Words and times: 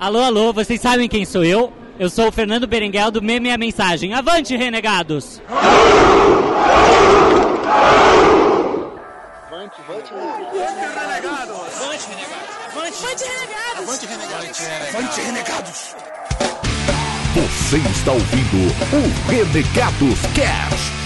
Alô, 0.00 0.20
alô, 0.22 0.52
vocês 0.52 0.80
sabem 0.80 1.08
quem 1.08 1.24
sou 1.24 1.44
eu? 1.44 1.72
Eu 1.98 2.08
sou 2.08 2.28
o 2.28 2.32
Fernando 2.32 2.68
Berenguel 2.68 3.10
do 3.10 3.20
Meme 3.20 3.50
a 3.50 3.58
Mensagem. 3.58 4.14
Avante, 4.14 4.54
renegados! 4.56 5.42
Avante, 9.50 9.80
avante, 9.80 10.12
renegados! 10.14 11.74
Avante, 11.82 12.06
renegados! 12.08 12.46
Avante, 12.76 13.24
renegados! 13.24 13.88
Avante, 13.88 14.06
renegados! 14.06 14.60
Avante, 14.94 15.20
renegados! 15.20 15.96
Você 17.34 17.78
está 17.90 18.12
ouvindo 18.12 18.56
o 18.92 19.30
Renegados 19.30 20.20
Cast. 20.34 20.97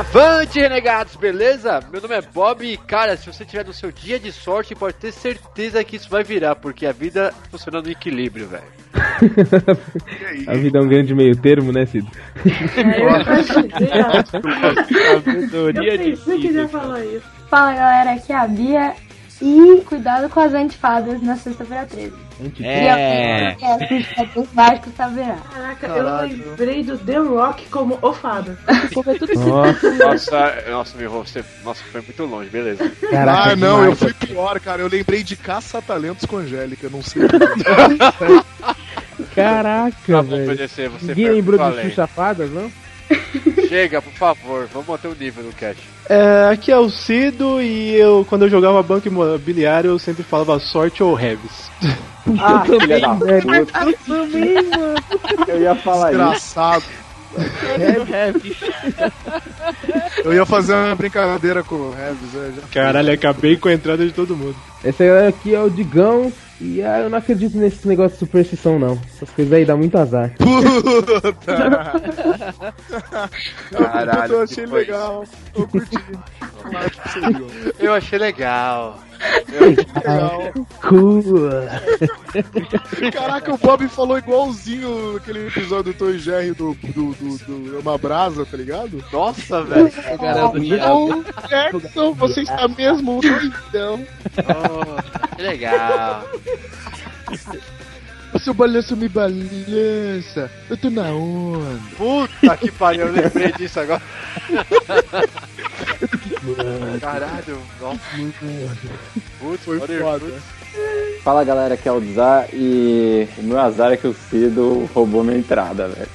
Avante, 0.00 0.58
renegados, 0.58 1.14
beleza? 1.14 1.78
Meu 1.92 2.00
nome 2.00 2.14
é 2.14 2.22
Bob 2.22 2.64
e, 2.64 2.74
cara, 2.78 3.18
se 3.18 3.26
você 3.30 3.44
tiver 3.44 3.66
no 3.66 3.72
seu 3.74 3.92
dia 3.92 4.18
de 4.18 4.32
sorte, 4.32 4.74
pode 4.74 4.94
ter 4.94 5.12
certeza 5.12 5.84
que 5.84 5.96
isso 5.96 6.08
vai 6.08 6.24
virar, 6.24 6.56
porque 6.56 6.86
a 6.86 6.92
vida 6.92 7.34
funciona 7.50 7.82
no 7.82 7.90
equilíbrio, 7.90 8.48
velho. 8.48 8.64
a 10.48 10.54
vida 10.54 10.78
é 10.78 10.80
um 10.80 10.88
grande 10.88 11.14
meio 11.14 11.36
termo, 11.36 11.70
né, 11.70 11.84
Cid? 11.84 12.08
É, 12.78 13.02
eu 13.02 13.24
pensei 15.92 16.38
que 16.38 16.48
ia 16.48 16.66
falar 16.66 17.04
isso. 17.04 17.26
Fala 17.50 17.74
galera, 17.74 18.12
aqui 18.12 18.32
é 18.32 18.36
a 18.36 18.48
Bia 18.48 18.94
e 19.40 19.80
cuidado 19.86 20.28
com 20.28 20.40
as 20.40 20.52
antifadas 20.52 21.22
na 21.22 21.36
sexta-feira 21.36 21.86
13. 21.86 22.12
É. 22.60 23.52
E 23.52 24.04
Padrões 24.14 24.48
Mágicos 24.52 24.92
saberá. 24.96 25.36
Caraca, 25.52 25.86
eu 25.86 26.20
lembrei 26.28 26.82
do 26.82 26.98
The 26.98 27.18
Rock 27.18 27.66
como 27.68 27.98
o 28.00 28.12
fada. 28.12 28.58
Nossa, 29.36 29.90
Nossa, 29.92 30.64
nossa, 30.70 30.98
meu, 30.98 31.10
você, 31.10 31.44
nossa, 31.64 31.82
foi 31.84 32.00
muito 32.02 32.24
longe, 32.24 32.50
beleza. 32.50 32.90
Caraca, 33.10 33.52
ah, 33.52 33.56
não, 33.56 33.84
eu 33.84 33.94
fui 33.96 34.12
pior, 34.14 34.58
cara. 34.60 34.82
Eu 34.82 34.88
lembrei 34.88 35.22
de 35.22 35.36
Caça-Talentos 35.36 36.24
com 36.26 36.38
Angélica, 36.38 36.88
não 36.90 37.02
sei. 37.02 37.22
Caraca, 39.34 39.96
Tá 40.06 40.22
bom, 40.22 40.36
velho. 40.36 40.68
Ninguém 41.02 41.30
lembrou 41.30 41.60
além. 41.62 41.88
Xuxa 41.90 42.06
Fadas, 42.06 42.50
não? 42.50 42.70
Chega, 43.70 44.02
por 44.02 44.12
favor, 44.14 44.68
vamos 44.72 44.88
manter 44.88 45.06
o 45.06 45.14
nível 45.14 45.44
do 45.44 45.52
cast. 45.52 45.80
É, 46.08 46.48
aqui 46.52 46.72
é 46.72 46.76
o 46.76 46.90
Cido 46.90 47.62
e 47.62 47.94
eu, 47.94 48.26
quando 48.28 48.42
eu 48.42 48.50
jogava 48.50 48.82
banco 48.82 49.06
imobiliário, 49.06 49.90
eu 49.90 49.98
sempre 50.00 50.24
falava 50.24 50.58
sorte 50.58 51.04
ou 51.04 51.14
Revis. 51.14 51.70
Ah, 52.40 52.64
filha 52.66 52.98
da 52.98 53.14
velho. 53.14 53.42
puta. 53.42 53.78
Eu 53.78 53.92
também, 54.04 54.54
mano. 54.54 54.94
Eu 55.46 55.60
ia 55.60 55.74
falar 55.76 56.10
isso. 56.10 56.18
Desgraçado. 56.18 56.84
Eu 60.24 60.34
ia 60.34 60.44
fazer 60.44 60.74
uma 60.74 60.96
brincadeira 60.96 61.62
com 61.62 61.76
o 61.76 61.94
Revis, 61.94 62.32
já. 62.32 62.62
Caralho, 62.72 63.12
acabei 63.12 63.56
com 63.56 63.68
a 63.68 63.72
entrada 63.72 64.04
de 64.04 64.10
todo 64.10 64.36
mundo. 64.36 64.56
Esse 64.84 65.08
aqui 65.08 65.54
é 65.54 65.60
o 65.62 65.70
Digão. 65.70 66.32
E 66.60 66.82
ah, 66.82 67.00
eu 67.00 67.08
não 67.08 67.16
acredito 67.16 67.56
nesse 67.56 67.88
negócio 67.88 68.12
de 68.12 68.18
superstição, 68.18 68.78
não. 68.78 69.00
Essas 69.06 69.30
coisas 69.30 69.50
aí 69.52 69.64
dá 69.64 69.74
muito 69.74 69.96
azar. 69.96 70.30
Puta! 70.36 71.32
Caralho, 73.70 74.34
eu 74.34 74.42
achei 74.42 74.64
que 74.64 74.70
foi 74.70 74.80
legal. 74.80 75.24
Eu 75.54 75.66
curti. 75.66 75.96
Eu 77.78 77.94
achei 77.94 78.18
legal. 78.18 79.00
Cool. 80.80 81.50
Caraca, 83.12 83.54
o 83.54 83.58
Bob 83.58 83.88
falou 83.88 84.18
igualzinho 84.18 85.14
naquele 85.14 85.46
episódio 85.48 85.92
do 85.92 85.98
Tom 85.98 86.10
e 86.10 86.18
Jerry 86.18 86.52
do, 86.52 86.74
do, 86.74 87.12
do, 87.14 87.38
do 87.38 87.76
É 87.76 87.80
Uma 87.80 87.98
Brasa, 87.98 88.46
tá 88.46 88.56
ligado? 88.56 89.02
Nossa, 89.12 89.62
velho. 89.62 89.92
Não, 90.78 91.24
Jackson, 91.48 92.14
você 92.14 92.42
está 92.42 92.66
mesmo 92.68 93.20
doidão. 93.20 94.06
Oh, 94.38 95.36
que 95.36 95.42
legal. 95.42 96.24
O 98.32 98.38
seu 98.38 98.54
balanço 98.54 98.96
me 98.96 99.08
balança. 99.08 100.50
Eu 100.68 100.76
tô 100.76 100.88
na 100.90 101.10
onda. 101.10 101.80
Puta 101.96 102.56
que 102.56 102.70
pariu, 102.70 103.06
eu 103.08 103.12
lembrei 103.12 103.52
disso 103.52 103.80
agora. 103.80 104.02
Caralho, 107.00 107.58
nossa. 107.80 108.00
Putz, 109.40 109.64
Foi 109.64 109.80
foda. 109.80 110.20
putz. 110.20 110.42
Fala 111.24 111.44
galera, 111.44 111.74
aqui 111.74 111.88
é 111.88 111.92
o 111.92 112.14
Zar 112.14 112.46
e 112.52 113.26
o 113.38 113.42
meu 113.42 113.58
azar 113.58 113.92
é 113.92 113.96
que 113.96 114.06
o 114.06 114.14
Cido 114.14 114.88
roubou 114.94 115.24
minha 115.24 115.36
entrada, 115.36 115.88
velho. 115.88 116.08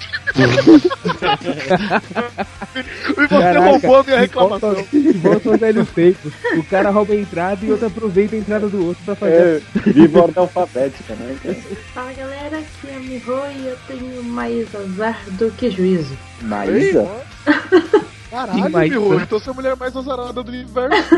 E 2.76 3.28
você 3.28 3.58
roubou 3.58 3.96
a 3.96 4.04
minha 4.04 4.20
reclamação. 4.20 4.74
Volta, 4.74 4.90
volta 5.22 5.50
aos 5.50 5.60
velhos 5.60 5.90
tempos. 5.90 6.34
O 6.58 6.64
cara 6.64 6.90
rouba 6.90 7.14
a 7.14 7.16
entrada 7.16 7.66
e 7.66 7.72
outro 7.72 7.88
aproveita 7.88 8.36
a 8.36 8.40
entrada 8.40 8.68
do 8.68 8.86
outro 8.86 9.04
pra 9.06 9.16
fazer. 9.16 9.62
É, 9.86 9.92
viva 9.92 10.20
ordem 10.24 10.36
alfabética, 10.38 11.16
né? 11.16 11.38
cara? 11.42 11.56
Fala 11.94 12.14
galera, 12.14 12.58
aqui 12.58 12.88
é 12.90 12.96
a 12.96 13.00
Miho 13.00 13.42
e 13.58 13.68
eu 13.68 13.78
tenho 13.88 14.24
mais 14.24 14.68
azar 14.76 15.22
do 15.32 15.50
que 15.52 15.72
juízo. 15.72 16.18
Maísa? 16.42 17.08
Caralho, 18.36 18.70
Maísa. 18.70 19.00
meu, 19.00 19.22
então 19.22 19.40
você 19.40 19.50
é 19.50 19.52
a 19.54 19.56
mulher 19.56 19.78
mais 19.78 19.96
azarada 19.96 20.44
do 20.44 20.50
universo. 20.50 21.16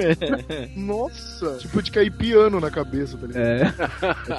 Nossa, 0.74 1.58
tipo 1.58 1.82
de 1.82 1.90
cair 1.90 2.10
piano 2.10 2.58
na 2.58 2.70
cabeça, 2.70 3.18
tá 3.18 3.26
ligado? 3.26 3.44
É. 3.44 3.74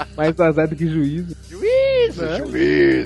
Mais 0.17 0.39
azar 0.39 0.67
do 0.67 0.75
que 0.75 0.87
juízo. 0.87 1.35
Né? 1.51 3.03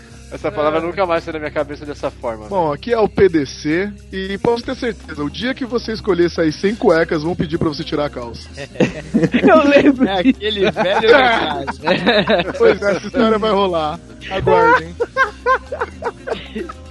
Essa 0.30 0.50
palavra 0.50 0.80
nunca 0.80 1.04
mais 1.04 1.24
sai 1.24 1.32
da 1.32 1.38
minha 1.38 1.50
cabeça 1.50 1.84
dessa 1.84 2.10
forma. 2.10 2.46
Bom, 2.46 2.72
aqui 2.72 2.92
é 2.92 2.98
o 2.98 3.08
PDC 3.08 3.92
e 4.12 4.38
posso 4.38 4.64
ter 4.64 4.76
certeza, 4.76 5.22
o 5.24 5.30
dia 5.30 5.54
que 5.54 5.64
você 5.64 5.92
escolher 5.92 6.30
sair 6.30 6.52
sem 6.52 6.74
cuecas, 6.74 7.22
vão 7.22 7.34
pedir 7.34 7.58
pra 7.58 7.68
você 7.68 7.82
tirar 7.82 8.06
a 8.06 8.10
calça. 8.10 8.48
Eu 8.56 9.68
lembro. 9.68 10.08
É 10.08 10.20
aquele 10.20 10.70
velho 10.70 11.10
né? 11.10 12.44
Pois 12.56 12.80
é, 12.80 12.96
essa 12.96 13.06
história 13.06 13.38
vai 13.38 13.50
rolar. 13.50 13.98
Aguardem. 14.30 14.94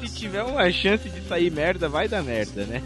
Se 0.01 0.15
tiver 0.15 0.43
uma 0.43 0.69
chance 0.71 1.07
de 1.09 1.21
sair 1.21 1.51
merda, 1.51 1.87
vai 1.87 2.07
dar 2.07 2.21
merda, 2.23 2.65
né? 2.65 2.81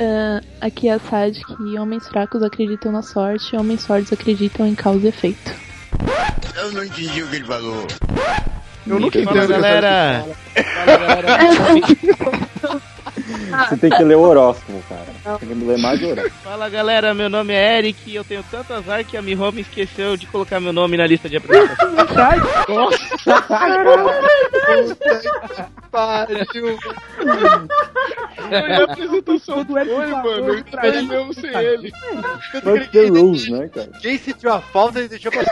Ah, 0.00 0.40
aqui 0.60 0.88
é 0.88 0.94
a 0.94 0.98
Sad 0.98 1.40
que 1.44 1.78
homens 1.78 2.08
fracos 2.08 2.42
acreditam 2.42 2.90
na 2.90 3.02
sorte, 3.02 3.56
homens 3.56 3.86
fortes 3.86 4.12
acreditam 4.12 4.66
em 4.66 4.74
causa 4.74 5.06
e 5.06 5.08
efeito. 5.08 5.54
Eu 6.56 6.72
não 6.72 6.84
entendi 6.84 7.22
o 7.22 7.28
que 7.28 7.36
ele 7.36 7.44
falou. 7.44 7.86
Eu 8.86 9.00
nunca 9.00 9.22
Fala 9.24 9.38
entendo 9.38 9.48
galera! 9.48 10.24
Fala 10.74 10.96
galera! 10.96 11.38
Você 13.68 13.76
tem 13.76 13.90
que 13.90 14.04
ler 14.04 14.16
o 14.16 14.20
horóscopo, 14.20 14.82
cara. 14.88 15.38
Tem 15.38 15.48
que 15.48 15.54
ler 15.54 15.78
mais 15.78 16.02
o 16.02 16.08
horóscopo. 16.08 16.36
Fala 16.44 16.68
galera, 16.68 17.14
meu 17.14 17.28
nome 17.28 17.54
é 17.54 17.78
Eric 17.78 18.10
e 18.10 18.14
eu 18.14 18.24
tenho 18.24 18.44
tanto 18.50 18.72
azar 18.74 19.04
que 19.04 19.16
a 19.16 19.22
Miho 19.22 19.50
me 19.52 19.62
esqueceu 19.62 20.16
de 20.16 20.26
colocar 20.26 20.60
meu 20.60 20.72
nome 20.72 20.96
na 20.96 21.06
lista 21.06 21.28
de 21.28 21.36
apresentação. 21.36 21.96
Pariu. 25.90 26.46
Foi 28.36 28.72
a 28.72 28.84
apresentação 28.84 29.64
do 29.64 29.72
Foi, 29.72 30.06
mano. 30.06 30.48
Eu 30.48 30.58
entrei 30.58 31.02
mesmo 31.02 31.32
sem 31.34 31.50
ele. 31.50 31.90
Fuck 32.62 32.88
the 32.90 33.06
rules, 33.06 33.48
né, 33.48 33.68
cara? 33.68 33.90
Quem 34.00 34.18
sentiu 34.18 34.52
a 34.52 34.60
falta 34.60 35.00
e 35.00 35.08
deixou 35.08 35.32
pra. 35.32 35.42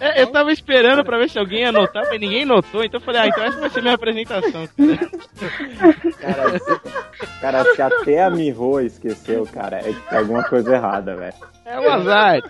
É, 0.00 0.22
eu 0.22 0.26
tava 0.28 0.52
esperando 0.52 1.04
pra 1.04 1.18
ver 1.18 1.30
se 1.30 1.38
alguém 1.38 1.60
ia 1.60 1.70
anotar, 1.70 2.04
mas 2.08 2.20
ninguém 2.20 2.44
notou, 2.44 2.84
então 2.84 3.00
eu 3.00 3.04
falei, 3.04 3.22
ah, 3.22 3.28
então 3.28 3.42
essa 3.42 3.58
vai 3.58 3.70
ser 3.70 3.80
minha 3.80 3.94
apresentação. 3.94 4.68
Cara, 6.20 6.51
cara, 7.40 7.64
se 7.74 7.82
até 7.82 8.22
a 8.22 8.30
Miho 8.30 8.80
esqueceu, 8.80 9.46
cara, 9.46 9.78
é 9.78 9.92
que 9.92 10.08
tem 10.08 10.18
alguma 10.18 10.44
coisa 10.44 10.74
errada, 10.74 11.16
velho. 11.16 11.34
É 11.64 11.78
um 11.78 11.88
azar. 11.90 12.42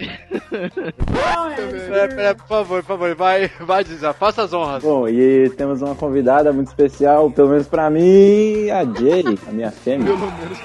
Pera, 1.88 2.08
pera, 2.08 2.34
por 2.34 2.46
favor, 2.46 2.82
por 2.82 2.88
favor, 2.88 3.14
vai, 3.14 3.48
vai, 3.60 3.84
Zizá, 3.84 4.12
faça 4.12 4.42
as 4.42 4.52
honras. 4.52 4.82
Bom, 4.82 5.06
e 5.06 5.50
temos 5.50 5.82
uma 5.82 5.94
convidada 5.94 6.52
muito 6.52 6.68
especial, 6.68 7.30
pelo 7.30 7.50
menos 7.50 7.68
pra 7.68 7.90
mim, 7.90 8.70
a 8.70 8.84
Jay, 8.84 9.38
a 9.46 9.52
minha 9.52 9.70
fêmea. 9.70 10.12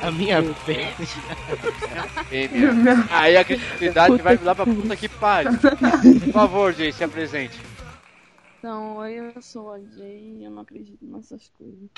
A 0.02 0.12
minha 0.12 0.42
fé. 0.54 0.94
Fêmea. 2.30 2.72
Aí 3.12 3.36
a 3.36 3.44
credibilidade 3.44 4.18
vai 4.22 4.40
lá 4.42 4.56
pra 4.56 4.66
puta 4.66 4.96
que 4.96 5.10
pariu. 5.10 5.52
Por 6.24 6.34
favor, 6.34 6.74
Jay, 6.74 6.94
se 6.94 7.04
apresente. 7.04 7.60
Então, 8.60 8.98
oi, 8.98 9.14
eu 9.36 9.42
sou 9.42 9.72
a 9.74 9.80
Jay 9.80 10.38
e 10.40 10.46
eu 10.46 10.52
não 10.52 10.62
acredito 10.62 11.06
nessas 11.06 11.52
coisas. 11.58 11.90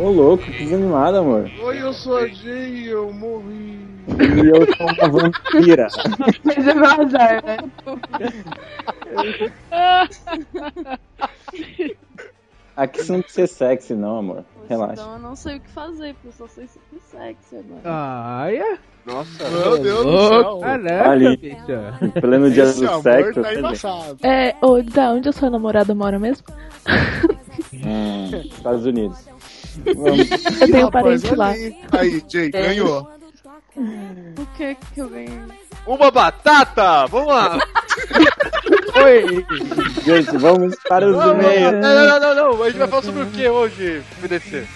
Ô 0.00 0.08
louco, 0.10 0.42
que 0.44 0.64
desanimado, 0.64 1.18
amor. 1.18 1.50
Oi, 1.62 1.82
eu 1.82 1.92
sou 1.92 2.16
a 2.16 2.26
Jay, 2.26 2.88
eu 2.88 3.12
morri. 3.12 3.78
E 4.08 4.48
eu 4.48 4.66
sou 4.76 4.86
uma 4.86 5.08
vampira. 5.20 5.88
Mas 6.42 6.66
é 6.66 6.74
meu 6.74 6.86
azar, 6.86 7.44
né? 7.44 7.58
Aqui 12.76 13.02
você 13.04 13.12
não 13.12 13.20
precisa 13.20 13.46
ser 13.46 13.54
sexy, 13.54 13.94
não, 13.94 14.18
amor. 14.18 14.44
Relaxa. 14.68 15.02
Então 15.02 15.12
eu 15.14 15.18
não 15.18 15.36
sei 15.36 15.56
o 15.56 15.60
que 15.60 15.68
fazer, 15.70 16.14
porque 16.14 16.28
eu 16.28 16.32
só 16.32 16.46
sei 16.46 16.66
super 16.66 17.00
sexy 17.10 17.56
agora. 17.56 17.80
Ah, 17.84 18.46
é? 18.50 18.78
Nossa, 19.04 19.50
Meu 19.50 19.78
Deus 19.78 20.06
do 20.06 20.28
céu. 20.28 20.58
Caraca, 20.60 21.10
Ali. 21.10 21.36
bicha. 21.36 21.98
Em 22.00 22.10
pleno 22.20 22.50
dia 22.50 22.62
Esse 22.62 22.80
do 22.80 22.88
amor 22.88 23.02
sexo. 23.02 23.42
tá 23.42 23.54
embaçado. 23.54 24.16
É, 24.22 24.54
ô, 24.62 24.80
da 24.82 25.10
onde 25.12 25.28
a 25.28 25.32
sua 25.32 25.50
namorada 25.50 25.94
mora 25.94 26.18
mesmo? 26.18 26.46
Hum, 27.74 28.30
Estados 28.44 28.86
Unidos. 28.86 29.29
Vamos. 29.96 30.30
Eu 30.60 30.66
tenho 30.72 30.84
Rapaz, 30.86 31.22
parente 31.22 31.34
lá. 31.34 31.50
Aí, 31.92 32.22
Jay, 32.28 32.50
ganhou. 32.50 33.08
O 33.76 34.46
que 34.56 34.76
que 34.94 35.00
eu 35.00 35.08
ganhei? 35.08 35.30
Uma 35.86 36.10
batata! 36.10 37.06
Vamos 37.06 37.28
lá! 37.28 37.58
Oi. 39.04 39.46
Gente, 40.04 40.36
vamos 40.36 40.76
para 40.88 41.08
os 41.08 41.16
Não, 41.16 41.26
não, 41.28 41.34
e-mails. 41.40 41.72
não, 41.72 42.20
não, 42.20 42.34
não, 42.34 42.62
a 42.62 42.66
gente 42.66 42.78
vai 42.78 42.88
falar 42.88 43.02
sobre 43.02 43.22
o 43.22 43.26
que 43.26 43.48
hoje, 43.48 44.02
PDC? 44.20 44.66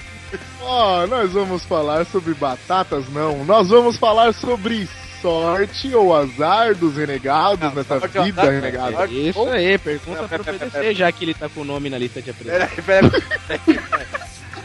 Ó, 0.63 1.07
nós 1.07 1.33
vamos 1.33 1.65
falar 1.65 2.07
sobre 2.07 2.35
batatas, 2.35 3.09
não. 3.13 3.45
Nós 3.45 3.69
vamos 3.69 3.97
falar 3.97 4.33
sobre 4.33 4.89
sorte 5.21 5.95
ou 5.95 6.15
azar 6.15 6.75
dos 6.75 6.97
renegados 6.97 7.73
nessa 7.75 8.01
sorte 8.01 8.19
ou 8.19 8.25
vida 8.25 8.43
azar, 8.43 8.53
renegada. 8.55 8.93
sorte 8.97 9.29
Isso 9.29 9.49
aí, 9.49 9.79
pergunta 9.79 10.21
Não, 10.23 10.29
pro 10.29 10.45
pera, 10.45 10.59
pera, 10.59 10.71
PDC, 10.71 10.95
já 10.95 11.13
que 11.13 11.25
ele 11.25 11.35
tá 11.35 11.49
com 11.49 11.61
o 11.61 11.65
nome 11.65 11.89
na 11.89 11.99
lista 11.99 12.21
de 12.21 12.31
apresentação. 12.31 12.85
Peraí, 12.85 13.11
peraí, 13.11 13.23
peraí. 13.47 13.81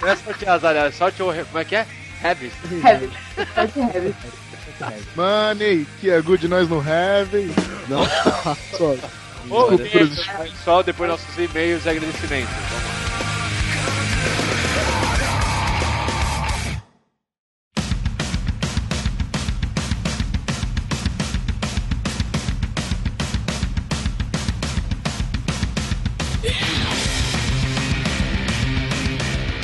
Não 0.01 0.07
é 0.07 0.15
sorte 0.15 0.47
azar, 0.47 0.75
é 0.75 0.91
sorte 0.91 1.21
ou. 1.21 1.33
Como 1.33 1.57
é 1.59 1.65
que 1.65 1.75
é? 1.75 1.85
Heavy. 2.23 2.51
Heavy. 2.83 3.09
Sorte 3.55 3.79
heavy. 3.79 4.15
Money, 5.15 5.85
que 5.99 6.09
é 6.09 6.21
good 6.21 6.47
nós 6.47 6.69
no 6.69 6.77
heavy. 6.81 7.53
Não. 7.87 8.05
Só. 8.77 8.95
Ô, 9.49 9.77
pessoal, 9.77 10.83
depois 10.83 11.09
nossos 11.09 11.37
e-mails 11.37 11.85
e 11.85 11.89
agradecimentos. 11.89 12.53
Vamos 12.69 13.03
lá. 13.03 13.08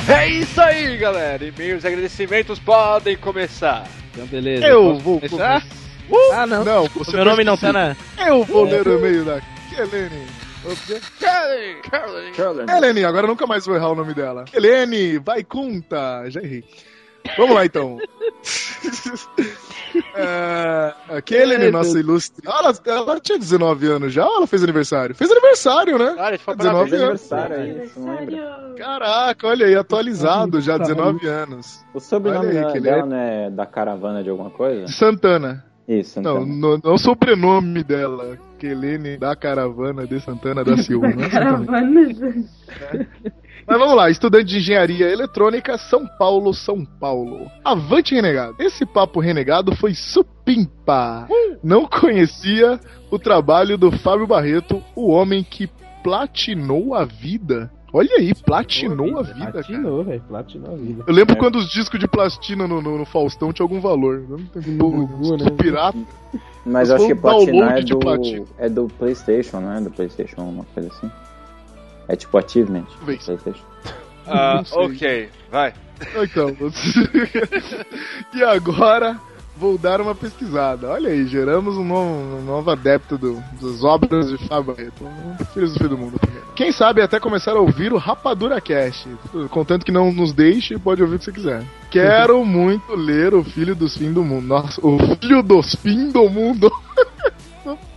É 0.08 0.28
isso 0.28 0.60
aí, 0.60 0.96
galera. 0.96 1.44
E-mails 1.44 1.82
e 1.82 1.86
agradecimentos 1.88 2.58
podem 2.60 3.16
começar. 3.16 3.88
Então, 4.12 4.26
beleza. 4.26 4.64
Eu 4.66 4.82
Posso 4.84 5.00
vou 5.00 5.20
começar? 5.20 5.64
Uh! 6.08 6.32
Ah, 6.32 6.46
não. 6.46 6.64
Não, 6.64 6.84
O 6.84 7.12
meu 7.12 7.24
nome 7.24 7.42
não 7.42 7.56
tá 7.56 7.72
na. 7.72 7.96
Eu 8.24 8.44
vou 8.44 8.64
ler 8.64 8.86
o 8.86 8.98
e-mail 8.98 9.24
da 9.24 9.40
Kelene. 9.68 10.26
Kelly, 11.18 11.80
Kelly. 11.82 12.32
Carolyn. 12.36 12.66
Kelene, 12.66 13.04
agora 13.04 13.24
eu 13.24 13.28
nunca 13.28 13.46
mais 13.46 13.66
vou 13.66 13.74
errar 13.76 13.90
o 13.90 13.94
nome 13.94 14.14
dela. 14.14 14.44
Kelene, 14.44 15.18
vai 15.18 15.42
conta. 15.44 16.24
Já 16.28 16.40
errei. 16.40 16.64
Vamos 17.36 17.54
lá 17.54 17.64
então. 17.64 17.98
é, 20.14 21.70
nossa 21.70 21.98
ilustre. 21.98 22.46
Ela, 22.46 22.74
ela 22.86 23.20
tinha 23.20 23.38
19 23.38 23.86
anos 23.86 24.12
já 24.12 24.26
ou 24.26 24.36
ela 24.36 24.46
fez 24.46 24.62
aniversário? 24.62 25.14
Fez 25.14 25.30
aniversário, 25.30 25.98
né? 25.98 26.14
Ah, 26.18 26.26
a 26.28 26.30
gente 26.32 26.44
foi 26.44 26.56
19 26.56 26.90
parabéns. 26.90 27.08
anos. 27.32 27.32
Aniversário 27.32 28.36
aí, 28.36 28.36
não? 28.36 28.74
Caraca, 28.76 29.46
olha 29.46 29.66
aí, 29.66 29.74
atualizado 29.74 30.60
já, 30.60 30.78
19 30.78 31.26
anos. 31.26 31.84
O 31.94 32.00
sobrenome 32.00 32.48
Olha 32.48 32.68
aí, 32.68 32.80
dela, 32.80 32.80
dela 32.80 32.98
é- 32.98 33.06
não 33.06 33.16
é 33.16 33.50
da 33.50 33.66
caravana 33.66 34.22
de 34.22 34.30
alguma 34.30 34.50
coisa? 34.50 34.86
Santana. 34.88 35.64
Isso, 35.88 36.20
Não, 36.20 36.42
então. 36.42 36.46
não, 36.46 36.80
não 36.82 36.90
é 36.90 36.94
o 36.94 36.98
sobrenome 36.98 37.84
dela. 37.84 38.36
Kelene 38.58 39.18
da 39.18 39.36
caravana 39.36 40.06
de 40.06 40.18
Santana 40.20 40.64
da 40.64 40.76
Silva. 40.78 41.08
né? 41.08 41.28
Caravana. 41.28 42.08
Mas 43.66 43.78
vamos 43.78 43.96
lá, 43.96 44.08
estudante 44.08 44.46
de 44.46 44.58
engenharia 44.58 45.10
eletrônica, 45.10 45.76
São 45.76 46.06
Paulo, 46.06 46.54
São 46.54 46.84
Paulo. 46.84 47.50
Avante 47.64 48.14
renegado. 48.14 48.54
Esse 48.60 48.86
papo 48.86 49.18
renegado 49.18 49.74
foi 49.74 49.92
supimpa. 49.94 51.26
Não 51.62 51.84
conhecia 51.86 52.78
o 53.10 53.18
trabalho 53.18 53.76
do 53.76 53.90
Fábio 53.90 54.26
Barreto, 54.26 54.82
o 54.94 55.10
homem 55.10 55.42
que 55.42 55.68
platinou 56.02 56.94
a 56.94 57.04
vida. 57.04 57.70
Olha 57.92 58.16
aí, 58.18 58.34
platinou 58.34 59.18
a 59.18 59.22
vida, 59.22 59.38
cara. 59.38 59.52
Platinou, 59.52 60.04
velho. 60.04 60.22
Platinou 60.28 60.72
a 60.74 60.76
vida. 60.76 61.04
Eu 61.06 61.14
lembro 61.14 61.36
quando 61.36 61.56
os 61.56 61.68
discos 61.68 61.98
de 61.98 62.06
plastina 62.06 62.68
no, 62.68 62.80
no- 62.82 62.98
no 62.98 63.04
Faustão 63.06 63.52
tinham 63.52 63.64
algum 63.64 63.80
valor. 63.80 64.22
Não 64.28 64.38
tem 64.38 64.76
Gugu, 64.76 65.36
né? 65.38 65.50
pirata. 65.50 65.98
Mas 66.32 66.42
Mas 66.64 66.90
eu 66.90 66.96
acho 66.96 67.06
que 67.06 67.14
platinar 67.14 67.78
é 67.78 67.80
de 67.80 67.92
do, 67.92 67.98
platina. 67.98 68.44
é 68.58 68.68
do 68.68 68.86
PlayStation, 68.98 69.60
não 69.60 69.72
é? 69.72 69.80
Do 69.80 69.90
PlayStation, 69.90 70.42
uma 70.42 70.64
coisa 70.74 70.88
assim. 70.90 71.10
É 72.08 72.16
tipo 72.16 72.36
achievement. 72.38 72.84
do. 73.00 73.04
PlayStation. 73.04 73.64
Ah, 74.26 74.62
ok, 74.72 75.28
vai. 75.50 75.72
Então, 76.22 76.54
e 78.34 78.42
agora 78.42 79.18
vou 79.56 79.78
dar 79.78 80.00
uma 80.00 80.14
pesquisada. 80.14 80.88
Olha 80.90 81.10
aí, 81.10 81.26
geramos 81.26 81.76
um 81.78 81.84
novo, 81.84 82.10
um 82.36 82.42
novo 82.44 82.70
adepto 82.70 83.16
do- 83.16 83.42
das 83.60 83.82
obras 83.82 84.28
de 84.28 84.36
Fábio 84.46 84.74
Barreto. 84.74 85.04
Um 85.04 85.44
filosofia 85.54 85.88
do 85.88 85.96
mundo. 85.96 86.20
Quem 86.54 86.72
sabe 86.72 87.00
até 87.02 87.18
começar 87.20 87.52
a 87.52 87.60
ouvir 87.60 87.92
o 87.92 87.98
Rapadura 87.98 88.60
Cast. 88.60 89.08
Contanto 89.50 89.84
que 89.86 89.92
não 89.92 90.12
nos 90.12 90.32
deixe, 90.32 90.78
pode 90.78 91.02
ouvir 91.02 91.16
o 91.16 91.18
que 91.18 91.24
você 91.26 91.32
quiser. 91.32 91.62
Quero 91.90 92.44
muito 92.44 92.94
ler 92.94 93.34
o 93.34 93.42
Filho 93.44 93.74
dos 93.74 93.96
Fim 93.96 94.12
do 94.12 94.22
Mundo. 94.24 94.46
Nossa, 94.46 94.80
o 94.86 94.98
Filho 95.16 95.42
dos 95.42 95.74
Fim 95.76 96.10
do 96.10 96.28
Mundo. 96.28 96.70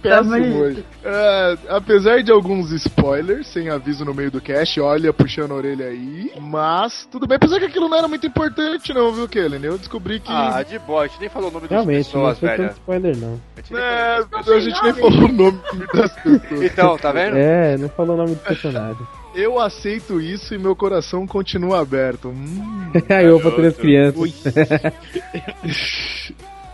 Péssimo 0.01 0.57
hoje. 0.59 0.85
É, 1.03 1.57
apesar 1.69 2.23
de 2.23 2.31
alguns 2.31 2.71
spoilers, 2.71 3.47
sem 3.47 3.69
aviso 3.69 4.05
no 4.05 4.13
meio 4.13 4.31
do 4.31 4.39
cast, 4.41 4.79
olha, 4.79 5.11
puxando 5.11 5.51
a 5.51 5.55
orelha 5.55 5.87
aí. 5.87 6.31
Mas, 6.39 7.07
tudo 7.11 7.27
bem. 7.27 7.35
Apesar 7.35 7.59
que 7.59 7.65
aquilo 7.65 7.87
não 7.89 7.97
era 7.97 8.07
muito 8.07 8.25
importante, 8.25 8.93
não, 8.93 9.11
viu, 9.13 9.27
Kellen? 9.27 9.63
Eu 9.63 9.77
descobri 9.77 10.19
que. 10.19 10.31
Ah, 10.31 10.63
de 10.63 10.79
boa, 10.79 11.03
a 11.03 11.07
gente 11.07 11.19
nem 11.19 11.29
falou 11.29 11.49
o 11.49 11.51
nome 11.53 11.67
das 11.67 11.71
Realmente, 11.71 12.05
não 12.15 12.21
pessoas, 12.21 12.39
foi 12.39 12.49
velho. 12.49 12.63
tanto 12.63 12.73
spoiler, 12.79 13.17
não. 13.17 13.41
A 13.57 13.61
gente 13.61 13.73
nem 13.73 13.81
É, 13.83 14.23
falou. 14.29 14.55
a 14.55 14.59
gente 14.59 14.83
nem 14.83 14.93
falou 14.93 15.11
o 15.11 15.27
nome 15.33 15.59
das 15.93 16.13
pessoas. 16.21 16.61
Então, 16.63 16.97
tá 16.97 17.11
vendo? 17.11 17.37
É, 17.37 17.77
não 17.77 17.89
falou 17.89 18.15
o 18.15 18.17
nome 18.17 18.35
do 18.35 18.41
personagem. 18.41 19.05
Eu 19.35 19.59
aceito 19.59 20.19
isso 20.19 20.55
e 20.55 20.57
meu 20.57 20.75
coração 20.75 21.27
continua 21.27 21.79
aberto. 21.81 22.29
Hum. 22.29 22.91
Aí 23.07 23.25
eu 23.29 23.39
pra 23.39 23.51
três 23.51 23.77
crianças. 23.77 24.33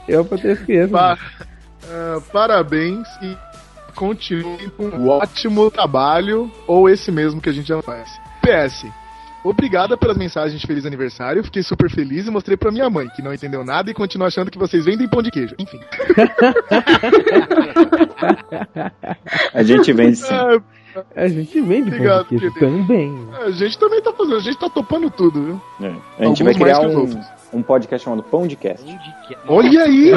eu 0.07 0.24
pra 0.25 0.38
três 0.38 0.60
crianças. 0.62 0.92
Pa- 0.92 1.18
ah, 1.89 2.21
parabéns 2.31 3.07
e 3.21 3.35
continue 3.93 4.69
com 4.71 4.85
um 4.87 5.09
ótimo 5.09 5.69
trabalho, 5.71 6.51
ou 6.68 6.89
esse 6.89 7.11
mesmo 7.11 7.42
que 7.42 7.49
a 7.49 7.54
gente 7.54 7.68
já 7.68 7.81
faz. 7.81 8.09
PS. 8.42 8.85
Obrigada 9.44 9.95
pelas 9.95 10.18
mensagens 10.18 10.59
de 10.59 10.65
feliz 10.65 10.87
aniversário. 10.87 11.44
Fiquei 11.44 11.61
super 11.61 11.87
feliz 11.89 12.25
e 12.25 12.31
mostrei 12.31 12.57
pra 12.57 12.71
minha 12.71 12.89
mãe, 12.89 13.07
que 13.15 13.21
não 13.21 13.31
entendeu 13.31 13.63
nada 13.63 13.92
e 13.92 13.94
continua 13.94 14.27
achando 14.27 14.49
que 14.49 14.57
vocês 14.57 14.83
vendem 14.83 15.07
pão 15.07 15.21
de 15.21 15.30
queijo. 15.30 15.54
Enfim. 15.59 15.80
A 19.54 19.63
gente 19.63 19.94
vende 19.94 20.18
sim. 20.18 20.33
Ah, 20.33 20.57
A 21.15 21.27
gente 21.27 21.61
vende 21.61 21.89
Obrigado, 21.89 22.25
pão 22.25 22.37
de 22.37 22.39
queijo 22.39 22.54
querido. 22.56 22.77
também. 22.77 23.27
a 23.45 23.51
gente 23.51 23.77
também 23.77 24.01
tá 24.01 24.13
fazendo, 24.13 24.37
a 24.37 24.39
gente 24.39 24.57
tá 24.57 24.69
topando 24.69 25.09
tudo, 25.11 25.44
viu? 25.44 25.61
É. 25.81 25.87
A 25.87 25.92
gente 25.92 26.23
Alguns 26.23 26.39
vai 26.42 26.54
criar 26.54 26.80
mais 26.80 26.80
que 26.80 26.87
os 26.87 26.95
um, 26.95 26.99
outros. 27.01 27.25
Um 27.56 27.64
podcast 27.64 28.04
chamado 28.04 28.21
Pondcast. 28.24 28.85
Olha 29.47 29.83
aí! 29.83 30.12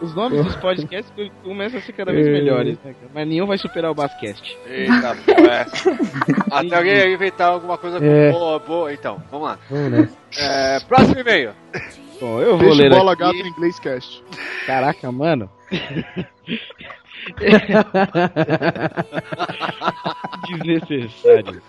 Os 0.00 0.14
nomes 0.14 0.42
dos 0.44 0.56
podcasts 0.56 1.12
começam 1.44 1.78
a 1.78 1.82
ser 1.82 1.92
cada 1.92 2.10
vez 2.12 2.26
É. 2.26 2.30
melhores, 2.30 2.78
né? 2.82 2.94
Mas 3.14 3.28
nenhum 3.28 3.46
vai 3.46 3.58
superar 3.58 3.90
o 3.90 3.94
Bascast. 3.94 4.56
Eita, 4.66 5.14
pô, 5.26 5.32
é. 5.32 5.66
Até 6.50 6.74
alguém 6.76 7.12
inventar 7.14 7.52
alguma 7.52 7.76
coisa 7.76 7.98
É. 8.04 8.30
boa, 8.32 8.58
boa. 8.58 8.92
Então, 8.92 9.22
vamos 9.30 9.48
lá. 9.48 9.58
Vamos 9.68 9.90
nessa. 9.92 10.16
É, 10.38 10.80
próximo 10.80 11.20
e-mail. 11.20 11.52
Bom, 12.20 12.40
eu 12.40 12.56
vou 12.56 12.66
Deixa 12.68 12.82
ler 12.82 12.90
bola 12.90 13.12
aqui. 13.12 13.22
gato 13.22 13.36
em 13.36 13.48
inglês 13.48 13.78
cast. 13.78 14.24
Caraca, 14.66 15.12
mano. 15.12 15.50
Desnecessário. 20.48 21.60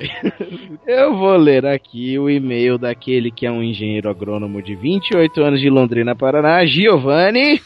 Eu 0.88 1.16
vou 1.16 1.36
ler 1.38 1.66
aqui 1.66 2.18
o 2.18 2.30
e-mail 2.30 2.78
daquele 2.78 3.32
que 3.32 3.46
é 3.46 3.52
um 3.52 3.62
engenheiro 3.62 4.10
agrônomo 4.10 4.62
de 4.62 4.76
28 4.76 5.42
anos 5.42 5.60
de 5.60 5.70
Londrina, 5.70 6.16
Paraná, 6.16 6.66
Giovanni. 6.66 7.62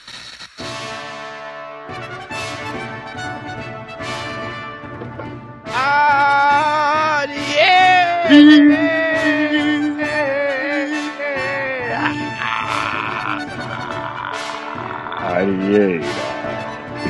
Arieira. 15.36 16.35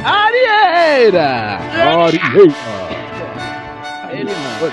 Arieira! 0.05 1.57
Arieira. 1.57 2.53
Ele 4.11 4.23
não. 4.25 4.69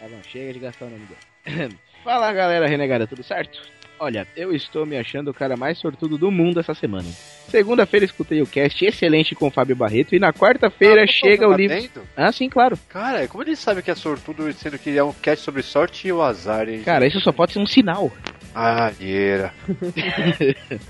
Tá 0.00 0.08
bom, 0.08 0.18
chega 0.22 0.54
de 0.54 0.58
gastar 0.60 0.86
o 0.86 0.90
nome 0.90 1.06
dele. 1.44 1.76
Fala 2.02 2.32
galera 2.32 2.66
renegada, 2.66 3.06
tudo 3.06 3.22
certo? 3.22 3.60
Olha, 3.98 4.26
eu 4.34 4.54
estou 4.54 4.86
me 4.86 4.96
achando 4.96 5.30
o 5.30 5.34
cara 5.34 5.56
mais 5.58 5.78
sortudo 5.78 6.16
do 6.16 6.30
mundo 6.30 6.58
essa 6.58 6.74
semana. 6.74 7.08
Segunda-feira 7.48 8.06
escutei 8.06 8.40
o 8.40 8.46
cast 8.46 8.82
excelente 8.84 9.34
com 9.34 9.48
o 9.48 9.50
Fábio 9.50 9.76
Barreto 9.76 10.14
e 10.14 10.18
na 10.18 10.32
quarta-feira 10.32 11.04
Ah, 11.04 11.06
chega 11.06 11.46
tá 11.46 11.48
o 11.48 11.54
livro. 11.54 12.02
Ah, 12.16 12.32
sim, 12.32 12.48
claro. 12.48 12.78
Cara, 12.88 13.28
como 13.28 13.42
ele 13.42 13.56
sabe 13.56 13.82
que 13.82 13.90
é 13.90 13.94
sortudo, 13.94 14.50
sendo 14.54 14.78
que 14.78 14.96
é 14.96 15.04
um 15.04 15.12
cast 15.12 15.44
sobre 15.44 15.62
sorte 15.62 16.08
e 16.08 16.12
o 16.12 16.22
azar, 16.22 16.68
hein? 16.68 16.82
Cara, 16.82 17.06
isso 17.06 17.20
só 17.20 17.32
pode 17.32 17.52
ser 17.52 17.58
um 17.58 17.66
sinal. 17.66 18.10
Ah, 18.58 18.90
ieira. 18.98 19.52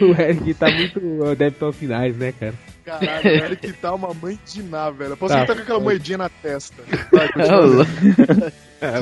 O 0.00 0.12
Eric 0.20 0.54
tá 0.54 0.70
muito 0.70 1.24
adepto 1.24 1.64
aos 1.64 1.76
finais, 1.76 2.16
né, 2.16 2.32
cara? 2.38 2.54
Caralho, 2.84 3.24
o 3.24 3.44
Eric 3.44 3.72
tá 3.74 3.92
uma 3.92 4.14
mãe 4.14 4.38
de 4.46 4.62
ná, 4.62 4.88
velho. 4.90 5.16
Posso 5.16 5.34
Tá. 5.34 5.40
que 5.40 5.46
tá 5.48 5.54
com 5.56 5.60
aquela 5.62 5.80
moedinha 5.80 6.18
na 6.18 6.28
testa. 6.28 6.82
Vai, 7.10 7.28
continua. 7.34 7.86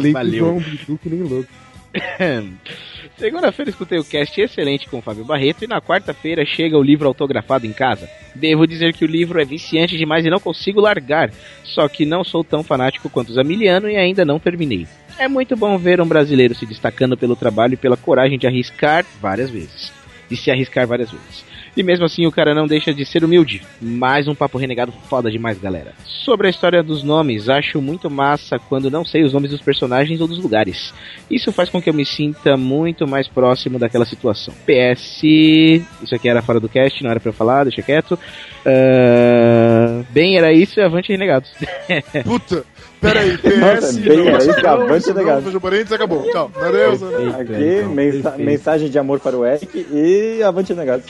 Link 0.01 0.13
Valeu. 0.15 0.39
João 0.39 0.59
Bidu 0.59 0.99
que 0.99 1.09
nem 1.11 1.23
louco. 1.23 1.49
Segunda-feira 3.19 3.71
escutei 3.71 3.99
o 3.99 4.05
cast 4.05 4.41
excelente 4.41 4.89
com 4.89 4.99
o 4.99 5.03
Fábio 5.03 5.25
Barreto 5.25 5.65
e 5.65 5.69
na 5.69 5.81
quarta-feira 5.83 6.45
chega 6.47 6.79
o 6.79 6.83
livro 6.83 7.07
autografado 7.07 7.67
em 7.67 7.73
casa. 7.73 8.09
Devo 8.35 8.67
dizer 8.67 8.95
que 8.95 9.05
o 9.05 9.09
livro 9.09 9.41
é 9.41 9.45
viciante 9.45 9.99
demais 9.99 10.25
e 10.25 10.31
não 10.31 10.41
consigo 10.41 10.81
largar, 10.81 11.31
só 11.63 11.87
que 11.89 12.07
não 12.07 12.25
sou 12.25 12.43
tão 12.43 12.63
fanático 12.65 13.11
quanto 13.11 13.29
o 13.31 13.35
Zamiliano 13.35 13.91
e 13.91 13.97
ainda 13.97 14.25
não 14.25 14.39
terminei. 14.39 14.87
É 15.21 15.29
muito 15.29 15.55
bom 15.55 15.77
ver 15.77 16.01
um 16.01 16.09
brasileiro 16.09 16.55
se 16.55 16.65
destacando 16.65 17.15
pelo 17.15 17.37
trabalho 17.37 17.75
e 17.75 17.77
pela 17.77 17.95
coragem 17.95 18.39
de 18.39 18.47
arriscar 18.47 19.05
várias 19.21 19.51
vezes. 19.51 19.93
De 20.31 20.35
se 20.35 20.51
arriscar 20.51 20.87
várias 20.87 21.11
vezes. 21.11 21.45
E 21.77 21.83
mesmo 21.83 22.07
assim 22.07 22.25
o 22.25 22.33
cara 22.33 22.55
não 22.55 22.67
deixa 22.67 22.91
de 22.95 23.05
ser 23.05 23.23
humilde. 23.23 23.61
Mais 23.83 24.27
um 24.27 24.35
papo 24.35 24.57
renegado 24.57 24.93
foda 25.11 25.31
demais, 25.31 25.59
galera. 25.59 25.93
Sobre 26.07 26.47
a 26.47 26.51
história 26.51 26.83
dos 26.83 27.03
nomes, 27.03 27.51
acho 27.51 27.83
muito 27.83 28.09
massa 28.09 28.59
quando 28.59 28.91
não 28.91 29.05
sei 29.05 29.23
os 29.23 29.35
nomes 29.35 29.51
dos 29.51 29.61
personagens 29.61 30.23
ou 30.23 30.27
dos 30.27 30.39
lugares. 30.39 30.95
Isso 31.31 31.53
faz 31.53 31.69
com 31.69 31.83
que 31.83 31.91
eu 31.91 31.95
me 31.95 32.07
sinta 32.07 32.57
muito 32.57 33.07
mais 33.07 33.29
próximo 33.29 33.79
daquela 33.79 34.07
situação. 34.07 34.55
PS. 34.65 35.23
Isso 35.23 36.15
aqui 36.15 36.31
era 36.31 36.41
fora 36.41 36.59
do 36.59 36.69
cast, 36.69 37.03
não 37.05 37.11
era 37.11 37.21
eu 37.23 37.33
falar, 37.35 37.65
deixa 37.65 37.83
quieto. 37.83 38.19
Ah, 38.67 40.03
bem, 40.11 40.37
era 40.37 40.53
isso 40.53 40.79
e 40.79 40.83
avante 40.83 41.11
renegados. 41.13 41.51
Puta, 42.25 42.65
pera 43.01 43.21
aí, 43.21 43.31
Nossa, 43.59 43.87
PS. 43.89 43.97
bem, 43.99 44.29
era 44.29 44.39
isso, 44.39 44.63
não, 44.63 44.71
avante. 44.71 45.13
Fecha 45.45 45.61
parênteses, 45.61 45.93
acabou. 45.93 46.23
Tchau. 46.31 46.51
Adeus. 46.61 47.03
adeus. 47.03 47.35
Aqui, 47.35 47.83
mensa- 47.89 48.35
mensagem 48.39 48.89
de 48.91 48.99
amor 48.99 49.21
para 49.21 49.37
o 49.37 49.45
Eric 49.47 49.87
e 49.93 50.43
avante 50.43 50.75
negado. 50.75 51.03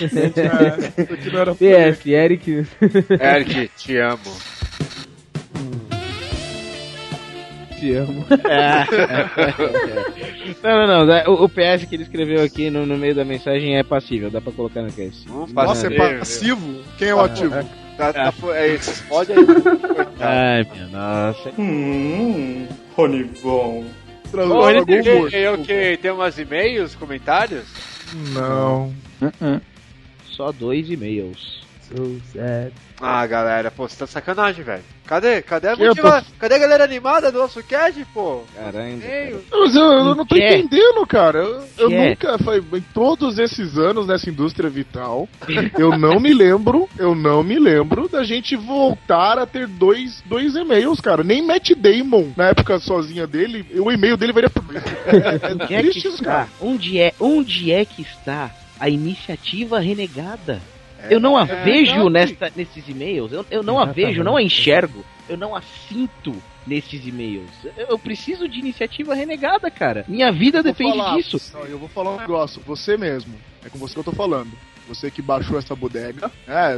É, 1.61 1.92
PS, 1.92 2.07
Eric. 2.11 2.66
Eric, 3.21 3.71
te 3.76 3.97
amo. 3.97 4.21
Te 7.80 7.94
amo. 7.94 8.26
não, 10.62 10.87
não, 10.87 11.06
não. 11.06 11.32
O, 11.32 11.44
o 11.44 11.49
PS 11.49 11.87
que 11.88 11.96
ele 11.96 12.02
escreveu 12.02 12.44
aqui 12.44 12.68
no, 12.68 12.84
no 12.84 12.99
meio 12.99 13.14
da 13.14 13.25
mensagem 13.25 13.78
é 13.78 13.82
passível, 13.82 14.30
dá 14.30 14.38
pra 14.38 14.52
colocar 14.52 14.82
no 14.82 14.92
cast. 14.92 15.26
Nossa, 15.54 15.87
é 15.87 16.18
passivo? 16.18 16.82
Quem 16.99 17.08
é 17.08 17.14
o 17.14 17.20
ativo? 17.20 17.54
Tá, 17.96 18.12
tá, 18.12 18.34
é 18.54 18.75
isso. 18.75 19.02
Pode 19.08 19.32
aí. 19.32 19.38
Ai, 20.20 20.66
minha 20.70 20.88
nossa. 20.88 21.50
Hum, 21.58 22.68
Ronivon. 22.94 23.87
Ô, 24.32 24.46
morto. 24.46 24.87
ok. 25.54 25.96
Tem 25.96 26.10
umas 26.10 26.38
e-mails, 26.38 26.94
comentários? 26.94 27.64
Não. 28.34 28.92
Só 30.26 30.52
dois 30.52 30.90
e-mails. 30.90 31.62
Sad. 32.32 32.73
Ah, 33.00 33.26
galera, 33.26 33.70
pô, 33.70 33.88
você 33.88 33.97
tá 33.97 34.06
sacanagem, 34.06 34.62
velho. 34.62 34.82
Cadê? 35.06 35.42
Cadê 35.42 35.68
a, 35.68 35.76
motiva... 35.76 36.25
Cadê 36.38 36.54
a 36.54 36.59
galera 36.59 36.85
animada 36.85 37.32
do 37.32 37.38
nosso 37.38 37.62
cast, 37.62 38.04
pô? 38.14 38.42
Caramba. 38.54 39.04
E-mail. 39.04 39.42
Mas 39.50 39.75
eu, 39.75 39.82
eu 39.85 40.14
não 40.14 40.26
tô 40.26 40.35
Quer? 40.37 40.59
entendendo, 40.59 41.04
cara. 41.06 41.38
Eu, 41.38 41.64
eu 41.78 41.88
Quer? 41.88 42.11
nunca, 42.11 42.38
foi, 42.38 42.59
em 42.59 42.80
todos 42.94 43.38
esses 43.38 43.76
anos 43.78 44.06
nessa 44.06 44.28
indústria 44.28 44.68
vital, 44.68 45.28
eu 45.78 45.99
não 45.99 46.20
me 46.20 46.32
lembro, 46.32 46.88
eu 46.99 47.14
não 47.14 47.42
me 47.42 47.59
lembro 47.59 48.09
da 48.09 48.23
gente 48.23 48.54
voltar 48.54 49.38
a 49.38 49.47
ter 49.47 49.66
dois, 49.66 50.23
dois 50.26 50.54
e-mails, 50.54 51.00
cara. 51.00 51.25
Nem 51.25 51.44
Matt 51.44 51.70
Damon, 51.75 52.32
na 52.37 52.49
época 52.49 52.78
sozinha 52.78 53.26
dele, 53.26 53.66
o 53.80 53.90
e-mail 53.90 54.16
dele 54.16 54.32
varia 54.32 54.50
por. 54.50 54.61
É, 54.70 55.16
é 55.16 55.80
é 55.80 56.25
cara. 56.25 56.49
é, 56.99 57.14
onde 57.18 57.73
é 57.73 57.85
que 57.85 58.02
está 58.02 58.50
a 58.78 58.88
iniciativa 58.88 59.80
renegada? 59.80 60.61
Eu 61.09 61.21
não 61.21 61.37
a 61.37 61.42
é 61.42 61.64
vejo 61.64 62.09
nesta, 62.09 62.52
nesses 62.54 62.88
e-mails. 62.88 63.33
Eu, 63.33 63.47
eu 63.50 63.62
não 63.62 63.78
a 63.78 63.87
vejo, 63.87 64.23
não 64.23 64.37
a 64.37 64.42
enxergo. 64.42 65.04
Eu 65.28 65.37
não 65.37 65.54
a 65.54 65.62
sinto 65.88 66.35
nesses 66.66 67.07
e-mails. 67.07 67.50
Eu, 67.76 67.87
eu 67.90 67.99
preciso 67.99 68.49
de 68.49 68.59
iniciativa 68.59 69.14
renegada, 69.14 69.71
cara. 69.71 70.04
Minha 70.09 70.33
vida 70.33 70.62
depende 70.62 70.99
falar, 70.99 71.16
disso. 71.16 71.40
não, 71.54 71.64
Eu 71.64 71.78
vou 71.78 71.88
falar 71.88 72.14
um 72.14 72.21
negócio, 72.21 72.61
você 72.66 72.97
mesmo. 72.97 73.35
É 73.64 73.69
com 73.69 73.78
você 73.78 73.95
que 73.95 74.00
eu 74.00 74.04
tô 74.04 74.12
falando. 74.12 74.50
Você 74.88 75.09
que 75.09 75.23
baixou 75.23 75.57
essa 75.57 75.76
bodega. 75.76 76.28
É, 76.49 76.75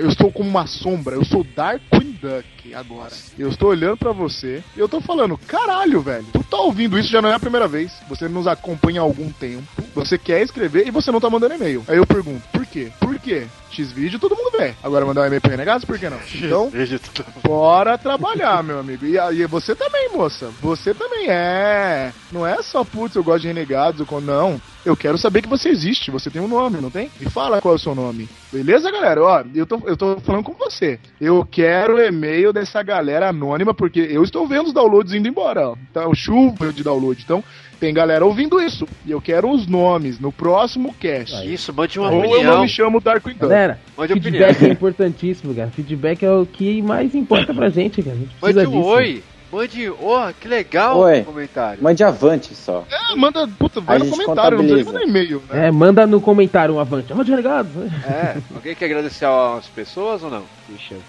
eu 0.00 0.08
estou 0.08 0.30
como 0.30 0.48
uma 0.48 0.68
sombra. 0.68 1.16
Eu 1.16 1.24
sou 1.24 1.42
Darkwing 1.42 2.16
Duck 2.22 2.72
agora. 2.72 3.12
Eu 3.36 3.48
estou 3.48 3.70
olhando 3.70 3.96
pra 3.96 4.12
você 4.12 4.62
e 4.76 4.78
eu 4.78 4.88
tô 4.88 5.00
falando, 5.00 5.36
caralho, 5.36 6.00
velho. 6.00 6.26
Tu 6.32 6.44
tá 6.44 6.56
ouvindo 6.58 6.96
isso 6.96 7.10
já 7.10 7.20
não 7.20 7.30
é 7.30 7.34
a 7.34 7.40
primeira 7.40 7.66
vez. 7.66 7.92
Você 8.08 8.28
nos 8.28 8.46
acompanha 8.46 9.00
há 9.00 9.04
algum 9.04 9.32
tempo. 9.32 9.66
Você 9.92 10.16
quer 10.16 10.40
escrever 10.42 10.86
e 10.86 10.92
você 10.92 11.10
não 11.10 11.20
tá 11.20 11.28
mandando 11.28 11.54
e-mail. 11.54 11.84
Aí 11.88 11.96
eu 11.96 12.06
pergunto, 12.06 12.42
quê? 12.70 12.90
Por 13.00 13.18
quê? 13.18 13.46
X-Vídeo 13.70 14.18
todo 14.18 14.36
mundo 14.36 14.50
vê. 14.56 14.74
Agora 14.82 15.04
mandar 15.04 15.22
um 15.22 15.26
e-mail 15.26 15.40
pro 15.40 15.50
Renegados, 15.50 15.84
por 15.84 15.98
que 15.98 16.08
não? 16.08 16.18
Então, 16.34 16.70
tudo. 17.14 17.26
Bora 17.42 17.98
trabalhar, 17.98 18.62
meu 18.62 18.78
amigo. 18.80 19.04
E, 19.04 19.16
e 19.16 19.46
você 19.46 19.74
também, 19.74 20.10
moça. 20.12 20.50
Você 20.60 20.94
também 20.94 21.26
é. 21.28 22.12
Não 22.32 22.46
é 22.46 22.62
só, 22.62 22.84
putz, 22.84 23.16
eu 23.16 23.22
gosto 23.24 23.42
de 23.42 23.48
renegados. 23.48 24.06
ou 24.10 24.20
Não. 24.20 24.60
Eu 24.84 24.96
quero 24.96 25.18
saber 25.18 25.42
que 25.42 25.48
você 25.48 25.68
existe. 25.68 26.10
Você 26.10 26.30
tem 26.30 26.40
um 26.40 26.48
nome, 26.48 26.80
não 26.80 26.90
tem? 26.90 27.10
Me 27.20 27.28
fala 27.28 27.60
qual 27.60 27.74
é 27.74 27.76
o 27.76 27.80
seu 27.80 27.94
nome. 27.94 28.28
Beleza, 28.52 28.90
galera? 28.90 29.22
Ó, 29.22 29.44
eu 29.54 29.66
tô, 29.66 29.82
eu 29.84 29.96
tô 29.96 30.18
falando 30.20 30.44
com 30.44 30.54
você. 30.54 30.98
Eu 31.20 31.46
quero 31.48 31.96
o 31.96 32.00
e-mail 32.00 32.52
dessa 32.52 32.82
galera 32.82 33.28
anônima, 33.28 33.74
porque 33.74 34.00
eu 34.00 34.22
estou 34.22 34.46
vendo 34.46 34.68
os 34.68 34.72
downloads 34.72 35.12
indo 35.12 35.28
embora. 35.28 35.70
Ó. 35.70 35.76
Tá 35.92 36.02
chuva 36.14 36.72
de 36.72 36.82
download. 36.82 37.20
Então, 37.22 37.44
tem 37.78 37.94
galera 37.94 38.24
ouvindo 38.24 38.60
isso. 38.60 38.88
E 39.06 39.10
eu 39.10 39.20
quero 39.20 39.50
os 39.50 39.66
nomes 39.66 40.18
no 40.18 40.32
próximo 40.32 40.94
cast. 40.94 41.46
Isso, 41.46 41.72
mande 41.72 41.98
uma 41.98 42.10
Ou 42.10 42.24
eu 42.24 42.30
opinião. 42.30 42.54
não 42.54 42.62
me 42.62 42.68
chamo 42.68 43.00
Darkwing 43.00 43.34
Duck. 43.34 43.46
Galera, 43.58 43.78
Mande 43.96 44.12
feedback 44.14 44.50
opinião. 44.52 44.70
é 44.70 44.72
importantíssimo, 44.72 45.54
cara. 45.54 45.70
Feedback 45.70 46.22
é 46.24 46.30
o 46.30 46.46
que 46.46 46.80
mais 46.80 47.12
importa 47.14 47.52
pra 47.52 47.68
gente, 47.68 48.00
cara. 48.02 48.16
A 48.40 48.46
Mande 48.46 48.58
um 48.60 48.70
disso. 48.70 48.88
oi. 48.88 49.24
Mande, 49.50 49.88
oh, 49.88 50.32
que 50.38 50.46
legal 50.46 50.98
Oi. 50.98 51.20
o 51.20 51.24
comentário. 51.24 51.82
Mande 51.82 52.04
avante 52.04 52.54
só. 52.54 52.84
É, 52.90 53.16
manda, 53.16 53.48
puta, 53.58 53.80
vai 53.80 53.98
no 53.98 54.06
comentário, 54.10 54.58
não 54.58 54.66
precisa 54.68 54.92
nem 54.92 54.92
mandar 54.92 55.02
e-mail, 55.08 55.42
né? 55.48 55.68
É, 55.68 55.70
manda 55.70 56.06
no 56.06 56.20
comentário 56.20 56.74
um 56.74 56.78
avante. 56.78 57.10
Avante, 57.12 57.30
renegados. 57.30 57.72
É, 58.04 58.36
alguém 58.54 58.74
quer 58.74 58.84
agradecer 58.84 59.24
às 59.24 59.66
pessoas 59.68 60.22
ou 60.22 60.30
não? 60.30 60.42
Deixa 60.68 60.92
eu... 60.94 61.00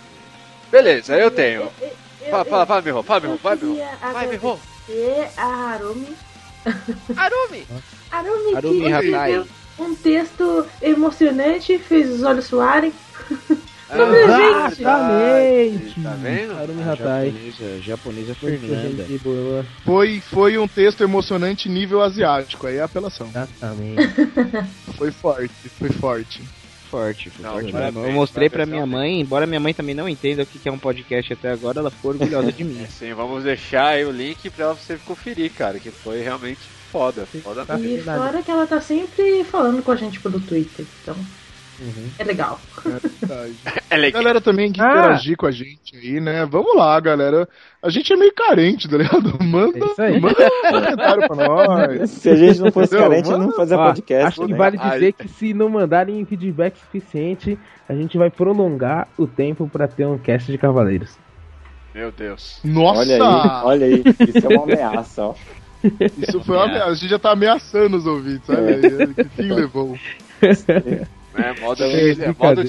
Beleza, 0.71 1.17
eu 1.17 1.29
tenho. 1.29 1.63
Eu- 1.81 2.29
Fala, 2.31 2.45
fala, 2.45 2.65
fala, 2.65 2.81
Mirro, 2.81 3.03
fala, 3.03 3.19
Mirro, 3.21 3.39
vai, 3.43 3.55
Mirro. 3.57 3.73
queria 3.75 3.89
Vai, 4.13 4.27
Mirro. 4.27 4.59
agradecer 4.87 5.29
a 5.39 5.45
Harumi. 5.45 6.07
Arumi! 7.17 7.67
Harumi, 8.11 8.55
Harumi 8.55 8.81
que 8.81 8.93
Hatai. 9.13 9.43
Um 9.79 9.95
texto 9.95 10.65
emocionante, 10.81 11.77
fez 11.77 12.09
os 12.09 12.23
olhos 12.23 12.45
suarem. 12.45 12.93
Ah, 13.91 14.69
gente. 14.69 14.81
Exatamente. 14.81 16.01
Tá 16.01 16.11
vendo? 16.11 16.53
Harumi 16.53 16.83
Hatai. 16.83 17.33
Japonesa, 17.33 17.81
japonesa 17.81 18.35
Fernanda. 18.35 19.03
Que 19.03 19.17
boa. 19.17 19.65
Foi, 19.83 20.21
foi 20.21 20.57
um 20.59 20.67
texto 20.67 21.03
emocionante 21.03 21.67
nível 21.67 22.01
asiático, 22.01 22.67
aí 22.67 22.77
é 22.77 22.83
apelação. 22.83 23.27
Exatamente. 23.27 24.07
Foi 24.95 25.11
forte, 25.11 25.69
foi 25.79 25.89
forte. 25.89 26.41
Forte, 26.91 27.29
foi 27.29 27.45
Não, 27.45 27.53
forte 27.53 27.71
parabéns, 27.71 27.95
mesmo. 27.95 28.09
Eu 28.09 28.13
mostrei 28.13 28.49
pra 28.49 28.65
minha 28.65 28.85
mãe, 28.85 29.21
embora 29.21 29.45
minha 29.47 29.59
mãe 29.59 29.73
também 29.73 29.95
não 29.95 30.09
entenda 30.09 30.43
o 30.43 30.45
que 30.45 30.59
que 30.59 30.67
é 30.67 30.71
um 30.71 30.77
podcast 30.77 31.31
até 31.33 31.51
agora, 31.51 31.79
ela 31.79 31.89
ficou 31.89 32.11
orgulhosa 32.11 32.51
de 32.51 32.63
mim. 32.63 32.85
Sim, 32.89 33.13
vamos 33.13 33.43
deixar 33.43 33.89
aí 33.89 34.05
o 34.05 34.11
link 34.11 34.49
pra 34.49 34.73
você 34.73 34.97
conferir, 35.05 35.51
cara, 35.53 35.79
que 35.79 35.89
foi 35.89 36.21
realmente 36.21 36.59
foda. 36.91 37.25
Foda 37.25 37.65
Tá. 37.65 37.77
E 37.79 37.95
verdade. 37.95 38.19
fora 38.19 38.41
que 38.43 38.51
ela 38.51 38.67
tá 38.67 38.81
sempre 38.81 39.43
falando 39.43 39.81
com 39.83 39.91
a 39.91 39.95
gente 39.95 40.19
pelo 40.19 40.39
Twitter. 40.39 40.85
Então, 41.01 41.15
é 42.17 42.23
legal. 42.23 42.59
É 42.85 42.89
verdade. 42.89 43.53
É 43.91 43.97
legal. 43.97 44.21
galera 44.21 44.39
também 44.41 44.71
que 44.71 44.79
Ah. 44.79 44.89
interagir 44.91 45.35
com 45.35 45.47
a 45.47 45.51
gente 45.51 45.95
aí, 45.97 46.19
né? 46.19 46.45
Vamos 46.45 46.75
lá, 46.75 46.99
galera. 46.99 47.49
A 47.81 47.89
gente 47.89 48.13
é 48.13 48.15
meio 48.15 48.31
carente, 48.35 48.87
tá 48.87 48.97
ligado? 48.97 49.35
Manda, 49.43 49.79
É 49.97 50.19
manda 50.19 50.45
um 50.45 50.71
comentário 50.71 51.27
pra 51.27 51.35
nós. 51.47 52.09
Se 52.11 52.29
a 52.29 52.35
gente 52.35 52.59
não 52.59 52.71
fosse 52.71 52.93
Entendeu? 52.93 53.09
carente, 53.09 53.29
não 53.31 53.51
fazia 53.53 53.77
Ó, 53.77 53.87
podcast. 53.87 54.27
acho 54.27 54.45
que 54.45 54.51
né? 54.51 54.57
vale 54.57 54.77
dizer 54.77 55.13
que 55.13 55.27
se 55.27 55.53
não 55.55 55.69
mandarem 55.69 56.23
feedback 56.25 56.77
suficiente, 56.77 57.57
a 57.87 57.95
gente 57.95 58.15
vai 58.17 58.29
prolongar 58.29 59.07
o 59.17 59.25
tempo 59.25 59.67
pra 59.67 59.87
ter 59.87 60.05
um 60.05 60.19
cast 60.19 60.51
de 60.51 60.57
Cavaleiros. 60.59 61.17
Meu 61.95 62.11
Deus. 62.11 62.59
Nossa! 62.63 62.99
Olha 62.99 63.15
aí, 63.15 63.63
olha 63.63 63.85
aí. 63.87 64.03
Isso 64.35 64.45
é 64.45 64.49
uma 64.55 64.63
ameaça, 64.71 65.23
ó. 65.23 65.33
Isso 66.27 66.41
foi 66.43 66.55
uma 66.55 66.65
ameaça. 66.65 66.89
A 66.91 66.93
gente 66.93 67.09
já 67.09 67.19
tá 67.19 67.31
ameaçando 67.31 67.97
os 67.97 68.05
ouvintes, 68.05 68.49
aí. 68.49 69.07
Que 69.15 69.23
fim 69.29 69.53
levou. 69.53 69.97
É, 70.41 71.59
modo, 71.59 71.83
É, 71.83 72.13
de, 72.13 72.23
é, 72.23 72.35
modo 72.37 72.61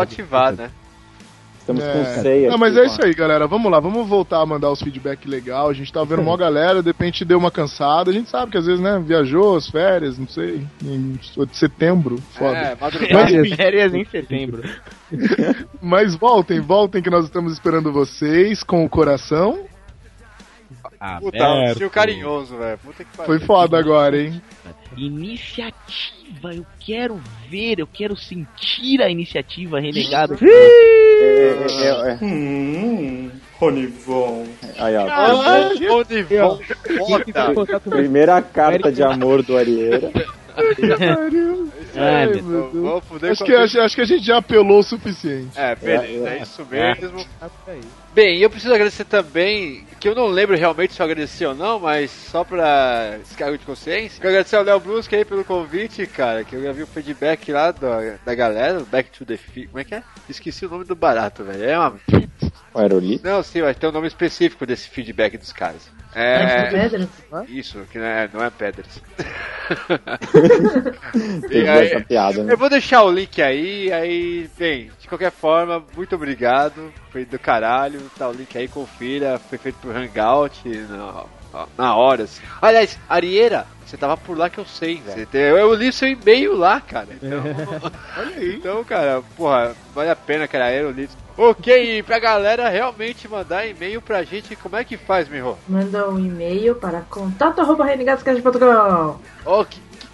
ativar, 0.00 0.52
né? 0.52 0.70
Estamos 1.60 1.84
É. 1.84 1.92
com 1.92 2.22
ceia. 2.22 2.50
Não, 2.50 2.56
mas 2.56 2.76
aqui, 2.76 2.86
é 2.86 2.86
isso 2.86 3.04
aí, 3.04 3.12
galera. 3.14 3.46
Vamos 3.46 3.70
lá, 3.70 3.78
vamos 3.78 4.08
voltar 4.08 4.40
a 4.40 4.46
mandar 4.46 4.70
os 4.70 4.80
feedback 4.80 5.28
legal. 5.28 5.68
A 5.68 5.74
gente 5.74 5.92
tá 5.92 6.02
vendo 6.02 6.22
uma 6.22 6.36
galera, 6.36 6.82
de 6.82 6.88
repente 6.88 7.24
deu 7.26 7.38
uma 7.38 7.50
cansada. 7.50 8.10
A 8.10 8.14
gente 8.14 8.30
sabe 8.30 8.50
que 8.52 8.58
às 8.58 8.64
vezes, 8.66 8.80
né, 8.80 8.98
viajou 9.04 9.54
as 9.56 9.68
férias, 9.68 10.18
não 10.18 10.26
sei, 10.26 10.66
em 10.82 11.12
de 11.12 11.56
setembro. 11.56 12.16
Foda. 12.32 12.56
É, 12.56 12.76
Mas, 12.80 13.32
enfim, 13.32 13.54
Férias 13.54 13.94
em 13.94 14.04
setembro. 14.06 14.62
mas 15.80 16.14
voltem, 16.14 16.60
voltem 16.60 17.02
que 17.02 17.10
nós 17.10 17.24
estamos 17.26 17.52
esperando 17.52 17.92
vocês 17.92 18.62
com 18.62 18.84
o 18.84 18.88
coração. 18.88 19.66
Puta, 21.20 21.48
um 21.48 21.74
tio 21.74 21.90
carinhoso, 21.90 22.56
velho. 22.56 22.78
Puta 22.78 23.04
que 23.04 23.16
pariu. 23.16 23.26
Foi 23.26 23.46
foda 23.46 23.78
agora, 23.78 24.20
hein? 24.20 24.42
Iniciativa, 24.96 26.54
eu 26.54 26.66
quero 26.80 27.20
ver, 27.48 27.78
eu 27.78 27.86
quero 27.86 28.16
sentir 28.16 29.00
a 29.00 29.08
iniciativa 29.08 29.78
renegada. 29.78 30.36
É, 30.42 31.56
é, 31.70 32.10
é. 32.10 32.18
Hum, 32.22 33.30
Ronivon. 33.58 34.46
Aí, 34.76 34.96
ó. 34.96 35.06
Ah? 35.08 35.70
Foda. 36.98 37.80
Primeira 37.88 38.42
carta 38.42 38.90
de 38.90 39.02
amor 39.02 39.42
do 39.42 39.56
Arieira. 39.56 40.10
Ai, 42.00 42.26
meu 42.26 43.00
fuder 43.02 43.30
Acho 43.32 43.40
com 43.40 43.46
que, 43.46 43.54
a- 43.54 43.62
acho, 43.62 43.80
acho 43.80 43.94
que 43.94 44.00
a 44.00 44.04
gente 44.04 44.24
já 44.24 44.36
apelou 44.38 44.78
o 44.78 44.82
suficiente. 44.82 45.50
É, 45.58 45.74
beleza, 45.74 46.28
é, 46.28 46.38
É, 46.38 46.42
isso 46.42 46.66
mesmo. 46.70 47.26
Bem, 48.14 48.38
eu 48.40 48.50
preciso 48.50 48.72
agradecer 48.74 49.04
também, 49.04 49.84
que 50.00 50.08
eu 50.08 50.14
não 50.14 50.26
lembro 50.26 50.56
realmente 50.56 50.92
se 50.94 51.00
eu 51.00 51.04
agradeci 51.04 51.44
ou 51.44 51.54
não, 51.54 51.78
mas 51.78 52.10
só 52.10 52.42
pra 52.42 53.16
descargo 53.18 53.56
de 53.58 53.64
consciência. 53.64 54.16
Quero 54.20 54.30
agradecer 54.30 54.56
ao 54.56 54.64
Léo 54.64 54.80
Brusque 54.80 55.14
aí 55.14 55.24
pelo 55.24 55.44
convite, 55.44 56.06
cara, 56.06 56.42
que 56.42 56.56
eu 56.56 56.62
já 56.62 56.72
vi 56.72 56.82
o 56.82 56.86
feedback 56.86 57.52
lá 57.52 57.70
da, 57.70 58.14
da 58.24 58.34
galera, 58.34 58.78
o 58.80 58.86
Back 58.86 59.10
to 59.10 59.24
the 59.24 59.36
Fi... 59.36 59.66
Como 59.66 59.78
é 59.78 59.84
que 59.84 59.94
é? 59.94 60.02
Esqueci 60.28 60.66
o 60.66 60.70
nome 60.70 60.84
do 60.84 60.96
barato, 60.96 61.44
velho. 61.44 61.64
É 61.64 61.78
uma... 61.78 61.94
O 62.74 62.78
Aerolito. 62.80 63.26
Não, 63.26 63.42
sim, 63.42 63.62
mas 63.62 63.76
tem 63.76 63.88
um 63.88 63.92
nome 63.92 64.06
específico 64.08 64.66
desse 64.66 64.88
feedback 64.88 65.36
dos 65.38 65.52
caras. 65.52 65.88
É... 66.14 66.64
Pedras? 66.70 67.08
Isso, 67.48 67.78
que 67.92 67.98
não 67.98 68.04
é, 68.06 68.28
não 68.32 68.42
é 68.44 68.50
pedras. 68.50 69.00
E 71.50 71.68
aí- 71.68 71.87
essa 71.96 72.04
piada, 72.04 72.44
né? 72.44 72.52
eu 72.52 72.58
vou 72.58 72.68
deixar 72.70 73.02
o 73.02 73.10
link 73.10 73.40
aí, 73.42 73.92
aí, 73.92 74.48
bem, 74.58 74.90
de 75.00 75.08
qualquer 75.08 75.30
forma, 75.32 75.82
muito 75.96 76.14
obrigado, 76.14 76.92
foi 77.10 77.24
do 77.24 77.38
caralho, 77.38 78.00
tá 78.18 78.28
o 78.28 78.32
link 78.32 78.56
aí, 78.56 78.68
confira, 78.68 79.40
foi 79.48 79.58
feito 79.58 79.76
por 79.82 79.96
Hangout, 79.96 80.68
na, 80.68 81.24
na 81.76 81.96
hora, 81.96 82.24
assim. 82.24 82.42
Aliás, 82.60 82.98
Arieira, 83.08 83.66
você 83.84 83.96
tava 83.96 84.16
por 84.16 84.36
lá 84.36 84.50
que 84.50 84.58
eu 84.58 84.66
sei, 84.66 84.96
velho. 85.00 85.18
Você 85.18 85.26
tem- 85.26 85.40
Eu, 85.40 85.72
li 85.74 85.92
seu 85.92 86.08
e-mail 86.08 86.54
lá, 86.56 86.80
cara, 86.80 87.08
então, 87.12 87.40
Olha 88.18 88.36
aí. 88.36 88.54
então, 88.56 88.84
cara, 88.84 89.22
porra, 89.36 89.74
vale 89.94 90.10
a 90.10 90.16
pena, 90.16 90.46
cara, 90.46 90.72
eu 90.74 90.90
li. 90.90 91.08
Ok, 91.40 91.98
e 91.98 92.02
pra 92.02 92.18
galera 92.18 92.68
realmente 92.68 93.28
mandar 93.28 93.64
e-mail 93.64 94.02
pra 94.02 94.24
gente, 94.24 94.56
como 94.56 94.74
é 94.74 94.82
que 94.82 94.96
faz, 94.96 95.28
Miho? 95.28 95.56
Manda 95.68 96.10
um 96.10 96.18
e-mail 96.18 96.74
para 96.74 97.02
contato.renegadoscast.com 97.02 99.20
Oh, 99.44 99.64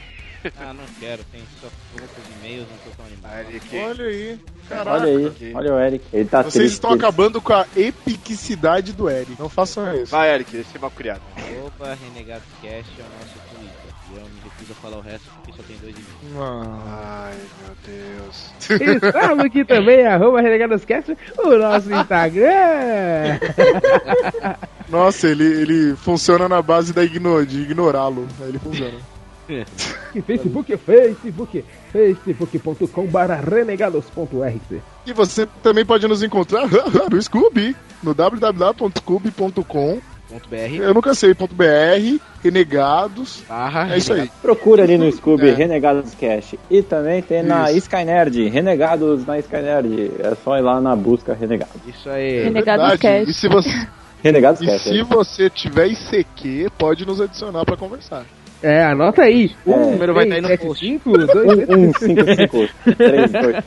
Ah, 0.60 0.74
não 0.74 0.84
quero, 1.00 1.24
tem 1.32 1.40
só 1.58 1.68
poucos 1.96 2.22
e-mails, 2.38 2.66
não 2.68 2.76
tô 2.76 2.90
tão 2.96 3.06
animado. 3.06 3.48
Eric. 3.50 3.76
Olha 3.78 4.04
aí. 4.04 4.38
Olha 4.70 5.04
aí, 5.04 5.32
olha 5.54 5.74
o 5.74 5.80
Eric. 5.80 6.04
Ele 6.12 6.28
tá 6.28 6.42
Vocês 6.42 6.52
triste. 6.54 6.74
estão 6.74 6.92
acabando 6.92 7.40
com 7.40 7.54
a 7.54 7.66
epicidade 7.74 8.92
do 8.92 9.08
Eric. 9.08 9.36
Não 9.40 9.48
façam 9.48 9.90
isso. 9.94 10.10
Vai, 10.12 10.34
Eric, 10.34 10.52
deixa 10.52 10.68
eu 10.68 10.72
ser 10.72 10.78
mal 10.80 10.90
criado. 10.90 11.22
Arroba 11.34 11.94
RenegadosCast 11.94 12.92
é 12.98 13.02
o 13.02 13.06
nosso 13.18 13.38
Twitter. 14.64 14.72
E 14.72 14.72
eu 14.72 14.72
me 14.72 14.72
recuso 14.72 14.72
a 14.72 14.74
falar 14.74 14.96
o 14.96 15.00
resto 15.00 15.30
porque 15.34 15.52
só 15.52 15.62
tem 15.62 15.76
dois 15.76 15.94
e-mails. 15.94 16.36
Ah. 16.38 17.30
Ai, 17.30 17.38
meu 17.62 17.74
Deus. 17.86 18.52
Estamos 19.04 19.44
aqui 19.44 19.64
também, 19.64 20.06
arroba 20.06 20.40
RenegadosCast, 20.40 21.16
o 21.38 21.56
nosso 21.56 21.92
Instagram. 21.92 23.38
Nossa, 24.88 25.28
ele, 25.28 25.44
ele 25.44 25.96
funciona 25.96 26.48
na 26.48 26.62
base 26.62 26.92
da 26.92 27.02
igno, 27.04 27.44
de 27.46 27.60
ignorá-lo. 27.62 28.28
Aí 28.40 28.48
ele 28.48 28.58
funciona. 28.58 28.98
E 29.48 29.64
Facebook, 30.22 30.76
Facebook, 30.76 31.64
facebook.com 31.92 33.06
barra 33.06 33.36
renegados.rc. 33.36 34.80
E 35.06 35.12
você 35.12 35.46
também 35.62 35.84
pode 35.84 36.08
nos 36.08 36.22
encontrar 36.22 36.66
no 37.10 37.20
Scooby, 37.22 37.76
no 38.02 38.14
www.scooby.com. 38.14 40.00
Ponto 40.28 40.48
.br. 40.48 40.74
Eu 40.80 40.94
nunca 40.94 41.14
sei, 41.14 41.34
ponto 41.34 41.54
.br, 41.54 41.64
Renegados. 42.42 43.42
Barra 43.48 43.94
É 43.94 43.98
isso 43.98 44.12
aí. 44.12 44.30
Procura 44.40 44.82
ali 44.82 44.96
no 44.98 45.10
Scooby 45.12 45.48
É. 45.50 45.54
Renegados 45.54 46.14
Cast. 46.14 46.58
E 46.70 46.82
também 46.82 47.22
tem 47.22 47.42
na 47.42 47.70
Isso. 47.70 47.78
Skynerd, 47.80 48.48
Renegados 48.48 49.26
na 49.26 49.38
Skynerd. 49.38 50.12
É 50.18 50.34
só 50.42 50.56
ir 50.56 50.62
lá 50.62 50.80
na 50.80 50.96
busca 50.96 51.34
Renegados. 51.34 51.76
Isso 51.86 52.08
aí. 52.08 52.44
Renegados 52.44 52.88
Verdade. 52.88 53.00
Cast. 53.26 53.30
E 53.30 53.34
se 53.34 53.48
você, 53.48 53.70
Renegados 54.22 54.60
e 54.62 54.66
Cast. 54.66 54.88
se 54.88 55.02
você 55.02 55.50
tiver 55.50 55.88
ICQ, 55.88 56.70
pode 56.78 57.06
nos 57.06 57.20
adicionar 57.20 57.64
pra 57.64 57.76
conversar. 57.76 58.24
É, 58.62 58.84
anota 58.84 59.22
aí. 59.22 59.50
É. 59.66 59.70
Um, 59.70 59.74
O 59.74 59.90
número 59.92 60.14
vai 60.14 60.24
estar 60.24 60.36
aí 60.36 60.40
no 60.40 60.48
três, 60.48 60.60
post. 60.60 60.80
sete, 60.80 60.92
cinco, 60.92 61.12
dois, 61.26 61.68
Um, 61.68 61.88
um, 61.88 61.92
cinco, 61.92 62.34
cinco, 62.34 62.96
três, 62.96 63.32
dois. 63.32 63.64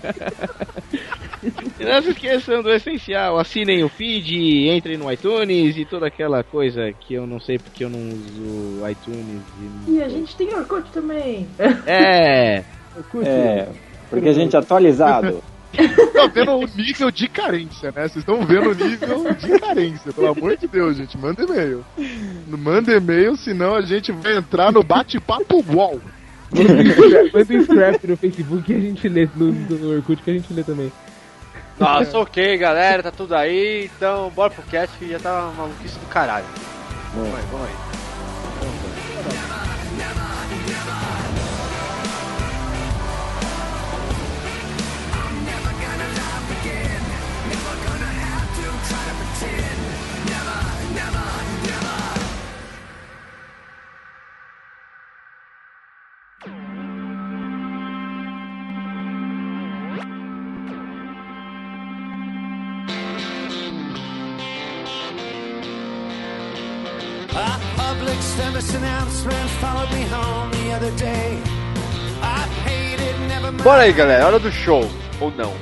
E 1.80 1.86
não 1.86 2.02
se 2.02 2.10
esqueçam 2.10 2.63
do 2.63 2.71
essencial, 2.71 3.38
assinem 3.38 3.84
o 3.84 3.89
feed, 3.89 4.69
entrem 4.69 4.97
no 4.97 5.12
iTunes 5.12 5.78
e 5.78 5.86
toda 5.86 6.08
aquela 6.08 6.43
coisa 6.43 6.91
que 7.00 7.13
eu 7.13 7.28
não 7.28 7.39
sei 7.39 7.60
porque 7.60 7.84
eu 7.86 7.89
não 7.89 8.00
uso 8.00 8.89
iTunes. 8.89 9.41
E 9.88 10.02
a 10.02 10.10
gente 10.10 10.36
tem 10.36 10.54
Orkut 10.56 10.89
também. 10.91 11.47
E... 11.60 11.89
É, 11.89 12.63
curte. 13.12 13.30
É, 13.30 13.67
porque 14.10 14.30
a 14.30 14.34
gente 14.34 14.56
é 14.56 14.60
atualizado. 14.60 15.43
Tá 16.13 16.28
vendo 16.28 16.52
o 16.52 16.68
nível 16.76 17.12
de 17.12 17.28
carência, 17.28 17.92
né? 17.92 18.08
Vocês 18.08 18.18
estão 18.18 18.44
vendo 18.46 18.72
o 18.72 18.74
nível 18.74 19.34
de 19.34 19.60
carência. 19.60 20.12
Pelo 20.12 20.30
amor 20.30 20.58
de 20.58 20.68
Deus, 20.68 20.98
gente. 20.98 21.18
Manda 21.18 21.44
e-mail. 21.44 21.86
Manda 22.48 22.96
e-mail, 22.96 23.36
senão 23.36 23.76
a 23.76 23.82
gente 23.82 24.12
vai 24.12 24.36
entrar 24.36 24.72
no 24.72 24.84
bate-papo 24.84 25.63
UOL. 25.68 26.02
Manda 27.34 27.54
um 27.54 27.63
scrap 27.63 28.08
no 28.08 28.18
Facebook 28.18 28.72
e 28.72 28.76
a 28.76 28.80
gente 28.80 29.08
lê 29.08 29.30
no, 29.36 29.52
no 29.52 29.96
Orkut 29.96 30.22
que 30.24 30.32
a 30.32 30.34
gente 30.34 30.52
lê 30.54 30.63
também. 30.63 30.92
Nossa, 31.80 32.18
ok, 32.18 32.58
galera, 32.58 33.04
tá 33.04 33.12
tudo 33.12 33.36
aí. 33.36 33.86
Então, 33.96 34.32
bora 34.32 34.50
pro 34.50 34.63
cast 34.63 34.98
que 34.98 35.10
já 35.10 35.20
tá 35.20 35.46
uma 35.46 35.54
maluquice 35.54 36.00
do 36.00 36.08
caralho. 36.08 36.46
Vamos 37.13 37.36
aí, 37.36 37.44
vamos 37.52 37.68
aí. 37.68 37.97
Bora 73.63 73.84
aí, 73.84 73.91
galera, 73.93 74.26
hora 74.28 74.39
do 74.39 74.52
show. 74.52 74.82
Ou 75.20 75.32
não. 75.32 75.54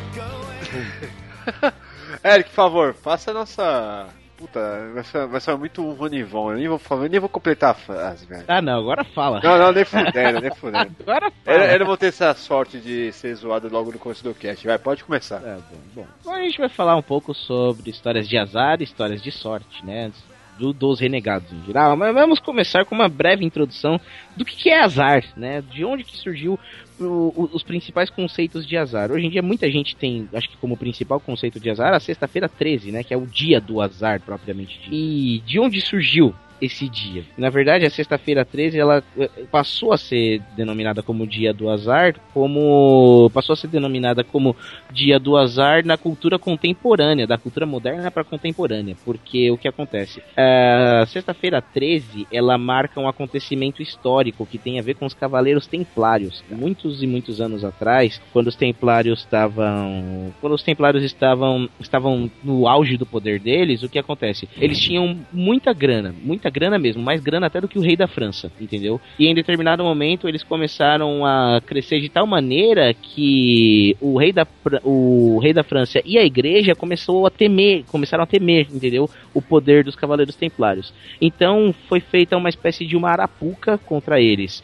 Eric, 2.23 2.49
por 2.49 2.55
favor, 2.55 2.93
faça 2.93 3.31
a 3.31 3.33
nossa. 3.33 4.07
Puta, 4.37 4.59
vai 4.93 5.03
ser, 5.03 5.27
vai 5.27 5.39
ser 5.39 5.55
muito 5.57 5.81
um 5.81 5.93
Ronivon. 5.93 6.51
Eu 6.51 6.57
nem 6.57 6.67
vou 6.67 6.77
falar, 6.77 7.05
eu 7.05 7.09
nem 7.09 7.19
vou 7.21 7.29
completar 7.29 7.71
a 7.71 7.73
frase, 7.73 8.25
velho. 8.25 8.43
ah 8.49 8.61
não, 8.61 8.79
agora 8.79 9.03
fala. 9.05 9.39
Não, 9.41 9.57
não, 9.57 9.71
nem 9.71 9.85
fudendo, 9.85 10.41
nem 10.41 10.53
fudendo. 10.53 10.91
Agora 11.07 11.27
Eu, 11.27 11.31
fala. 11.45 11.65
eu 11.71 11.79
não 11.79 11.85
vou 11.85 11.95
ter 11.97 12.07
essa 12.07 12.33
sorte 12.33 12.77
de 12.79 13.13
ser 13.13 13.33
zoado 13.35 13.69
logo 13.71 13.91
no 13.93 13.99
começo 13.99 14.23
do 14.23 14.33
cast. 14.33 14.67
Vai, 14.67 14.77
pode 14.77 15.05
começar. 15.05 15.39
Tá 15.39 15.57
bom, 15.71 15.77
bom. 16.03 16.07
Agora 16.25 16.41
a 16.41 16.43
gente 16.43 16.57
vai 16.57 16.67
falar 16.69 16.97
um 16.97 17.01
pouco 17.01 17.33
sobre 17.33 17.89
histórias 17.89 18.27
de 18.27 18.37
azar 18.37 18.81
e 18.81 18.83
histórias 18.83 19.21
de 19.21 19.31
sorte, 19.31 19.85
né? 19.85 20.11
Do, 20.59 20.71
dos 20.71 20.99
renegados 20.99 21.51
em 21.51 21.61
geral. 21.65 21.97
Mas 21.97 22.13
vamos 22.13 22.39
começar 22.39 22.85
com 22.85 22.95
uma 22.95 23.09
breve 23.09 23.43
introdução 23.43 23.99
do 24.37 24.45
que, 24.45 24.55
que 24.55 24.69
é 24.69 24.81
azar, 24.81 25.23
né? 25.35 25.61
De 25.61 25.83
onde 25.83 26.03
que 26.03 26.15
surgiu 26.17 26.57
o- 26.99 27.03
o- 27.03 27.49
os 27.53 27.61
principais 27.61 28.09
conceitos 28.09 28.65
de 28.65 28.77
azar. 28.77 29.11
Hoje 29.11 29.25
em 29.25 29.29
dia 29.29 29.41
muita 29.41 29.69
gente 29.69 29.95
tem, 29.97 30.29
acho 30.33 30.47
que 30.49 30.55
como 30.57 30.77
principal 30.77 31.19
conceito 31.19 31.59
de 31.59 31.69
azar, 31.69 31.93
a 31.93 31.99
sexta-feira 31.99 32.47
13, 32.47 32.91
né? 32.91 33.03
Que 33.03 33.13
é 33.13 33.17
o 33.17 33.25
dia 33.27 33.59
do 33.59 33.81
azar, 33.81 34.21
propriamente 34.21 34.79
dito. 34.79 34.93
E 34.95 35.41
de 35.45 35.59
onde 35.59 35.81
surgiu 35.81 36.33
esse 36.61 36.87
dia. 36.89 37.23
Na 37.37 37.49
verdade, 37.49 37.85
a 37.85 37.89
sexta-feira 37.89 38.45
13 38.45 38.79
ela 38.79 39.03
eh, 39.17 39.29
passou 39.51 39.93
a 39.93 39.97
ser 39.97 40.41
denominada 40.55 41.01
como 41.01 41.27
dia 41.27 41.53
do 41.53 41.69
azar, 41.69 42.15
como 42.33 43.29
passou 43.33 43.53
a 43.53 43.57
ser 43.57 43.67
denominada 43.67 44.23
como 44.23 44.55
dia 44.91 45.19
do 45.19 45.37
azar 45.37 45.85
na 45.85 45.97
cultura 45.97 46.39
contemporânea, 46.39 47.27
da 47.27 47.37
cultura 47.37 47.65
moderna 47.65 48.09
para 48.09 48.23
contemporânea, 48.23 48.95
porque 49.03 49.51
o 49.51 49.57
que 49.57 49.67
acontece? 49.67 50.21
A 50.37 51.05
sexta-feira 51.07 51.61
13 51.61 52.27
ela 52.31 52.57
marca 52.57 52.99
um 52.99 53.07
acontecimento 53.07 53.81
histórico 53.81 54.45
que 54.45 54.57
tem 54.57 54.79
a 54.79 54.83
ver 54.83 54.95
com 54.95 55.05
os 55.05 55.13
cavaleiros 55.13 55.67
templários. 55.67 56.43
Muitos 56.49 57.03
e 57.03 57.07
muitos 57.07 57.41
anos 57.41 57.63
atrás, 57.63 58.21
quando 58.31 58.47
os 58.47 58.55
templários 58.55 59.19
estavam, 59.19 60.33
quando 60.41 60.53
os 60.53 60.63
templários 60.63 61.03
estavam 61.03 61.69
estavam 61.79 62.29
no 62.43 62.67
auge 62.67 62.97
do 62.97 63.05
poder 63.05 63.39
deles, 63.39 63.83
o 63.83 63.89
que 63.89 63.99
acontece? 63.99 64.47
Eles 64.57 64.79
tinham 64.79 65.19
muita 65.31 65.73
grana, 65.73 66.13
muita 66.23 66.44
grana 66.49 66.77
mesmo, 66.77 67.01
mais 67.01 67.21
grana 67.21 67.47
até 67.47 67.59
do 67.61 67.67
que 67.67 67.77
o 67.77 67.81
rei 67.81 67.95
da 67.95 68.07
França, 68.07 68.51
entendeu? 68.59 68.99
E 69.17 69.27
em 69.27 69.35
determinado 69.35 69.83
momento 69.83 70.27
eles 70.27 70.43
começaram 70.43 71.25
a 71.25 71.61
crescer 71.65 71.99
de 71.99 72.09
tal 72.09 72.25
maneira 72.25 72.93
que 72.93 73.95
o 73.99 74.17
rei 74.17 74.31
da, 74.31 74.47
o 74.83 75.39
rei 75.41 75.53
da 75.53 75.63
França 75.63 76.01
e 76.05 76.17
a 76.17 76.23
igreja 76.23 76.75
começou 76.75 77.25
a 77.25 77.29
temer, 77.29 77.83
começaram 77.85 78.23
a 78.23 78.27
temer, 78.27 78.67
entendeu? 78.71 79.09
O 79.33 79.41
poder 79.41 79.83
dos 79.83 79.95
cavaleiros 79.95 80.35
templários. 80.35 80.93
Então 81.21 81.73
foi 81.87 81.99
feita 81.99 82.37
uma 82.37 82.49
espécie 82.49 82.85
de 82.85 82.95
uma 82.95 83.09
arapuca 83.09 83.77
contra 83.77 84.19
eles 84.21 84.63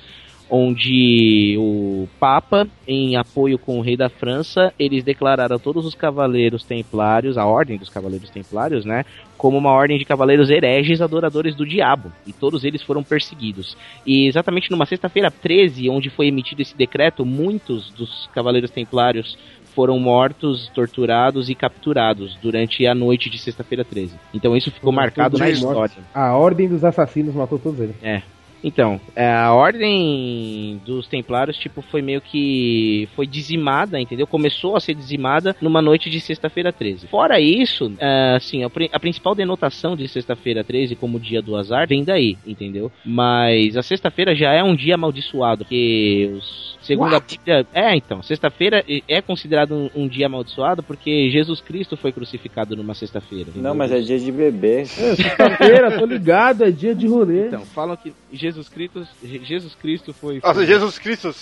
onde 0.53 1.55
o 1.57 2.09
Papa, 2.19 2.67
em 2.85 3.15
apoio 3.15 3.57
com 3.57 3.79
o 3.79 3.81
rei 3.81 3.95
da 3.95 4.09
França, 4.09 4.73
eles 4.77 5.01
declararam 5.01 5.57
todos 5.57 5.85
os 5.85 5.95
cavaleiros 5.95 6.65
templários, 6.65 7.37
a 7.37 7.45
ordem 7.45 7.77
dos 7.77 7.87
cavaleiros 7.87 8.29
templários, 8.29 8.83
né, 8.83 9.05
como 9.37 9.57
uma 9.57 9.71
ordem 9.71 9.97
de 9.97 10.03
cavaleiros 10.03 10.49
hereges 10.49 10.99
adoradores 10.99 11.55
do 11.55 11.65
diabo, 11.65 12.11
e 12.27 12.33
todos 12.33 12.65
eles 12.65 12.83
foram 12.83 13.01
perseguidos. 13.01 13.77
E 14.05 14.27
exatamente 14.27 14.69
numa 14.69 14.85
sexta-feira 14.85 15.31
13, 15.31 15.89
onde 15.89 16.09
foi 16.09 16.27
emitido 16.27 16.61
esse 16.61 16.75
decreto, 16.75 17.25
muitos 17.25 17.89
dos 17.91 18.29
cavaleiros 18.33 18.69
templários 18.69 19.37
foram 19.73 19.97
mortos, 19.97 20.69
torturados 20.75 21.49
e 21.49 21.55
capturados 21.55 22.37
durante 22.41 22.85
a 22.85 22.93
noite 22.93 23.29
de 23.29 23.37
sexta-feira 23.37 23.85
13. 23.85 24.13
Então 24.33 24.55
isso 24.57 24.69
ficou 24.69 24.91
marcado 24.91 25.37
na 25.37 25.49
história. 25.49 25.95
A 26.13 26.35
ordem 26.35 26.67
dos 26.67 26.83
assassinos 26.83 27.33
matou 27.33 27.57
todos 27.57 27.79
eles. 27.79 27.95
É. 28.03 28.21
Então, 28.63 28.99
é, 29.15 29.31
a 29.31 29.53
ordem 29.53 30.79
dos 30.85 31.07
templários, 31.07 31.57
tipo, 31.57 31.81
foi 31.81 32.01
meio 32.01 32.21
que. 32.21 33.07
Foi 33.15 33.25
dizimada, 33.25 33.99
entendeu? 33.99 34.27
Começou 34.27 34.75
a 34.75 34.79
ser 34.79 34.93
dizimada 34.93 35.55
numa 35.61 35.81
noite 35.81 36.09
de 36.09 36.19
sexta-feira 36.19 36.71
13. 36.71 37.07
Fora 37.07 37.39
isso, 37.39 37.91
é, 37.99 38.35
assim, 38.35 38.63
a, 38.63 38.69
a, 38.93 38.99
principal 38.99 39.33
denotação 39.33 39.95
de 39.95 40.07
sexta-feira 40.07 40.63
13 40.63 40.95
como 40.95 41.19
dia 41.19 41.41
do 41.41 41.55
azar 41.55 41.87
vem 41.87 42.03
daí, 42.03 42.37
entendeu? 42.45 42.91
Mas 43.03 43.75
a 43.75 43.81
sexta-feira 43.81 44.35
já 44.35 44.53
é 44.53 44.63
um 44.63 44.75
dia 44.75 44.95
amaldiçoado, 44.95 45.65
porque 45.65 46.31
os. 46.35 46.71
Segundo 46.81 47.13
What? 47.13 47.35
a 47.35 47.37
Bíblia. 47.37 47.67
É, 47.73 47.95
então, 47.95 48.23
sexta-feira 48.23 48.83
é 49.07 49.21
considerado 49.21 49.75
um, 49.75 49.89
um, 49.95 50.07
dia 50.07 50.25
amaldiçoado 50.25 50.81
porque 50.81 51.29
Jesus 51.29 51.61
Cristo 51.61 51.95
foi 51.95 52.11
crucificado 52.11 52.75
numa 52.75 52.95
sexta-feira. 52.95 53.51
Não, 53.55 53.75
mas 53.75 53.91
é 53.91 53.99
dia 53.99 54.17
de 54.17 54.31
bebê. 54.31 54.81
É, 54.81 54.85
sexta-feira, 54.85 55.99
tô 55.99 56.05
ligado, 56.05 56.63
é 56.63 56.71
dia 56.71 56.95
de 56.95 57.07
rolê. 57.07 57.47
Então, 57.47 57.65
falam 57.65 57.95
que 57.95 58.11
Jesus 58.33 58.50
Jesus 58.51 58.69
Cristo, 58.69 59.07
Jesus 59.23 59.75
Cristo 59.75 60.13
foi. 60.13 60.39
Nossa, 60.43 60.65
Jesus 60.65 60.99
Cristo. 60.99 61.33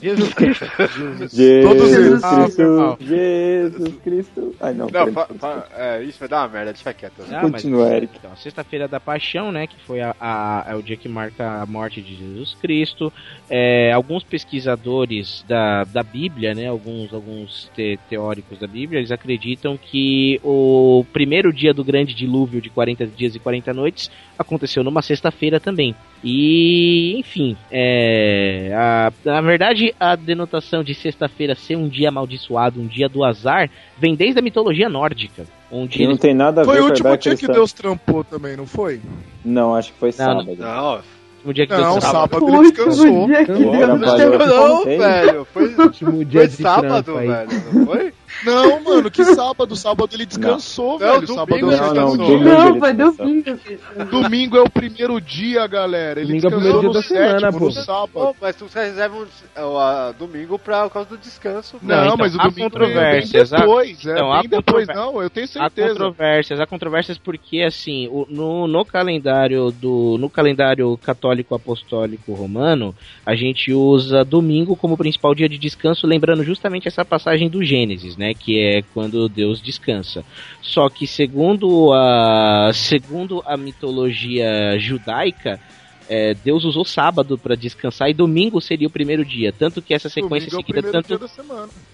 Jesus 0.00 0.34
Cristo. 0.34 0.64
Jesus, 0.94 1.32
Todos 1.64 1.92
eles. 1.92 2.22
Cristo. 2.22 2.98
Jesus 3.00 3.94
Cristo. 4.02 4.54
Ai, 4.60 4.74
não. 4.74 4.86
não 4.86 5.12
pa, 5.12 5.26
pa, 5.26 5.66
é, 5.74 6.02
isso 6.02 6.18
vai 6.18 6.28
dar 6.28 6.42
uma 6.42 6.48
merda, 6.48 6.72
deixa 6.72 6.92
quieto. 6.92 7.22
Ah, 7.30 7.40
Continua, 7.40 7.84
mas, 7.86 7.92
Eric. 7.94 8.16
Então, 8.18 8.36
sexta-feira 8.36 8.86
da 8.86 9.00
Paixão, 9.00 9.50
né? 9.50 9.66
Que 9.66 9.76
foi 9.86 10.00
a, 10.00 10.14
a, 10.20 10.66
é 10.68 10.74
o 10.74 10.82
dia 10.82 10.96
que 10.96 11.08
marca 11.08 11.62
a 11.62 11.66
morte 11.66 12.02
de 12.02 12.14
Jesus 12.14 12.54
Cristo. 12.60 13.12
É, 13.48 13.92
alguns 13.92 14.22
pesquisadores 14.22 15.44
da, 15.48 15.84
da 15.84 16.02
Bíblia, 16.02 16.54
né? 16.54 16.66
Alguns, 16.66 17.12
alguns 17.12 17.70
te, 17.74 17.98
teóricos 18.08 18.58
da 18.58 18.66
Bíblia, 18.66 18.98
eles 18.98 19.10
acreditam 19.10 19.76
que 19.76 20.40
o 20.44 21.04
primeiro 21.12 21.52
dia 21.52 21.72
do 21.72 21.82
grande 21.82 22.14
dilúvio 22.14 22.60
de 22.60 22.68
40 22.68 23.06
dias 23.06 23.34
e 23.34 23.38
40 23.38 23.72
noites 23.72 24.10
aconteceu 24.38 24.84
numa 24.84 25.02
sexta-feira 25.02 25.58
também. 25.58 25.94
E, 26.22 27.18
enfim, 27.18 27.56
é, 27.70 28.72
a, 28.74 29.12
na 29.24 29.40
verdade, 29.40 29.94
a 29.98 30.14
denotação 30.14 30.84
de 30.84 30.94
sexta-feira 30.94 31.54
ser 31.54 31.76
um 31.76 31.88
dia 31.88 32.08
amaldiçoado, 32.08 32.80
um 32.80 32.86
dia 32.86 33.08
do 33.08 33.24
azar, 33.24 33.68
vem 33.98 34.14
desde 34.14 34.38
a 34.38 34.42
mitologia 34.42 34.88
nórdica. 34.88 35.44
Onde 35.70 36.06
não 36.06 36.16
tem 36.16 36.34
nada 36.34 36.62
a 36.62 36.64
ver 36.64 36.70
foi 36.70 36.76
com 36.76 36.82
Foi 36.82 36.88
o 36.88 36.90
último 36.90 37.16
dia 37.18 37.36
que 37.36 37.46
Deus 37.46 37.72
trampou 37.72 38.24
também, 38.24 38.56
não 38.56 38.66
foi? 38.66 39.00
Não, 39.44 39.74
acho 39.74 39.92
que 39.92 39.98
foi 39.98 40.08
não, 40.08 40.16
sábado. 40.16 40.56
Não, 40.56 41.02
último 41.48 41.54
dia 41.54 41.66
que 41.66 41.72
não, 41.72 41.92
Deus 41.92 42.04
sábado 42.04 42.48
ele 42.48 42.72
descansou. 42.72 43.26
Dia 43.26 43.44
que 43.44 43.52
Deus 43.52 43.88
não, 43.88 43.98
não, 43.98 44.84
velho. 44.84 45.44
Foi, 45.44 45.74
último 45.74 46.24
dia 46.24 46.48
foi 46.48 46.64
sábado, 46.64 47.14
velho. 47.14 47.48
Não 47.72 47.86
foi? 47.86 48.14
Não, 48.44 48.80
mano, 48.80 49.10
que 49.10 49.24
sábado. 49.24 49.76
Sábado 49.76 50.14
ele 50.14 50.26
descansou, 50.26 50.92
não. 50.92 50.98
velho. 50.98 51.28
Não, 51.28 51.34
sábado 51.34 51.56
ele 51.56 51.66
descansou. 51.66 51.94
Não, 51.94 52.16
domingo, 52.16 52.48
não 52.48 52.78
foi 52.78 52.92
domingo. 52.92 53.60
Domingo 54.10 54.56
é 54.56 54.60
o 54.62 54.70
primeiro 54.70 55.20
dia, 55.20 55.66
galera. 55.66 56.20
Ele 56.20 56.40
domingo 56.40 56.48
descansou 56.48 56.70
é 56.70 56.74
o 56.74 56.78
primeiro 56.78 56.92
dia 56.92 57.00
da 57.00 57.02
semana, 57.02 57.52
pô. 57.52 57.64
no 57.64 57.72
sábado. 57.72 58.10
Pô, 58.12 58.36
mas 58.40 58.56
tu 58.56 58.66
reserva 58.72 59.16
um, 59.16 59.22
uh, 59.22 60.12
domingo 60.18 60.58
pra 60.58 60.88
causa 60.88 61.10
do 61.10 61.18
descanso. 61.18 61.76
Não, 61.82 62.04
então, 62.04 62.16
mas 62.16 62.34
o 62.34 62.38
domingo 62.38 62.70
controvérsias, 62.70 63.52
é 63.52 63.56
depois. 63.58 64.06
A... 64.06 64.10
É 64.10 64.12
então, 64.14 64.40
bem 64.40 64.48
depois, 64.48 64.88
não, 64.88 65.22
eu 65.22 65.30
tenho 65.30 65.48
certeza. 65.48 65.86
Há 65.86 65.92
controvérsias, 65.92 66.60
há 66.60 66.66
controvérsias 66.66 67.18
porque, 67.18 67.62
assim, 67.62 68.08
o, 68.08 68.26
no, 68.28 68.66
no 68.66 68.84
calendário 68.84 69.70
do 69.70 70.16
no 70.18 70.28
calendário 70.28 70.96
católico 70.98 71.54
apostólico 71.54 72.32
romano, 72.32 72.94
a 73.24 73.34
gente 73.34 73.72
usa 73.72 74.24
domingo 74.24 74.76
como 74.76 74.96
principal 74.96 75.34
dia 75.34 75.48
de 75.48 75.58
descanso, 75.58 76.06
lembrando 76.06 76.44
justamente 76.44 76.88
essa 76.88 77.04
passagem 77.04 77.48
do 77.48 77.62
Gênesis, 77.64 78.16
né? 78.16 78.27
Que 78.34 78.60
é 78.60 78.82
quando 78.94 79.28
Deus 79.28 79.60
descansa. 79.60 80.24
Só 80.60 80.88
que 80.88 81.06
segundo 81.06 81.92
a 81.92 82.70
segundo 82.72 83.42
a 83.46 83.56
mitologia 83.56 84.78
judaica, 84.78 85.60
é, 86.08 86.34
Deus 86.34 86.64
usou 86.64 86.84
sábado 86.84 87.36
para 87.36 87.54
descansar 87.54 88.08
e 88.08 88.14
domingo 88.14 88.60
seria 88.60 88.88
o 88.88 88.90
primeiro 88.90 89.24
dia, 89.24 89.52
tanto 89.52 89.82
que 89.82 89.92
essa 89.92 90.08
sequência 90.08 90.50
domingo 90.50 90.66
seguida 90.66 90.88
é 90.88 90.92
tanto 90.92 91.30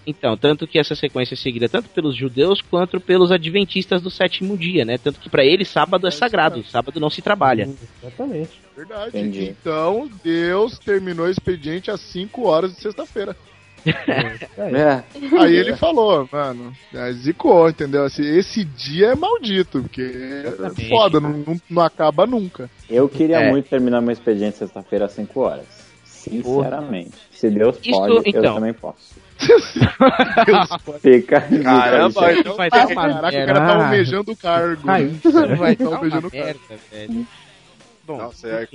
então 0.06 0.36
tanto 0.36 0.66
que 0.68 0.78
essa 0.78 0.94
sequência 0.94 1.34
é 1.34 1.36
seguida 1.36 1.68
tanto 1.68 1.88
pelos 1.88 2.14
judeus 2.14 2.60
quanto 2.60 3.00
pelos 3.00 3.32
adventistas 3.32 4.00
do 4.00 4.10
sétimo 4.10 4.56
dia, 4.56 4.84
né? 4.84 4.96
Tanto 4.98 5.18
que 5.18 5.28
para 5.28 5.44
eles 5.44 5.68
sábado 5.68 6.06
é, 6.06 6.08
é 6.08 6.12
sagrado, 6.12 6.62
sábado 6.64 7.00
não 7.00 7.10
se 7.10 7.20
trabalha. 7.20 7.68
Exatamente. 8.02 8.50
Verdade. 8.76 9.08
Entendi. 9.08 9.56
Então 9.60 10.08
Deus 10.22 10.78
terminou 10.78 11.26
o 11.26 11.30
expediente 11.30 11.90
às 11.90 12.00
5 12.00 12.46
horas 12.46 12.74
de 12.74 12.80
sexta-feira. 12.80 13.36
É. 13.86 15.02
Aí 15.38 15.54
ele 15.54 15.76
falou, 15.76 16.28
mano, 16.30 16.72
é, 16.92 17.12
zicou, 17.12 17.68
entendeu? 17.68 18.04
Assim, 18.04 18.22
esse 18.22 18.64
dia 18.64 19.08
é 19.08 19.14
maldito, 19.14 19.82
porque 19.82 20.02
é 20.02 20.88
foda, 20.88 21.20
não, 21.20 21.60
não, 21.68 21.82
acaba 21.82 22.26
nunca. 22.26 22.70
Eu 22.88 23.08
queria 23.08 23.40
é. 23.40 23.50
muito 23.50 23.68
terminar 23.68 24.00
meu 24.00 24.12
expediente 24.12 24.56
sexta-feira 24.56 25.04
às 25.04 25.12
5 25.12 25.40
horas. 25.40 25.66
Sinceramente. 26.04 27.10
Porra. 27.10 27.22
Se 27.32 27.50
Deus 27.50 27.78
Isso, 27.82 27.98
pode, 27.98 28.28
então. 28.28 28.44
eu 28.44 28.54
também 28.54 28.72
posso. 28.72 29.14
Fica. 31.00 31.40
Caramba, 31.40 32.32
então 32.32 32.56
vai 32.56 32.70
ter 32.70 32.86
uma 32.86 32.94
Caraca, 32.94 33.42
o 33.42 33.46
cara 33.46 33.60
tá 33.60 33.74
almejando 33.74 34.32
o 34.32 34.36
cargo. 34.36 34.82
Ai, 34.86 35.04
né? 35.04 35.56
vai 35.56 35.76
tá 35.76 35.84
almejando 35.86 36.28
o 36.28 36.30
cargo. 36.30 36.60
Velho. 36.90 37.26
Bom, 38.06 38.18
Nossa, 38.18 38.48
é... 38.48 38.68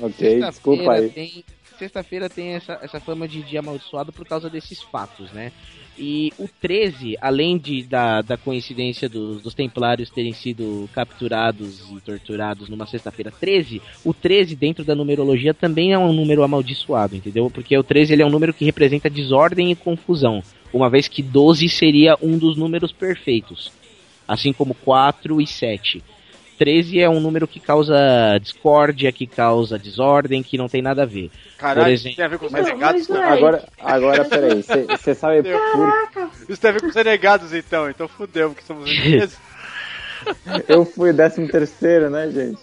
ok, 0.00 0.40
desculpa 0.40 0.92
aí. 0.92 1.10
Tem 1.10 1.44
sexta-feira 1.78 2.28
tem 2.28 2.54
essa, 2.54 2.78
essa 2.82 3.00
fama 3.00 3.26
de 3.28 3.42
dia 3.42 3.60
amaldiçoado 3.60 4.12
por 4.12 4.26
causa 4.26 4.48
desses 4.48 4.82
fatos, 4.82 5.30
né? 5.32 5.52
E 5.96 6.32
o 6.38 6.48
13, 6.48 7.16
além 7.20 7.56
de, 7.56 7.84
da, 7.84 8.20
da 8.20 8.36
coincidência 8.36 9.08
dos, 9.08 9.40
dos 9.40 9.54
templários 9.54 10.10
terem 10.10 10.32
sido 10.32 10.88
capturados 10.92 11.88
e 11.90 12.00
torturados 12.00 12.68
numa 12.68 12.86
sexta-feira 12.86 13.30
13, 13.30 13.80
o 14.04 14.12
13 14.12 14.56
dentro 14.56 14.84
da 14.84 14.94
numerologia 14.94 15.54
também 15.54 15.92
é 15.92 15.98
um 15.98 16.12
número 16.12 16.42
amaldiçoado, 16.42 17.14
entendeu? 17.14 17.48
Porque 17.48 17.78
o 17.78 17.84
13 17.84 18.12
ele 18.12 18.22
é 18.22 18.26
um 18.26 18.30
número 18.30 18.52
que 18.52 18.64
representa 18.64 19.08
desordem 19.08 19.70
e 19.70 19.76
confusão, 19.76 20.42
uma 20.72 20.90
vez 20.90 21.06
que 21.06 21.22
12 21.22 21.68
seria 21.68 22.16
um 22.20 22.36
dos 22.36 22.56
números 22.56 22.90
perfeitos, 22.90 23.70
assim 24.26 24.52
como 24.52 24.74
4 24.74 25.40
e 25.40 25.46
7. 25.46 26.02
13 26.58 27.00
é 27.00 27.08
um 27.08 27.20
número 27.20 27.46
que 27.46 27.60
causa 27.60 27.94
discórdia, 28.40 29.12
que 29.12 29.26
causa 29.26 29.78
desordem, 29.78 30.42
que 30.42 30.58
não 30.58 30.68
tem 30.68 30.82
nada 30.82 31.02
a 31.02 31.06
ver. 31.06 31.30
Caralho, 31.58 31.92
exemplo, 31.92 32.16
tem 32.16 32.24
a 32.24 32.28
ver 32.28 32.38
com 32.38 32.46
os 32.46 32.52
renegados 32.52 33.06
também. 33.06 33.22
Agora, 33.22 33.64
agora 33.80 34.24
peraí, 34.24 34.62
você 34.62 35.14
sabe 35.14 35.42
por... 35.42 36.28
Isso 36.48 36.60
tem 36.60 36.70
a 36.70 36.72
ver 36.72 36.80
com 36.80 36.88
os 36.88 36.94
renegados 36.94 37.52
então, 37.52 37.88
então 37.88 38.08
fudeu, 38.08 38.50
porque 38.50 38.64
somos 38.64 38.90
ingleses. 38.90 39.38
Eu 40.68 40.84
fui 40.84 41.12
décimo 41.12 41.48
terceiro, 41.48 42.10
né, 42.10 42.30
gente? 42.30 42.60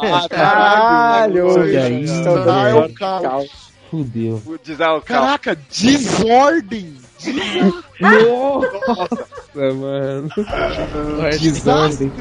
Ah, 0.00 0.28
caralho! 0.28 1.48
Ah, 1.60 3.42
é. 3.42 3.46
Fudeu. 3.90 4.42
Caraca, 5.04 5.56
desordem! 5.70 7.01
Nossa, 8.00 9.74
mano. 9.74 10.28
Desastre. 11.40 12.12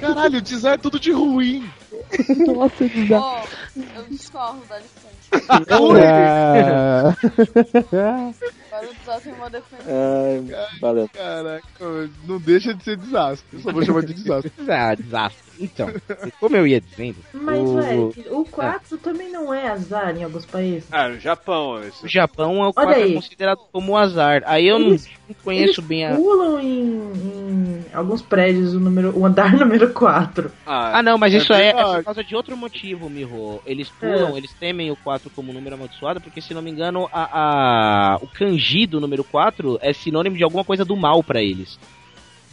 Caralho, 0.00 0.40
desastre 0.42 0.74
é 0.74 0.78
tudo 0.78 1.00
de 1.00 1.12
ruim. 1.12 1.68
Nossa. 2.46 2.84
Ó, 3.14 3.44
eu 3.96 4.04
discordo, 4.08 4.62
dá 4.68 4.78
licença. 4.78 5.08
Ah. 5.30 7.14
Agora 8.70 8.88
o 8.90 9.04
Zó 9.04 9.20
tem 9.20 9.32
uma 9.34 9.50
defesa. 9.50 9.82
Ai, 9.86 10.44
valeu. 10.80 11.08
Caraca, 11.12 12.10
não 12.26 12.38
deixa 12.38 12.74
de 12.74 12.84
ser 12.84 12.96
desastre. 12.96 13.46
Eu 13.52 13.60
só 13.60 13.72
vou 13.72 13.84
chamar 13.84 14.02
de 14.04 14.14
desastre. 14.14 14.52
Ah, 14.68 14.94
desastre. 14.94 15.47
Então, 15.60 15.88
como 16.40 16.56
eu 16.56 16.66
ia 16.66 16.80
dizendo, 16.80 17.16
Mas, 17.32 17.58
o, 17.60 17.78
Eric, 17.80 18.24
o 18.30 18.44
4 18.44 18.96
também 18.98 19.30
não 19.30 19.52
é 19.52 19.68
azar 19.68 20.16
em 20.16 20.22
alguns 20.24 20.46
países. 20.46 20.88
Ah, 20.92 21.08
no 21.08 21.18
Japão, 21.18 21.82
isso. 21.86 22.04
o 22.04 22.08
Japão 22.08 22.62
é 22.64 22.68
o 22.68 22.72
Olha 22.76 22.86
4 22.94 23.02
é 23.02 23.12
considerado 23.14 23.60
como 23.72 23.96
azar. 23.96 24.42
Aí 24.46 24.66
eu 24.68 24.78
não, 24.78 24.88
Eles- 24.88 25.08
não 25.28 25.36
conheço 25.44 25.80
Eles 25.80 25.86
bem 25.88 26.06
a. 26.06 26.14
pulam 26.14 26.60
em, 26.60 27.12
em 27.12 27.84
alguns 27.92 28.22
prédios 28.22 28.74
o, 28.74 28.80
número, 28.80 29.18
o 29.18 29.26
andar 29.26 29.52
número 29.58 29.92
4. 29.92 30.50
Ah, 30.66 31.02
não, 31.02 31.18
mas 31.18 31.34
isso 31.34 31.52
é, 31.52 31.68
é 31.70 31.72
por 31.96 32.04
causa 32.04 32.22
de 32.24 32.34
outro 32.36 32.56
motivo, 32.56 33.08
Miho. 33.10 33.60
Eles 33.66 33.88
pulam, 33.88 34.36
eles 34.36 34.52
temem 34.52 34.90
o 34.90 34.96
4 34.96 35.30
como 35.30 35.52
número 35.52 35.74
amaldiçoado, 35.74 36.20
porque 36.20 36.40
se 36.40 36.54
não 36.54 36.62
me 36.62 36.70
engano, 36.70 37.08
a, 37.12 38.14
a- 38.14 38.16
o 38.22 38.26
kanji 38.26 38.86
do 38.86 39.00
número 39.00 39.24
4 39.24 39.78
é 39.82 39.92
sinônimo 39.92 40.36
de 40.36 40.44
alguma 40.44 40.64
coisa 40.64 40.84
do 40.84 40.96
mal 40.96 41.22
pra 41.22 41.42
eles. 41.42 41.78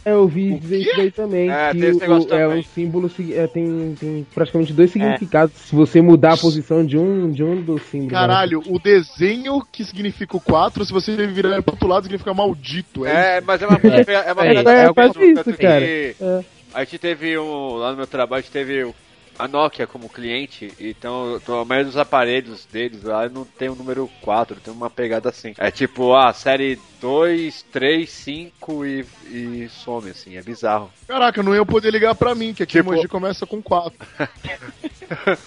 É, 0.06 0.12
Eu 0.12 0.20
ouvi 0.20 0.56
dizer 0.60 0.78
isso 0.78 0.96
daí 0.96 1.10
também. 1.10 1.50
É, 1.50 1.72
que 1.72 1.80
tem 1.80 1.88
esse 1.88 1.98
o- 1.98 2.00
negócio 2.00 2.32
é 2.32 2.38
também. 2.44 2.60
um 2.60 2.62
símbolo 2.62 3.08
sig- 3.08 3.32
é, 3.36 3.46
tem, 3.48 3.94
tem 3.98 4.26
praticamente 4.32 4.72
dois 4.72 4.90
significados. 4.92 5.52
Se 5.56 5.74
você 5.74 6.00
mudar 6.00 6.34
a 6.34 6.36
posição 6.36 6.86
de 6.86 6.96
um, 6.96 7.28
de 7.32 7.42
um 7.42 7.60
dos 7.60 7.82
símbolos. 7.82 8.12
Caralho, 8.12 8.62
o 8.68 8.78
desenho 8.78 9.60
que 9.72 9.84
significa 9.84 10.36
o 10.36 10.40
4, 10.40 10.84
se 10.84 10.92
você 10.92 11.16
virar 11.26 11.54
ele 11.54 11.62
pro 11.62 11.74
outro 11.74 11.88
lado, 11.88 12.04
significa 12.04 12.32
maldito. 12.32 13.04
É, 13.04 13.38
É, 13.38 13.40
mas 13.40 13.60
é 13.60 13.66
uma 13.66 13.76
é, 13.82 14.32
uma 14.32 14.44
É, 14.44 14.48
pegada 14.48 14.72
é, 14.72 14.84
tanto 14.84 14.94
faz 14.94 15.12
que- 15.16 15.24
isso, 15.24 15.44
tanto 15.44 15.58
cara. 15.58 15.80
que 15.84 16.14
É. 16.20 16.40
A 16.72 16.80
gente 16.84 16.98
teve 16.98 17.38
um. 17.38 17.76
Lá 17.76 17.90
no 17.90 17.96
meu 17.96 18.06
trabalho, 18.06 18.38
a 18.38 18.42
gente 18.42 18.52
teve 18.52 18.84
o- 18.84 18.94
a 19.38 19.46
Nokia 19.48 19.86
como 19.86 20.08
cliente, 20.08 20.72
então 20.80 21.40
a 21.60 21.64
maioria 21.64 21.84
dos 21.90 21.96
aparelhos 21.96 22.64
deles 22.66 23.02
lá 23.02 23.28
não 23.28 23.44
tem 23.44 23.68
o 23.68 23.74
número 23.74 24.08
4, 24.22 24.56
tem 24.60 24.72
uma 24.72 24.88
pegada 24.90 25.28
assim. 25.28 25.54
É 25.58 25.70
tipo, 25.70 26.14
a 26.14 26.32
série 26.32 26.78
2, 27.00 27.62
3, 27.72 28.08
5 28.10 28.86
e, 28.86 29.06
e 29.28 29.68
some, 29.68 30.10
assim, 30.10 30.36
é 30.36 30.42
bizarro. 30.42 30.90
Caraca, 31.06 31.42
não 31.42 31.54
ia 31.54 31.64
poder 31.66 31.90
ligar 31.90 32.14
pra 32.14 32.34
mim, 32.34 32.54
que 32.54 32.62
aqui 32.62 32.78
Tipo- 32.78 32.92
emoji 32.92 33.08
começa 33.08 33.46
com 33.46 33.60
4. 33.62 33.96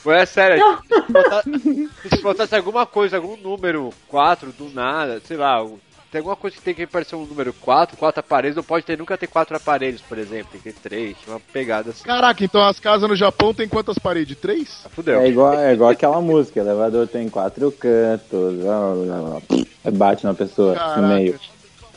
Pô, 0.03 0.11
é 0.13 0.25
sério, 0.25 0.63
se 0.87 1.11
botasse- 1.11 1.89
se 2.09 2.21
botasse 2.21 2.55
alguma 2.55 2.85
coisa, 2.85 3.17
algum 3.17 3.35
número 3.37 3.91
4 4.07 4.51
do 4.51 4.69
nada, 4.69 5.21
sei 5.25 5.37
lá, 5.37 5.63
o- 5.63 5.79
tem 6.11 6.19
alguma 6.19 6.35
coisa 6.35 6.55
que 6.55 6.61
tem 6.61 6.73
que 6.73 6.83
aparecer 6.83 7.15
um 7.15 7.25
número 7.25 7.53
4, 7.53 7.95
4 7.95 8.19
aparelhos, 8.19 8.55
não 8.55 8.63
pode 8.63 8.85
ter 8.85 8.97
nunca 8.97 9.17
ter 9.17 9.27
4 9.27 9.55
aparelhos, 9.55 10.01
por 10.01 10.17
exemplo, 10.17 10.47
tem 10.51 10.61
que 10.61 10.73
ter 10.73 10.89
3, 10.89 11.15
uma 11.27 11.39
pegada 11.39 11.91
assim. 11.91 12.03
Caraca, 12.03 12.43
então 12.43 12.63
as 12.63 12.79
casas 12.79 13.07
no 13.07 13.15
Japão 13.15 13.53
tem 13.53 13.67
quantas 13.67 13.97
paredes? 13.99 14.37
Três? 14.37 14.87
Fudeu. 14.91 15.21
É 15.21 15.27
igual, 15.27 15.53
é 15.53 15.73
igual 15.73 15.91
aquela 15.91 16.19
música, 16.19 16.59
elevador 16.59 17.07
tem 17.07 17.29
quatro 17.29 17.71
cantos, 17.71 18.55
blá, 18.55 18.93
blá, 18.93 19.05
blá, 19.05 19.39
blá. 19.39 19.65
Aí 19.85 19.91
bate 19.91 20.25
na 20.25 20.33
pessoa 20.33 20.73
Caraca. 20.73 21.01
no 21.01 21.07
meio. 21.09 21.39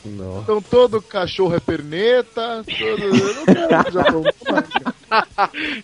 Não. 0.05 0.41
Então 0.41 0.61
todo 0.61 1.01
cachorro 1.01 1.55
é 1.55 1.59
perneta, 1.59 2.63
todo... 2.77 3.07
Não 3.07 3.45
tem 3.45 3.83
no 3.85 3.91
Japão. 3.91 4.23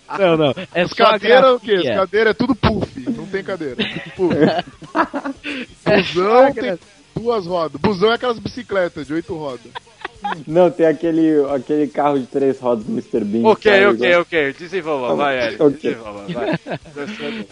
Não, 0.17 0.37
não. 0.37 0.55
É 0.73 0.81
As 0.81 0.91
cadeiras 0.91 1.51
o 1.51 1.59
quê? 1.59 1.75
As 1.75 1.95
cadeiras 1.95 2.31
é 2.31 2.33
tudo 2.33 2.55
puff, 2.55 2.99
não 3.11 3.27
tem 3.27 3.43
cadeira. 3.43 3.75
Puff. 4.15 4.35
É 5.85 6.01
Busão 6.01 6.53
tem 6.53 6.77
duas 7.19 7.45
rodas. 7.45 7.79
Busão 7.81 8.11
é 8.11 8.15
aquelas 8.15 8.39
bicicletas 8.39 9.05
de 9.07 9.13
oito 9.13 9.35
rodas. 9.35 9.71
Não, 10.45 10.69
tem 10.69 10.85
aquele, 10.85 11.29
aquele 11.49 11.87
carro 11.87 12.19
de 12.19 12.25
três 12.27 12.59
rodas 12.59 12.83
do 12.85 12.91
Mr. 12.91 13.23
Bean. 13.23 13.47
Ok, 13.47 13.71
sabe? 13.71 13.85
ok, 13.85 14.15
ok, 14.15 14.53
desenvolva, 14.53 15.15
vai, 15.15 15.45
Eric, 15.47 15.63
Ok. 15.63 15.79
desenvolva, 15.81 16.25
vai. 16.27 16.59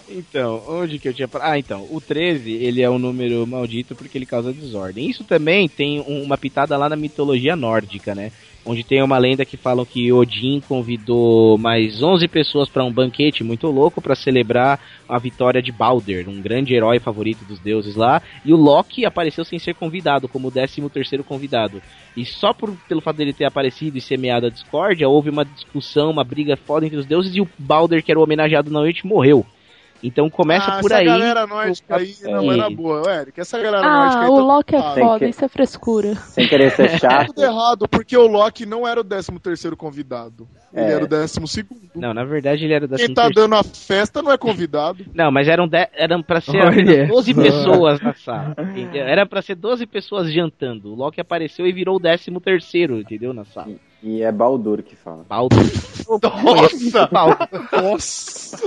Então, 0.09 0.63
onde 0.67 0.99
que 0.99 1.07
eu 1.07 1.13
tinha. 1.13 1.29
Ah, 1.39 1.57
então, 1.57 1.87
o 1.89 2.01
13, 2.01 2.51
ele 2.51 2.81
é 2.81 2.89
um 2.89 2.99
número 2.99 3.45
maldito 3.47 3.95
porque 3.95 4.17
ele 4.17 4.25
causa 4.25 4.51
desordem. 4.51 5.09
Isso 5.09 5.23
também 5.23 5.69
tem 5.69 6.01
um- 6.01 6.23
uma 6.23 6.37
pitada 6.37 6.75
lá 6.77 6.89
na 6.89 6.95
mitologia 6.97 7.55
nórdica, 7.55 8.13
né? 8.13 8.31
Onde 8.69 8.83
tem 8.83 9.01
uma 9.01 9.17
lenda 9.17 9.45
que 9.45 9.55
falam 9.55 9.85
que 9.85 10.11
Odin 10.11 10.59
convidou 10.67 11.57
mais 11.57 12.03
11 12.03 12.27
pessoas 12.27 12.67
para 12.67 12.83
um 12.83 12.91
banquete 12.91 13.41
muito 13.41 13.67
louco 13.67 14.01
para 14.01 14.13
celebrar 14.13 14.77
a 15.07 15.17
vitória 15.17 15.61
de 15.61 15.71
Balder, 15.71 16.27
um 16.27 16.41
grande 16.41 16.75
herói 16.75 16.99
favorito 16.99 17.45
dos 17.45 17.59
deuses 17.59 17.95
lá, 17.95 18.21
e 18.43 18.51
o 18.51 18.57
Loki 18.57 19.05
apareceu 19.05 19.45
sem 19.45 19.57
ser 19.57 19.73
convidado, 19.73 20.27
como 20.27 20.49
o 20.49 20.51
13 20.51 20.81
terceiro 20.89 21.23
convidado. 21.23 21.81
E 22.15 22.25
só 22.25 22.51
por, 22.51 22.75
pelo 22.89 22.99
fato 22.99 23.15
dele 23.15 23.31
ter 23.31 23.45
aparecido 23.45 23.97
e 23.97 24.01
semeado 24.01 24.47
a 24.47 24.49
discórdia, 24.49 25.07
houve 25.07 25.29
uma 25.29 25.45
discussão, 25.45 26.11
uma 26.11 26.25
briga 26.25 26.57
foda 26.57 26.85
entre 26.85 26.97
os 26.97 27.05
deuses 27.05 27.33
e 27.37 27.39
o 27.39 27.47
Balder, 27.57 28.03
que 28.03 28.11
era 28.11 28.19
o 28.19 28.23
homenageado 28.23 28.69
na 28.69 28.79
noite, 28.79 29.07
morreu. 29.07 29.45
Então 30.03 30.29
começa 30.29 30.71
ah, 30.71 30.79
por 30.79 30.91
essa 30.91 30.99
aí. 31.01 31.05
galera 31.05 31.47
nórdica 31.47 31.97
aí, 31.97 32.13
não, 32.23 32.51
é 32.51 32.55
na 32.57 32.69
boa, 32.69 33.03
Eric. 33.13 33.39
Essa 33.39 33.57
galera 33.59 33.81
nórdica 33.81 34.19
Ah, 34.19 34.23
aí 34.25 34.29
o 34.29 34.35
tá 34.35 34.41
Loki 34.43 34.75
é 34.75 34.81
foda, 34.81 35.19
que- 35.19 35.25
isso 35.25 35.45
é 35.45 35.47
frescura. 35.47 36.15
Sem 36.15 36.47
querer 36.47 36.71
ser 36.71 36.89
chato. 36.99 37.27
tudo 37.27 37.43
errado, 37.43 37.87
porque 37.89 38.15
o 38.15 38.27
Loki 38.27 38.65
não 38.65 38.87
era 38.87 39.01
o 39.01 39.03
13 39.03 39.31
terceiro 39.39 39.75
convidado. 39.75 40.47
Ele 40.73 40.85
É. 40.85 40.91
era 40.93 41.03
o 41.05 41.07
12 41.07 41.47
segundo. 41.47 41.81
Não, 41.95 42.13
na 42.13 42.23
verdade 42.23 42.65
ele 42.65 42.73
era 42.73 42.87
da 42.87 42.97
Quem 42.97 43.11
tá 43.13 43.29
dando 43.29 43.55
a 43.55 43.63
festa 43.63 44.21
não 44.21 44.31
é 44.31 44.37
convidado. 44.37 45.03
Não, 45.15 45.31
mas 45.31 45.47
eram, 45.47 45.67
de... 45.67 45.87
eram 45.93 46.21
pra 46.21 46.39
ser 46.41 46.57
Olha 46.57 46.69
apenas 46.69 47.07
12 47.07 47.33
só. 47.33 47.41
pessoas 47.41 48.01
na 48.01 48.13
sala. 48.13 48.55
entendeu? 48.59 49.03
Era 49.07 49.25
pra 49.25 49.41
ser 49.41 49.55
12 49.55 49.85
pessoas 49.87 50.31
jantando. 50.31 50.91
O 50.91 50.95
Loki 50.95 51.19
apareceu 51.19 51.65
e 51.65 51.71
virou 51.73 51.95
o 51.95 51.99
13 51.99 52.29
terceiro, 52.39 52.99
entendeu? 52.99 53.33
Na 53.33 53.45
sala. 53.45 53.71
E 54.03 54.21
é 54.21 54.31
Baldur 54.31 54.83
que 54.83 54.95
fala. 54.95 55.25
Baldur. 55.27 55.57
Nossa! 56.43 57.07
Baldur. 57.07 57.47
Nossa! 57.71 58.57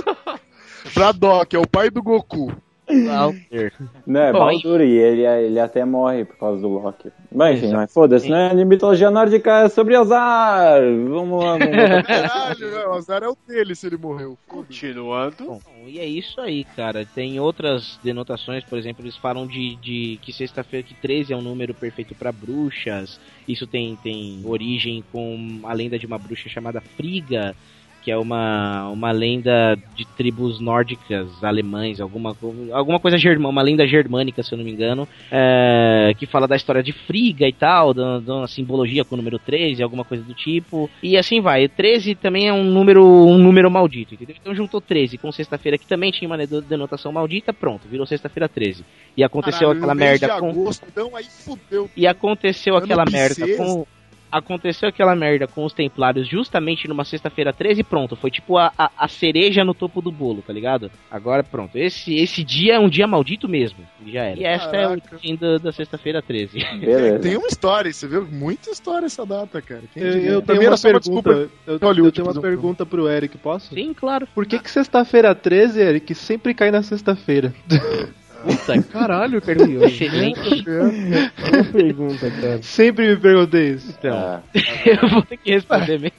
Braddock, 0.93 1.55
é 1.55 1.59
o 1.59 1.67
pai 1.67 1.89
do 1.89 2.01
Goku. 2.01 2.51
Não, 2.91 3.33
é 3.51 4.31
Bom, 4.31 4.39
Baldur 4.39 4.81
e 4.81 4.97
ele, 4.97 5.25
ele 5.25 5.59
até 5.59 5.85
morre 5.85 6.25
por 6.25 6.37
causa 6.37 6.61
do 6.61 6.67
Loki. 6.67 7.09
Mas 7.31 7.63
enfim, 7.63 7.73
mas 7.73 7.93
foda-se, 7.93 8.29
né? 8.29 8.53
De 8.53 8.65
mitologia 8.65 9.09
nórdica 9.09 9.61
é 9.61 9.69
sobre 9.69 9.95
azar. 9.95 10.81
Vamos 10.81 11.43
lá, 11.43 11.57
vamos 11.57 11.75
lá. 11.75 12.03
Caralho, 12.03 12.71
né? 12.71 12.85
o 12.85 12.93
azar 12.93 13.23
é 13.23 13.29
o 13.29 13.37
dele 13.47 13.75
se 13.75 13.87
ele 13.87 13.97
morreu. 13.97 14.37
Continuando. 14.47 15.45
Bom, 15.45 15.61
e 15.87 15.99
é 15.99 16.05
isso 16.05 16.41
aí, 16.41 16.63
cara. 16.63 17.05
Tem 17.05 17.39
outras 17.39 17.97
denotações, 18.03 18.63
por 18.63 18.77
exemplo, 18.77 19.03
eles 19.03 19.15
falam 19.15 19.47
de, 19.47 19.75
de 19.77 20.19
que 20.21 20.33
sexta-feira, 20.33 20.85
que 20.85 20.95
13 20.95 21.33
é 21.33 21.37
um 21.37 21.41
número 21.41 21.73
perfeito 21.73 22.13
pra 22.13 22.31
bruxas. 22.31 23.19
Isso 23.47 23.65
tem, 23.65 23.95
tem 24.03 24.41
origem 24.43 25.03
com 25.11 25.61
a 25.63 25.73
lenda 25.73 25.97
de 25.97 26.05
uma 26.05 26.17
bruxa 26.17 26.49
chamada 26.49 26.81
Friga, 26.81 27.55
que 28.01 28.09
é 28.11 28.17
uma, 28.17 28.89
uma 28.89 29.11
lenda 29.11 29.77
de 29.95 30.05
tribos 30.17 30.59
nórdicas, 30.59 31.43
alemães, 31.43 32.01
alguma, 32.01 32.35
alguma 32.71 32.99
coisa 32.99 33.17
germânica, 33.17 33.49
uma 33.49 33.61
lenda 33.61 33.87
germânica, 33.87 34.41
se 34.43 34.51
eu 34.53 34.57
não 34.57 34.65
me 34.65 34.71
engano, 34.71 35.07
é, 35.31 36.13
que 36.17 36.25
fala 36.25 36.47
da 36.47 36.55
história 36.55 36.81
de 36.81 36.91
Friga 36.91 37.47
e 37.47 37.53
tal, 37.53 37.93
da, 37.93 38.19
da 38.19 38.47
simbologia 38.47 39.05
com 39.05 39.15
o 39.15 39.17
número 39.17 39.37
13, 39.39 39.81
alguma 39.83 40.03
coisa 40.03 40.23
do 40.23 40.33
tipo. 40.33 40.89
E 41.03 41.17
assim 41.17 41.39
vai. 41.41 41.67
13 41.67 42.15
também 42.15 42.47
é 42.47 42.53
um 42.53 42.63
número, 42.63 43.05
um 43.05 43.37
número 43.37 43.69
maldito, 43.69 44.13
entendeu? 44.15 44.35
Então 44.39 44.55
juntou 44.55 44.81
13 44.81 45.17
com 45.17 45.31
sexta-feira, 45.31 45.77
que 45.77 45.85
também 45.87 46.11
tinha 46.11 46.27
uma 46.27 46.37
deno- 46.37 46.61
denotação 46.61 47.11
maldita, 47.11 47.53
pronto, 47.53 47.87
virou 47.87 48.05
sexta-feira 48.05 48.49
13. 48.49 48.83
E 49.15 49.23
aconteceu 49.23 49.67
Caralho, 49.69 49.77
aquela 49.77 49.95
merda 49.95 50.39
com. 50.39 50.49
agosto, 50.49 50.85
então 50.91 51.15
aí 51.15 51.25
fudeu. 51.25 51.89
E 51.95 52.07
aconteceu 52.07 52.75
aquela 52.75 53.05
merda 53.05 53.45
com. 53.57 53.85
Aconteceu 54.31 54.89
aquela 54.89 55.15
merda 55.15 55.47
com 55.47 55.65
os 55.65 55.73
Templários 55.73 56.27
justamente 56.27 56.87
numa 56.87 57.03
sexta-feira 57.03 57.51
13 57.51 57.81
e 57.81 57.83
pronto. 57.83 58.15
Foi 58.15 58.31
tipo 58.31 58.57
a, 58.57 58.71
a, 58.77 58.89
a 58.97 59.07
cereja 59.07 59.63
no 59.63 59.73
topo 59.73 60.01
do 60.01 60.11
bolo, 60.11 60.41
tá 60.41 60.53
ligado? 60.53 60.89
Agora 61.09 61.43
pronto. 61.43 61.77
Esse, 61.77 62.15
esse 62.15 62.43
dia 62.43 62.75
é 62.75 62.79
um 62.79 62.89
dia 62.89 63.05
maldito 63.07 63.47
mesmo. 63.49 63.79
Já 64.07 64.23
era. 64.23 64.39
E 64.39 64.43
esta 64.45 64.75
é 64.75 64.81
Caraca. 64.87 65.15
o 65.15 65.19
fim 65.19 65.35
da, 65.35 65.57
da 65.57 65.71
sexta-feira 65.71 66.21
13. 66.21 66.59
Beleza. 66.79 67.19
Tem 67.19 67.35
uma 67.35 67.47
história, 67.47 67.91
você 67.91 68.07
viu? 68.07 68.25
Muita 68.25 68.69
história 68.71 69.05
essa 69.05 69.25
data, 69.25 69.61
cara. 69.61 69.83
Quem 69.93 70.01
Eu, 70.03 70.09
eu 70.17 70.41
Também 70.41 70.61
tenho 70.61 70.61
era 70.61 70.69
uma 70.69 70.75
uma 70.75 70.81
pergunta. 70.81 70.99
desculpa. 71.33 71.51
Eu, 71.67 71.77
Hollywood 71.77 72.07
eu 72.07 72.11
tenho 72.11 72.27
uma 72.27 72.37
um 72.39 72.41
pergunta 72.41 72.85
pro 72.85 73.09
Eric, 73.09 73.37
posso? 73.37 73.73
Sim, 73.73 73.93
claro. 73.93 74.27
Por 74.33 74.45
que, 74.45 74.59
que 74.59 74.69
sexta-feira 74.71 75.35
13, 75.35 75.81
Eric, 75.81 76.15
sempre 76.15 76.53
cai 76.53 76.71
na 76.71 76.81
sexta-feira? 76.83 77.53
Puta, 78.43 78.81
Caralho, 78.91 79.41
cara. 79.41 79.59
Excelente. 79.85 80.63
Boa 80.63 81.63
pergunta, 81.71 82.31
cara. 82.31 82.61
Sempre 82.61 83.09
me 83.09 83.17
perguntei 83.17 83.69
isso. 83.73 83.93
Então, 83.97 84.15
Ah, 84.17 84.41
eu 84.85 85.09
vou 85.09 85.21
ter 85.23 85.37
que 85.37 85.51
responder 85.51 85.99
mesmo. 85.99 86.11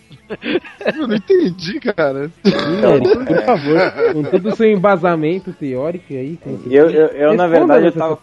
Eu 0.96 1.06
não 1.08 1.14
entendi, 1.16 1.80
cara. 1.80 2.30
Eric, 2.44 3.24
por 3.26 3.44
favor, 3.44 4.12
com 4.12 4.22
todo 4.24 4.48
o 4.50 4.56
seu 4.56 4.70
embasamento 4.70 5.52
teórico 5.52 6.12
aí. 6.12 6.38
com- 6.42 6.58
Eu, 6.70 6.90
eu, 6.90 7.06
eu, 7.08 7.34
na 7.34 7.46
verdade, 7.46 7.86
eu 7.86 7.92
tava, 7.92 8.18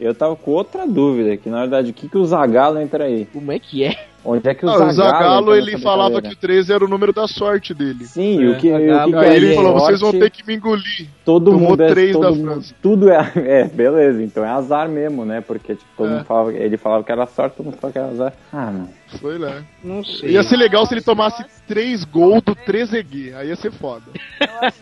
eu 0.00 0.14
tava 0.14 0.36
com 0.36 0.50
outra 0.52 0.86
dúvida, 0.86 1.36
que 1.36 1.48
na 1.48 1.60
verdade, 1.60 1.90
o 1.90 1.94
que, 1.94 2.08
que 2.08 2.18
o 2.18 2.24
Zagalo 2.24 2.80
entra 2.80 3.04
aí? 3.04 3.26
Como 3.32 3.50
é 3.52 3.58
que 3.58 3.84
é? 3.84 3.96
Onde 4.24 4.48
é 4.48 4.52
que 4.54 4.66
o 4.66 4.68
Ah, 4.68 4.72
Zagalo, 4.72 4.90
o 4.90 4.92
Zagalo 4.94 5.54
ele 5.56 5.78
falava 5.78 6.20
que 6.20 6.32
o 6.32 6.36
13 6.36 6.72
era 6.72 6.84
o 6.84 6.88
número 6.88 7.12
da 7.12 7.26
sorte 7.28 7.72
dele. 7.72 8.04
Sim, 8.04 8.48
o 8.48 8.56
que, 8.56 8.68
o 8.70 8.76
que 8.76 9.16
Aí 9.16 9.36
ele 9.36 9.48
quer 9.50 9.54
falou, 9.54 9.74
dizer 9.74 9.80
vocês 9.86 10.00
vão 10.00 10.10
sorte, 10.10 10.18
ter 10.18 10.30
que 10.30 10.46
me 10.46 10.56
engolir. 10.56 11.06
Todo 11.24 11.52
Tomou 11.52 11.70
mundo 11.70 11.82
é, 11.82 11.86
três 11.88 12.12
todo 12.12 12.22
da 12.22 12.30
mundo- 12.32 12.44
França. 12.52 12.74
Tudo 12.82 13.10
é, 13.10 13.32
é, 13.36 13.64
beleza, 13.64 14.22
então 14.22 14.44
é 14.44 14.48
azar 14.48 14.88
mesmo, 14.88 15.24
né? 15.24 15.40
Porque 15.40 15.74
tipo, 15.76 15.86
todo 15.96 16.08
É. 16.08 16.12
mundo 16.14 16.24
falava, 16.24 16.52
ele 16.52 16.76
falava 16.76 17.04
que 17.04 17.12
era 17.12 17.26
sorte, 17.26 17.56
todo 17.56 17.66
mundo 17.66 17.76
falava 17.80 17.92
que 17.92 17.98
era 17.98 18.08
azar. 18.08 18.32
Ah, 18.52 18.70
não. 18.70 18.88
Foi 19.20 19.38
lá. 19.38 19.64
Não 19.82 20.04
sei. 20.04 20.30
Ia 20.32 20.42
ser 20.42 20.56
legal 20.56 20.84
se 20.86 20.94
ele 20.94 21.00
tomasse 21.00 21.44
3 21.66 22.04
gols 22.04 22.42
do 22.42 22.54
3EG. 22.54 23.34
Aí 23.34 23.48
ia 23.48 23.56
ser 23.56 23.72
foda. 23.72 24.04
Tá, 24.38 24.72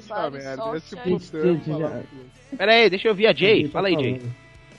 que 0.00 0.08
tá 0.08 0.30
merda. 0.30 0.72
Ia 0.72 0.80
se 0.80 0.96
putando. 0.96 1.60
falar. 1.64 2.02
Pera 2.56 2.72
aí, 2.72 2.88
deixa 2.88 3.08
eu 3.08 3.12
ouvir 3.12 3.26
a 3.26 3.34
Jay. 3.34 3.68
Fala 3.68 3.88
aí, 3.88 3.94
Jay. 3.94 4.22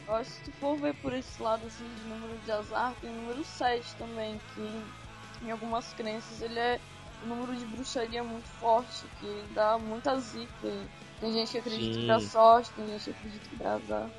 Eu 0.07 0.15
acho 0.15 0.29
que 0.29 0.35
se 0.37 0.43
tu 0.45 0.51
for 0.59 0.77
ver 0.77 0.93
por 0.95 1.13
esse 1.13 1.43
lado 1.43 1.67
assim 1.67 1.85
de 2.01 2.09
número 2.09 2.33
de 2.45 2.51
azar, 2.51 2.93
tem 3.01 3.09
o 3.09 3.13
número 3.13 3.43
7 3.43 3.83
também, 3.95 4.39
que 4.55 5.45
em 5.45 5.51
algumas 5.51 5.91
crenças 5.93 6.41
ele 6.41 6.57
é 6.57 6.79
um 7.25 7.27
número 7.27 7.53
de 7.55 7.65
bruxaria 7.65 8.23
muito 8.23 8.47
forte, 8.59 9.03
que 9.19 9.43
dá 9.53 9.77
muita 9.77 10.17
zica. 10.19 10.47
Tem 11.19 11.33
gente 11.33 11.51
que 11.51 11.57
acredita 11.57 11.93
Sim. 11.93 12.01
que 12.01 12.07
dá 12.07 12.19
sorte, 12.21 12.71
tem 12.71 12.87
gente 12.87 13.03
que 13.03 13.09
acredita 13.09 13.49
que 13.49 13.55
dá 13.57 13.73
azar. 13.73 14.09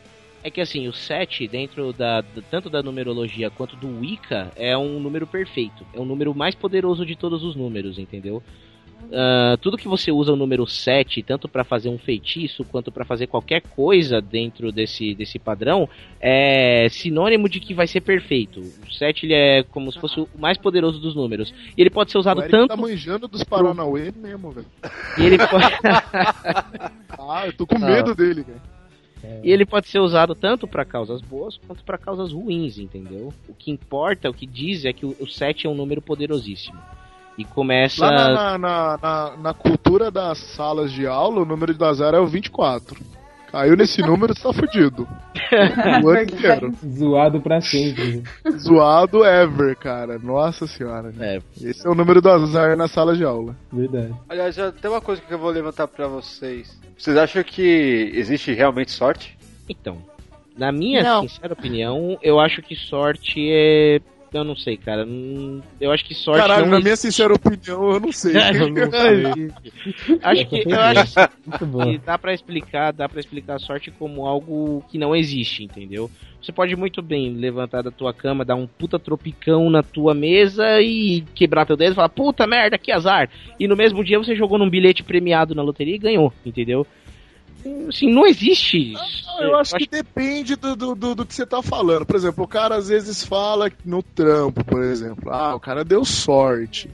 É 0.43 0.51
que 0.51 0.61
assim, 0.61 0.87
o 0.89 0.93
7, 0.93 1.49
dentro 1.49 1.93
da, 1.93 2.23
tanto 2.51 2.71
da 2.71 2.83
numerologia 2.83 3.51
quanto 3.51 3.77
do 3.77 4.01
Wicca, 4.01 4.51
é 4.57 4.77
um 4.77 5.01
número 5.01 5.27
perfeito. 5.27 5.85
É 5.93 5.99
o 5.99 6.05
número 6.05 6.35
mais 6.35 6.55
poderoso 6.55 7.05
de 7.05 7.17
todos 7.17 7.43
os 7.43 7.57
números, 7.57 7.99
entendeu? 7.99 8.43
Ah, 9.13 9.57
tudo 9.61 9.77
que 9.77 9.89
você 9.89 10.11
usa 10.11 10.33
o 10.33 10.37
número 10.37 10.67
7, 10.67 11.23
tanto 11.23 11.49
para 11.49 11.65
fazer 11.65 11.89
um 11.89 11.99
feitiço 11.99 12.65
quanto 12.65 12.91
para 12.93 13.05
fazer 13.05 13.27
qualquer 13.27 13.63
coisa 13.63 14.21
dentro 14.21 14.71
desse, 14.71 15.15
desse 15.15 15.39
padrão, 15.39 15.89
é 16.21 16.89
sinônimo 16.91 17.49
de 17.49 17.61
que 17.61 17.75
vai 17.75 17.87
ser 17.87 18.01
perfeito. 18.01 18.61
O 18.61 18.93
7 18.93 19.27
ele 19.27 19.35
é 19.35 19.63
como 19.63 19.91
se 19.93 19.99
fosse 19.99 20.21
o 20.21 20.29
mais 20.39 20.59
poderoso 20.59 20.99
dos 20.99 21.15
números. 21.15 21.53
E 21.77 21.81
ele 21.81 21.91
pode 21.91 22.11
ser 22.11 22.19
usado 22.19 22.39
O 22.39 22.43
Eric 22.43 22.51
tanto. 22.51 22.69
tá 22.69 22.77
manjando 22.77 23.29
dos 23.29 23.45
Paranauê 23.45 24.13
mesmo, 24.15 24.51
velho. 24.51 24.67
E 25.19 25.25
ele 25.25 25.39
pode... 25.49 25.67
Ah, 27.21 27.47
eu 27.47 27.53
tô 27.53 27.67
com 27.67 27.79
medo 27.79 28.15
dele, 28.15 28.45
cara. 28.45 28.78
E 29.43 29.51
ele 29.51 29.67
pode 29.67 29.89
ser 29.89 29.99
usado 30.01 30.35
tanto 30.35 30.67
para 30.67 30.85
causas 30.85 31.21
boas 31.21 31.57
quanto 31.67 31.83
para 31.85 31.99
causas 31.99 32.33
ruins, 32.33 32.79
entendeu? 32.79 33.33
O 33.49 33.55
que 33.55 33.71
importa, 33.71 34.29
o 34.31 34.35
que 34.35 34.47
diz 34.47 34.85
é 34.85 34.93
que 34.93 35.05
o 35.07 35.27
7 35.27 35.67
é 35.67 35.71
um 35.71 35.75
número 35.75 36.01
poderosíssimo. 36.01 36.79
E 37.37 37.45
começa. 37.45 38.05
Lá 38.05 38.29
na, 38.29 38.59
na, 38.59 38.99
na, 39.01 39.37
na- 39.37 39.55
cultura 39.55 40.11
das 40.11 40.39
salas 40.39 40.91
de 40.91 41.07
aula, 41.07 41.41
o 41.41 41.45
número 41.45 41.73
de 41.73 41.85
azar 41.85 42.13
é 42.13 42.19
o 42.19 42.27
24. 42.27 43.01
Caiu 43.51 43.77
nesse 43.77 44.03
número, 44.03 44.35
você 44.35 44.43
tá 44.43 44.53
fudido. 44.53 45.09
O 46.05 46.09
ano 46.11 46.23
inteiro. 46.23 46.75
Zoado 46.87 47.41
pra 47.41 47.61
sempre. 47.61 48.23
Zoado 48.59 49.25
ever, 49.25 49.75
cara. 49.77 50.19
Nossa 50.19 50.67
senhora. 50.67 51.15
É. 51.19 51.39
Esse 51.63 51.87
é 51.87 51.91
o 51.91 51.95
número 51.95 52.21
do 52.21 52.29
azar 52.31 52.77
na 52.77 52.87
sala 52.89 53.17
de 53.17 53.25
aula. 53.25 53.57
Verdade. 53.73 54.15
Aliás, 54.29 54.55
já 54.55 54.71
tem 54.71 54.91
uma 54.91 55.01
coisa 55.01 55.23
que 55.23 55.33
eu 55.33 55.39
vou 55.39 55.51
levantar 55.51 55.89
pra 55.89 56.07
vocês. 56.07 56.79
Vocês 56.97 57.17
acham 57.17 57.43
que 57.43 58.13
existe 58.15 58.53
realmente 58.53 58.91
sorte? 58.91 59.37
Então, 59.69 59.99
na 60.57 60.71
minha 60.71 61.03
Não. 61.03 61.23
sincera 61.23 61.53
opinião, 61.55 62.19
eu 62.23 62.39
acho 62.39 62.61
que 62.63 62.75
sorte 62.77 63.49
é. 63.51 64.01
Eu 64.33 64.45
não 64.45 64.57
sei, 64.57 64.77
cara. 64.77 65.07
Eu 65.81 65.91
acho 65.91 66.05
que 66.05 66.15
sorte 66.15 66.41
Caralho, 66.41 66.67
não 66.67 66.73
na 66.73 66.81
minha 66.81 66.97
sincera 66.97 67.33
opinião, 67.33 67.93
eu 67.93 68.01
não 68.01 68.13
sei. 68.13 68.35
Eu 68.59 68.69
não 68.69 68.91
sei. 68.91 70.19
acho 70.23 70.47
que 70.47 70.65
eu 70.67 70.81
acho 70.81 71.15
que 71.15 71.99
dá 72.05 72.19
pra 72.19 72.35
explicar, 72.35 72.93
dá 72.93 73.09
para 73.09 73.21
explicar 73.21 73.57
a 73.57 73.59
sorte 73.59 73.91
como 73.91 74.27
algo 74.27 74.85
que 74.91 74.99
não 74.99 75.15
existe, 75.15 75.65
entendeu? 75.65 76.11
Você 76.43 76.53
pode 76.53 76.77
muito 76.77 77.03
bem 77.03 77.35
levantar 77.35 77.83
da 77.83 77.91
tua 77.91 78.13
cama, 78.15 78.45
dar 78.45 78.55
um 78.55 78.67
puta 78.67 78.99
tropicão 78.99 79.69
na 79.69 79.83
tua 79.83 80.15
mesa 80.15 80.81
e 80.81 81.23
quebrar 81.35 81.67
teu 81.67 81.77
dedo 81.77 81.93
e 81.93 81.95
falar, 81.97 82.09
puta 82.09 82.47
merda, 82.47 82.79
que 82.79 82.93
azar. 82.93 83.29
E 83.59 83.67
no 83.67 83.77
mesmo 83.77 84.05
dia 84.05 84.19
você 84.19 84.37
jogou 84.37 84.59
num 84.59 84.71
bilhete 84.71 85.03
premiado 85.03 85.55
na 85.55 85.63
loteria 85.63 85.97
e 85.97 85.99
ganhou, 85.99 86.33
entendeu? 86.47 86.87
Assim, 87.89 88.13
não 88.13 88.27
existe. 88.27 88.95
Eu 89.41 89.57
acho 89.57 89.75
que 89.77 89.87
depende 89.87 90.57
do, 90.57 90.77
do, 90.77 90.95
do, 90.95 91.15
do 91.15 91.27
que 91.27 91.35
você 91.35 91.47
tá 91.47 91.63
falando. 91.63 92.07
Por 92.07 92.17
exemplo, 92.17 92.45
o 92.45 92.49
cara 92.49 92.77
às 92.77 92.89
vezes 92.89 93.25
fala 93.25 93.71
no 93.85 94.03
trampo, 94.03 94.65
por 94.65 94.83
exemplo, 94.83 95.31
ah, 95.33 95.55
o 95.55 95.61
cara 95.61 95.85
deu 95.85 96.05
sorte. 96.05 96.91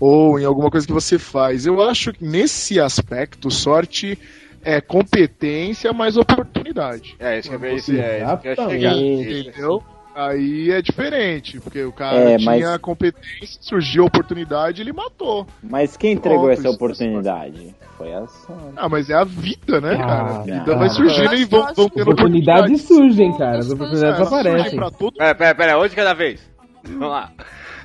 Ou 0.00 0.38
em 0.38 0.44
alguma 0.44 0.70
coisa 0.70 0.86
que 0.86 0.92
você 0.92 1.18
faz. 1.18 1.66
Eu 1.66 1.80
acho 1.80 2.12
que 2.12 2.24
nesse 2.24 2.80
aspecto, 2.80 3.50
sorte 3.50 4.18
é 4.62 4.80
competência 4.80 5.92
mais 5.92 6.16
oportunidade. 6.16 7.14
É, 7.18 7.38
isso 7.38 7.50
que 7.50 7.54
eu 7.54 7.64
é, 7.64 7.76
isso 7.76 7.92
que 7.92 8.48
eu 8.48 8.52
ia 8.52 8.68
chegar. 8.68 8.96
Entendeu? 8.96 9.84
Aí 10.14 10.70
é 10.70 10.80
diferente, 10.80 11.58
porque 11.60 11.82
o 11.82 11.92
cara 11.92 12.16
É, 12.16 12.36
tinha 12.36 12.50
mas- 12.70 12.78
competência, 12.78 13.58
surgiu 13.60 14.04
a 14.04 14.06
oportunidade 14.06 14.80
ele 14.80 14.92
matou. 14.92 15.46
Mas 15.62 15.96
quem 15.96 16.12
entregou 16.12 16.44
Pronto, 16.46 16.58
essa 16.60 16.70
oportunidade? 16.70 17.74
Foi 17.98 18.12
a 18.12 18.26
sorte. 18.26 18.72
Ah, 18.76 18.88
mas 18.88 19.10
é 19.10 19.14
a 19.14 19.24
vida, 19.24 19.80
né, 19.80 19.96
cara? 19.96 20.36
A 20.36 20.42
vida 20.42 20.76
vai 20.76 20.88
surgindo 20.88 21.34
e 21.34 21.44
vão, 21.44 21.74
vão 21.74 21.88
tendo 21.88 22.02
Oportunidades 22.02 22.82
surgem, 22.82 23.36
cara. 23.36 23.58
As 23.58 23.70
oportunidades 23.70 24.28
surgem 24.28 24.50
aparecem. 24.50 24.80
todo 24.98 25.16
Pera, 25.16 25.34
pera, 25.34 25.54
pera, 25.54 25.78
onde 25.78 25.94
cada 25.96 26.14
vez? 26.14 26.40
Vamos 26.84 27.08
lá. 27.08 27.32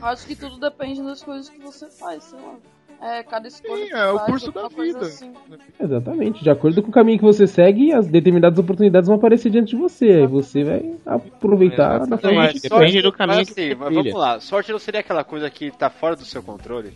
Acho 0.02 0.26
que 0.28 0.36
tudo 0.36 0.58
depende 0.60 1.02
das 1.04 1.22
coisas 1.24 1.50
que 1.50 1.60
você 1.60 1.88
faz, 1.90 2.24
sei 2.24 2.40
lá. 2.40 2.56
É, 3.02 3.24
cada 3.24 3.48
escolha 3.48 3.86
que 3.86 3.94
é 3.94 4.12
o 4.12 4.20
curso 4.20 4.52
da 4.52 4.68
vida. 4.68 5.00
assim. 5.00 5.34
Exatamente. 5.80 6.44
De 6.44 6.50
acordo 6.50 6.82
com 6.82 6.90
o 6.90 6.92
caminho 6.92 7.18
que 7.18 7.24
você 7.24 7.48
segue, 7.48 7.94
as 7.94 8.08
determinadas 8.08 8.60
oportunidades 8.60 9.08
vão 9.08 9.16
aparecer 9.18 9.50
diante 9.50 9.70
de 9.70 9.78
você. 9.78 10.06
Aí 10.06 10.28
você 10.28 10.64
vai 10.64 10.96
aproveitar 11.06 12.00
da 12.00 12.18
forma 12.18 12.44
Exatamente. 12.50 12.62
que 12.62 12.70
Depende 12.70 13.02
do 13.02 13.12
caminho 13.12 13.38
Mas 13.40 13.50
que 13.50 13.62
assim, 13.62 13.70
você 13.70 13.76
mas 13.76 13.94
vamos 13.96 14.14
lá. 14.14 14.40
Sorte 14.42 14.72
não 14.72 14.80
seria 14.80 15.00
aquela 15.00 15.24
coisa 15.24 15.50
que 15.50 15.72
tá 15.72 15.90
fora 15.90 16.16
do 16.16 16.26
seu 16.26 16.44
controle? 16.44 16.92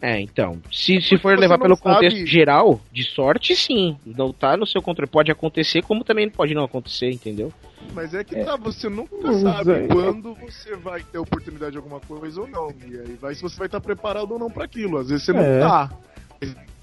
É, 0.00 0.20
então, 0.20 0.60
se, 0.70 1.00
se 1.00 1.08
Porque 1.10 1.18
for 1.18 1.38
levar 1.38 1.56
não 1.58 1.62
pelo 1.62 1.76
sabe- 1.76 1.94
contexto 1.94 2.24
geral, 2.26 2.80
de 2.92 3.02
sorte, 3.02 3.56
sim. 3.56 3.96
Não 4.06 4.32
tá 4.32 4.56
no 4.56 4.64
seu 4.66 4.80
controle. 4.80 5.10
Pode 5.10 5.30
acontecer, 5.32 5.82
como 5.82 6.04
também 6.04 6.30
pode 6.30 6.54
não 6.54 6.62
acontecer, 6.62 7.10
entendeu? 7.10 7.52
Mas 7.94 8.14
é 8.14 8.22
que 8.22 8.36
tá, 8.44 8.56
você 8.56 8.88
nunca 8.88 9.32
sabe 9.34 9.72
aí- 9.72 9.88
quando 9.88 10.34
você 10.34 10.76
vai 10.76 11.02
ter 11.02 11.18
oportunidade 11.18 11.72
de 11.72 11.78
alguma 11.78 11.98
coisa 11.98 12.40
ou 12.40 12.46
não. 12.46 12.70
E 12.86 12.96
aí 12.96 13.18
vai 13.20 13.34
se 13.34 13.42
você 13.42 13.56
vai 13.56 13.66
estar 13.66 13.80
preparado 13.80 14.30
ou 14.32 14.38
não 14.38 14.50
pra 14.50 14.64
aquilo. 14.64 14.98
Às 14.98 15.08
vezes 15.08 15.24
você 15.24 15.32
não 15.32 15.40
É. 15.42 15.60
tá. 15.60 15.90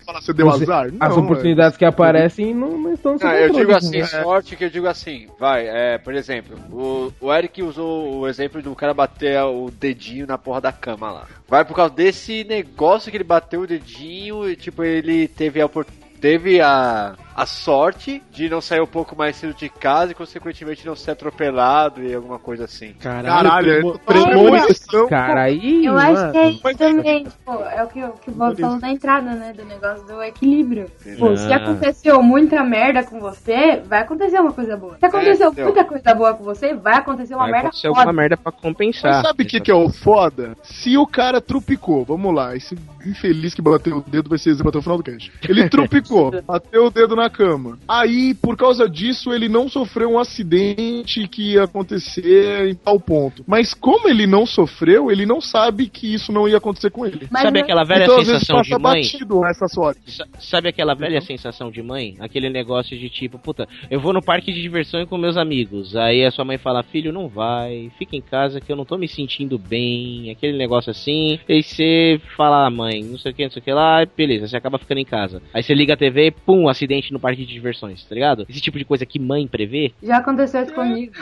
Fala, 0.06 0.22
você 0.22 0.34
deu 0.34 0.46
Você- 0.46 0.64
azar? 0.64 0.86
As 1.00 1.16
Não, 1.16 1.24
oportunidades 1.24 1.78
que 1.78 1.84
aparecem 1.84 2.54
não, 2.54 2.78
não 2.78 2.94
estão 2.94 3.18
seu 3.18 3.28
Ah, 3.28 3.36
eu 3.38 3.50
digo 3.52 3.76
assim, 3.76 3.98
né? 4.00 4.06
sorte 4.06 4.56
que 4.56 4.66
eu 4.66 4.70
digo 4.70 4.88
assim, 4.88 5.28
vai, 5.40 5.68
é, 5.68 5.98
por 5.98 6.14
exemplo, 6.14 6.56
o, 6.72 7.12
o 7.20 7.34
Eric 7.34 7.64
usou 7.64 8.20
o 8.20 8.28
exemplo 8.28 8.62
do 8.62 8.76
cara 8.76 8.94
bater 8.94 9.42
o 9.42 9.72
dedinho 9.72 10.28
na 10.28 10.38
porra 10.38 10.62
da 10.62 10.72
cama 10.72 11.12
lá. 11.12 11.26
Vai 11.48 11.66
por 11.66 11.76
causa 11.76 11.94
desse 11.94 12.44
negócio 12.44 13.10
que 13.10 13.18
ele 13.18 13.24
bateu 13.24 13.62
o 13.62 13.68
dedinho 13.68 14.48
e 14.48 14.56
tipo, 14.56 14.84
ele 14.84 15.28
teve 15.28 15.60
a 15.60 15.66
oportunidade. 15.66 16.05
Teve 16.26 16.60
a, 16.60 17.14
a 17.36 17.46
sorte 17.46 18.24
de 18.32 18.50
não 18.50 18.60
sair 18.60 18.82
um 18.82 18.88
pouco 18.88 19.16
mais 19.16 19.36
cedo 19.36 19.54
de 19.54 19.70
casa 19.70 20.12
e, 20.12 20.16
consequentemente, 20.16 20.84
não 20.84 20.96
ser 20.96 21.12
atropelado 21.12 22.02
e 22.02 22.16
alguma 22.16 22.40
coisa 22.40 22.64
assim. 22.64 22.94
Caralho, 23.00 23.72
é 23.72 23.98
Premonição, 24.04 25.08
cara. 25.08 25.44
Aí, 25.44 25.86
Eu 25.86 25.96
acho 25.96 26.32
que 26.32 26.38
é 26.40 26.50
isso 26.50 26.78
também, 26.80 27.26
tipo, 27.26 27.52
é 27.64 27.84
o 27.84 27.88
que, 27.88 28.04
o 28.04 28.12
que 28.14 28.30
o 28.32 28.34
Bob 28.34 28.60
falou 28.60 28.80
na 28.80 28.90
entrada, 28.90 29.36
né? 29.36 29.54
Do 29.54 29.66
negócio 29.66 30.04
do 30.08 30.24
equilíbrio. 30.24 30.90
Tipo, 31.04 31.38
se 31.38 31.54
Ah. 31.54 31.58
aconteceu 31.58 32.24
muita 32.24 32.64
merda 32.64 33.04
com 33.04 33.20
você, 33.20 33.84
vai 33.86 34.00
acontecer 34.02 34.40
uma 34.40 34.52
coisa 34.52 34.76
boa. 34.76 34.98
Se 34.98 35.06
aconteceu 35.06 35.52
então. 35.52 35.66
muita 35.66 35.84
coisa 35.84 36.16
boa 36.16 36.34
com 36.34 36.44
você, 36.44 36.74
vai 36.74 36.96
acontecer 36.96 37.36
uma 37.36 37.44
Vai 37.44 37.52
merda 37.52 37.68
acontecer 37.68 37.88
foda. 37.88 38.00
alguma 38.00 38.14
merda 38.14 38.36
pra 38.36 38.52
compensar. 38.52 39.12
Mas 39.14 39.22
sabe 39.28 39.44
o 39.44 39.46
que, 39.48 39.60
que 39.60 39.70
é 39.70 39.76
o 39.76 39.90
foda? 39.90 40.58
Se 40.64 40.98
o 40.98 41.06
cara 41.06 41.40
trupicou, 41.40 42.04
vamos 42.04 42.34
lá, 42.34 42.56
esse 42.56 42.76
infeliz 43.06 43.54
que 43.54 43.62
bateu 43.62 43.98
o 43.98 44.02
dedo 44.02 44.30
vai 44.30 44.38
ser 44.38 44.50
exemplo 44.52 44.70
até 44.70 44.78
o 44.80 44.82
final 44.82 44.98
do 44.98 45.04
cast. 45.04 45.32
Ele 45.48 45.68
trupicou, 45.70 46.32
bateu 46.44 46.86
o 46.88 46.90
dedo 46.90 47.16
na 47.16 47.30
cama. 47.30 47.78
Aí, 47.88 48.34
por 48.34 48.56
causa 48.58 48.90
disso, 48.90 49.32
ele 49.34 49.48
não 49.50 49.68
sofreu 49.70 50.10
um 50.12 50.20
acidente 50.20 51.28
que 51.28 51.54
ia 51.54 51.64
acontecer 51.64 52.68
em 52.70 52.76
tal 52.76 53.00
ponto. 53.00 53.44
Mas 53.48 53.74
como 53.74 54.08
ele 54.08 54.26
não 54.28 54.46
sofreu, 54.46 55.12
ele 55.12 55.26
não 55.26 55.40
sabe 55.42 55.88
que 55.88 56.14
isso 56.14 56.32
não 56.32 56.48
ia 56.48 56.58
acontecer 56.58 56.90
com 56.90 57.06
ele. 57.06 57.28
Mas 57.32 57.44
Sabe 57.44 57.60
não- 57.60 57.64
aquela 57.64 57.84
velha 57.84 58.04
então, 58.04 58.24
sensação 58.24 58.62
de 58.62 58.72
mãe? 58.78 59.02
batido 59.02 59.46
essa 59.46 59.68
sorte. 59.68 60.00
Sa- 60.12 60.26
Sabe 60.40 60.70
aquela 60.70 60.94
velha 60.94 61.22
sensação 61.22 61.72
de 61.72 61.82
mãe? 61.82 62.16
Aquele 62.20 62.50
negócio 62.50 62.98
de 62.98 63.10
tipo, 63.10 63.38
puta, 63.40 63.68
eu 63.90 64.00
vou 64.00 64.14
no 64.14 64.22
parque 64.22 64.52
de 64.54 64.62
diversão 64.62 65.06
com 65.06 65.18
meus 65.18 65.38
amigos. 65.38 65.96
Aí 65.96 66.24
a 66.26 66.32
sua 66.32 66.46
mãe 66.46 66.58
fala, 66.58 66.84
filho, 66.84 67.12
não 67.12 67.28
vai, 67.28 67.92
fica 67.98 68.16
em 68.16 68.22
casa 68.22 68.60
que 68.62 68.72
eu 68.72 68.76
não 68.76 68.86
tô 68.86 68.98
me 68.98 69.08
sentindo 69.08 69.58
bem. 69.58 70.30
Aquele 70.32 70.58
negócio 70.58 70.92
assim. 70.92 71.40
E 71.48 71.62
você 71.64 72.20
fala, 72.38 72.66
ah, 72.66 72.70
mãe, 72.70 72.95
não 73.04 73.18
sei 73.18 73.32
o 73.32 73.36
que, 73.36 73.44
não 73.44 73.52
sei 73.52 73.60
o 73.62 73.64
que 73.64 73.72
lá, 73.74 74.06
beleza, 74.18 74.48
você 74.48 74.58
acaba 74.58 74.78
ficando 74.78 75.00
em 75.00 75.06
casa. 75.06 75.42
Aí 75.54 75.62
você 75.64 75.74
liga 75.74 75.94
a 75.94 75.98
TV, 75.98 76.32
pum, 76.46 76.68
acidente 76.70 77.12
no 77.12 77.20
parque 77.20 77.46
de 77.46 77.54
diversões, 77.54 78.04
tá 78.06 78.14
ligado? 78.16 78.46
Esse 78.50 78.62
tipo 78.62 78.78
de 78.78 78.86
coisa 78.86 79.06
que 79.06 79.20
mãe 79.20 79.48
prevê. 79.48 79.92
Já 80.04 80.18
aconteceu 80.18 80.64
isso 80.64 80.74
comigo. 80.74 81.14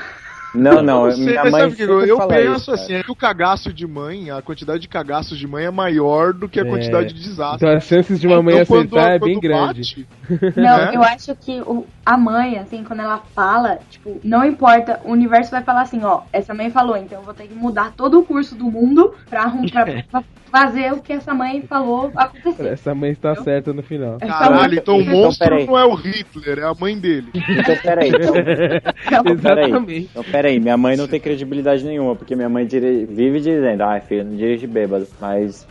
Não, 0.56 0.84
não, 0.84 1.08
Eu 1.08 1.14
sei, 1.14 1.26
minha 1.26 1.46
mãe 1.50 1.72
que 1.72 1.82
eu 1.82 2.16
fala 2.18 2.28
penso 2.32 2.58
isso, 2.58 2.72
assim, 2.74 2.94
é 2.94 3.02
que 3.02 3.12
o 3.12 3.16
cagaço 3.16 3.74
de 3.74 3.88
mãe, 3.88 4.30
a 4.30 4.40
quantidade 4.40 4.82
de 4.82 4.88
cagaços 4.88 5.36
de 5.40 5.48
mãe 5.48 5.66
é 5.66 5.72
maior 5.72 6.32
do 6.32 6.48
que 6.48 6.60
a 6.60 6.64
É. 6.64 6.66
quantidade 6.70 7.12
de 7.12 7.24
desastres. 7.24 7.64
Então 7.64 7.76
as 7.76 7.84
chances 7.86 8.20
de 8.20 8.28
uma 8.28 8.40
mãe 8.44 8.54
Então, 8.58 8.66
quando- 8.68 8.96
acertar 8.96 9.14
é 9.16 9.20
bem 9.20 9.34
quando 9.34 9.42
grande. 9.42 10.08
Não, 10.56 10.78
É? 10.80 10.96
eu 10.96 11.02
acho 11.02 11.36
que 11.38 11.60
o, 11.62 11.88
a 12.06 12.18
mãe, 12.18 12.58
assim, 12.58 12.84
quando 12.84 13.00
ela 13.02 13.20
fala, 13.34 13.80
tipo, 13.90 14.20
não 14.24 14.44
importa, 14.46 15.00
o 15.06 15.12
universo 15.12 15.52
vai 15.52 15.64
falar 15.64 15.82
assim, 15.84 16.04
ó, 16.04 16.22
essa 16.34 16.54
mãe 16.54 16.70
falou, 16.70 16.98
então 16.98 17.20
eu 17.20 17.24
vou 17.26 17.34
ter 17.34 17.48
que 17.48 17.54
mudar 17.56 17.94
todo 17.96 18.20
o 18.20 18.24
curso 18.24 18.56
do 18.56 18.66
mundo 18.66 19.14
pra, 19.30 19.44
arrum- 19.44 19.68
pra, 19.70 19.86
pra 20.12 20.24
fazer 20.52 20.94
o 20.94 21.02
que 21.02 21.14
essa 21.14 21.34
mãe 21.34 21.62
falou 21.64 22.12
acontecer. 22.16 22.68
Essa 22.68 22.94
mãe 22.94 23.12
está 23.12 23.34
certa 23.36 23.74
no 23.74 23.82
final. 23.82 24.18
Caralho, 24.20 24.78
então 24.78 24.98
o 24.98 25.02
Então, 25.02 25.14
monstro 25.16 25.50
peraí. 25.50 25.66
não 25.66 25.80
é 25.80 25.86
o 25.86 25.94
Hitler, 25.96 26.60
é 26.60 26.64
a 26.64 26.74
mãe 26.80 26.98
dele. 27.00 27.28
Então, 27.34 27.76
peraí. 27.82 28.12
Então, 29.06 29.24
peraí. 29.24 29.34
Exatamente. 29.34 30.10
Então, 30.12 30.24
peraí. 30.26 30.60
Minha 30.60 30.78
mãe 30.78 30.96
não 30.96 31.08
tem 31.08 31.20
credibilidade 31.20 31.84
nenhuma, 31.84 32.16
porque 32.16 32.36
minha 32.36 32.50
mãe 32.50 32.66
vive 32.68 33.40
dizendo, 33.40 33.82
ai, 33.84 34.02
filho, 34.02 34.26
não 34.26 34.36
dirige 34.36 34.68
bêbado. 34.68 35.08
Mas. 35.20 35.68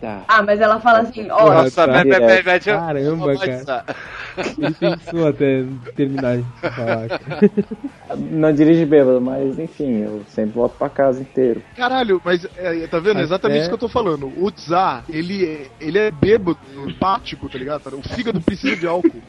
Tá. 0.00 0.22
Ah, 0.28 0.42
mas 0.42 0.60
ela 0.60 0.78
fala 0.78 1.00
assim, 1.00 1.28
ó, 1.30 1.52
Nossa, 1.52 1.86
vai, 1.86 2.04
vai, 2.04 2.20
vai, 2.20 2.42
vai, 2.42 2.42
vai, 2.42 2.60
Caramba, 2.60 3.36
cara. 3.36 3.84
Ele 4.58 4.74
pensou 4.74 5.26
até 5.26 5.64
terminar 5.96 6.36
de 6.38 6.44
falar. 6.60 7.20
Não 8.30 8.52
dirige 8.52 8.84
bêbado, 8.86 9.20
mas 9.20 9.58
enfim, 9.58 10.02
eu 10.02 10.22
sempre 10.28 10.52
volto 10.52 10.76
pra 10.78 10.88
casa 10.88 11.20
inteiro. 11.20 11.62
Caralho, 11.76 12.22
mas 12.24 12.46
é, 12.56 12.86
tá 12.86 12.98
vendo? 13.00 13.18
É 13.18 13.22
exatamente 13.22 13.56
Até- 13.56 13.60
isso 13.60 13.68
que 13.68 13.74
eu 13.74 13.78
tô 13.78 13.88
falando. 13.88 14.32
O 14.36 14.50
Tsar, 14.50 15.04
ele 15.08 15.44
é, 15.44 15.66
ele 15.80 15.98
é 15.98 16.10
bêbado, 16.10 16.58
empático, 16.86 17.48
tá 17.48 17.58
ligado? 17.58 17.82
O 17.96 18.02
fígado 18.02 18.40
precisa 18.40 18.76
de 18.76 18.86
álcool. 18.86 19.20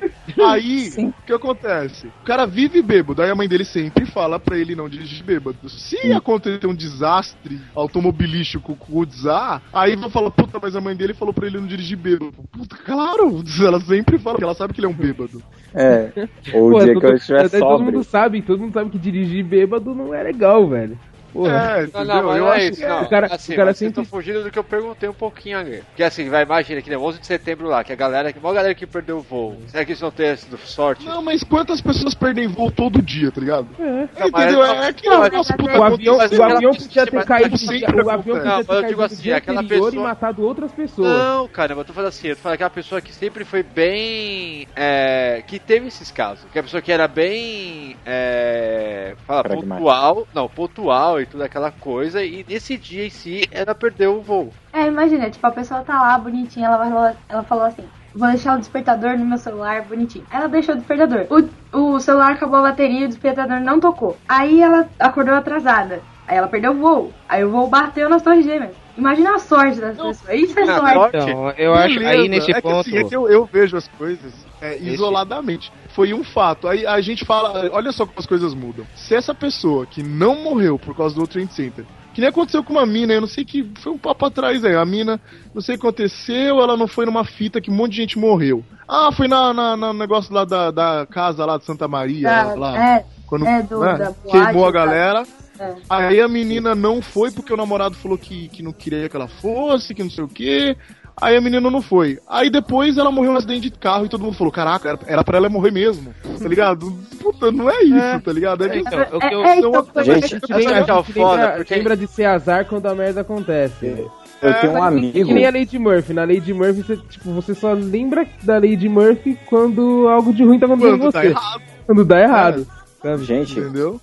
Aí, 0.46 0.92
o 0.98 1.14
que 1.26 1.34
acontece? 1.34 2.08
O 2.22 2.26
cara 2.26 2.46
vive 2.46 2.82
bêbado, 2.82 3.22
aí 3.22 3.30
a 3.30 3.36
mãe 3.36 3.48
dele 3.48 3.66
sempre 3.66 4.06
fala 4.06 4.40
pra 4.40 4.58
ele 4.58 4.76
não 4.76 4.88
dirigir 4.88 5.24
bêbado. 5.24 5.68
Se 5.68 6.12
acontecer 6.14 6.68
um 6.68 6.76
desastre 6.76 7.60
automobilístico 7.76 8.76
com 8.76 9.00
o 9.00 9.06
Tsar, 9.06 9.62
aí 9.74 9.96
vão 9.96 10.10
falar, 10.10 10.32
puta, 10.32 10.59
mas 10.62 10.76
a 10.76 10.82
mãe 10.82 10.96
dele 10.96 11.14
falou 11.14 11.34
pra 11.34 11.48
ele 11.48 11.60
não 11.60 11.68
dirigir 11.68 11.98
bêbado. 11.98 12.34
Puta, 12.52 12.76
claro, 12.78 13.42
ela 13.66 13.80
sempre 13.80 14.18
fala, 14.20 14.36
porque 14.36 14.44
ela 14.46 14.54
sabe 14.54 14.74
que 14.74 14.80
ele 14.80 14.88
é 14.88 14.90
um 14.90 14.94
bêbado. 14.94 15.42
É. 15.74 16.12
Ou 16.54 16.70
o 16.70 16.72
Pô, 16.72 16.80
dia 16.84 16.94
todo- 16.94 17.00
que 17.02 17.06
eu 17.08 17.16
estiver 17.16 17.46
até 17.46 17.60
Todo 17.60 17.70
sóbrio. 17.70 17.86
mundo 17.92 18.04
sabe, 18.04 18.42
todo 18.42 18.60
mundo 18.60 18.74
sabe 18.74 18.90
que 18.90 18.98
dirigir 19.00 19.44
bêbado 19.46 19.94
não 19.96 20.14
é 20.14 20.24
legal, 20.24 20.68
velho. 20.68 20.98
Porra. 21.34 21.50
É, 21.52 21.78
Não, 21.78 21.84
entendeu? 21.84 22.06
não, 22.06 22.24
mas 22.24 22.38
eu 22.38 22.44
não 22.44 22.54
é 22.54 22.58
acho 22.58 22.66
isso, 22.72 22.82
que 22.82 22.88
não. 22.88 23.02
o 23.04 23.10
cara- 23.10 23.28
assim, 23.32 23.54
o 23.54 23.56
cara 23.56 23.74
sempre- 23.74 23.78
vocês 23.78 23.90
estão 23.92 24.06
fugindo 24.06 24.44
do 24.44 24.52
que 24.52 24.60
eu 24.60 24.64
perguntei 24.64 25.10
um 25.10 25.14
pouquinho 25.14 25.58
ali. 25.60 25.84
Porque 25.90 26.04
assim, 26.04 26.30
vai, 26.30 26.44
imagina 26.44 26.82
que 26.82 26.90
nem 26.90 26.98
11 26.98 27.20
de 27.20 27.28
setembro 27.28 27.68
lá, 27.68 27.84
que 27.84 27.94
a 27.94 27.96
galera, 27.96 28.32
que 28.34 28.40
a 28.40 28.42
maior 28.42 28.54
galera 28.56 28.74
que 28.76 28.86
perdeu 28.88 29.18
o 29.18 29.22
voo. 29.22 29.58
Será 29.68 29.86
que 29.86 29.94
isso 29.94 30.04
não 30.04 30.12
tem 30.12 30.36
sido 30.36 30.58
sorte? 30.58 31.06
Não, 31.06 31.22
mas 31.22 31.44
quantas 31.44 31.82
pessoas 31.82 32.14
perdem 32.14 32.48
voo 32.48 32.72
todo 32.72 33.02
dia, 33.02 33.32
tá 33.32 33.40
ligado? 33.42 33.68
É. 33.80 33.84
É, 33.84 33.88
Não, 34.22 34.28
entendeu? 34.28 34.60
não, 34.60 34.84
É 34.84 34.94
que 34.94 35.08
não, 35.10 35.18
o 35.18 35.20
mas- 35.20 35.32
nosso 35.34 35.54
puta 35.58 35.80
O 35.80 35.84
avião, 35.84 36.18
Mas 36.18 36.32
o 36.32 36.44
avião 36.44 36.72
podia 36.74 37.06
ter 37.06 37.16
mas 37.16 37.26
caído, 37.26 37.58
sempre 37.58 38.02
o 38.02 38.10
avião 38.10 38.38
podia 38.38 38.52
Não, 38.52 38.64
ter 38.64 38.68
mas 38.68 38.76
eu 38.78 38.82
caído 38.84 39.04
assim, 39.04 39.32
aquela 39.32 39.64
pessoa- 39.64 39.92
e 39.94 40.00
matado 40.00 40.46
outras 40.46 40.72
pessoas. 40.72 41.08
Não, 41.18 41.48
cara, 41.48 41.74
eu 41.74 41.86
tô 41.86 41.94
falando 41.94 42.10
assim, 42.10 42.28
eu 42.30 42.36
tô 42.36 42.42
falando 42.42 42.56
aquela 42.56 42.70
pessoa 42.70 43.02
que 43.02 43.14
sempre 43.14 43.46
foi 43.46 43.64
bem. 43.64 44.68
É, 44.76 45.44
que 45.48 45.60
teve 45.60 45.88
esses 45.88 46.10
casos. 46.12 46.46
Que 46.52 46.58
é 46.58 46.62
a 46.62 46.64
pessoa 46.64 46.82
que 46.82 46.92
era 46.92 47.08
bem. 47.08 47.96
É, 48.06 49.16
fala, 49.26 49.44
pontual. 49.44 50.28
Não, 50.34 50.48
pontual 50.50 51.19
e 51.22 51.26
tudo 51.26 51.44
aquela 51.44 51.72
coisa. 51.72 52.24
E 52.24 52.46
nesse 52.48 52.78
dia 52.78 53.06
em 53.06 53.10
si, 53.10 53.48
ela 53.52 53.76
perdeu 53.76 54.18
o 54.18 54.22
voo. 54.22 54.54
É, 54.74 54.86
imagina, 54.88 55.30
tipo, 55.30 55.46
a 55.46 55.52
pessoa 55.52 55.82
tá 55.82 56.02
lá 56.02 56.18
bonitinha, 56.18 56.68
ela, 56.68 56.78
vai 56.78 57.16
ela 57.28 57.44
falou 57.44 57.66
assim, 57.66 57.84
vou 58.14 58.28
deixar 58.30 58.56
o 58.56 58.60
despertador 58.60 59.18
no 59.18 59.26
meu 59.26 59.38
celular 59.38 59.82
bonitinho. 59.84 60.26
Aí 60.30 60.40
ela 60.40 60.50
deixou 60.50 60.76
o 60.76 60.78
despertador. 60.78 61.28
O, 61.74 61.78
o 61.78 62.00
celular 62.00 62.34
acabou 62.34 62.60
a 62.60 62.64
bateria, 62.64 63.06
o 63.06 63.10
despertador 63.10 63.60
não 63.60 63.80
tocou. 63.80 64.18
Aí 64.28 64.62
ela 64.62 64.88
acordou 65.00 65.36
atrasada. 65.36 66.02
Aí 66.28 66.38
ela 66.38 66.48
perdeu 66.48 66.72
o 66.74 66.76
voo. 66.76 67.14
Aí 67.28 67.44
o 67.44 67.50
voo 67.50 67.68
bateu 67.68 68.08
nas 68.08 68.22
torres 68.22 68.46
gêmeas. 68.46 68.76
Imagina 68.96 69.36
a 69.36 69.40
sorte 69.40 69.80
das 69.80 69.96
pessoas. 69.96 70.22
Isso 70.32 70.60
é 70.60 70.66
sorte. 70.66 71.18
Então, 71.18 71.50
eu 71.58 71.74
acho 71.74 71.96
Beleza, 71.96 72.10
aí 72.22 72.28
nesse 72.28 72.52
é 72.52 72.56
que, 72.56 72.62
ponto. 72.62 72.80
assim, 72.80 72.98
é 72.98 73.04
que 73.06 73.16
eu, 73.16 73.30
eu 73.30 73.46
vejo 73.46 73.78
as 73.78 73.88
coisas 73.88 74.34
é, 74.62 74.78
isoladamente. 74.78 75.72
Foi 76.00 76.14
um 76.14 76.24
fato. 76.24 76.66
Aí 76.66 76.88
a 76.88 77.02
gente 77.02 77.26
fala, 77.26 77.70
olha 77.74 77.92
só 77.92 78.06
como 78.06 78.18
as 78.20 78.26
coisas 78.26 78.54
mudam. 78.54 78.86
Se 78.96 79.16
essa 79.16 79.36
pessoa 79.36 79.86
que 79.86 80.02
não 80.02 80.42
morreu 80.44 80.80
por 80.80 80.96
causa 80.96 81.14
do 81.14 81.28
Trade 81.28 81.54
Center, 81.54 81.84
que 82.14 82.22
nem 82.22 82.30
aconteceu 82.30 82.64
com 82.64 82.72
uma 82.72 82.86
mina, 82.86 83.12
eu 83.14 83.20
não 83.20 83.28
sei 83.28 83.44
que 83.44 83.70
foi 83.82 83.92
um 83.92 83.98
papo 83.98 84.26
atrás 84.26 84.64
aí. 84.64 84.76
A 84.76 84.86
mina, 84.86 85.20
não 85.54 85.62
sei 85.62 85.76
o 85.76 85.78
que 85.78 85.86
aconteceu, 85.86 86.62
ela 86.62 86.78
não 86.78 86.88
foi 86.88 87.06
numa 87.06 87.26
fita 87.26 87.60
que 87.60 87.70
um 87.70 87.76
monte 87.76 87.92
de 87.92 87.98
gente 87.98 88.18
morreu. 88.18 88.64
Ah, 88.88 89.12
foi 89.12 89.28
na, 89.28 89.54
na, 89.54 89.76
na 89.76 89.94
negócio 89.94 90.34
lá 90.34 90.46
da, 90.46 90.72
da 90.72 91.06
casa 91.06 91.46
lá 91.46 91.58
de 91.58 91.66
Santa 91.66 91.86
Maria, 91.86 92.30
Da- 92.30 92.54
lá. 92.56 92.78
é, 92.96 93.06
quando 93.28 93.46
é, 93.46 93.62
do- 93.62 93.82
né, 93.82 94.16
queimou 94.32 94.66
a 94.66 94.72
galera. 94.72 95.24
É. 95.60 95.76
Aí 95.90 96.22
a 96.22 96.28
menina 96.30 96.74
não 96.74 97.02
foi 97.02 97.30
porque 97.32 97.54
o 97.54 97.58
namorado 97.58 97.94
falou 97.96 98.18
que, 98.18 98.48
que 98.48 98.64
não 98.64 98.72
queria 98.72 99.10
que 99.10 99.16
ela 99.18 99.28
fosse, 99.28 99.94
que 99.94 100.02
não 100.02 100.10
sei 100.10 100.24
o 100.24 100.28
quê. 100.30 100.78
Aí 101.22 101.36
a 101.36 101.42
menina 101.42 101.70
não 101.70 101.82
foi. 101.82 102.20
Aí 102.28 102.50
depois 102.50 102.98
ela 102.98 103.12
morreu 103.12 103.32
em 103.32 103.34
um 103.36 103.38
acidente 103.38 103.70
de 103.70 103.78
carro 103.78 104.06
e 104.06 104.10
todo 104.10 104.24
mundo 104.24 104.38
falou: 104.38 104.52
Caraca, 104.52 104.90
era, 104.90 105.00
era 105.08 105.24
pra 105.24 105.38
ela 105.38 105.50
morrer 105.50 105.72
mesmo. 105.72 106.14
Tá 106.42 106.48
ligado? 106.48 106.92
Puta, 107.22 107.52
não 107.52 107.70
é 107.70 107.84
isso, 107.84 108.22
tá 108.24 108.32
ligado? 108.32 108.64
É, 108.64 108.68
É, 108.68 108.70
que- 108.70 108.80
então, 108.80 109.20
que 109.20 109.34
eu- 109.36 109.44
É, 109.46 109.58
é, 109.58 109.62
são 109.62 109.70
então, 109.70 110.04
Gente, 110.04 110.24
A 110.24 110.28
gente 110.28 110.44
Essa 110.44 110.56
lembra, 110.58 110.84
que 110.86 110.92
é 110.92 110.96
gente 110.96 111.14
foda, 111.14 111.36
lembra- 111.42 111.58
porque- 111.58 111.76
lembra 111.76 111.98
de 111.98 112.08
ser 112.08 112.26
azar 112.26 112.66
quando 112.66 112.86
a 112.86 112.96
merda 112.96 113.22
acontece. 113.22 114.08
Eu 114.42 114.54
tenho 114.62 114.74
um 114.74 114.78
É 114.78 114.88
amigo. 114.88 115.12
que 115.28 115.34
nem 115.34 115.46
a 115.46 115.52
de 115.66 115.78
Murphy. 115.78 116.14
Na 116.14 116.24
de 116.40 116.54
Murphy, 116.54 116.82
você, 116.82 116.96
tipo, 116.96 117.32
você 117.34 117.54
só 117.54 117.74
lembra 117.74 118.26
da 118.42 118.58
lei 118.58 118.78
de 118.78 118.88
Murphy 118.88 119.38
quando 119.48 120.08
algo 120.08 120.34
de 120.34 120.44
ruim 120.46 120.58
tá 120.58 120.66
acontecendo 120.66 120.94
com 120.94 121.00
Quando 121.00 121.12
tá 121.12 121.20
você. 121.22 121.28
errado, 121.28 121.62
Quando 121.86 122.06
dá 122.06 122.22
errado. 122.22 122.68
Sabe? 123.02 123.24
Gente, 123.24 123.60
entendeu? 123.60 124.00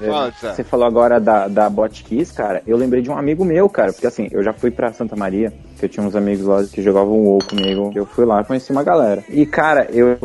É. 0.00 0.54
Você 0.54 0.64
falou 0.64 0.86
agora 0.86 1.20
da, 1.20 1.48
da 1.48 1.68
Botkiss, 1.68 2.32
cara. 2.32 2.62
Eu 2.66 2.76
lembrei 2.76 3.02
de 3.02 3.10
um 3.10 3.16
amigo 3.16 3.44
meu, 3.44 3.68
cara. 3.68 3.92
Porque 3.92 4.06
assim, 4.06 4.28
eu 4.30 4.42
já 4.42 4.52
fui 4.52 4.70
pra 4.70 4.92
Santa 4.92 5.16
Maria, 5.16 5.52
que 5.78 5.84
eu 5.84 5.88
tinha 5.88 6.04
uns 6.04 6.16
amigos 6.16 6.46
lá 6.46 6.64
que 6.64 6.82
jogavam 6.82 7.24
WoW 7.24 7.38
comigo. 7.48 7.92
Eu 7.94 8.06
fui 8.06 8.24
lá, 8.24 8.44
conheci 8.44 8.72
uma 8.72 8.82
galera. 8.82 9.24
E, 9.28 9.44
cara, 9.44 9.88
eu 9.90 10.16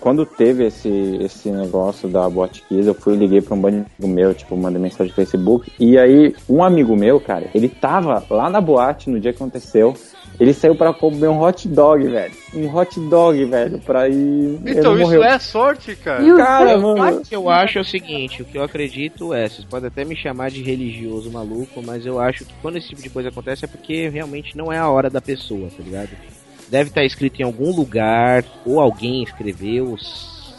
quando 0.00 0.24
teve 0.24 0.66
esse, 0.66 1.18
esse 1.20 1.50
negócio 1.50 2.08
da 2.08 2.28
Botkiss, 2.28 2.86
eu 2.86 2.94
fui 2.94 3.14
e 3.14 3.16
liguei 3.16 3.40
pra 3.40 3.54
um 3.54 3.66
amigo 3.66 3.86
meu, 4.00 4.34
tipo, 4.34 4.56
mandei 4.56 4.80
mensagem 4.80 5.08
no 5.08 5.14
Facebook. 5.14 5.72
E 5.78 5.98
aí, 5.98 6.34
um 6.48 6.62
amigo 6.62 6.96
meu, 6.96 7.20
cara, 7.20 7.48
ele 7.54 7.68
tava 7.68 8.24
lá 8.30 8.48
na 8.48 8.60
boate 8.60 9.10
no 9.10 9.20
dia 9.20 9.32
que 9.32 9.42
aconteceu. 9.42 9.94
Ele 10.40 10.54
saiu 10.54 10.74
pra 10.74 10.94
comer 10.94 11.28
um 11.28 11.42
hot 11.42 11.68
dog, 11.68 12.02
velho. 12.08 12.32
Um 12.54 12.74
hot 12.74 12.98
dog, 12.98 13.44
velho, 13.44 13.78
pra 13.80 14.08
ir. 14.08 14.58
Então, 14.64 14.94
isso 14.94 15.02
morreu. 15.02 15.22
é 15.22 15.38
sorte, 15.38 15.94
cara. 15.94 16.22
E 16.22 16.34
Cara, 16.34 16.78
mano. 16.78 17.18
O 17.18 17.20
que 17.20 17.36
eu 17.36 17.50
acho 17.50 17.76
é 17.76 17.80
o 17.82 17.84
seguinte, 17.84 18.40
o 18.40 18.44
que 18.46 18.56
eu 18.56 18.62
acredito 18.62 19.34
é, 19.34 19.46
vocês 19.46 19.66
podem 19.66 19.88
até 19.88 20.02
me 20.02 20.16
chamar 20.16 20.50
de 20.50 20.62
religioso 20.62 21.30
maluco, 21.30 21.82
mas 21.84 22.06
eu 22.06 22.18
acho 22.18 22.46
que 22.46 22.54
quando 22.62 22.78
esse 22.78 22.88
tipo 22.88 23.02
de 23.02 23.10
coisa 23.10 23.28
acontece 23.28 23.66
é 23.66 23.68
porque 23.68 24.08
realmente 24.08 24.56
não 24.56 24.72
é 24.72 24.78
a 24.78 24.88
hora 24.88 25.10
da 25.10 25.20
pessoa, 25.20 25.68
tá 25.68 25.82
ligado? 25.82 26.08
Deve 26.70 26.88
estar 26.88 27.04
escrito 27.04 27.40
em 27.40 27.44
algum 27.44 27.70
lugar, 27.74 28.42
ou 28.64 28.80
alguém 28.80 29.22
escreveu, 29.22 29.94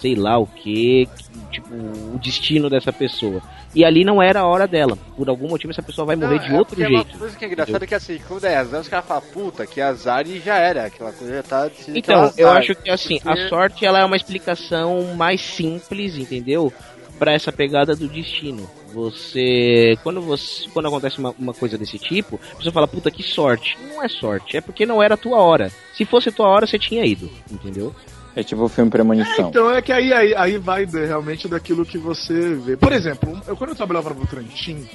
sei 0.02 0.16
lá 0.16 0.38
o 0.39 0.47
que, 0.47 1.08
tipo, 1.52 1.70
o 1.74 2.20
destino 2.22 2.70
dessa 2.70 2.91
pessoa. 2.91 3.41
E 3.74 3.86
ali 3.86 4.04
não 4.04 4.22
era 4.22 4.41
a 4.41 4.45
hora 4.47 4.68
dela. 4.68 4.97
Por 5.16 5.30
algum 5.30 5.47
motivo 5.47 5.72
essa 5.72 5.82
pessoa 5.84 6.06
vai 6.06 6.16
morrer 6.16 6.39
Não, 6.39 6.43
de 6.47 6.52
é 6.54 6.58
outro 6.58 6.76
jeito. 6.76 6.93
Uma 7.12 7.20
coisa 7.20 7.38
que 7.38 7.45
é 7.45 7.47
engraçada 7.47 7.86
é 7.86 7.88
que 7.88 7.95
assim, 7.95 8.20
quando 8.28 8.43
é 8.45 8.58
azar, 8.58 8.82
os 8.82 8.88
caras 8.89 9.06
falam, 9.06 9.24
puta, 9.32 9.66
que 9.66 9.80
azar 9.80 10.28
e 10.28 10.39
já 10.39 10.58
era. 10.58 10.86
Aquela 10.88 11.14
coisa 11.14 11.36
já 11.36 11.43
tá 11.43 11.68
é 11.68 11.72
Então, 11.95 12.22
azar. 12.24 12.34
eu 12.38 12.49
acho 12.49 12.76
que 12.76 12.89
assim, 12.89 13.18
a 13.24 13.34
Porque- 13.36 13.47
sorte 13.47 13.86
ela 13.86 13.99
é 13.99 14.04
uma 14.04 14.18
explicação 14.18 15.14
mais 15.16 15.39
simples, 15.39 16.18
entendeu? 16.18 16.74
Pra 17.20 17.32
essa 17.34 17.52
pegada 17.52 17.95
do 17.95 18.08
destino. 18.10 18.68
Você. 18.93 19.95
Quando 20.04 20.20
você. 20.22 20.68
Quando 20.74 20.88
acontece 20.88 21.20
uma, 21.20 21.34
uma 21.38 21.54
coisa 21.54 21.78
desse 21.78 21.97
tipo, 21.99 22.39
você 22.60 22.72
fala, 22.72 22.88
puta, 22.88 23.12
que 23.12 23.24
sorte. 23.24 23.78
Não 23.93 24.04
é 24.04 24.10
sorte, 24.10 24.58
é 24.58 24.62
porque 24.62 24.86
não 24.86 25.02
era 25.02 25.14
a 25.14 25.18
tua 25.18 25.38
hora. 25.38 25.72
Se 25.93 26.04
fosse 26.04 26.30
a 26.30 26.32
tua 26.32 26.47
hora, 26.47 26.66
você 26.68 26.80
tinha 26.80 27.06
ido, 27.06 27.30
entendeu? 27.49 27.95
É 28.36 28.43
tipo 28.43 28.63
o 28.63 28.69
filme 28.69 28.89
Premonição. 28.89 29.49
Então 29.49 29.69
é 29.69 29.82
que 29.82 29.91
aí, 29.91 30.13
aí, 30.13 30.34
aí 30.36 30.57
vai 30.57 30.86
realmente 30.86 31.47
daquilo 31.47 31.86
que 31.86 31.97
você 31.97 32.55
vê. 32.55 32.77
Por 32.77 32.93
exemplo, 32.93 33.39
eu, 33.47 33.55
quando 33.55 33.71
eu 33.71 33.75
trabalhava 33.75 34.09
no 34.09 34.15
Votorantim, 34.15 34.88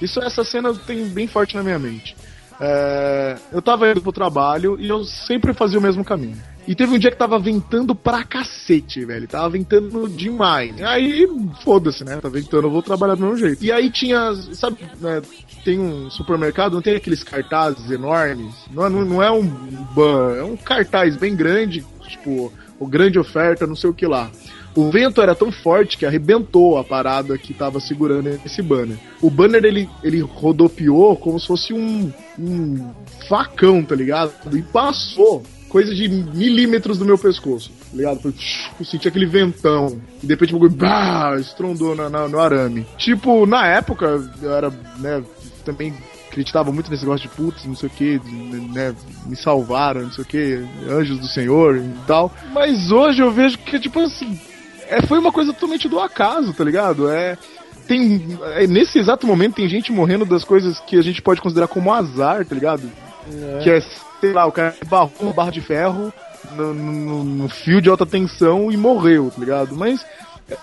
isso, 0.00 0.20
essa 0.20 0.42
cena 0.42 0.74
tem 0.74 1.06
bem 1.06 1.26
forte 1.26 1.56
na 1.56 1.62
minha 1.62 1.78
mente. 1.78 2.16
É, 2.62 3.36
eu 3.52 3.62
tava 3.62 3.90
indo 3.90 4.02
pro 4.02 4.12
trabalho 4.12 4.78
e 4.78 4.88
eu 4.88 5.02
sempre 5.04 5.54
fazia 5.54 5.78
o 5.78 5.82
mesmo 5.82 6.04
caminho. 6.04 6.36
E 6.68 6.74
teve 6.74 6.94
um 6.94 6.98
dia 6.98 7.10
que 7.10 7.16
tava 7.16 7.38
ventando 7.38 7.94
pra 7.94 8.22
cacete, 8.22 9.04
velho. 9.04 9.26
Tava 9.26 9.48
ventando 9.48 10.08
demais. 10.08 10.80
Aí, 10.82 11.26
foda-se, 11.64 12.04
né? 12.04 12.18
Tá 12.20 12.28
ventando, 12.28 12.66
eu 12.66 12.70
vou 12.70 12.82
trabalhar 12.82 13.14
do 13.14 13.22
mesmo 13.22 13.38
jeito. 13.38 13.64
E 13.64 13.72
aí 13.72 13.90
tinha, 13.90 14.34
sabe, 14.52 14.78
né, 15.00 15.22
tem 15.64 15.80
um 15.80 16.10
supermercado, 16.10 16.74
não 16.74 16.82
tem 16.82 16.96
aqueles 16.96 17.24
cartazes 17.24 17.90
enormes? 17.90 18.54
Não 18.70 18.84
é, 18.84 18.90
não, 18.90 19.04
não 19.04 19.22
é 19.22 19.30
um 19.30 19.46
ban, 19.94 20.36
é 20.36 20.44
um 20.44 20.56
cartaz 20.56 21.16
bem 21.16 21.34
grande, 21.34 21.84
tipo, 22.06 22.52
o 22.80 22.86
grande 22.86 23.18
oferta, 23.18 23.66
não 23.66 23.76
sei 23.76 23.90
o 23.90 23.94
que 23.94 24.06
lá. 24.06 24.28
O 24.74 24.90
vento 24.90 25.20
era 25.20 25.34
tão 25.34 25.52
forte 25.52 25.98
que 25.98 26.06
arrebentou 26.06 26.78
a 26.78 26.84
parada 26.84 27.36
que 27.36 27.52
tava 27.52 27.78
segurando 27.80 28.28
esse 28.46 28.62
banner. 28.62 28.96
O 29.20 29.28
banner 29.30 29.64
ele, 29.64 29.88
ele 30.02 30.20
rodopiou 30.20 31.14
como 31.16 31.38
se 31.38 31.46
fosse 31.46 31.72
um, 31.72 32.12
um 32.38 32.90
facão, 33.28 33.82
tá 33.84 33.94
ligado? 33.94 34.32
E 34.56 34.62
passou 34.62 35.42
coisa 35.68 35.94
de 35.94 36.08
milímetros 36.08 36.98
do 36.98 37.04
meu 37.04 37.18
pescoço, 37.18 37.70
tá 37.70 37.96
ligado? 37.96 38.34
Eu 38.78 38.84
senti 38.86 39.06
aquele 39.08 39.26
ventão. 39.26 40.00
E 40.22 40.26
de 40.26 40.32
repente 40.32 40.54
o 40.54 40.58
bagulho 40.58 40.76
bah, 40.76 41.36
estrondou 41.38 41.94
na, 41.94 42.08
na- 42.08 42.28
no 42.28 42.38
arame. 42.40 42.86
Tipo, 42.96 43.46
na 43.46 43.66
época, 43.66 44.20
eu 44.42 44.52
era, 44.54 44.70
né, 44.98 45.22
também 45.64 45.92
acreditava 46.30 46.70
muito 46.72 46.90
nesse 46.90 47.02
negócio 47.04 47.28
de 47.28 47.34
putz, 47.34 47.64
não 47.66 47.74
sei 47.74 47.88
o 47.88 47.92
que, 47.92 48.20
né? 48.72 48.94
Me 49.26 49.36
salvaram, 49.36 50.02
não 50.02 50.12
sei 50.12 50.22
o 50.22 50.26
que, 50.26 50.64
anjos 50.88 51.18
do 51.18 51.26
Senhor 51.26 51.76
e 51.76 51.92
tal. 52.06 52.32
Mas 52.52 52.90
hoje 52.90 53.20
eu 53.22 53.30
vejo 53.32 53.58
que, 53.58 53.78
tipo 53.78 54.00
assim, 54.00 54.40
é, 54.88 55.02
foi 55.02 55.18
uma 55.18 55.32
coisa 55.32 55.52
totalmente 55.52 55.88
do 55.88 55.98
acaso, 56.00 56.52
tá 56.54 56.64
ligado? 56.64 57.10
É. 57.10 57.36
Tem. 57.86 58.38
É, 58.54 58.66
nesse 58.68 58.98
exato 59.00 59.26
momento 59.26 59.56
tem 59.56 59.68
gente 59.68 59.90
morrendo 59.92 60.24
das 60.24 60.44
coisas 60.44 60.78
que 60.80 60.96
a 60.96 61.02
gente 61.02 61.20
pode 61.20 61.40
considerar 61.40 61.66
como 61.68 61.92
azar, 61.92 62.44
tá 62.46 62.54
ligado? 62.54 62.88
É. 63.32 63.58
Que 63.62 63.70
é, 63.70 63.80
sei 64.20 64.32
lá, 64.32 64.46
o 64.46 64.52
cara 64.52 64.74
barrou 64.86 65.10
uma 65.20 65.32
barra 65.32 65.50
de 65.50 65.60
ferro 65.60 66.12
no, 66.56 66.72
no- 66.72 67.24
no 67.24 67.48
fio 67.48 67.82
de 67.82 67.88
alta 67.90 68.06
tensão 68.06 68.70
e 68.70 68.76
morreu, 68.76 69.30
tá 69.34 69.40
ligado? 69.40 69.74
Mas 69.74 70.06
é, 70.48 70.56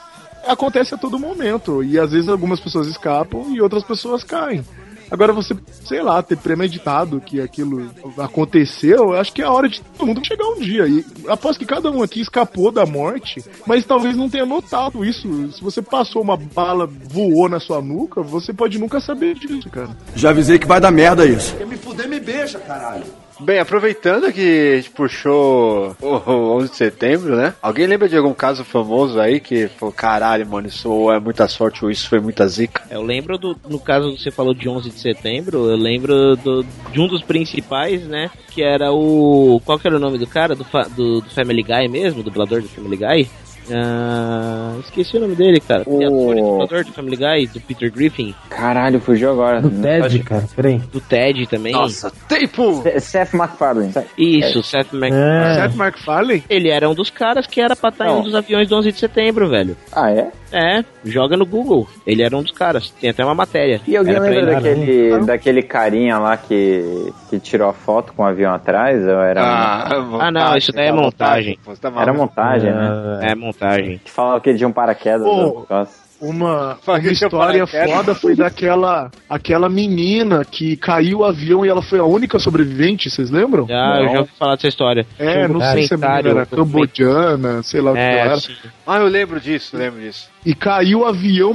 acontece 0.48 0.94
a 0.94 0.98
todo 0.98 1.20
momento. 1.20 1.84
E 1.84 2.00
às 2.00 2.12
vezes 2.12 2.30
algumas 2.30 2.60
pessoas 2.62 2.88
escapam 2.88 3.48
e 3.54 3.60
outras 3.62 3.84
pessoas 3.84 4.24
caem. 4.24 4.64
Agora 5.10 5.34
você, 5.34 5.56
sei 5.86 6.02
lá, 6.02 6.22
ter 6.22 6.38
premeditado 6.38 7.22
que 7.22 7.40
aquilo 7.40 7.90
aconteceu, 8.18 8.98
eu 8.98 9.14
acho 9.14 9.34
que 9.34 9.42
é 9.42 9.46
a 9.46 9.52
hora 9.52 9.70
de 9.70 9.82
todo 9.82 10.08
mundo 10.08 10.26
chegar 10.26 10.46
um 10.48 10.60
dia. 10.60 10.88
E 10.88 11.06
aposto 11.28 11.60
que 11.60 11.66
cada 11.66 11.90
um 11.90 12.04
aqui 12.04 12.22
escapou 12.22 12.72
da 12.72 12.86
morte, 12.86 13.44
mas 13.66 13.86
talvez 13.86 14.16
não 14.16 14.30
tenha 14.30 14.46
notado 14.46 15.06
isso. 15.06 15.52
Se 15.52 15.62
você 15.62 15.82
passou 15.82 16.22
uma 16.22 16.38
bala, 16.38 16.88
voou 16.88 17.48
na 17.48 17.60
sua 17.60 17.82
nuca, 17.82 18.22
você 18.22 18.54
pode 18.54 18.78
nunca 18.78 19.00
saber 19.00 19.36
disso, 19.36 19.70
cara. 19.70 19.96
Já 20.16 20.30
avisei 20.32 20.60
que 20.60 20.68
vai 20.68 20.82
dar 20.82 20.92
merda 20.92 21.26
isso. 21.26 21.56
Quer 21.56 21.68
me 21.68 21.78
fuder, 21.78 22.08
me 22.08 22.20
beija, 22.20 22.60
caralho. 22.60 23.06
Bem, 23.40 23.60
aproveitando 23.60 24.32
que 24.34 24.74
a 24.74 24.76
gente 24.78 24.90
puxou 24.90 25.96
o 26.02 26.08
o 26.08 26.58
11 26.58 26.70
de 26.72 26.76
setembro, 26.76 27.36
né? 27.36 27.54
Alguém 27.62 27.86
lembra 27.86 28.10
de 28.10 28.18
algum 28.18 28.34
caso 28.34 28.64
famoso 28.64 29.20
aí 29.20 29.40
que 29.40 29.68
falou, 29.68 29.94
caralho, 29.94 30.48
mano, 30.48 30.68
isso 30.68 31.12
é 31.12 31.20
muita 31.20 31.48
sorte 31.48 31.86
ou 31.86 31.92
isso 31.92 32.10
foi 32.10 32.20
muita 32.20 32.48
zica? 32.48 32.82
Eu 32.90 33.02
lembro 33.04 33.38
do, 33.38 33.56
no 33.70 33.80
caso 33.80 34.12
que 34.16 34.22
você 34.24 34.32
falou 34.32 34.54
de 34.54 34.68
11 34.68 34.90
de 34.90 35.00
setembro, 35.00 35.70
eu 35.70 35.78
lembro 35.78 36.36
do, 36.38 36.64
de 36.92 37.00
um 37.00 37.08
dos 37.08 37.22
principais, 37.22 38.02
né? 38.08 38.32
Que 38.52 38.64
era 38.64 38.92
o. 38.92 39.62
Qual 39.64 39.78
que 39.78 39.88
era 39.88 39.98
o 39.98 40.00
nome 40.00 40.18
do 40.18 40.26
cara? 40.28 40.56
Do, 40.56 40.64
fa- 40.66 40.88
do, 40.96 41.22
do 41.22 41.30
Family 41.30 41.62
Guy 41.62 41.88
mesmo? 41.88 42.24
Do 42.24 42.30
dublador 42.32 42.62
do 42.62 42.68
Family 42.68 42.98
Guy? 42.98 43.30
Ah, 43.72 44.76
esqueci 44.80 45.18
o 45.18 45.20
nome 45.20 45.36
dele, 45.36 45.60
cara. 45.60 45.84
O 45.86 46.62
ator 46.64 46.82
e 46.82 46.84
do 46.86 46.94
Family 46.94 47.16
Guy, 47.18 47.48
do 47.48 47.62
Peter 47.62 47.92
Griffin. 47.92 48.34
Caralho, 48.50 49.00
fugiu 49.00 49.32
agora. 49.32 49.62
Do 49.62 49.70
Ted, 49.70 50.20
cara, 50.20 50.46
peraí. 50.56 50.80
Do 50.92 51.00
Ted 51.02 51.48
também. 51.48 51.74
Nossa, 51.74 52.12
tempo! 52.28 52.84
Seth 53.00 53.34
MacFarlane. 53.34 53.94
Isso, 54.18 54.64
Seth 54.64 54.94
É. 54.94 54.98
MacFarlane. 54.98 55.56
Seth 55.56 55.76
MacFarlane? 55.76 56.44
Ele 56.50 56.70
era 56.70 56.90
um 56.90 56.94
dos 56.96 57.10
caras 57.10 57.46
que 57.48 57.60
era 57.62 57.76
pra 57.76 57.90
estar 57.90 58.08
em 58.08 58.12
um 58.12 58.22
dos 58.22 58.36
aviões 58.36 58.68
do 58.68 58.76
11 58.76 58.92
de 58.92 59.00
setembro, 59.00 59.50
velho. 59.50 59.76
Ah, 59.92 60.12
é? 60.12 60.32
É, 60.52 60.84
joga 61.04 61.36
no 61.36 61.46
Google. 61.46 61.88
Ele 62.06 62.22
era 62.22 62.36
um 62.36 62.42
dos 62.42 62.52
caras. 62.52 62.90
Tem 62.92 63.10
até 63.10 63.24
uma 63.24 63.36
matéria. 63.36 63.82
E 63.88 63.96
alguém 63.98 64.16
Era 64.16 64.24
lembra 64.24 64.40
ele- 64.42 64.52
daquele, 64.56 65.26
daquele 65.26 65.62
carinha 65.64 66.18
lá 66.20 66.38
que, 66.38 67.12
que 67.30 67.40
tirou 67.40 67.70
a 67.70 67.74
foto 67.74 68.14
com 68.14 68.24
o 68.24 68.26
avião 68.26 68.54
atrás? 68.54 69.02
Ou 69.04 69.20
era 69.22 69.42
Ah, 69.44 70.32
não, 70.32 70.56
isso 70.58 70.72
daí 70.72 70.88
é 70.88 70.92
montagem. 70.92 71.60
Tá 71.82 71.92
Era 72.02 72.14
montagem, 72.14 72.72
né? 72.72 73.20
É 73.24 73.36
montagem. 73.36 74.00
Que 74.04 74.10
falava 74.12 74.40
que 74.40 74.50
ele 74.50 74.58
tinha 74.58 74.68
um 74.68 74.74
paraquedas. 74.74 75.22
Negócio. 75.28 76.07
Uma, 76.20 76.80
uma 76.88 76.98
história 77.12 77.68
foda 77.68 78.16
foi 78.16 78.36
daquela 78.36 79.12
aquela 79.30 79.70
menina 79.70 80.44
que 80.44 80.76
caiu 80.76 81.20
o 81.20 81.24
avião 81.26 81.64
e 81.64 81.70
ela 81.70 81.82
foi 81.82 82.00
a 82.00 82.04
única 82.04 82.40
sobrevivente, 82.40 83.08
vocês 83.10 83.30
lembram? 83.30 83.68
Já, 83.68 84.00
eu 84.02 84.10
já 84.10 84.20
ouvi 84.22 84.32
falar 84.40 84.56
dessa 84.56 84.68
história. 84.68 85.06
É, 85.20 85.46
um 85.46 85.54
não 85.54 85.62
sei 85.62 85.88
se 85.88 85.94
a 85.94 85.98
menina 85.98 86.30
era 86.30 86.46
cambodiana, 86.48 87.62
sei 87.62 87.82
lá 87.82 87.92
o 87.92 87.94
que 87.94 88.00
É, 88.00 88.18
era. 88.20 88.40
sim. 88.40 88.56
Ah, 88.86 88.98
eu 88.98 89.08
lembro 89.08 89.40
disso, 89.40 89.78
lembro 89.78 90.00
disso. 90.02 90.28
E 90.44 90.56
caiu 90.56 91.02
o 91.02 91.06
avião, 91.06 91.54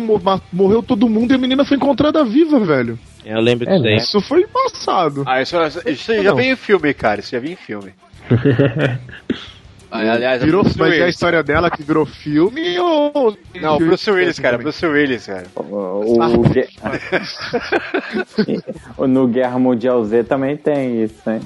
morreu 0.52 0.82
todo 0.82 1.08
mundo 1.08 1.32
e 1.32 1.34
a 1.34 1.38
menina 1.38 1.64
foi 1.64 1.76
encontrada 1.76 2.24
viva, 2.24 2.60
velho. 2.60 2.96
Eu 3.24 3.40
lembro 3.40 3.68
É, 3.68 3.72
disso 3.72 3.82
daí. 3.82 3.96
Isso 3.96 4.20
foi 4.20 4.42
embaçado. 4.42 5.24
Ah, 5.26 5.42
isso, 5.42 5.56
isso 5.86 6.14
já 6.14 6.22
Não. 6.30 6.36
vem 6.36 6.50
em 6.52 6.56
filme, 6.56 6.94
cara. 6.94 7.20
Isso 7.20 7.30
já 7.32 7.40
vem 7.40 7.52
em 7.52 7.56
filme. 7.56 7.92
Aliás, 9.93 10.43
Virou, 10.43 10.61
é 10.61 10.64
Bruce 10.64 10.78
mas 10.78 10.88
é 10.88 10.93
a 10.93 11.01
Willis. 11.01 11.14
história 11.14 11.43
dela 11.43 11.70
que 11.70 11.82
virou 11.82 12.07
filme 12.07 12.78
ou. 12.78 13.36
Não, 13.61 13.76
Bruce 13.76 14.11
Willis, 14.11 14.38
cara. 14.38 14.57
Bruce 14.57 14.86
Willis, 14.86 15.26
cara. 15.26 15.45
O, 15.55 16.16
o 18.99 19.07
no 19.07 19.28
Guerra 19.28 19.59
Mundial 19.59 20.03
Z 20.05 20.24
também 20.24 20.57
tem 20.57 21.03
isso, 21.05 21.28
hein? 21.28 21.40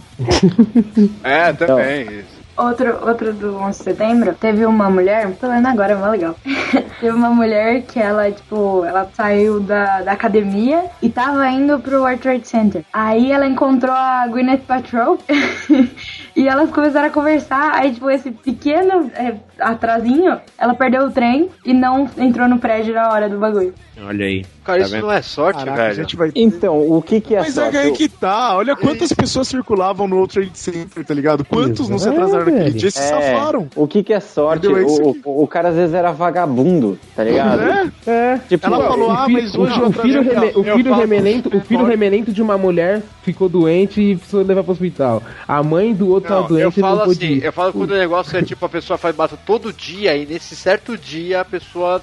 É, 1.25 1.53
também. 1.53 2.03
isso. 2.21 2.36
Outro, 2.57 3.07
outro 3.07 3.33
do 3.35 3.57
11 3.57 3.79
de 3.79 3.85
setembro, 3.85 4.35
teve 4.35 4.65
uma 4.65 4.89
mulher, 4.89 5.31
tô 5.39 5.47
lendo 5.47 5.67
agora, 5.67 5.93
é 5.93 5.97
mó 5.97 6.07
legal. 6.09 6.35
teve 7.01 7.15
uma 7.15 7.29
mulher 7.29 7.83
que 7.83 7.99
ela, 7.99 8.31
tipo, 8.31 8.83
ela 8.85 9.09
saiu 9.13 9.61
da, 9.61 10.01
da 10.01 10.13
academia 10.13 10.85
e 11.03 11.11
tava 11.11 11.47
indo 11.49 11.79
pro 11.79 12.01
World 12.01 12.21
Trade 12.21 12.49
Center. 12.49 12.85
Aí 12.93 13.31
ela 13.31 13.47
encontrou 13.47 13.95
a 13.95 14.27
Gwyneth 14.29 14.63
Paltrow 14.67 15.19
e 16.35 16.49
elas 16.49 16.71
começaram 16.71 17.09
a 17.09 17.11
conversar. 17.11 17.75
Aí, 17.75 17.93
tipo, 17.93 18.11
esse 18.11 18.31
pequeno 18.31 19.11
é, 19.15 19.35
atrasinho, 19.61 20.41
ela 20.57 20.75
perdeu 20.75 21.05
o 21.05 21.11
trem 21.11 21.51
e 21.65 21.75
não 21.75 22.09
entrou 22.17 22.49
no 22.49 22.59
prédio 22.59 22.95
na 22.95 23.13
hora 23.13 23.29
do 23.29 23.39
bagulho. 23.39 23.75
Olha 24.01 24.25
aí. 24.25 24.47
Cara, 24.67 24.79
Tá 24.81 24.85
isso 24.85 24.95
vendo? 24.95 25.03
não 25.07 25.13
é 25.13 25.23
sorte, 25.23 25.59
Caraca, 25.61 25.81
a 25.81 25.85
velho. 25.85 25.95
gente 25.97 26.17
vai 26.17 26.31
Então, 26.35 26.79
o 26.91 27.01
que 27.01 27.21
que 27.21 27.35
é 27.35 27.39
Mas 27.41 27.55
sorte? 27.55 27.77
é 27.77 27.81
aí 27.83 27.93
que 27.93 28.09
tá. 28.09 28.57
Olha 28.57 28.75
quantas 28.77 29.13
pessoas 29.13 29.49
circulavam 29.49 30.09
no 30.09 30.17
World 30.17 30.35
Trade 30.35 30.59
Center, 30.59 31.05
tá 31.05 31.15
ligado? 31.15 31.45
Quantos 31.45 31.89
não 31.89 31.99
se 31.99 32.09
É, 32.09 32.11
atrasaram 32.11 32.45
naquele 32.47 32.71
dia 32.73 32.89
e 32.89 32.93
se 32.93 32.99
É, 32.99 33.03
safaram? 33.03 33.69
o 33.77 33.87
que 33.87 34.03
que 34.03 34.13
é 34.13 34.21
sorte? 34.21 34.67
É 34.67 34.71
O, 34.71 35.17
o, 35.25 35.43
o 35.45 35.47
cara 35.47 35.69
às 35.69 35.77
vezes 35.77 35.95
era 35.95 36.11
vagabundo, 36.13 36.99
tá 37.15 37.23
ligado? 37.25 37.63
É? 37.63 37.91
É. 38.07 38.41
Tipo, 38.49 38.67
Ela 38.67 38.89
falou, 38.89 39.11
ah, 39.11 39.25
filho, 39.27 39.43
mas 39.43 39.55
hoje 39.55 39.81
eu 39.81 39.87
o 39.89 39.93
filho, 39.93 40.23
reme- 40.23 40.53
o 40.57 40.65
filho 40.65 40.95
remelento, 40.95 41.57
o 41.57 41.61
filho 41.61 41.85
remelento 41.85 42.33
de 42.33 42.43
uma 42.43 42.59
mulher 42.59 43.03
ficou 43.23 43.49
doente 43.49 44.01
e 44.01 44.17
precisou 44.17 44.43
levar 44.43 44.63
pro 44.63 44.73
hospital. 44.73 45.23
A 45.47 45.63
mãe 45.63 45.95
do 45.95 46.09
outro 46.09 46.29
Não, 46.31 46.37
tava 46.43 46.49
doente 46.49 46.63
eu 46.65 46.69
e 46.71 46.73
falo 46.73 47.03
assim, 47.03 47.39
eu 47.43 47.53
falo 47.53 47.73
quando 47.73 47.91
o 47.93 47.97
negócio 47.99 48.37
é 48.37 48.43
tipo 48.43 48.65
a 48.65 48.69
pessoa 48.69 48.99
faz 48.99 49.15
bata 49.15 49.39
todo 49.47 49.73
dia 49.73 50.17
e 50.17 50.27
nesse 50.27 50.57
certo 50.57 50.97
dia 50.97 51.41
a 51.41 51.45
pessoa 51.45 52.01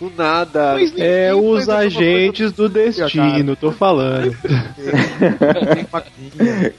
do 0.00 0.12
nada. 0.16 0.76
É 0.96 1.34
os 1.34 1.68
alguma 1.68 1.78
agentes 1.86 2.52
do 2.52 2.68
destino, 2.68 3.56
tô 3.56 3.72
falando. 3.72 4.34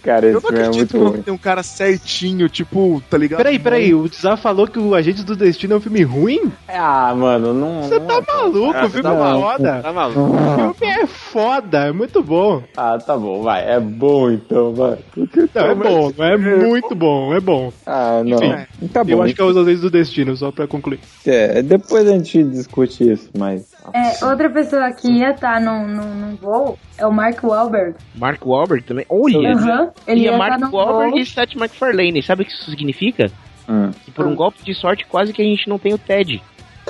cara, 0.03 0.25
Eu 0.27 0.37
isso 0.39 0.51
não 0.51 0.57
é 0.57 0.61
acredito 0.65 0.77
muito 0.77 0.91
que 0.91 0.97
ruim. 1.17 1.21
tem 1.23 1.33
um 1.33 1.37
cara 1.37 1.63
certinho, 1.63 2.49
tipo, 2.49 3.01
tá 3.09 3.17
ligado? 3.17 3.37
Peraí, 3.37 3.59
peraí, 3.59 3.93
o 3.93 4.07
Zá 4.07 4.37
falou 4.37 4.67
que 4.67 4.79
o 4.79 4.95
Agentes 4.95 5.23
do 5.23 5.35
Destino 5.35 5.73
é 5.73 5.77
um 5.77 5.81
filme 5.81 6.03
ruim? 6.03 6.51
Ah, 6.67 7.13
mano, 7.15 7.53
não. 7.53 7.83
Você 7.83 7.99
não 7.99 8.05
tá 8.07 8.15
é- 8.15 8.33
maluco, 8.33 8.77
Ah, 8.77 8.85
o 8.85 8.89
filme 8.89 9.03
tá 9.03 9.13
é 9.13 9.19
maluco. 9.19 9.51
foda. 9.51 9.79
Tá 9.81 9.93
maluco? 9.93 10.19
O 10.69 10.73
filme 10.73 10.93
é 10.93 11.07
foda, 11.07 11.77
é 11.87 11.91
muito 11.91 12.23
bom. 12.23 12.63
Ah, 12.77 12.97
tá 12.97 13.17
bom, 13.17 13.41
vai. 13.41 13.67
É 13.69 13.79
bom 13.79 14.29
então, 14.31 14.73
vai. 14.73 14.97
Não, 15.15 15.65
é 15.65 15.75
bom, 15.75 16.11
é 16.19 16.37
muito 16.37 16.95
bom, 16.95 17.33
é 17.33 17.39
bom. 17.39 17.73
Ah, 17.85 18.21
não. 18.25 18.37
Enfim, 18.43 18.87
Tá 18.93 19.03
bom. 19.03 19.11
Eu 19.11 19.21
acho 19.23 19.35
que 19.35 19.41
é 19.41 19.43
os 19.43 19.57
Agentes 19.57 19.81
do 19.81 19.89
Destino, 19.89 20.35
só 20.37 20.51
pra 20.51 20.67
concluir. 20.67 20.99
É, 21.25 21.61
depois 21.61 22.07
a 22.07 22.11
gente 22.13 22.43
discute 22.43 23.08
isso, 23.11 23.29
mas. 23.37 23.73
É, 23.93 24.25
outra 24.25 24.49
pessoa 24.49 24.91
que 24.91 25.09
ia 25.09 25.31
estar 25.31 25.59
num, 25.61 25.87
num, 25.87 26.15
num 26.15 26.35
voo 26.35 26.77
é 26.97 27.05
o 27.05 27.11
Mark 27.11 27.43
Wahlberg. 27.43 27.95
Mark 28.15 28.45
Wahlberg 28.45 28.83
também. 28.83 29.05
Olha! 29.09 29.53
Aham, 29.53 29.91
ele 30.07 30.21
e 30.21 30.23
ia 30.23 30.31
é 30.31 30.33
estar 30.33 30.49
Mark 30.49 30.61
num 30.61 30.71
Wahlberg 30.71 31.11
voo. 31.11 31.19
e 31.19 31.25
Seth 31.25 31.55
MacFarlane. 31.55 32.23
Sabe 32.23 32.43
o 32.43 32.45
que 32.45 32.51
isso 32.51 32.69
significa? 32.69 33.31
Hum. 33.67 33.91
Que 34.03 34.11
por 34.11 34.25
um 34.25 34.35
golpe 34.35 34.63
de 34.63 34.73
sorte 34.73 35.05
quase 35.05 35.31
que 35.31 35.41
a 35.41 35.45
gente 35.45 35.69
não 35.69 35.77
tem 35.77 35.93
o 35.93 35.97
Ted. 35.97 36.41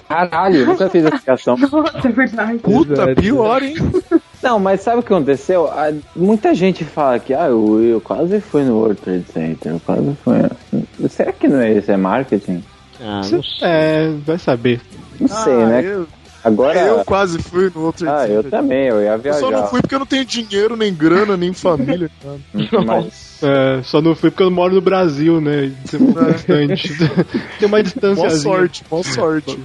Caralho, 0.07 0.59
eu 0.59 0.65
nunca 0.67 0.89
fiz 0.89 1.03
essa 1.03 1.17
ligação. 1.17 1.57
Nossa, 1.59 2.07
é 2.07 2.11
verdade. 2.11 2.59
Puta, 2.59 3.13
pior, 3.15 3.61
hein? 3.61 3.75
Não, 4.41 4.57
mas 4.57 4.79
sabe 4.79 4.99
o 4.99 5.03
que 5.03 5.13
aconteceu? 5.13 5.67
Ah, 5.67 5.91
Muita 6.15 6.55
gente 6.55 6.85
fala 6.85 7.19
que 7.19 7.33
ah, 7.33 7.47
eu, 7.47 7.83
eu 7.83 7.99
quase 7.99 8.39
fui 8.39 8.63
no 8.63 8.77
World 8.77 9.01
Trade 9.01 9.25
Center, 9.25 9.73
eu 9.73 9.81
quase 9.81 10.15
fui. 10.23 11.09
Será 11.09 11.33
que 11.33 11.47
não 11.49 11.59
é 11.59 11.73
isso? 11.73 11.91
É 11.91 11.97
marketing? 11.97 12.63
Ah, 13.01 13.21
não 13.29 13.43
sei. 13.43 13.43
É, 13.61 14.09
vai 14.25 14.37
saber. 14.37 14.79
Não 15.19 15.27
sei, 15.27 15.53
Ah, 15.53 15.65
né? 15.67 15.81
Eu, 15.85 16.07
Agora. 16.43 16.79
eu 16.79 17.03
quase 17.05 17.37
fui 17.39 17.69
no 17.73 17.81
outro 17.81 18.09
Ah, 18.09 18.25
eu 18.27 18.43
também, 18.49 18.87
eu 18.87 19.01
ia 19.01 19.11
Eu 19.11 19.19
viajar. 19.19 19.39
só 19.39 19.51
não 19.51 19.67
fui 19.67 19.81
porque 19.81 19.95
eu 19.95 19.99
não 19.99 20.05
tenho 20.05 20.23
dinheiro, 20.25 20.77
nem 20.77 20.93
grana, 20.93 21.35
nem 21.35 21.51
família. 21.53 22.09
Mas, 22.85 23.39
É, 23.43 23.81
só 23.83 24.01
não 24.01 24.15
fui 24.15 24.29
porque 24.31 24.43
eu 24.43 24.51
moro 24.51 24.73
no 24.75 24.81
Brasil, 24.81 25.41
né? 25.41 25.65
Isso 25.83 25.97
é 25.97 26.65
distante. 26.67 26.97
Tem 27.59 27.67
uma 27.67 27.69
Boa 27.69 27.83
distância. 27.83 28.29
sorte, 28.29 28.83
boa 28.89 29.03
sorte. 29.03 29.59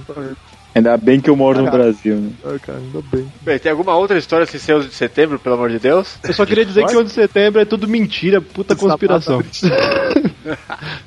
Ainda 0.75 0.97
bem 0.97 1.19
que 1.19 1.29
eu 1.29 1.35
moro 1.35 1.59
no 1.59 1.65
Caraca. 1.65 1.83
Brasil, 1.83 2.15
né? 2.17 2.31
Ah, 2.43 2.59
cara, 2.59 2.79
ainda 2.79 3.01
bem. 3.11 3.31
Bem, 3.41 3.59
tem 3.59 3.71
alguma 3.71 3.95
outra 3.95 4.17
história 4.17 4.45
sem 4.45 4.59
ser 4.59 4.75
11 4.75 4.89
de 4.89 4.93
setembro, 4.93 5.39
pelo 5.39 5.55
amor 5.55 5.69
de 5.69 5.79
Deus? 5.79 6.17
Eu 6.23 6.33
só 6.33 6.45
queria 6.45 6.65
dizer 6.65 6.85
que 6.85 6.95
11 6.95 7.05
de 7.05 7.11
setembro 7.11 7.61
é 7.61 7.65
tudo 7.65 7.87
mentira, 7.87 8.41
puta 8.41 8.75
conspiração. 8.75 9.41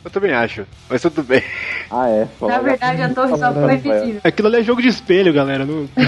Eu 0.04 0.10
também 0.10 0.32
acho, 0.32 0.66
mas 0.88 1.00
tudo 1.02 1.22
bem. 1.22 1.42
Ah, 1.90 2.08
é? 2.08 2.26
Na 2.40 2.58
verdade, 2.58 3.02
a 3.02 3.08
torre 3.10 3.36
só 3.36 3.52
foi 3.52 3.66
mentira. 3.66 4.20
Aquilo 4.24 4.48
ali 4.48 4.56
é 4.58 4.62
jogo 4.64 4.82
de 4.82 4.88
espelho, 4.88 5.32
galera. 5.32 5.64
Não... 5.64 5.88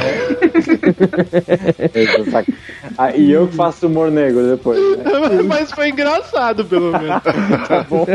Ah, 2.99 3.15
e 3.15 3.31
eu 3.31 3.47
que 3.49 3.57
faço 3.57 3.87
humor 3.87 4.11
negro 4.11 4.47
depois. 4.51 4.79
Né? 4.79 5.43
Mas 5.47 5.71
foi 5.71 5.91
engraçado, 5.91 6.65
pelo 6.65 6.93
menos. 6.93 7.23
Tá 7.69 7.87
bom. 7.89 8.07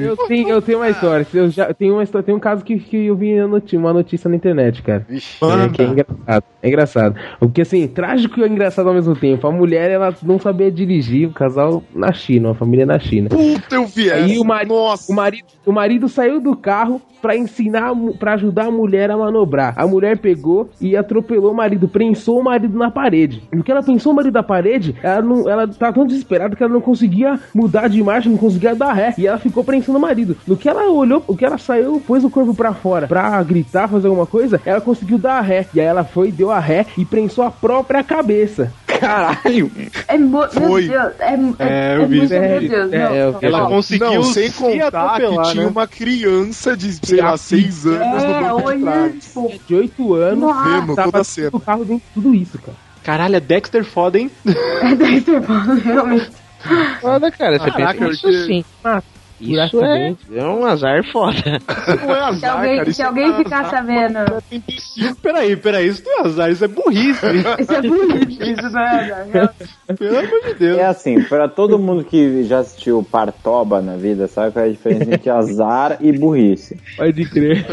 Eu 0.00 0.16
tenho, 0.28 0.48
eu 0.48 0.62
tenho 0.62 0.78
uma 0.78 0.90
história. 0.90 1.26
Eu 1.32 1.50
já 1.50 1.72
tenho 1.72 1.94
uma 1.94 1.99
história, 2.04 2.24
tem 2.24 2.34
um 2.34 2.40
caso 2.40 2.64
que, 2.64 2.78
que 2.78 3.06
eu 3.06 3.16
vi 3.16 3.34
uma 3.74 3.92
notícia 3.92 4.28
na 4.28 4.36
internet, 4.36 4.82
cara. 4.82 5.06
É, 5.08 5.68
que 5.68 5.82
é 5.82 5.86
engraçado. 5.86 6.44
É 6.62 6.68
engraçado. 6.68 7.14
Porque 7.38 7.62
assim, 7.62 7.86
trágico 7.88 8.40
e 8.40 8.48
engraçado 8.48 8.88
ao 8.88 8.94
mesmo 8.94 9.16
tempo. 9.16 9.46
A 9.46 9.52
mulher, 9.52 9.90
ela 9.90 10.14
não 10.22 10.38
sabia 10.38 10.70
dirigir, 10.70 11.28
o 11.28 11.32
casal 11.32 11.82
na 11.94 12.12
China, 12.12 12.48
uma 12.48 12.54
família 12.54 12.86
na 12.86 12.98
China. 12.98 13.28
Puta, 13.28 13.74
eu 13.74 13.86
vi 13.86 14.10
Aí 14.10 14.38
o 14.38 14.44
marido, 14.44 14.74
o 15.08 15.12
marido, 15.14 15.46
o 15.66 15.72
marido 15.72 16.08
saiu 16.08 16.40
do 16.40 16.56
carro 16.56 17.00
pra 17.20 17.36
ensinar, 17.36 17.90
a 17.90 18.18
pra 18.18 18.34
ajudar 18.34 18.66
a 18.66 18.70
mulher 18.70 19.10
a 19.10 19.16
manobrar. 19.16 19.74
A 19.76 19.86
mulher 19.86 20.18
pegou 20.18 20.70
e 20.80 20.96
atropelou 20.96 21.52
o 21.52 21.54
marido, 21.54 21.88
prensou 21.88 22.40
o 22.40 22.44
marido 22.44 22.76
na 22.76 22.90
parede. 22.90 23.42
No 23.52 23.62
que 23.62 23.70
ela 23.70 23.82
pensou 23.82 24.12
o 24.12 24.16
marido 24.16 24.34
na 24.34 24.42
parede, 24.42 24.96
ela 25.02 25.22
não, 25.22 25.48
ela 25.48 25.68
tava 25.68 25.92
tão 25.92 26.06
desesperada 26.06 26.56
que 26.56 26.62
ela 26.62 26.72
não 26.72 26.80
conseguia 26.80 27.38
mudar 27.54 27.88
de 27.88 28.02
marcha, 28.02 28.28
não 28.28 28.36
conseguia 28.36 28.74
dar 28.74 28.92
ré. 28.92 29.14
E 29.18 29.26
ela 29.26 29.38
ficou 29.38 29.62
prensando 29.62 29.98
o 29.98 30.00
marido. 30.00 30.36
No 30.46 30.56
que 30.56 30.68
ela 30.68 30.90
olhou, 30.90 31.22
o 31.26 31.36
que 31.36 31.44
ela 31.44 31.58
saiu, 31.58 31.89
pôs 31.98 32.22
o 32.22 32.30
corpo 32.30 32.54
pra 32.54 32.74
fora 32.74 33.08
pra 33.08 33.42
gritar, 33.42 33.88
fazer 33.88 34.06
alguma 34.08 34.26
coisa, 34.26 34.60
ela 34.64 34.80
conseguiu 34.80 35.16
dar 35.18 35.38
a 35.38 35.40
ré. 35.40 35.66
E 35.72 35.80
aí 35.80 35.86
ela 35.86 36.04
foi, 36.04 36.30
deu 36.30 36.50
a 36.50 36.60
ré 36.60 36.84
e 36.98 37.04
prensou 37.04 37.42
a 37.42 37.50
própria 37.50 38.04
cabeça. 38.04 38.70
Caralho! 38.86 39.70
É 40.06 40.18
mo... 40.18 40.46
Foi. 40.50 40.82
Meu 40.86 41.00
Deus, 41.00 41.12
é, 41.18 41.34
É, 41.58 41.94
é, 41.94 41.96
eu 41.96 42.06
vi 42.06 42.18
muito, 42.18 42.34
isso. 42.34 42.40
meu 42.42 42.60
Deus. 42.60 42.92
É, 42.92 43.22
eu 43.22 43.32
não, 43.32 43.38
vi. 43.40 43.46
Ela 43.46 43.66
conseguiu 43.66 44.12
Não, 44.14 44.22
sem 44.24 44.50
se 44.50 44.58
contar 44.58 45.20
que 45.20 45.42
tinha 45.50 45.64
né? 45.64 45.70
uma 45.70 45.86
criança 45.86 46.76
de, 46.76 46.92
sei 47.06 47.20
lá, 47.22 47.36
seis 47.38 47.86
anos 47.86 48.22
no 48.22 48.30
É, 48.30 48.40
banco 48.42 48.56
de 48.58 48.66
olhando, 48.66 48.84
trás. 48.84 49.24
tipo, 49.24 49.52
De 49.66 49.74
8 49.74 50.14
anos, 50.14 50.40
Nossa. 50.40 50.94
Tava 50.94 51.10
toda 51.10 51.24
cena. 51.24 51.50
do 51.50 51.60
carro 51.60 51.84
dentro 51.86 52.04
de 52.06 52.14
tudo 52.14 52.34
isso, 52.34 52.58
cara. 52.58 52.76
Caralho, 53.02 53.36
é 53.36 53.40
Dexter 53.40 53.82
foda, 53.84 54.18
hein? 54.18 54.30
é 54.46 54.94
Dexter 54.94 55.40
Ball, 55.40 55.76
realmente. 55.82 56.30
Foda, 57.00 57.30
cara. 57.30 57.58
Você 57.58 57.70
Caraca, 57.70 57.98
pensa 58.06 58.20
porque- 58.20 58.44
sim. 58.44 58.64
Ah, 58.84 59.00
por 59.00 59.19
Isso 59.40 59.80
é, 59.82 60.08
acidente. 60.08 60.38
é 60.38 60.44
um 60.44 60.64
azar 60.66 61.02
foda. 61.12 61.36
Não 62.06 62.14
é 62.14 62.18
Se 62.18 62.46
azar, 62.46 62.56
alguém, 62.56 62.76
cara. 62.76 62.84
se 62.84 62.90
Isso 62.90 63.02
alguém 63.02 63.30
é 63.30 63.36
ficar 63.36 63.70
sabendo. 63.70 64.18
Peraí, 65.22 65.56
peraí, 65.56 65.86
isso 65.88 66.02
não 66.04 66.18
é 66.18 66.26
azar, 66.26 66.50
isso 66.50 66.64
é 66.64 66.68
burrice. 66.68 67.26
Isso 67.58 67.72
é 67.72 67.82
bonito, 67.82 68.42
isso 68.42 68.70
não 68.70 68.80
é 68.80 68.88
azar. 69.12 69.54
Pelo 69.98 70.18
amor 70.18 70.40
de 70.44 70.54
Deus. 70.54 70.78
É 70.78 70.84
assim, 70.86 71.22
pra 71.24 71.48
todo 71.48 71.78
mundo 71.78 72.04
que 72.04 72.44
já 72.44 72.58
assistiu 72.60 73.02
Partoba 73.10 73.80
na 73.80 73.96
vida, 73.96 74.26
sabe 74.28 74.52
qual 74.52 74.64
é 74.64 74.68
a 74.68 74.72
diferença 74.72 75.14
entre 75.14 75.30
azar 75.30 75.96
e 76.00 76.12
burrice? 76.12 76.78
Pode 76.96 77.24
crer. 77.30 77.66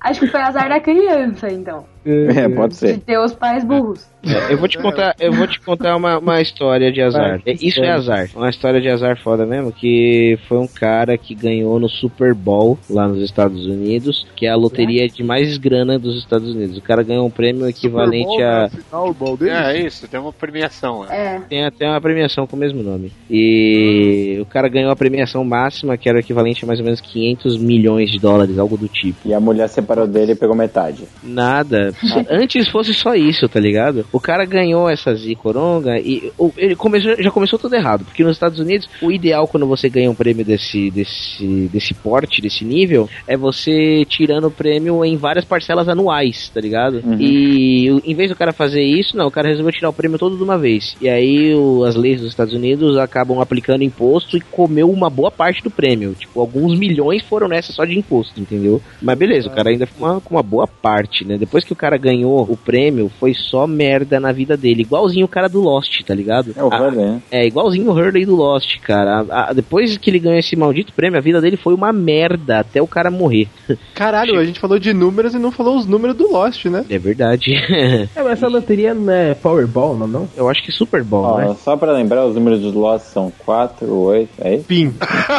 Acho 0.00 0.20
que 0.20 0.26
foi 0.28 0.40
azar 0.40 0.68
da 0.68 0.80
criança, 0.80 1.48
então. 1.50 1.84
É, 2.04 2.48
pode 2.48 2.72
De 2.72 2.78
ser. 2.78 2.98
ter 3.00 3.18
os 3.18 3.34
pais 3.34 3.64
burros. 3.64 4.08
Eu 4.50 4.58
vou 4.58 4.68
te 4.68 4.78
contar, 4.78 5.16
eu 5.18 5.32
vou 5.32 5.46
te 5.46 5.58
contar 5.60 5.96
uma, 5.96 6.18
uma 6.18 6.40
história 6.40 6.92
de 6.92 7.00
azar. 7.00 7.40
Vai, 7.42 7.42
É, 7.46 7.56
Isso 7.60 7.80
é 7.80 7.90
azar. 7.90 8.28
Uma 8.34 8.50
história 8.50 8.80
de 8.80 8.88
azar 8.88 9.18
foda 9.22 9.46
mesmo, 9.46 9.72
que 9.72 10.38
foi 10.46 10.58
um 10.58 10.66
cara 10.66 11.16
que 11.16 11.34
ganhou 11.34 11.78
no 11.80 11.88
Super 11.88 12.34
Bowl 12.34 12.78
lá 12.88 13.08
nos 13.08 13.22
Estados 13.22 13.66
Unidos, 13.66 14.26
que 14.36 14.46
é 14.46 14.50
a 14.50 14.56
loteria 14.56 15.08
de 15.08 15.22
mais 15.22 15.56
grana 15.56 15.98
dos 15.98 16.18
Estados 16.18 16.54
Unidos. 16.54 16.76
O 16.76 16.82
cara 16.82 17.02
ganhou 17.02 17.26
um 17.26 17.30
prêmio 17.30 17.66
equivalente 17.66 18.42
a 18.42 18.68
Final, 18.68 19.36
dele? 19.36 19.50
É 19.50 19.86
isso, 19.86 20.06
tem 20.06 20.20
uma 20.20 20.32
premiação. 20.32 21.04
É. 21.10 21.40
tem 21.48 21.64
até 21.64 21.88
uma 21.88 22.00
premiação 22.00 22.46
com 22.46 22.56
o 22.56 22.58
mesmo 22.58 22.82
nome. 22.82 23.12
E 23.30 24.38
o 24.40 24.44
cara 24.44 24.68
ganhou 24.68 24.90
a 24.90 24.96
premiação 24.96 25.42
máxima, 25.44 25.96
que 25.96 26.08
era 26.08 26.18
o 26.18 26.20
equivalente 26.20 26.64
a 26.64 26.66
mais 26.66 26.78
ou 26.78 26.84
menos 26.84 27.00
500 27.00 27.56
milhões 27.58 28.10
de 28.10 28.18
dólares, 28.18 28.58
algo 28.58 28.76
do 28.76 28.88
tipo. 28.88 29.18
E 29.24 29.32
a 29.32 29.40
mulher 29.40 29.68
separou 29.68 30.06
dele 30.06 30.32
e 30.32 30.36
pegou 30.36 30.54
metade. 30.54 31.04
Nada. 31.22 31.89
Antes 32.30 32.68
fosse 32.68 32.92
só 32.94 33.14
isso, 33.14 33.48
tá 33.48 33.58
ligado? 33.60 34.06
O 34.12 34.20
cara 34.20 34.44
ganhou 34.44 34.88
essa 34.88 35.14
zicoronga 35.14 35.98
e 35.98 36.32
ele 36.56 36.76
começou, 36.76 37.14
já 37.22 37.30
começou 37.30 37.58
tudo 37.58 37.74
errado. 37.74 38.04
Porque 38.04 38.22
nos 38.24 38.32
Estados 38.36 38.58
Unidos, 38.58 38.88
o 39.02 39.10
ideal 39.10 39.46
quando 39.48 39.66
você 39.66 39.88
ganha 39.88 40.10
um 40.10 40.14
prêmio 40.14 40.44
desse, 40.44 40.90
desse, 40.90 41.68
desse 41.72 41.94
porte, 41.94 42.40
desse 42.40 42.64
nível, 42.64 43.08
é 43.26 43.36
você 43.36 44.04
tirando 44.08 44.46
o 44.46 44.50
prêmio 44.50 45.04
em 45.04 45.16
várias 45.16 45.44
parcelas 45.44 45.88
anuais, 45.88 46.48
tá 46.52 46.60
ligado? 46.60 47.02
E 47.20 47.90
o- 47.90 48.02
em 48.04 48.14
vez 48.14 48.30
do 48.30 48.36
cara 48.36 48.52
fazer 48.52 48.82
isso, 48.82 49.16
não, 49.16 49.26
o 49.26 49.30
cara 49.30 49.48
resolveu 49.48 49.72
tirar 49.72 49.88
o 49.88 49.92
prêmio 49.92 50.18
todo 50.18 50.36
de 50.36 50.42
uma 50.42 50.58
vez. 50.58 50.96
E 51.00 51.08
aí 51.08 51.54
o- 51.54 51.84
as 51.84 51.94
leis 51.96 52.20
dos 52.20 52.30
Estados 52.30 52.54
Unidos 52.54 52.96
acabam 52.96 53.40
aplicando 53.40 53.82
imposto 53.84 54.36
e 54.36 54.40
comeu 54.40 54.90
uma 54.90 55.08
boa 55.10 55.30
parte 55.30 55.62
do 55.62 55.70
prêmio. 55.70 56.14
Tipo, 56.18 56.40
alguns 56.40 56.78
milhões 56.78 57.22
foram 57.22 57.48
nessa 57.48 57.72
só 57.72 57.84
de 57.84 57.98
imposto, 57.98 58.40
entendeu? 58.40 58.80
Mas 59.00 59.18
beleza, 59.18 59.48
o 59.48 59.50
cara 59.52 59.70
ainda 59.70 59.86
ficou 59.86 60.20
com 60.20 60.34
uma 60.34 60.42
boa 60.42 60.66
parte, 60.66 61.24
né? 61.24 61.36
Depois 61.38 61.64
que 61.64 61.72
o 61.72 61.76
cara 61.80 61.96
ganhou 61.96 62.42
o 62.42 62.56
prêmio, 62.56 63.10
foi 63.18 63.32
só 63.32 63.66
merda 63.66 64.20
na 64.20 64.32
vida 64.32 64.54
dele. 64.56 64.82
Igualzinho 64.82 65.24
o 65.24 65.28
cara 65.28 65.48
do 65.48 65.60
Lost, 65.62 66.02
tá 66.06 66.14
ligado? 66.14 66.52
É 66.54 66.62
o 66.62 66.66
Hurley, 66.68 66.96
né? 67.06 67.22
é, 67.30 67.46
igualzinho 67.46 67.88
o 67.90 67.92
Hurley 67.94 68.26
do 68.26 68.36
Lost, 68.36 68.78
cara. 68.80 69.24
A- 69.30 69.48
a- 69.48 69.52
depois 69.54 69.96
que 69.96 70.10
ele 70.10 70.18
ganhou 70.18 70.38
esse 70.38 70.54
maldito 70.56 70.92
prêmio, 70.92 71.18
a 71.18 71.22
vida 71.22 71.40
dele 71.40 71.56
foi 71.56 71.72
uma 71.72 71.90
merda 71.92 72.58
até 72.60 72.82
o 72.82 72.86
cara 72.86 73.10
morrer. 73.10 73.48
Caralho, 73.94 74.38
a 74.38 74.44
gente 74.44 74.60
falou 74.60 74.78
de 74.78 74.92
números 74.92 75.34
e 75.34 75.38
não 75.38 75.50
falou 75.50 75.76
os 75.78 75.86
números 75.86 76.14
do 76.16 76.30
Lost, 76.30 76.66
né? 76.66 76.84
É 76.90 76.98
verdade. 76.98 77.50
É, 78.14 78.22
mas 78.22 78.32
essa 78.32 78.48
loteria 78.48 78.92
não 78.94 79.12
é 79.12 79.34
Powerball, 79.34 79.96
não, 79.96 80.06
não? 80.06 80.28
Eu 80.36 80.48
acho 80.48 80.62
que 80.62 80.72
Super 80.72 81.02
Bowl, 81.04 81.22
Ó, 81.24 81.38
né? 81.38 81.56
Só 81.62 81.76
pra 81.76 81.92
lembrar, 81.92 82.26
os 82.26 82.34
números 82.34 82.60
dos 82.60 82.74
Lost 82.74 83.06
são 83.06 83.32
4, 83.44 83.90
8, 83.92 84.28
é 84.40 84.54
isso? 84.56 84.64
Pim. 84.64 84.92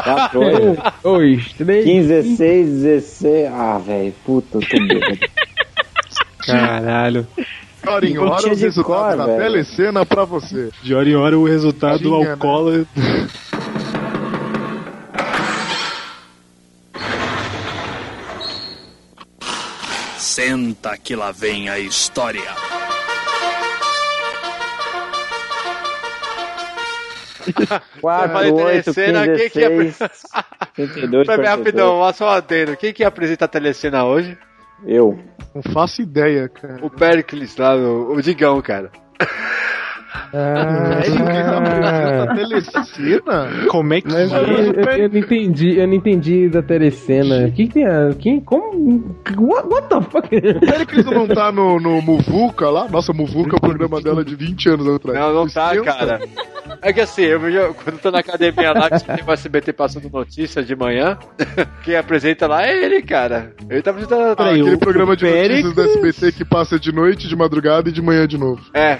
4, 0.04 0.40
8, 0.40 0.82
Dois, 1.04 1.54
três. 1.54 1.84
15, 1.86 2.08
16, 2.08 2.70
16. 2.82 3.48
Ah, 3.54 3.78
velho, 3.78 4.14
puta, 4.26 4.58
eu 4.58 4.62
tô 4.62 4.78
bêbado. 4.88 5.18
Caralho. 6.46 7.28
De 7.84 7.90
hora 7.90 8.06
em 8.08 8.18
hora, 8.18 8.56
de 8.56 8.64
resultados 8.64 8.84
cor, 8.84 9.18
da 9.18 9.26
velho. 9.26 9.42
telecena 9.42 10.06
pra 10.06 10.24
você. 10.26 10.70
De 10.84 10.94
hora 10.94 11.10
em 11.10 11.16
hora 11.16 11.38
o 11.38 11.46
resultado 11.46 12.00
do 12.00 12.10
Tinha, 12.10 12.24
né? 12.26 12.32
alcoólatra. 12.32 12.88
Senta 20.18 20.98
que 20.98 21.16
lá 21.16 21.32
vem 21.32 21.70
a 21.70 21.80
história. 21.80 22.42
Eu 27.42 28.30
falei 28.30 28.52
4, 28.52 28.56
8, 28.56 28.84
15, 28.84 28.94
telecena, 28.94 29.36
quem 29.38 29.50
que 29.50 29.60
ia 29.60 29.70
16, 29.70 30.12
32, 30.76 31.28
Pera, 31.28 31.38
42. 31.44 31.50
rapidão, 31.50 32.14
só 32.14 32.26
um 32.26 32.30
adendo. 32.30 32.78
Quem 32.78 32.94
que 32.94 33.04
ia 33.04 33.08
apresentar 33.08 33.46
a 33.46 33.48
telecena 33.48 34.06
hoje? 34.06 34.38
Eu. 34.86 35.20
Não 35.54 35.62
faço 35.62 36.02
ideia, 36.02 36.48
cara. 36.50 36.86
O 36.86 36.90
Pericles 36.90 37.58
lá, 37.58 37.76
o, 37.76 38.14
o 38.14 38.22
Digão, 38.22 38.62
cara. 38.62 38.92
Quem 40.32 41.18
tá 41.26 41.58
apresentando 41.58 42.30
a 42.32 42.36
telecena? 42.36 43.50
Como 43.70 43.94
é 43.94 44.02
que 44.02 44.12
Mas 44.12 44.32
eu, 44.32 44.38
é? 44.38 44.42
eu- 44.42 45.04
eu 45.04 45.10
não 45.10 45.18
entendi, 45.20 45.78
eu 45.80 45.88
não 45.88 45.94
entendi 45.94 46.50
da 46.50 46.62
telecena. 46.62 47.48
O 47.48 47.52
que, 47.52 47.68
que 47.68 47.74
tem 47.74 47.86
a. 47.86 48.10
Quem, 48.20 48.40
como. 48.40 49.16
What, 49.38 49.68
what 49.68 49.88
the 49.88 50.02
fuck? 50.02 50.30
Sério 50.30 50.86
que 50.88 51.04
não 51.04 51.28
tá 51.28 51.52
no, 51.52 51.80
no 51.80 52.02
Muvuca 52.02 52.70
lá? 52.70 52.88
Nossa, 52.90 53.14
Muvuca 53.14 53.56
é 53.56 53.58
o 53.58 53.62
programa 53.62 54.02
dela 54.02 54.24
de 54.24 54.36
20 54.36 54.70
anos 54.70 54.88
atrás. 54.96 55.18
Não, 55.20 55.34
não 55.34 55.48
tá, 55.48 55.76
cara. 55.82 56.20
É 56.82 56.92
que 56.92 57.02
assim, 57.02 57.24
eu 57.24 57.40
vejo, 57.40 57.74
quando 57.76 57.96
eu 57.96 58.02
tô 58.02 58.12
na 58.12 58.20
academia 58.20 58.72
lá, 58.74 58.90
que 58.90 59.04
tem 59.04 59.24
o 59.28 59.32
SBT 59.32 59.74
passando 59.74 60.10
notícia 60.10 60.64
de 60.64 60.76
manhã, 60.76 61.18
quem 61.84 61.96
apresenta 61.96 62.48
lá 62.48 62.66
é 62.66 62.84
ele, 62.86 63.02
cara. 63.02 63.54
Ele 63.70 63.82
tá 63.82 63.92
apresentando. 63.92 64.32
Ah, 64.32 64.36
Peraí, 64.36 64.62
aquele 64.62 64.78
programa 64.78 65.16
de 65.16 65.26
notícias 65.26 65.74
da 65.76 65.84
SBT 65.84 66.32
que 66.32 66.46
passa 66.46 66.80
de 66.80 66.92
noite, 66.92 67.28
de 67.28 67.36
madrugada 67.36 67.90
e 67.90 67.92
de 67.92 68.02
manhã 68.02 68.28
de 68.28 68.38
novo. 68.38 68.62
É. 68.74 68.98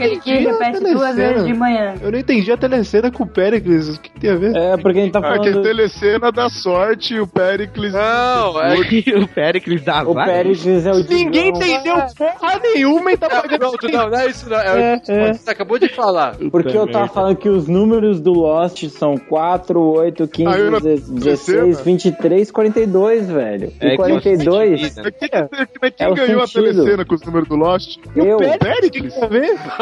Aquele 0.00 0.20
que 0.20 0.32
repete 0.34 0.80
duas 0.80 1.16
vezes 1.16 1.44
de 1.44 1.54
manhã. 1.54 1.94
Eu 2.00 2.10
não 2.12 2.18
entendi 2.18 2.50
a 2.52 2.56
telecena 2.56 3.10
com 3.10 3.24
o 3.24 3.26
Pericles. 3.26 3.96
O 3.96 4.00
que, 4.00 4.10
que 4.10 4.20
tem 4.20 4.30
a 4.30 4.36
ver? 4.36 4.56
É, 4.56 4.76
porque 4.76 4.98
a 4.98 5.02
gente 5.02 5.12
tá 5.12 5.18
Ah, 5.18 5.38
que 5.38 5.48
a 5.48 5.52
falando... 5.52 5.62
telecena 5.62 6.32
da 6.32 6.48
sorte 6.48 7.14
e 7.14 7.20
o 7.20 7.26
Pericles. 7.26 7.92
Não, 7.92 8.60
é 8.62 8.82
que. 8.84 9.14
o 9.14 9.28
Pericles 9.28 9.82
da 9.84 10.02
O 10.02 10.14
Péricles 10.14 10.86
é 10.86 10.92
o 10.92 10.96
Ninguém 10.96 11.52
Digão. 11.52 11.68
entendeu 11.68 11.94
porra 12.16 12.58
nenhuma 12.62 13.12
e 13.12 13.16
tá 13.16 13.28
Não, 13.28 13.42
pagando. 13.42 13.76
não, 13.92 14.10
não 14.10 14.18
é 14.18 14.26
isso, 14.26 14.48
não. 14.48 14.56
É, 14.58 14.94
o 14.96 15.00
que 15.00 15.34
você 15.38 15.50
acabou 15.50 15.78
de 15.78 15.88
falar. 15.88 16.36
Porque 16.50 16.76
eu 16.76 16.86
tava 16.90 17.08
falando 17.08 17.36
que 17.36 17.48
os 17.48 17.68
números 17.68 18.20
do 18.20 18.32
Lost 18.32 18.84
são 18.88 19.16
4, 19.16 19.80
8, 19.80 20.26
15, 20.28 20.48
Ah, 20.52 20.58
eu 20.58 20.70
não- 20.70 20.80
16, 20.80 21.80
23, 21.80 22.50
42, 22.50 23.28
velho. 23.30 23.72
E 23.80 23.86
É 23.86 23.90
que 23.90 23.96
42 23.96 24.80
você 24.92 25.02
Mas 25.02 25.12
quem, 25.16 25.28
É 26.06 26.14
ganhou 26.14 26.46
sentido. 26.46 26.68
a 26.70 26.72
telecena 26.72 27.04
com 27.04 27.14
os 27.14 27.22
números 27.22 27.48
do 27.48 27.56
Lost? 27.56 27.96
eu, 28.16 28.36
O 28.36 28.58
Pericles? 28.58 29.14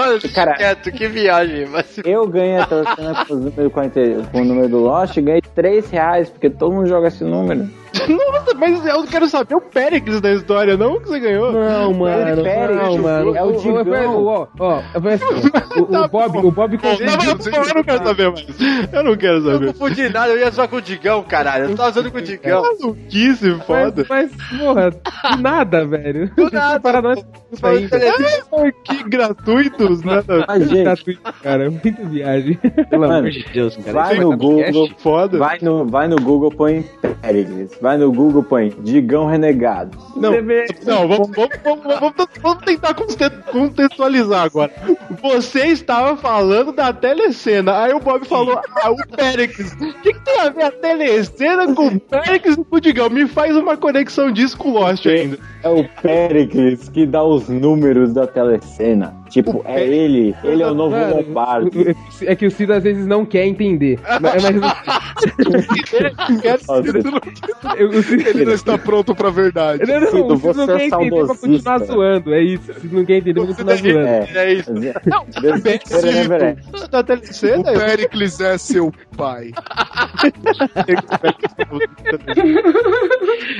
Mano, 0.09 0.20
Cara- 0.34 0.54
quieto, 0.54 0.90
que 0.90 1.06
viagem. 1.09 1.66
Mas... 1.66 1.98
eu 2.04 2.26
ganhei 2.26 2.56
a 2.59 2.66
telecena 2.66 3.24
com, 3.26 3.34
os 3.34 3.40
números 3.40 3.72
40 3.72 4.00
com 4.32 4.40
o 4.40 4.44
número 4.44 4.68
do 4.68 4.78
Lost 4.78 5.16
e 5.16 5.20
ganhei 5.20 5.42
3 5.54 5.90
reais, 5.90 6.30
porque 6.30 6.48
todo 6.48 6.74
mundo 6.74 6.88
joga 6.88 7.09
esse 7.09 7.24
número. 7.24 7.68
Nossa, 8.09 8.55
mas 8.55 8.86
eu 8.86 9.05
quero 9.05 9.28
saber 9.28 9.55
o 9.55 9.61
Péricles 9.61 10.20
da 10.20 10.32
história, 10.32 10.76
não 10.76 10.95
o 10.95 11.01
que 11.01 11.09
você 11.09 11.20
ganhou. 11.20 11.53
Não, 11.53 11.93
mano, 11.93 12.43
não, 12.43 12.99
mano. 12.99 13.36
É 13.36 13.43
o 13.43 13.53
Digão. 13.53 14.26
Ó, 14.26 14.47
ó, 14.59 14.78
assim, 14.78 15.80
o, 15.80 15.82
o 15.82 16.09
Bob, 16.09 16.39
o 16.39 16.51
Bob 16.51 16.78
Não, 16.82 17.16
mas 17.16 17.47
eu 17.47 17.74
não 17.74 17.84
quero 17.84 18.05
saber 18.05 18.30
mais. 18.30 18.47
Eu 18.93 19.05
não 19.05 19.16
quero 19.16 19.36
Eu 19.36 19.43
não 19.43 19.53
saber. 19.53 19.66
confundi 19.72 20.09
nada, 20.09 20.32
eu 20.32 20.39
ia 20.39 20.53
só 20.53 20.66
com 20.66 20.76
o 20.76 20.82
Digão, 20.82 21.22
caralho. 21.22 21.70
Eu 21.70 21.76
tava 21.76 21.91
usando 21.91 22.11
com 22.11 22.18
o 22.18 22.22
Digão. 22.22 22.62
Maluquice, 22.62 23.55
foda. 23.66 24.07
Mas, 24.09 24.30
mas, 24.36 24.59
porra, 24.59 24.91
do 24.91 25.43
nada, 25.43 25.86
velho. 25.86 26.30
Do 26.34 26.51
nada. 26.51 26.80
Para 26.80 27.03
nós 27.03 27.24
isso 27.53 27.66
ainda. 27.66 27.97
Ah, 27.97 28.72
que 28.84 29.03
gratuitos, 29.05 30.03
nada. 30.03 30.45
Mas, 30.47 30.68
gente, 30.68 30.84
Gratuito, 30.84 31.20
cara. 31.43 31.70
Muita 31.70 32.05
viagem. 32.05 32.59
Pelo 32.91 33.05
amor 33.05 33.30
de 33.30 33.45
Deus, 33.53 33.76
cara. 33.76 33.93
vai 33.93 34.16
é 34.16 34.20
no? 34.20 34.36
Google, 34.36 34.91
Foda. 34.99 35.39
vai 35.39 35.59
no, 35.61 35.86
vai 35.86 36.09
no 36.09 36.16
Google, 36.16 36.51
põe 36.51 36.84
Péricles. 37.22 37.77
Vai 37.80 37.96
no 37.96 38.10
Google, 38.12 38.42
põe 38.42 38.70
Digão 38.80 39.26
Renegado. 39.26 39.96
Não, 40.16 40.32
não 40.32 41.08
vamos, 41.08 41.28
vamos, 41.30 41.82
vamos, 42.00 42.14
vamos, 42.42 42.64
tentar 42.64 42.94
conte- 42.94 43.30
contextualizar 43.52 44.42
agora. 44.44 44.72
Você 45.22 45.66
estava 45.66 46.16
falando 46.16 46.72
da 46.72 46.92
telecena, 46.92 47.82
aí 47.82 47.92
o 47.92 48.00
Bob 48.00 48.26
falou, 48.26 48.60
ah, 48.82 48.90
o 48.90 48.96
Péricles. 49.16 49.72
O 49.74 49.92
que, 50.02 50.12
que 50.12 50.20
tem 50.24 50.40
a 50.40 50.50
ver 50.50 50.62
a 50.64 50.70
telecena 50.72 51.72
com 51.74 51.86
o 51.86 52.00
Péricles 52.00 52.56
e 52.56 52.64
com 52.64 52.76
o 52.76 52.80
Digão? 52.80 53.08
Me 53.10 53.26
faz 53.28 53.56
uma 53.56 53.76
conexão 53.76 54.30
disso 54.32 54.56
com 54.56 54.70
o 54.70 54.74
Lost 54.74 55.06
ainda. 55.06 55.38
É 55.62 55.68
o 55.68 55.84
Péricles 56.02 56.88
que 56.88 57.06
dá 57.06 57.22
os 57.22 57.48
números 57.48 58.12
da 58.12 58.26
telecena. 58.26 59.14
Tipo, 59.28 59.62
é 59.64 59.86
ele. 59.86 60.34
Ele 60.42 60.62
é 60.62 60.66
o 60.66 60.74
novo 60.74 60.96
Mano, 60.96 61.16
Lombardo. 61.16 61.70
É 62.22 62.34
que 62.34 62.46
o 62.46 62.50
Cid 62.50 62.72
às 62.72 62.82
vezes 62.82 63.06
não 63.06 63.24
quer 63.26 63.46
entender. 63.46 63.98
Mas, 64.20 64.34
o 67.80 68.02
Cid, 68.02 68.28
Ele 68.28 68.44
não 68.44 68.52
está 68.52 68.78
pronto 68.78 69.14
pra 69.14 69.30
verdade. 69.30 69.84
não, 69.86 70.00
não, 70.00 70.06
Cido, 70.10 70.34
o 70.34 70.38
Cid 70.38 70.56
não 70.56 70.66
quer 70.66 70.80
é 70.80 70.86
entender 70.86 71.26
pra 71.26 71.36
continuar 71.36 71.78
zoando. 71.78 72.34
É 72.34 72.42
isso. 72.42 72.70
O 72.70 72.74
Cid 72.74 72.94
não 72.94 73.04
quer 73.04 73.16
entender 73.18 73.34
pra 73.34 73.46
continuar 73.46 73.76
zoando. 73.76 73.98
É. 73.98 74.28
É 74.34 74.52
isso. 74.54 74.72
Não, 74.72 75.26
Da 76.90 77.02
telecena? 77.02 77.70
O 77.70 77.78
Péricles 77.78 78.40
é 78.40 78.58
seu 78.58 78.92
pai. 79.16 79.50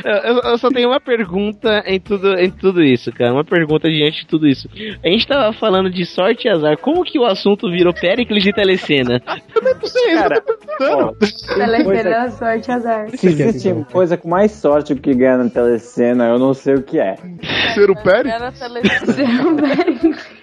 Eu, 0.05 0.41
eu 0.51 0.59
só 0.59 0.69
tenho 0.71 0.89
uma 0.89 1.01
pergunta 1.01 1.83
em 1.87 2.01
tudo, 2.01 2.35
em 2.39 2.51
tudo 2.51 2.83
isso, 2.83 3.13
cara. 3.13 3.33
Uma 3.33 3.45
pergunta 3.45 3.89
diante 3.89 4.21
de 4.21 4.27
tudo 4.27 4.47
isso. 4.47 4.69
A 5.05 5.09
gente 5.09 5.27
tava 5.27 5.53
falando 5.59 5.91
de 5.91 6.05
sorte 6.07 6.47
e 6.47 6.51
azar. 6.51 6.77
Como 6.79 7.05
que 7.05 7.19
o 7.19 7.25
assunto 7.25 7.71
virou 7.71 7.93
Péricles 7.93 8.43
de 8.43 8.53
telecena? 8.53 9.21
Cara, 10.15 10.43
ó, 10.81 11.13
Telecena, 11.55 12.31
sorte, 12.31 12.71
azar. 12.71 13.11
se 13.11 13.27
existe 13.27 13.75
coisa 13.93 14.17
com 14.17 14.29
mais 14.29 14.53
sorte 14.53 14.95
que 14.95 15.15
ganhar 15.15 15.39
na 15.39 15.51
telecena, 15.51 16.27
eu 16.29 16.39
não 16.39 16.55
sei 16.55 16.75
o 16.75 16.83
que 16.83 16.99
é. 16.99 17.17
Ser 17.75 17.91
o 17.91 17.95
Péricles? 17.95 18.35
Era 18.35 18.53
telecena. 18.53 20.19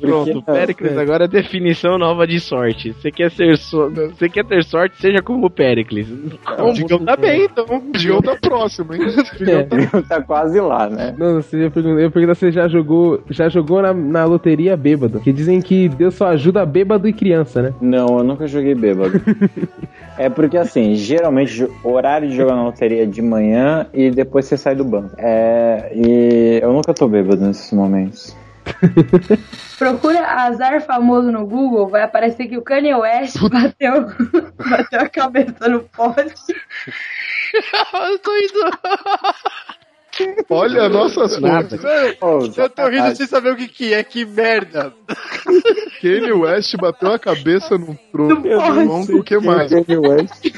Pronto, 0.00 0.42
Péricles 0.42 0.96
agora 0.96 1.24
é 1.24 1.28
definição 1.28 1.98
nova 1.98 2.26
de 2.26 2.40
sorte. 2.40 2.92
Você 2.92 3.10
quer 3.10 3.30
ser 3.30 3.56
so... 3.58 3.90
você 3.90 4.28
quer 4.28 4.44
ter 4.44 4.64
sorte, 4.64 5.00
seja 5.00 5.22
como 5.22 5.46
o 5.46 5.50
Péricles. 5.50 6.08
O 6.58 6.72
Digão 6.72 7.04
tá 7.04 7.16
bem, 7.16 7.44
então. 7.44 7.64
O 7.64 7.92
Digão 7.92 8.20
tá 8.20 8.36
próximo, 8.36 8.94
hein? 8.94 9.02
É. 9.46 10.02
tá 10.02 10.22
quase 10.22 10.60
lá, 10.60 10.88
né? 10.88 11.14
Não, 11.16 11.34
você 11.34 11.62
ia 11.62 11.70
perguntar, 11.70 11.96
eu 11.96 12.04
ia 12.04 12.10
perguntar 12.10 12.34
se 12.34 12.40
você 12.40 12.52
já 12.52 12.68
jogou, 12.68 13.22
já 13.30 13.48
jogou 13.48 13.80
na, 13.80 13.92
na 13.92 14.24
loteria 14.24 14.76
bêbado. 14.76 15.20
Que 15.20 15.32
dizem 15.32 15.60
que 15.60 15.88
Deus 15.88 16.14
só 16.14 16.28
ajuda 16.28 16.64
bêbado 16.66 17.08
e 17.08 17.12
criança, 17.12 17.62
né? 17.62 17.74
Não, 17.80 18.18
eu 18.18 18.24
nunca 18.24 18.46
joguei 18.46 18.74
bêbado. 18.74 19.20
é 20.18 20.28
porque 20.28 20.56
assim, 20.56 20.94
geralmente 20.94 21.68
o 21.82 21.90
horário 21.90 22.28
de 22.28 22.36
jogar 22.36 22.54
na 22.54 22.64
loteria 22.64 23.02
é 23.02 23.06
de 23.06 23.22
manhã 23.22 23.86
e 23.92 24.10
depois 24.10 24.46
você 24.46 24.56
sai 24.56 24.74
do 24.74 24.84
banco. 24.84 25.14
É, 25.18 25.90
e 25.94 26.60
eu 26.62 26.72
nunca 26.72 26.94
tô 26.94 27.06
bêbado 27.08 27.46
nesses 27.46 27.70
momentos. 27.72 28.36
Procura 29.78 30.20
azar 30.20 30.80
famoso 30.82 31.30
no 31.30 31.46
Google, 31.46 31.88
vai 31.88 32.02
aparecer 32.02 32.46
que 32.46 32.56
o 32.56 32.62
Kanye 32.62 32.94
West 32.94 33.36
bateu, 33.48 34.06
bateu 34.58 35.00
a 35.00 35.08
cabeça 35.08 35.68
no 35.68 35.80
poste. 35.82 36.54
Eu 37.94 38.18
tô 38.18 38.36
indo. 38.36 38.60
Olha 40.48 40.88
nossas. 40.88 41.38
Oh, 42.20 42.38
Eu 42.56 42.70
tô 42.70 42.88
rindo 42.88 43.14
sem 43.14 43.26
saber 43.26 43.52
o 43.52 43.56
que 43.56 43.68
que 43.68 43.92
é, 43.92 44.02
que 44.02 44.24
merda. 44.24 44.92
Kanye 46.20 46.32
West 46.32 46.76
bateu 46.76 47.12
a 47.12 47.18
cabeça 47.18 47.76
num 47.78 47.96
trono. 48.12 48.42
poste. 48.42 49.12
O 49.12 49.22
que 49.24 49.38
mais? 49.38 49.70
Kanye 49.70 49.96
West. 49.98 50.46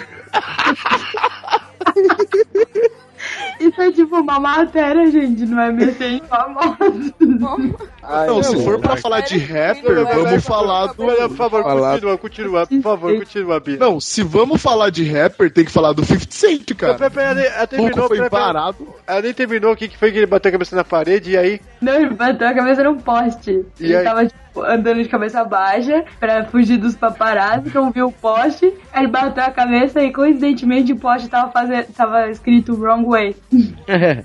Isso 3.60 3.80
é 3.82 3.90
tipo 3.90 4.16
uma 4.20 4.38
matéria, 4.38 5.10
gente, 5.10 5.44
não 5.44 5.60
é 5.60 5.72
mexer 5.72 6.22
famoso. 6.28 6.76
Não, 7.18 8.42
se 8.42 8.64
for 8.64 8.78
pra 8.78 8.96
falar 8.96 9.20
de 9.20 9.36
rapper, 9.36 10.04
vamos 10.04 10.44
falar 10.44 10.86
do. 10.88 10.94
Por 10.94 11.30
favor, 11.36 11.62
falar- 11.64 11.92
continua, 11.94 12.18
continua, 12.18 12.66
por 12.66 12.80
favor, 12.82 13.18
continua, 13.18 13.60
Bia. 13.60 13.76
Não, 13.76 14.00
se 14.00 14.22
vamos 14.22 14.62
falar 14.62 14.90
de 14.90 15.02
rapper, 15.10 15.50
tem 15.52 15.64
que 15.64 15.72
falar 15.72 15.92
do 15.92 16.04
50 16.04 16.26
Cent, 16.30 16.72
cara. 16.76 16.94
Pera, 16.94 17.10
pera, 17.10 17.40
ela- 17.40 17.66
terminou, 17.66 18.06
foi 18.06 18.30
parado. 18.30 18.88
Ela 19.06 19.22
nem 19.22 19.34
terminou 19.34 19.72
o 19.72 19.76
que 19.76 19.88
que 19.88 19.98
foi 19.98 20.12
que 20.12 20.18
ele 20.18 20.26
bateu 20.26 20.50
a 20.50 20.52
cabeça 20.52 20.76
na 20.76 20.84
parede 20.84 21.32
e 21.32 21.36
aí. 21.36 21.60
Não, 21.80 21.94
ele 21.94 22.10
bateu 22.14 22.46
a 22.46 22.54
cabeça 22.54 22.84
num 22.84 22.98
poste. 22.98 23.66
E 23.80 23.84
ele 23.84 23.96
aí? 23.96 24.04
tava, 24.04 24.24
tipo, 24.24 24.38
andando 24.56 25.02
de 25.02 25.08
cabeça 25.08 25.44
baixa 25.44 26.04
pra 26.18 26.44
fugir 26.44 26.76
dos 26.76 26.94
paparazzi, 26.96 27.68
então 27.68 27.90
viu 27.90 28.06
o 28.08 28.12
poste, 28.12 28.72
aí 28.92 29.02
ele 29.04 29.08
bateu 29.12 29.44
a 29.44 29.50
cabeça 29.50 30.02
e 30.02 30.12
coincidentemente 30.12 30.92
o 30.92 30.96
poste 30.96 31.28
tava, 31.28 31.50
fazendo, 31.52 31.86
tava 31.94 32.30
escrito 32.30 32.74
wrong 32.74 33.04
way. 33.06 33.36
é, 33.86 34.24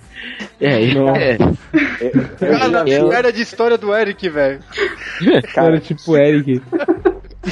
é. 0.60 1.38
Cara, 2.40 2.90
eu- 2.90 3.10
merda 3.10 3.32
de 3.32 3.42
história 3.42 3.78
do 3.78 3.94
Eric, 3.96 4.30
velho. 4.30 4.60
Cara, 5.54 5.80
tipo 5.80 6.16
Eric. 6.18 6.62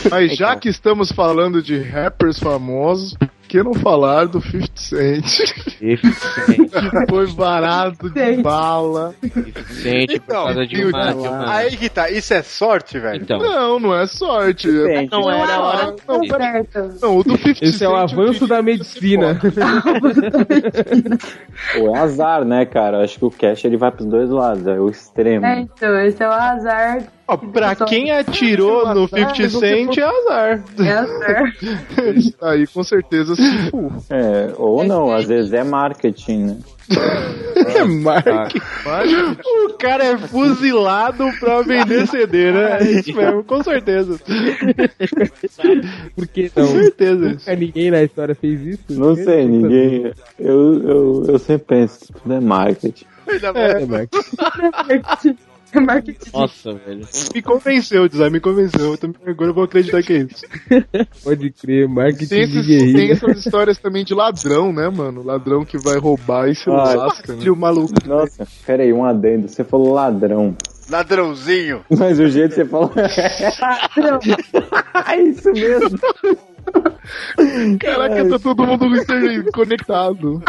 Mas 0.09 0.35
já 0.35 0.55
que 0.55 0.69
estamos 0.69 1.11
falando 1.11 1.61
de 1.61 1.77
rappers 1.81 2.39
famosos, 2.39 3.15
que 3.51 3.61
não 3.63 3.73
falar 3.73 4.25
do 4.27 4.41
50 4.41 4.71
Cent? 4.75 5.25
que 5.77 5.97
foi 7.09 7.27
barato 7.33 8.09
de 8.09 8.41
bala. 8.41 9.13
Gente, 9.71 10.19
por 10.19 10.23
Então, 10.25 10.43
causa 10.45 10.65
de 10.65 10.85
uma, 10.85 11.07
de 11.13 11.13
uma- 11.27 11.53
Aí 11.55 11.75
que 11.75 11.89
tá, 11.89 12.09
isso 12.09 12.33
é 12.33 12.41
sorte, 12.41 12.97
velho? 12.97 13.21
Então, 13.21 13.39
Não, 13.39 13.79
não 13.79 13.93
é 13.95 14.07
sorte. 14.07 14.71
Cent. 14.71 15.11
não 15.11 15.29
era 15.29 15.53
a 15.55 15.61
hora. 15.61 15.95
Não, 16.07 16.19
pera- 16.21 16.65
não, 17.01 17.17
o 17.17 17.23
do 17.23 17.37
50 17.37 17.65
Esse 17.65 17.83
é 17.83 17.89
o 17.89 18.07
Cent, 18.07 18.11
avanço 18.13 18.47
da 18.47 18.57
que 18.57 18.63
medicina. 18.63 19.37
Pô, 21.77 21.95
é 21.95 21.99
azar, 21.99 22.45
né, 22.45 22.65
cara? 22.65 22.97
Eu 22.97 23.01
acho 23.03 23.19
que 23.19 23.25
o 23.25 23.31
cash 23.31 23.65
ele 23.65 23.77
vai 23.77 23.91
pros 23.91 24.05
dois 24.07 24.29
lados, 24.29 24.65
é 24.65 24.79
o 24.79 24.89
extremo. 24.89 25.45
É, 25.45 25.59
então, 25.61 25.99
esse 26.01 26.23
é 26.23 26.27
o 26.27 26.31
azar. 26.31 27.03
Ó, 27.31 27.37
pra 27.37 27.73
quem 27.75 28.11
atirou 28.11 28.93
no 28.93 29.07
50 29.07 29.49
Cent 29.51 29.97
é 29.97 30.03
azar. 30.03 30.63
É 30.79 30.91
azar. 30.91 31.53
Esse 32.17 32.35
aí 32.41 32.67
com 32.67 32.83
certeza 32.83 33.35
se 33.35 33.69
for. 33.69 33.89
É, 34.09 34.53
ou 34.57 34.83
não, 34.83 35.13
às 35.13 35.25
vezes 35.25 35.53
é 35.53 35.63
marketing, 35.63 36.43
né? 36.43 36.57
É 37.55 37.83
marketing. 37.85 38.59
O 39.65 39.73
cara 39.77 40.03
é 40.03 40.17
fuzilado 40.17 41.23
pra 41.39 41.61
vender 41.61 42.05
CD, 42.07 42.51
né? 42.51 42.79
É 42.81 42.83
isso 42.91 43.15
mesmo, 43.15 43.43
com 43.43 43.63
certeza. 43.63 44.19
Por 46.15 46.27
que 46.27 46.49
Com 46.49 46.61
não? 46.61 46.67
certeza. 46.67 47.29
Nunca 47.29 47.55
ninguém 47.55 47.91
na 47.91 48.03
história 48.03 48.35
fez 48.35 48.61
isso? 48.61 48.83
Não 48.89 49.15
sei, 49.15 49.45
ninguém. 49.45 50.11
Eu, 50.37 50.83
eu, 50.83 51.25
eu 51.29 51.39
sempre 51.39 51.65
penso 51.67 51.99
que 51.99 52.13
tudo 52.13 52.33
é 52.33 52.39
marketing. 52.41 53.05
É. 53.27 53.83
É 53.83 53.85
marketing. 53.85 55.37
Nossa, 56.33 56.73
velho. 56.73 57.07
Me 57.33 57.41
convenceu, 57.41 58.07
design, 58.07 58.33
me 58.33 58.39
convenceu. 58.39 58.91
Eu 58.91 58.97
também- 58.97 59.21
Agora 59.25 59.49
eu 59.49 59.53
vou 59.53 59.63
acreditar 59.63 60.01
que 60.03 60.13
é 60.13 60.17
isso. 60.17 60.45
Pode 61.23 61.51
crer, 61.51 61.87
marketing 61.87 62.27
Tem, 62.27 62.47
de 62.47 62.59
esses, 62.59 62.67
tem 62.67 62.77
guerrilha. 62.93 63.13
essas 63.13 63.45
histórias 63.45 63.77
também 63.77 64.03
de 64.03 64.13
ladrão, 64.13 64.73
né, 64.73 64.89
mano? 64.89 65.23
Ladrão 65.23 65.63
que 65.65 65.77
vai 65.77 65.97
roubar 65.97 66.49
e 66.49 66.55
se 66.55 66.69
Ah, 66.69 66.73
lasca, 66.95 67.33
né? 67.33 67.39
Filho 67.39 67.55
maluco. 67.55 67.93
Nossa, 68.05 68.47
pera 68.65 68.83
aí, 68.83 68.91
um 68.91 69.03
adendo. 69.05 69.47
Você 69.47 69.63
falou 69.63 69.93
ladrão. 69.93 70.55
Ladrãozinho. 70.89 71.85
Mas 71.89 72.19
o 72.19 72.27
jeito 72.27 72.49
que 72.49 72.55
você 72.55 72.65
falou. 72.65 72.91
é 75.07 75.21
isso 75.23 75.51
mesmo. 75.53 75.97
Caraca, 77.79 78.29
tá 78.29 78.39
todo 78.39 78.65
mundo 78.65 78.85
interconectado. 78.95 80.43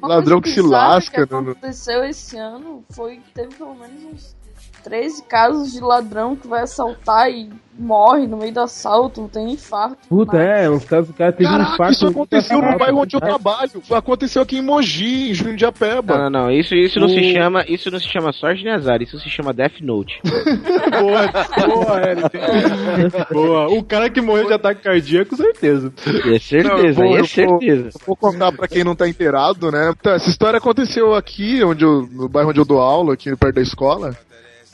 Ladrão 0.00 0.40
que 0.40 0.50
se 0.50 0.60
lasca, 0.60 1.26
que 1.26 1.34
né? 1.34 1.40
aconteceu 1.40 2.04
esse 2.04 2.36
ano 2.36 2.84
foi 2.90 3.16
que 3.16 3.32
teve 3.34 3.54
pelo 3.56 3.74
menos 3.74 4.04
uns 4.04 4.36
13 4.82 5.22
casos 5.24 5.72
de 5.72 5.80
ladrão 5.80 6.34
que 6.36 6.46
vai 6.48 6.62
assaltar 6.62 7.30
e 7.30 7.50
morre 7.80 8.26
no 8.26 8.36
meio 8.36 8.52
do 8.52 8.58
assalto, 8.60 9.30
tem 9.32 9.52
infarto. 9.52 9.98
Puta, 10.08 10.36
é, 10.36 10.68
uns 10.68 10.84
casos 10.84 11.10
o 11.10 11.12
cara 11.12 11.30
teve 11.30 11.48
um 11.48 11.52
Caraca, 11.52 11.74
infarto. 11.74 11.92
isso 11.92 12.06
aconteceu 12.08 12.60
no 12.60 12.76
bairro 12.76 12.98
onde 12.98 13.14
eu 13.14 13.20
né? 13.20 13.26
trabalho. 13.28 13.70
Aconteceu 13.92 14.42
aqui 14.42 14.58
em 14.58 14.62
Mogi, 14.62 15.30
em 15.30 15.34
Jundiapeba. 15.34 16.16
Não, 16.18 16.24
não, 16.30 16.42
não. 16.46 16.50
Isso, 16.50 16.74
isso 16.74 16.98
não 16.98 17.06
O- 17.06 17.10
se 17.10 17.32
chama. 17.32 17.64
Isso 17.68 17.88
não 17.88 18.00
se 18.00 18.08
chama 18.08 18.32
sorte 18.32 18.64
nem 18.64 18.72
azar, 18.72 19.00
isso 19.00 19.16
se 19.20 19.28
chama 19.30 19.52
Death 19.52 19.80
Note. 19.80 20.20
Boa, 20.98 21.28
boa, 21.68 22.00
Eric. 22.10 23.32
Boa. 23.32 23.68
O 23.68 23.84
cara 23.84 24.10
que 24.10 24.20
morreu 24.20 24.46
de 24.48 24.54
ataque 24.54 24.82
cardíaco, 24.82 25.36
certeza. 25.36 25.92
É 26.34 26.38
certeza, 26.40 27.00
Não, 27.00 27.14
é 27.14 27.18
vou- 27.18 27.24
certeza. 27.26 27.90
eu 27.94 28.00
Vou 28.06 28.16
contar 28.16 28.50
pra 28.52 28.66
quem 28.66 28.82
não 28.82 28.96
tá 28.96 29.08
inteirado, 29.08 29.70
né? 29.70 29.94
Então, 29.98 30.12
essa 30.14 30.28
história 30.28 30.58
aconteceu 30.58 31.14
aqui, 31.14 31.62
onde 31.62 31.84
eu, 31.84 32.08
no 32.10 32.28
bairro 32.28 32.50
onde 32.50 32.58
eu 32.58 32.64
dou 32.64 32.80
aula, 32.80 33.14
aqui 33.14 33.34
perto 33.36 33.54
da 33.54 33.60
escola. 33.62 34.16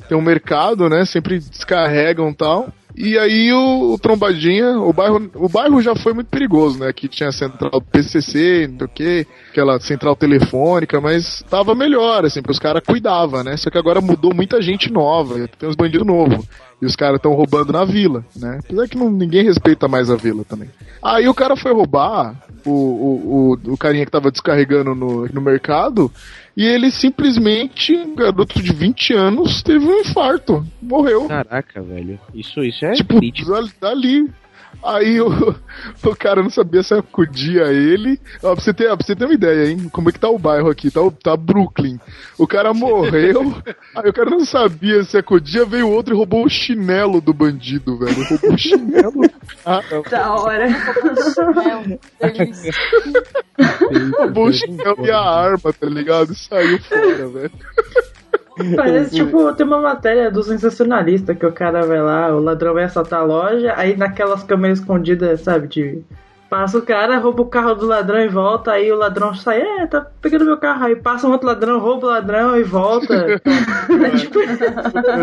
Tem 0.08 0.16
um 0.16 0.22
mercado, 0.22 0.88
né? 0.88 1.04
Sempre 1.04 1.38
descarregam 1.38 2.30
e 2.30 2.34
tal. 2.34 2.68
E 2.96 3.18
aí 3.18 3.52
o, 3.52 3.94
o 3.94 3.98
Trombadinha, 3.98 4.78
o 4.78 4.92
bairro, 4.92 5.28
o 5.34 5.48
bairro 5.48 5.82
já 5.82 5.96
foi 5.96 6.12
muito 6.12 6.28
perigoso, 6.28 6.78
né? 6.78 6.88
Aqui 6.88 7.08
tinha 7.08 7.28
a 7.28 7.32
central 7.32 7.80
PCC, 7.80 8.68
não 8.68 8.78
sei 8.78 8.86
o 8.86 8.88
quê, 8.88 9.26
aquela 9.50 9.80
central 9.80 10.14
telefônica, 10.14 11.00
mas 11.00 11.44
tava 11.50 11.74
melhor, 11.74 12.24
assim, 12.24 12.40
porque 12.40 12.52
os 12.52 12.58
caras 12.60 12.82
cuidavam, 12.86 13.42
né? 13.42 13.56
Só 13.56 13.68
que 13.68 13.78
agora 13.78 14.00
mudou 14.00 14.32
muita 14.32 14.62
gente 14.62 14.92
nova, 14.92 15.48
tem 15.58 15.68
uns 15.68 15.74
bandidos 15.74 16.06
novos. 16.06 16.46
E 16.80 16.86
os 16.86 16.94
caras 16.94 17.16
estão 17.16 17.32
roubando 17.34 17.72
na 17.72 17.84
vila, 17.84 18.24
né? 18.36 18.60
Apesar 18.62 18.88
que 18.88 18.96
não, 18.96 19.10
ninguém 19.10 19.42
respeita 19.42 19.88
mais 19.88 20.08
a 20.08 20.16
vila 20.16 20.44
também. 20.44 20.70
Aí 21.02 21.26
o 21.28 21.34
cara 21.34 21.56
foi 21.56 21.72
roubar 21.72 22.36
o, 22.64 22.70
o, 22.70 23.52
o, 23.68 23.72
o 23.72 23.76
carinha 23.76 24.04
que 24.04 24.10
tava 24.10 24.30
descarregando 24.30 24.94
no, 24.94 25.26
no 25.26 25.40
mercado 25.40 26.10
e 26.56 26.64
ele 26.64 26.90
simplesmente, 26.90 27.92
um 27.96 28.14
garoto 28.14 28.62
de 28.62 28.72
20 28.72 29.12
anos, 29.14 29.62
teve 29.62 29.84
um 29.84 30.00
infarto. 30.00 30.64
Morreu. 30.80 31.26
Caraca, 31.26 31.82
velho. 31.82 32.18
Isso, 32.34 32.62
isso 32.62 32.84
é 32.84 32.92
Tipo, 32.92 33.18
crítico. 33.18 33.50
dali. 33.80 34.28
Aí 34.82 35.20
o, 35.20 35.28
o 36.04 36.16
cara 36.16 36.42
não 36.42 36.50
sabia 36.50 36.82
se 36.82 36.94
acudia 36.94 37.64
ele. 37.72 38.20
Ó, 38.42 38.54
pra, 38.54 38.62
você 38.64 38.72
ter, 38.74 38.86
pra 38.96 38.96
você 39.06 39.14
ter 39.16 39.24
uma 39.24 39.34
ideia, 39.34 39.70
hein? 39.70 39.88
Como 39.90 40.08
é 40.08 40.12
que 40.12 40.18
tá 40.20 40.28
o 40.28 40.38
bairro 40.38 40.68
aqui? 40.70 40.90
Tá, 40.90 41.00
o- 41.02 41.10
tá 41.10 41.36
Brooklyn. 41.36 41.98
O 42.38 42.46
cara 42.46 42.72
morreu. 42.74 43.54
aí 43.96 44.08
o 44.10 44.12
cara 44.12 44.30
não 44.30 44.44
sabia 44.44 45.02
se 45.04 45.16
acudia, 45.16 45.64
veio 45.64 45.88
outro 45.90 46.14
e 46.14 46.16
roubou 46.16 46.44
o 46.44 46.48
chinelo 46.50 47.20
do 47.20 47.32
bandido, 47.32 47.98
velho. 47.98 48.24
Roubou 48.28 48.52
o 48.54 48.58
chinelo. 48.58 49.14
Ah, 49.66 49.80
Da 50.10 50.34
hora. 50.34 50.66
roubou 54.18 54.46
o 54.48 54.52
chinelo 54.52 55.06
e 55.06 55.10
a 55.10 55.18
arma, 55.20 55.72
tá 55.72 55.86
ligado? 55.86 56.32
E 56.32 56.36
saiu 56.36 56.78
fora, 56.82 57.28
velho. 57.28 57.50
Parece, 58.76 59.10
tipo, 59.16 59.52
tem 59.54 59.66
uma 59.66 59.80
matéria 59.80 60.30
do 60.30 60.42
sensacionalista 60.42 61.34
que 61.34 61.44
o 61.46 61.52
cara 61.52 61.84
vai 61.86 62.00
lá, 62.00 62.34
o 62.34 62.40
ladrão 62.40 62.74
vai 62.74 62.84
assaltar 62.84 63.20
a 63.20 63.24
loja, 63.24 63.74
aí 63.76 63.96
naquelas 63.96 64.42
câmeras 64.42 64.78
escondidas, 64.78 65.40
sabe, 65.40 65.68
de. 65.68 66.02
Passa 66.48 66.78
o 66.78 66.82
cara, 66.82 67.18
rouba 67.18 67.42
o 67.42 67.46
carro 67.46 67.74
do 67.74 67.84
ladrão 67.86 68.20
e 68.20 68.28
volta, 68.28 68.70
aí 68.70 68.92
o 68.92 68.96
ladrão 68.96 69.34
sai, 69.34 69.60
é, 69.60 69.86
tá 69.88 70.06
pegando 70.20 70.44
meu 70.44 70.56
carro, 70.56 70.84
aí 70.84 70.94
passa 70.94 71.26
um 71.26 71.32
outro 71.32 71.48
ladrão, 71.48 71.80
rouba 71.80 72.06
o 72.06 72.10
ladrão 72.10 72.56
e 72.56 72.62
volta. 72.62 73.12
é 73.12 73.38
tipo, 74.16 74.38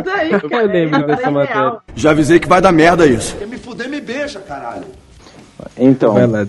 daí, 0.03 0.31
cara, 0.41 0.63
Eu 0.63 0.67
lembro 0.67 0.99
é 0.99 1.07
dessa 1.07 1.21
real. 1.21 1.31
matéria. 1.31 1.77
Já 1.95 2.11
avisei 2.11 2.37
que 2.37 2.49
vai 2.49 2.59
dar 2.59 2.73
merda 2.73 3.05
isso. 3.05 3.37
Quer 3.37 3.47
me 3.47 3.57
fuder, 3.57 3.87
me 3.87 4.01
beija, 4.01 4.39
caralho. 4.41 4.83
Então, 5.77 6.15
Vai 6.15 6.27
lá. 6.27 6.45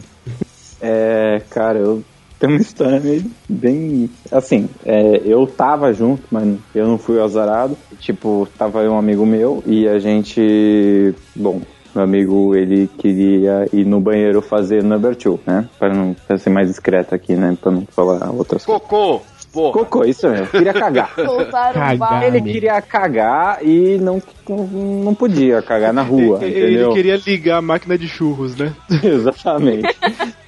é, 0.81 1.43
cara, 1.51 1.79
eu 1.79 2.03
tenho 2.43 2.55
uma 2.55 2.61
história 2.61 2.99
meio 2.99 3.25
bem. 3.49 4.11
Assim, 4.33 4.69
é, 4.85 5.23
eu 5.25 5.47
tava 5.47 5.93
junto, 5.93 6.25
mas 6.29 6.59
eu 6.75 6.89
não 6.89 6.99
fui 6.99 7.23
azarado. 7.23 7.79
Tipo, 8.01 8.49
tava 8.59 8.83
um 8.83 8.99
amigo 8.99 9.25
meu 9.25 9.63
e 9.65 9.87
a 9.87 10.01
gente. 10.01 11.15
Bom, 11.37 11.61
meu 11.95 12.03
amigo 12.03 12.57
ele 12.57 12.91
queria 12.99 13.69
ir 13.73 13.87
no 13.87 14.01
banheiro 14.01 14.43
fazer 14.43 14.83
number 14.83 15.15
two, 15.15 15.39
né? 15.47 15.69
Pra 15.79 15.95
não 15.95 16.17
pra 16.27 16.37
ser 16.37 16.51
mais 16.51 16.67
discreto 16.67 17.15
aqui, 17.15 17.37
né? 17.37 17.57
Pra 17.61 17.71
não 17.71 17.87
falar 17.87 18.29
outras 18.33 18.65
coisas. 18.65 18.83
Cocô! 18.83 19.21
Porra. 19.53 19.73
Cocô, 19.81 20.05
isso 20.05 20.27
mesmo, 20.31 20.47
queria 20.47 20.73
cagar. 20.73 21.13
Cagar. 21.53 21.95
o 21.95 21.99
bar. 21.99 22.25
Ele 22.25 22.41
queria 22.41 22.81
cagar 22.81 23.59
e 23.63 23.99
não, 23.99 24.21
não 24.49 25.15
podia 25.15 25.61
cagar 25.61 25.93
na 25.93 26.01
rua, 26.01 26.39
Ele, 26.41 26.59
entendeu? 26.59 26.87
ele 26.87 26.95
queria 26.95 27.17
ligar 27.27 27.59
a 27.59 27.63
máquina 27.63 27.99
de 27.99 28.09
churros, 28.09 28.57
né? 28.57 28.73
Exatamente. 29.05 29.95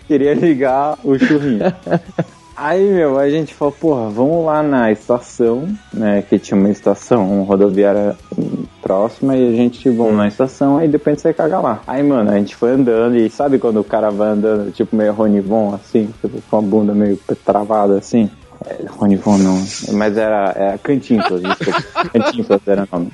Queria 0.07 0.35
ligar 0.35 0.99
o 1.03 1.19
churrinho. 1.19 1.61
Aí, 2.57 2.89
meu, 2.89 3.19
a 3.19 3.29
gente 3.29 3.53
falou, 3.53 3.73
porra, 3.73 4.11
vamos 4.11 4.47
lá 4.47 4.63
na 4.63 4.93
estação, 4.93 5.69
né? 5.93 6.23
Que 6.23 6.39
tinha 6.39 6.57
uma 6.57 6.71
estação 6.71 7.43
rodoviária 7.43 8.17
hum, 8.39 8.65
próxima 8.81 9.37
e 9.37 9.49
a 9.49 9.57
gente, 9.57 9.91
vamos 9.91 10.15
na 10.15 10.29
estação, 10.29 10.79
aí 10.79 10.87
depois 10.87 11.21
você 11.21 11.33
caga 11.33 11.59
lá. 11.59 11.83
Aí, 11.85 12.01
mano, 12.01 12.31
a 12.31 12.37
gente 12.37 12.55
foi 12.55 12.71
andando 12.71 13.17
e 13.17 13.29
sabe 13.29 13.59
quando 13.59 13.81
o 13.81 13.85
cara 13.85 14.11
vai 14.11 14.29
andando, 14.29 14.71
tipo, 14.71 14.95
meio 14.95 15.13
Ronivon, 15.13 15.75
assim, 15.75 16.09
tipo, 16.21 16.41
com 16.49 16.59
a 16.59 16.63
bunda 16.63 16.95
meio 16.95 17.19
travada, 17.45 17.99
assim? 17.99 18.31
É, 18.67 18.87
Ronivon 18.89 19.39
não, 19.39 19.63
mas 19.93 20.17
era, 20.17 20.53
era 20.57 20.79
Cantinflas, 20.79 21.43
desculpa. 21.59 22.09
Cantinflas 22.11 22.61
era 22.67 22.89
o 22.91 22.99
nome. 22.99 23.13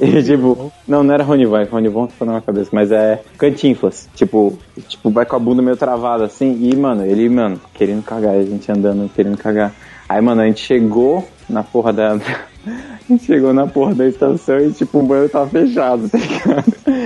E, 0.00 0.22
tipo, 0.22 0.72
não, 0.88 1.04
não 1.04 1.14
era 1.14 1.22
Ronivon, 1.22 1.64
Ronivon 1.64 2.08
ficou 2.08 2.26
na 2.26 2.32
minha 2.32 2.42
cabeça, 2.42 2.70
mas 2.72 2.90
é 2.90 3.22
Cantinflas. 3.38 4.08
Tipo, 4.14 4.58
tipo, 4.88 5.10
vai 5.10 5.24
com 5.24 5.36
a 5.36 5.38
bunda 5.38 5.62
meio 5.62 5.76
travada 5.76 6.24
assim, 6.24 6.68
e, 6.68 6.74
mano, 6.74 7.04
ele, 7.06 7.28
mano, 7.28 7.60
querendo 7.74 8.02
cagar, 8.02 8.34
a 8.34 8.42
gente 8.42 8.70
andando, 8.70 9.08
querendo 9.14 9.36
cagar. 9.36 9.72
Aí, 10.08 10.20
mano, 10.20 10.42
a 10.42 10.46
gente 10.46 10.60
chegou 10.60 11.26
na 11.52 11.62
porra 11.62 11.92
da. 11.92 12.12
A 12.12 12.18
gente 13.08 13.24
chegou 13.24 13.52
na 13.52 13.66
porra 13.66 13.94
da 13.94 14.06
estação 14.06 14.58
e, 14.58 14.72
tipo, 14.72 14.98
o 14.98 15.02
banheiro 15.02 15.28
tava 15.28 15.48
fechado, 15.48 16.08
tá 16.08 16.18
ligado? 16.18 16.72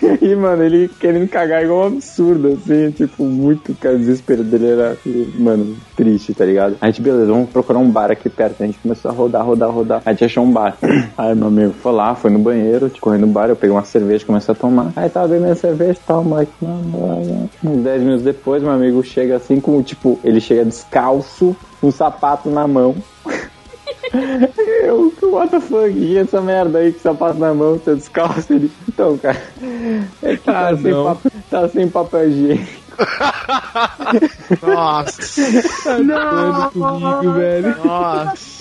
E 0.00 0.06
aí, 0.06 0.36
mano, 0.36 0.62
ele 0.62 0.88
querendo 1.00 1.28
cagar 1.28 1.64
igual 1.64 1.84
um 1.84 1.86
absurdo, 1.86 2.48
assim, 2.48 2.90
tipo, 2.92 3.24
muito, 3.24 3.74
cara, 3.74 3.96
o 3.96 3.98
desespero 3.98 4.44
dele 4.44 4.68
era, 4.68 4.96
mano, 5.36 5.76
triste, 5.96 6.32
tá 6.32 6.44
ligado? 6.44 6.76
A 6.80 6.86
gente, 6.86 7.02
beleza, 7.02 7.26
vamos 7.26 7.50
procurar 7.50 7.78
um 7.78 7.90
bar 7.90 8.10
aqui 8.10 8.28
perto. 8.28 8.62
A 8.62 8.66
gente 8.66 8.78
começou 8.78 9.10
a 9.10 9.14
rodar, 9.14 9.44
rodar, 9.44 9.70
rodar. 9.70 10.02
A 10.04 10.12
gente 10.12 10.24
achou 10.24 10.44
um 10.44 10.52
bar. 10.52 10.76
Aí, 11.18 11.34
meu 11.34 11.48
amigo 11.48 11.72
foi 11.72 11.92
lá, 11.92 12.14
foi 12.14 12.30
no 12.30 12.38
banheiro, 12.38 12.88
tipo, 12.88 13.00
correndo 13.00 13.26
no 13.26 13.32
bar, 13.32 13.48
eu 13.48 13.56
peguei 13.56 13.74
uma 13.74 13.84
cerveja, 13.84 14.24
comecei 14.24 14.52
a 14.52 14.56
tomar. 14.56 14.92
Aí 14.94 15.08
tava 15.10 15.28
bebendo 15.28 15.56
cerveja 15.56 15.98
e 15.98 16.06
tal, 16.06 16.22
moleque, 16.22 16.52
mano, 16.60 17.50
uns 17.64 17.82
10 17.82 18.02
minutos 18.02 18.22
depois, 18.22 18.62
meu 18.62 18.72
amigo 18.72 19.02
chega 19.02 19.36
assim 19.36 19.60
com, 19.60 19.82
tipo, 19.82 20.20
ele 20.22 20.40
chega 20.40 20.64
descalço, 20.64 21.56
um 21.82 21.90
sapato 21.90 22.48
na 22.48 22.66
mão. 22.66 22.94
Eu, 24.82 25.12
what 25.22 25.50
the 25.50 25.60
fuck, 25.60 25.90
e 25.90 26.16
essa 26.18 26.40
merda 26.40 26.78
aí 26.78 26.92
com 26.92 27.00
sapato 27.00 27.38
na 27.38 27.52
mão, 27.54 27.74
você 27.74 27.94
descalço 27.94 28.52
ele. 28.52 28.70
Então, 28.88 29.16
cara, 29.18 29.40
é 30.22 30.36
que 30.36 30.42
tá, 30.44 30.68
Ah, 30.68 30.76
sem, 30.76 30.90
não. 30.92 31.04
papel, 31.04 31.32
tá 31.50 31.68
sem 31.68 31.88
papel 31.88 32.28
higiênico. 32.30 32.72
Nossa. 34.66 35.42
Tá 35.84 36.70
comigo, 36.72 37.32
velho. 37.34 37.76
Nossa. 37.84 38.58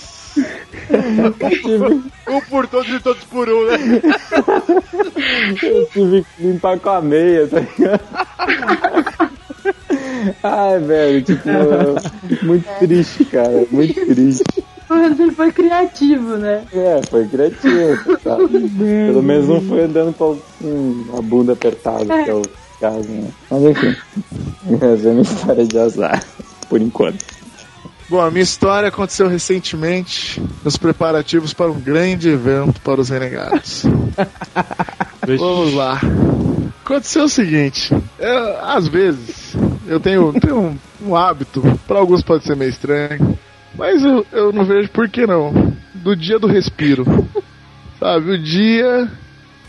Um 2.27 2.41
por 2.41 2.67
todos 2.67 2.89
e 2.93 2.99
todos 2.99 3.23
por 3.23 3.49
um, 3.49 3.65
né? 3.65 3.77
Eu 5.63 5.85
tive 5.87 6.23
que 6.35 6.43
limpar 6.43 6.79
com 6.79 6.89
a 6.91 7.01
meia, 7.01 7.47
tá 7.47 7.59
ligado? 7.59 8.01
Ai, 10.43 10.79
velho, 10.79 11.21
tipo, 11.23 11.49
muito 12.43 12.67
triste, 12.79 13.25
cara, 13.25 13.65
muito 13.71 14.05
triste. 14.05 14.43
Mas 14.89 15.19
ele 15.19 15.31
foi 15.31 15.51
criativo, 15.51 16.37
né? 16.37 16.63
É, 16.71 17.01
foi 17.09 17.27
criativo, 17.27 18.17
tá? 18.17 18.37
Pelo 18.37 19.21
menos 19.21 19.47
não 19.47 19.61
foi 19.61 19.83
andando 19.83 20.13
com 20.13 20.37
hum, 20.61 21.05
a 21.17 21.21
bunda 21.21 21.53
apertada, 21.53 22.23
que 22.23 22.29
é 22.29 22.33
o 22.33 22.41
caso, 22.79 23.09
né? 23.09 23.29
Mas 23.51 23.63
enfim, 23.63 23.95
essa 24.75 25.07
é 25.07 25.09
a 25.09 25.13
minha 25.13 25.21
história 25.21 25.65
de 25.65 25.77
azar, 25.77 26.23
por 26.69 26.81
enquanto. 26.81 27.37
Bom, 28.09 28.21
a 28.21 28.31
minha 28.31 28.43
história 28.43 28.87
aconteceu 28.87 29.27
recentemente 29.27 30.41
nos 30.63 30.77
preparativos 30.77 31.53
para 31.53 31.69
um 31.69 31.79
grande 31.79 32.29
evento 32.29 32.79
para 32.79 33.01
os 33.01 33.09
renegados. 33.09 33.83
Vamos 35.37 35.73
lá. 35.73 35.99
Aconteceu 36.85 37.25
o 37.25 37.29
seguinte: 37.29 37.93
eu, 38.17 38.61
às 38.61 38.87
vezes 38.87 39.53
eu 39.85 39.99
tenho, 39.99 40.31
tenho 40.39 40.57
um, 40.57 40.77
um 41.01 41.15
hábito, 41.17 41.61
para 41.85 41.99
alguns 41.99 42.23
pode 42.23 42.45
ser 42.45 42.55
meio 42.55 42.69
estranho, 42.69 43.37
mas 43.77 44.03
eu, 44.03 44.25
eu 44.31 44.51
não 44.51 44.65
vejo 44.65 44.89
por 44.89 45.07
que 45.07 45.25
não. 45.25 45.75
Do 45.93 46.15
dia 46.15 46.39
do 46.39 46.47
respiro. 46.47 47.05
Sabe? 47.99 48.31
O 48.31 48.37
dia 48.37 49.09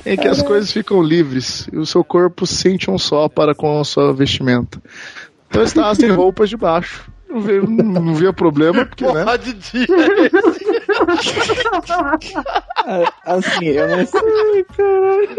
em 0.04 0.16
que 0.16 0.28
as 0.28 0.42
coisas 0.42 0.72
ficam 0.72 1.02
livres 1.02 1.68
e 1.72 1.76
o 1.76 1.86
seu 1.86 2.02
corpo 2.02 2.46
sente 2.46 2.90
um 2.90 2.98
só 2.98 3.28
para 3.28 3.54
com 3.54 3.80
a 3.80 3.84
sua 3.84 4.12
vestimenta. 4.12 4.80
Então 5.48 5.62
estava 5.62 5.94
sem 5.94 6.10
roupas 6.12 6.48
de 6.48 6.56
baixo. 6.56 7.10
Não 7.28 7.40
via, 7.40 7.60
não 7.62 8.14
via 8.14 8.32
problema, 8.32 8.86
porque, 8.86 9.04
né? 9.04 9.24
Porra 9.24 9.38
de 9.38 9.52
dia 9.52 9.86
Ah, 12.76 13.12
Assim, 13.36 13.66
eu 13.66 13.88
não 13.88 14.06
sou. 14.06 14.20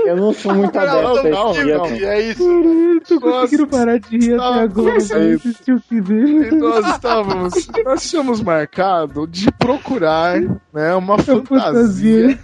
Eu 0.06 0.18
não 0.18 0.34
sou 0.34 0.54
muito 0.54 0.76
Não, 0.76 0.82
adepto 0.82 1.20
a 1.20 1.30
não, 1.30 1.52
esse 1.52 1.64
não, 1.66 1.84
dia, 1.84 2.08
é 2.08 2.22
isso. 2.22 2.44
Eu 2.44 3.02
tô 3.02 3.20
conseguindo 3.20 3.68
parar 3.68 4.00
de 4.00 4.18
rir 4.18 4.34
até 4.36 4.38
Nossa, 4.38 4.62
agora. 4.62 4.98
Assistiu 4.98 5.76
o 5.78 5.82
que 5.82 6.02
dele. 6.02 6.48
E 6.50 6.56
nós 6.56 6.88
estávamos. 6.88 7.54
Nós 7.84 8.10
tínhamos 8.10 8.42
marcado 8.42 9.26
de 9.28 9.52
procurar 9.54 10.40
né, 10.74 10.94
uma 10.96 11.18
fantasia 11.18 11.60
fantasia. 11.60 12.40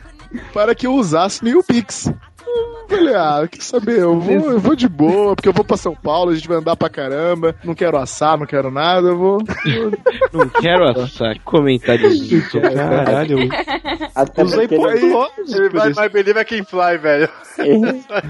para 0.54 0.74
que 0.76 0.88
eu 0.88 0.93
usasse 0.93 1.43
meu 1.43 1.64
Pix. 1.64 2.12
Falei, 2.88 3.16
ah, 3.16 3.48
quer 3.50 3.62
saber? 3.62 4.00
Eu 4.00 4.20
vou, 4.20 4.34
eu 4.52 4.60
vou 4.60 4.76
de 4.76 4.88
boa, 4.88 5.36
porque 5.36 5.50
eu 5.50 5.54
vou 5.54 5.66
pra 5.66 5.76
São 5.78 5.96
Paulo, 5.96 6.32
a 6.32 6.36
gente 6.36 6.48
vai 6.48 6.58
andar 6.58 6.76
pra 6.76 6.89
caramba. 6.89 7.56
Não 7.64 7.74
quero 7.74 7.98
assar, 7.98 8.38
não 8.38 8.46
quero 8.46 8.70
nada, 8.72 9.08
eu 9.10 9.18
vou. 9.18 9.38
Não 10.32 10.50
quero 10.50 10.89
assar. 10.89 11.34
Que 11.36 11.39
comentário 11.41 12.10
caralho. 12.52 13.38
Até 14.14 14.43
Usei 14.43 14.68
porque 14.68 14.86
ele, 14.98 15.12
ponto 15.12 15.32
Ele 15.48 15.70
vai 15.70 15.93
mais 15.93 16.12
believe 16.12 16.39
I 16.41 16.46
can 16.46 16.64
fly, 16.66 16.98
velho. 16.98 17.30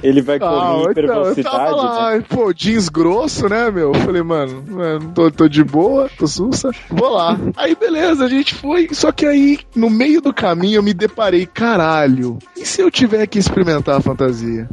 ele 0.03 0.21
vai 0.21 0.39
correr 0.39 0.51
Ah, 0.55 0.59
em 0.59 0.73
então, 0.73 0.83
eu 0.85 0.91
hipervelocidade. 0.91 1.55
tava 1.57 1.75
lá, 1.75 2.21
pô, 2.29 2.53
jeans 2.53 2.89
grosso, 2.89 3.49
né, 3.49 3.71
meu? 3.71 3.93
Eu 3.93 3.99
Falei, 4.01 4.21
mano, 4.21 4.63
mano, 4.67 5.11
tô, 5.15 5.31
tô 5.31 5.47
de 5.47 5.63
boa, 5.63 6.09
tô 6.17 6.27
sussa, 6.27 6.69
vou 6.89 7.09
lá. 7.09 7.37
Aí, 7.57 7.75
beleza, 7.75 8.23
a 8.25 8.29
gente 8.29 8.53
foi, 8.53 8.89
só 8.91 9.11
que 9.11 9.25
aí, 9.25 9.59
no 9.75 9.89
meio 9.89 10.21
do 10.21 10.31
caminho, 10.33 10.77
eu 10.77 10.83
me 10.83 10.93
deparei, 10.93 11.45
caralho, 11.47 12.37
e 12.55 12.65
se 12.65 12.81
eu 12.81 12.91
tiver 12.91 13.25
que 13.25 13.39
experimentar 13.39 13.97
a 13.97 14.01
fantasia? 14.05 14.69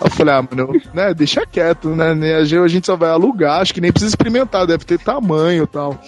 Eu 0.00 0.10
falei, 0.10 0.34
ah, 0.34 0.42
mano, 0.42 0.72
eu- 0.74 0.80
né, 0.94 1.12
deixa 1.14 1.44
quieto, 1.46 1.88
né, 1.88 2.14
né, 2.14 2.34
a 2.36 2.44
gente- 2.44 2.86
só 2.86 2.94
vai 2.96 3.10
alugar, 3.10 3.60
acho 3.60 3.74
que 3.74 3.80
nem 3.80 3.90
precisa 3.90 4.10
experimentar, 4.10 4.66
deve 4.66 4.84
ter 4.84 4.98
tamanho 4.98 5.64
e 5.64 5.66
tal. 5.66 6.00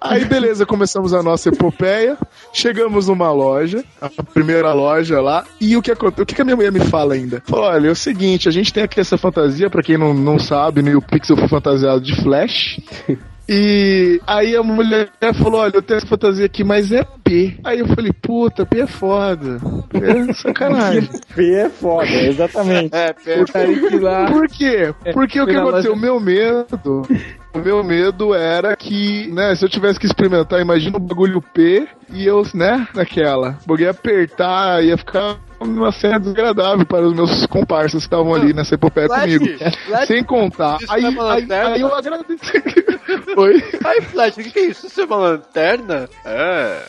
Aí, 0.00 0.24
beleza, 0.24 0.64
começamos 0.66 1.12
a 1.14 1.22
nossa 1.22 1.48
epopeia, 1.48 2.16
chegamos 2.52 3.08
numa 3.08 3.30
loja, 3.30 3.84
a 4.00 4.08
primeira 4.22 4.72
loja 4.72 5.20
lá, 5.20 5.44
e 5.60 5.76
o 5.76 5.82
que 5.82 5.90
aconteceu? 5.92 6.22
O 6.24 6.26
que 6.26 6.40
a 6.40 6.44
minha 6.44 6.56
mulher 6.56 6.72
me 6.72 6.80
fala 6.80 7.14
ainda? 7.14 7.42
Falou, 7.46 7.66
olha, 7.66 7.88
é 7.88 7.90
o 7.90 7.94
seguinte, 7.96 8.48
a 8.48 8.52
gente 8.52 8.72
tem 8.72 8.82
aqui 8.82 8.98
essa 9.00 9.16
fantasia, 9.18 9.68
pra 9.70 9.82
quem 9.82 9.96
não, 9.98 10.12
não 10.14 10.38
sabe, 10.38 10.82
no 10.82 10.90
YouPix 10.90 11.28
eu 11.28 11.36
fui 11.36 11.48
fantasiado 11.48 12.00
de 12.00 12.14
Flash. 12.22 12.80
E 13.48 14.20
aí 14.26 14.56
a 14.56 14.62
mulher 14.62 15.10
falou, 15.34 15.60
olha, 15.60 15.72
eu 15.74 15.82
tenho 15.82 15.98
essa 15.98 16.06
fantasia 16.06 16.46
aqui, 16.46 16.62
mas 16.62 16.92
é 16.92 17.04
P. 17.24 17.58
Aí 17.64 17.80
eu 17.80 17.88
falei, 17.88 18.12
puta, 18.12 18.64
P 18.64 18.80
é 18.80 18.86
foda. 18.86 19.58
É 19.92 20.32
sacanagem. 20.34 21.08
P 21.34 21.54
é 21.54 21.68
foda, 21.68 22.10
exatamente. 22.10 22.94
É, 22.94 23.14
estaria 23.42 23.88
que 23.88 23.98
lá. 23.98 24.26
Por 24.26 24.48
quê? 24.48 24.94
Porque 25.12 25.40
o 25.40 25.46
que 25.46 25.56
aconteceu? 25.56 25.92
O 25.92 25.98
meu 25.98 26.20
medo. 26.20 27.02
O 27.54 27.58
meu 27.58 27.84
medo 27.84 28.34
era 28.34 28.74
que, 28.74 29.30
né, 29.30 29.54
se 29.54 29.64
eu 29.64 29.68
tivesse 29.68 30.00
que 30.00 30.06
experimentar, 30.06 30.60
imagina 30.60 30.96
o 30.96 31.00
bagulho 31.00 31.42
P 31.42 31.86
e 32.10 32.24
eu, 32.24 32.42
né, 32.54 32.88
naquela. 32.94 33.58
O 33.64 33.68
bagulho 33.68 33.84
ia 33.84 33.90
apertar, 33.90 34.82
ia 34.82 34.96
ficar 34.96 35.38
uma 35.62 35.92
cena 35.92 36.18
desagradável 36.20 36.84
para 36.86 37.06
os 37.06 37.14
meus 37.14 37.46
comparsas 37.46 37.92
que 37.92 37.98
estavam 37.98 38.34
ali 38.34 38.52
nessa 38.52 38.74
epopeia 38.74 39.06
Flash, 39.06 39.22
comigo. 39.38 39.58
Flash, 39.86 40.06
Sem 40.06 40.24
contar. 40.24 40.78
isso 40.80 40.92
Aí, 40.92 41.04
é 41.04 41.08
uma 41.08 41.32
aí, 41.34 41.40
lanterna? 41.42 41.74
aí 41.74 41.80
eu 41.80 41.94
agradeci. 41.94 42.62
Oi? 43.36 43.62
Ai, 43.84 44.00
Flash, 44.02 44.36
o 44.36 44.40
que, 44.42 44.58
é 44.58 44.66
isso? 44.66 44.86
Isso 44.86 45.00
é 45.00 45.04
uma 45.04 45.16
lanterna? 45.16 46.08
É. 46.24 46.82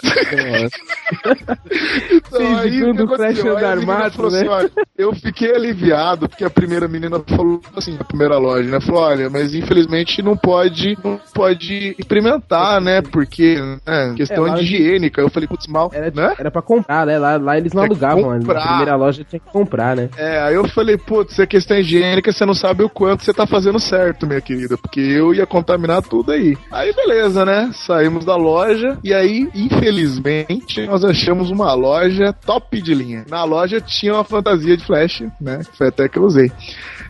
Então, 2.12 2.40
Sim, 2.40 2.56
aí, 2.56 2.84
o 2.92 3.08
Flash 3.08 3.40
a 3.46 3.50
andar 3.52 3.70
armado, 3.72 4.16
falou 4.16 4.32
né? 4.32 4.40
assim, 4.40 4.48
olha, 4.48 4.72
eu 4.98 5.14
fiquei 5.16 5.54
aliviado, 5.56 6.28
porque 6.30 6.44
a 6.46 6.50
primeira 6.50 6.88
menina 6.88 7.22
falou 7.36 7.62
assim, 7.76 7.94
na 7.98 8.04
primeira 8.04 8.38
loja, 8.38 8.70
né? 8.70 8.80
Falou, 8.82 9.02
olha, 9.04 9.30
mas 9.30 9.54
infelizmente 9.54 10.22
não 10.22 10.36
pode, 10.36 10.98
não 11.04 11.20
pode 11.34 11.96
experimentar, 11.98 12.80
né? 12.82 13.02
Porque, 13.02 13.56
né, 13.86 14.14
questão 14.16 14.46
É, 14.48 14.52
lá- 14.52 14.60
higiênica. 14.62 15.22
Eu 15.22 15.30
falei, 15.30 15.48
putz, 15.48 15.68
mal, 15.68 15.90
Era, 15.94 16.12
né? 16.12 16.34
era 16.38 16.52
pra 16.52 16.62
comprar, 16.62 17.06
né? 17.06 17.18
Lá, 17.18 17.38
lá 17.38 17.58
eles 17.58 17.74
não 17.74 17.84
que 17.84 17.90
alugavam, 17.92 18.32
né? 18.32 18.40
comprar. 18.40 18.63
Na 18.64 18.70
primeira 18.70 18.96
loja 18.96 19.24
tinha 19.24 19.40
que 19.40 19.52
comprar, 19.52 19.96
né? 19.96 20.10
É, 20.18 20.40
aí 20.42 20.56
eu 20.56 20.68
falei, 20.68 20.98
putz, 20.98 21.38
é 21.40 21.46
questão 21.46 21.78
higiênica, 21.78 22.32
você 22.32 22.46
não 22.46 22.54
sabe 22.54 22.84
o 22.84 22.90
quanto 22.90 23.24
você 23.24 23.34
tá 23.34 23.46
fazendo 23.46 23.80
certo, 23.80 24.28
minha 24.28 24.42
querida, 24.42 24.78
porque 24.78 25.00
eu 25.00 25.34
ia 25.34 25.46
contaminar 25.46 26.02
tudo 26.02 26.32
aí. 26.32 26.58
Aí 26.72 26.94
beleza, 26.94 27.46
né? 27.46 27.72
Saímos 27.74 28.26
da 28.26 28.36
loja 28.36 28.98
e 29.04 29.14
aí, 29.14 29.50
infelizmente, 29.54 30.86
nós 30.86 31.04
achamos 31.04 31.50
uma 31.50 31.74
loja 31.74 32.34
top 32.34 32.82
de 32.82 32.94
linha. 32.94 33.26
Na 33.30 33.44
loja 33.44 33.82
tinha 33.82 34.14
uma 34.14 34.24
fantasia 34.24 34.78
de 34.78 34.86
flash, 34.86 35.24
né? 35.40 35.62
Foi 35.78 35.88
até 35.88 36.08
que 36.08 36.18
eu 36.18 36.24
usei. 36.24 36.52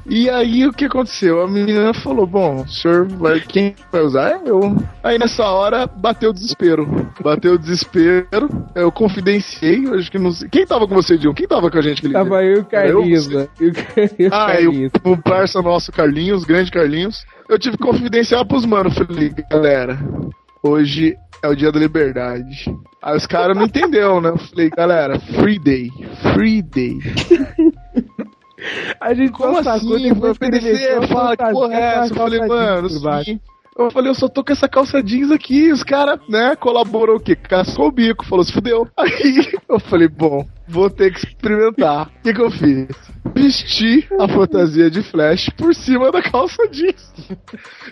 E 0.05 0.29
aí 0.29 0.65
o 0.67 0.73
que 0.73 0.85
aconteceu? 0.85 1.41
A 1.41 1.47
menina 1.47 1.93
falou: 1.93 2.27
Bom, 2.27 2.61
o 2.63 2.67
senhor 2.67 3.07
vai. 3.07 3.39
Quem 3.39 3.73
vai 3.91 4.01
usar? 4.01 4.31
É 4.31 4.41
eu. 4.45 4.75
Aí 5.01 5.17
nessa 5.17 5.45
hora 5.45 5.87
bateu 5.87 6.31
o 6.31 6.33
desespero. 6.33 7.09
Bateu 7.21 7.53
o 7.53 7.57
desespero. 7.57 8.27
Eu 8.75 8.91
confidenciei. 8.91 9.85
eu 9.85 9.93
Acho 9.95 10.11
que 10.11 10.19
não 10.19 10.31
sei. 10.31 10.49
Quem 10.49 10.65
tava 10.65 10.87
com 10.87 10.95
você, 10.95 11.17
John? 11.17 11.33
Quem 11.33 11.47
tava 11.47 11.71
com 11.71 11.77
a 11.77 11.81
gente 11.81 11.99
aquele 11.99 12.13
Tava 12.13 12.39
dia? 12.41 12.49
eu 12.49 12.57
e 12.57 12.59
o 12.59 12.65
Carlinhos, 12.65 13.29
Eu? 13.29 13.39
né? 13.39 13.47
Eu, 13.59 13.67
e 14.19 14.27
o 14.27 14.33
Ah, 14.33 14.51
e 14.59 14.63
Carlinhos. 14.63 14.91
o, 15.05 15.11
o 15.11 15.17
parça 15.21 15.61
nosso, 15.61 15.91
Carlinhos, 15.91 16.43
grande 16.43 16.69
Carlinhos. 16.71 17.25
Eu 17.47 17.57
tive 17.57 17.77
que 17.77 17.83
confidenciar 17.83 18.45
pros 18.45 18.65
manos. 18.65 18.93
Falei, 18.95 19.33
galera, 19.49 19.97
hoje 20.61 21.15
é 21.41 21.47
o 21.47 21.55
dia 21.55 21.71
da 21.71 21.79
liberdade. 21.79 22.65
Aí 23.01 23.15
os 23.17 23.25
caras 23.25 23.55
não 23.55 23.65
entenderam, 23.65 24.19
né? 24.21 24.29
Eu 24.29 24.37
falei, 24.37 24.69
galera, 24.69 25.19
free 25.41 25.59
day, 25.59 25.89
free 26.33 26.61
day. 26.61 26.99
A 28.99 29.13
gente 29.13 29.31
Como 29.31 29.55
só 29.55 29.77
sacou 29.77 29.95
assim? 29.95 30.15
Foi 30.15 30.31
a 30.31 31.07
fala 31.07 31.37
que 31.37 31.51
porra 31.51 31.73
é 31.73 31.81
essa? 31.81 32.13
Eu 32.13 32.17
falei, 32.17 32.47
mano, 32.47 32.89
sim. 33.23 33.39
Eu 33.77 33.89
falei, 33.89 34.11
eu 34.11 34.15
só 34.15 34.27
tô 34.27 34.43
com 34.43 34.53
essa 34.53 34.69
calça 34.69 35.01
jeans 35.01 35.31
aqui. 35.31 35.71
Os 35.71 35.83
caras, 35.83 36.19
né, 36.29 36.55
colaborou 36.55 37.17
o 37.17 37.19
quê? 37.19 37.35
Cascou 37.35 37.87
o 37.87 37.91
bico, 37.91 38.25
falou, 38.25 38.43
se 38.43 38.53
fudeu. 38.53 38.87
Aí 38.95 39.51
eu 39.67 39.79
falei, 39.79 40.07
bom, 40.07 40.47
vou 40.67 40.89
ter 40.91 41.11
que 41.11 41.25
experimentar. 41.25 42.07
O 42.07 42.21
que, 42.21 42.33
que 42.33 42.41
eu 42.41 42.51
fiz? 42.51 42.87
Vesti 43.33 44.07
a 44.19 44.27
fantasia 44.27 44.91
de 44.91 45.01
Flash 45.01 45.49
por 45.57 45.73
cima 45.73 46.11
da 46.11 46.21
calça 46.21 46.67
jeans. 46.69 47.13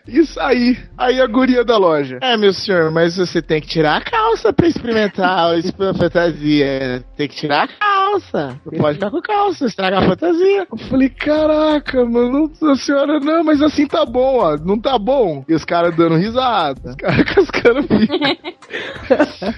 E 0.07 0.23
saí. 0.25 0.77
Aí 0.95 1.19
a 1.19 1.25
guria 1.25 1.65
da 1.65 1.77
loja. 1.77 2.19
É, 2.21 2.37
meu 2.37 2.53
senhor, 2.53 2.91
mas 2.91 3.17
você 3.17 3.41
tem 3.41 3.59
que 3.59 3.67
tirar 3.67 3.97
a 3.97 4.01
calça 4.01 4.53
pra 4.53 4.67
experimentar 4.67 5.51
a 5.51 5.53
fantasia. 5.97 7.03
Tem 7.17 7.27
que 7.27 7.35
tirar 7.35 7.63
a 7.63 7.67
calça. 7.67 7.90
Não 8.65 8.79
pode 8.79 8.95
ficar 8.95 9.11
com 9.11 9.21
calça, 9.21 9.65
estraga 9.65 9.99
a 9.99 10.01
fantasia. 10.01 10.67
Eu 10.71 10.77
falei, 10.89 11.09
caraca, 11.09 12.05
mano, 12.05 12.51
a 12.63 12.75
senhora, 12.75 13.19
não, 13.19 13.43
mas 13.43 13.61
assim 13.61 13.87
tá 13.87 14.05
bom, 14.05 14.39
ó. 14.39 14.57
Não 14.57 14.79
tá 14.79 14.97
bom. 14.97 15.43
E 15.47 15.53
os 15.53 15.63
caras 15.65 15.95
dando 15.95 16.15
risada. 16.15 16.89
Os 16.89 16.95
caras 16.95 17.23
cascando 17.33 17.81
bico. 17.83 18.13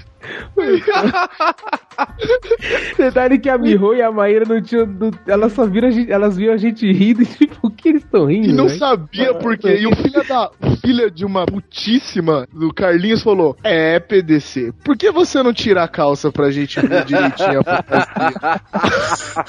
Detalhe 2.96 3.38
que 3.38 3.48
a 3.48 3.58
Miho 3.58 3.94
e 3.94 4.02
a 4.02 4.10
Maíra 4.10 4.44
não 4.48 4.60
tinham. 4.62 4.86
não- 4.86 5.10
elas 5.26 5.52
só 5.52 5.66
viram 5.66 5.88
a 5.88 5.90
gente, 5.90 6.10
elas 6.10 6.36
viram 6.36 6.54
a 6.54 6.56
gente 6.56 6.90
rindo 6.90 7.22
e 7.22 7.26
tipo, 7.26 7.56
o 7.62 7.70
que 7.70 7.88
eles 7.90 8.02
estão 8.04 8.24
rindo? 8.26 8.48
E 8.48 8.52
não 8.52 8.66
velho? 8.66 8.78
sabia 8.78 9.34
por 9.34 9.56
quê. 9.58 9.78
E 9.80 9.86
o 9.86 9.94
filho 9.96 10.24
da 10.26 10.50
filha 10.80 11.10
de 11.10 11.24
uma 11.24 11.44
putíssima 11.46 12.46
do 12.52 12.72
Carlinhos 12.72 13.22
falou: 13.22 13.56
É, 13.62 13.98
PDC, 14.00 14.72
por 14.84 14.96
que 14.96 15.10
você 15.10 15.42
não 15.42 15.52
tira 15.52 15.82
a 15.84 15.88
calça 15.88 16.32
pra 16.32 16.50
gente 16.50 16.80
ver 16.80 17.04
direitinho 17.04 17.60
a 17.60 17.64
fantasia? 17.64 19.44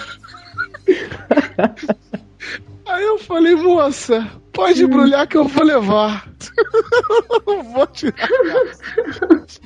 Aí 2.87 3.03
eu 3.03 3.17
falei, 3.17 3.55
moça, 3.55 4.29
pode 4.53 4.83
embrulhar 4.83 5.27
que 5.27 5.37
eu 5.37 5.47
vou 5.47 5.63
levar. 5.63 6.27
não 7.45 7.63
vou 7.73 7.87
tirar. 7.87 8.29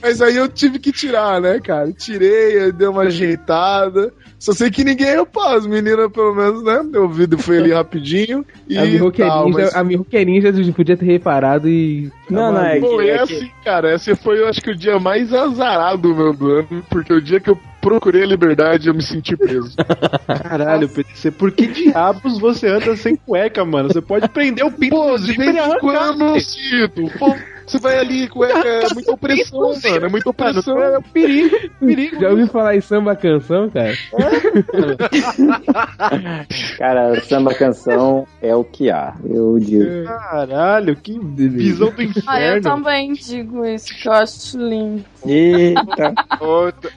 Mas 0.01 0.21
aí 0.21 0.37
eu 0.37 0.47
tive 0.47 0.79
que 0.79 0.91
tirar, 0.91 1.41
né, 1.41 1.59
cara? 1.59 1.91
Tirei, 1.91 2.71
dei 2.71 2.87
uma 2.87 3.03
ajeitada. 3.03 4.13
Só 4.39 4.53
sei 4.53 4.71
que 4.71 4.85
ninguém 4.85 5.07
é 5.09 5.25
pá, 5.25 5.55
as 5.55 5.67
meninas, 5.67 6.09
pelo 6.11 6.33
menos, 6.33 6.63
né? 6.63 6.81
Meu 6.81 7.09
vídeo 7.09 7.37
foi 7.37 7.57
ali 7.57 7.71
rapidinho. 7.73 8.45
E 8.69 8.77
A 8.77 8.85
Miho 8.85 9.11
que 9.11 9.21
é 9.21 9.27
tal, 9.27 9.45
ninja, 9.45 9.59
mas- 9.59 9.75
é 10.15 10.23
ninja 10.25 10.51
podia 10.73 10.95
ter 10.95 11.05
reparado 11.05 11.67
e. 11.67 12.09
Não, 12.29 12.51
não, 12.53 12.63
é 12.65 12.79
Pô, 12.79 12.97
que- 12.99 13.09
é 13.09 13.15
é 13.15 13.25
que- 13.27 13.35
assim, 13.35 13.51
cara, 13.65 13.93
esse 13.93 14.15
foi, 14.15 14.39
eu 14.39 14.47
acho 14.47 14.61
que 14.61 14.71
o 14.71 14.75
dia 14.75 14.97
mais 14.99 15.33
azarado 15.33 16.01
do 16.03 16.15
meu 16.15 16.33
do 16.33 16.51
ano, 16.51 16.83
porque 16.89 17.11
o 17.11 17.21
dia 17.21 17.39
que 17.39 17.49
eu 17.49 17.59
procurei 17.81 18.23
a 18.23 18.27
liberdade, 18.27 18.87
eu 18.87 18.93
me 18.93 19.01
senti 19.01 19.35
preso. 19.35 19.75
Caralho, 20.43 20.87
PTC, 20.87 21.31
por 21.31 21.51
que 21.51 21.67
diabos 21.67 22.39
você 22.39 22.67
anda 22.67 22.95
sem 22.95 23.15
cueca, 23.15 23.65
mano? 23.65 23.89
Você 23.91 24.01
pode 24.01 24.27
prender 24.29 24.65
o 24.65 24.71
pinto 24.71 24.95
Pô, 24.95 25.17
de 25.17 25.33
vez 25.33 25.55
em 25.55 25.79
quando, 25.79 26.39
Cito. 26.39 27.11
Pô, 27.17 27.35
você 27.69 27.77
vai 27.79 27.97
ali, 27.99 28.27
cueca, 28.27 28.67
é 28.67 28.93
muita 28.93 29.11
opressão, 29.11 29.59
mano, 29.83 30.05
é 30.05 30.09
muita 30.09 30.29
opressão. 30.29 30.81
É 30.81 30.97
um 30.97 31.01
perigo, 31.01 31.55
perigo. 31.79 32.19
Já 32.19 32.29
ouviu 32.29 32.47
falar 32.47 32.75
em 32.75 32.81
samba 32.81 33.15
canção, 33.15 33.69
cara? 33.69 33.93
Cara, 36.77 37.19
samba 37.21 37.53
canção 37.53 38.27
é 38.41 38.55
o 38.55 38.63
que 38.63 38.89
há, 38.89 39.13
eu 39.25 39.59
digo. 39.59 40.05
Caralho, 40.05 40.95
que 40.95 41.19
visão 41.19 41.91
do 41.91 42.01
inferno. 42.01 42.29
Ah, 42.29 42.41
eu 42.41 42.61
também 42.61 43.13
digo 43.13 43.65
isso, 43.65 43.93
que 43.95 44.07
eu 44.07 44.13
acho 44.13 44.57
lindo. 44.57 45.03
Eita. 45.25 46.13
Outra- 46.39 46.91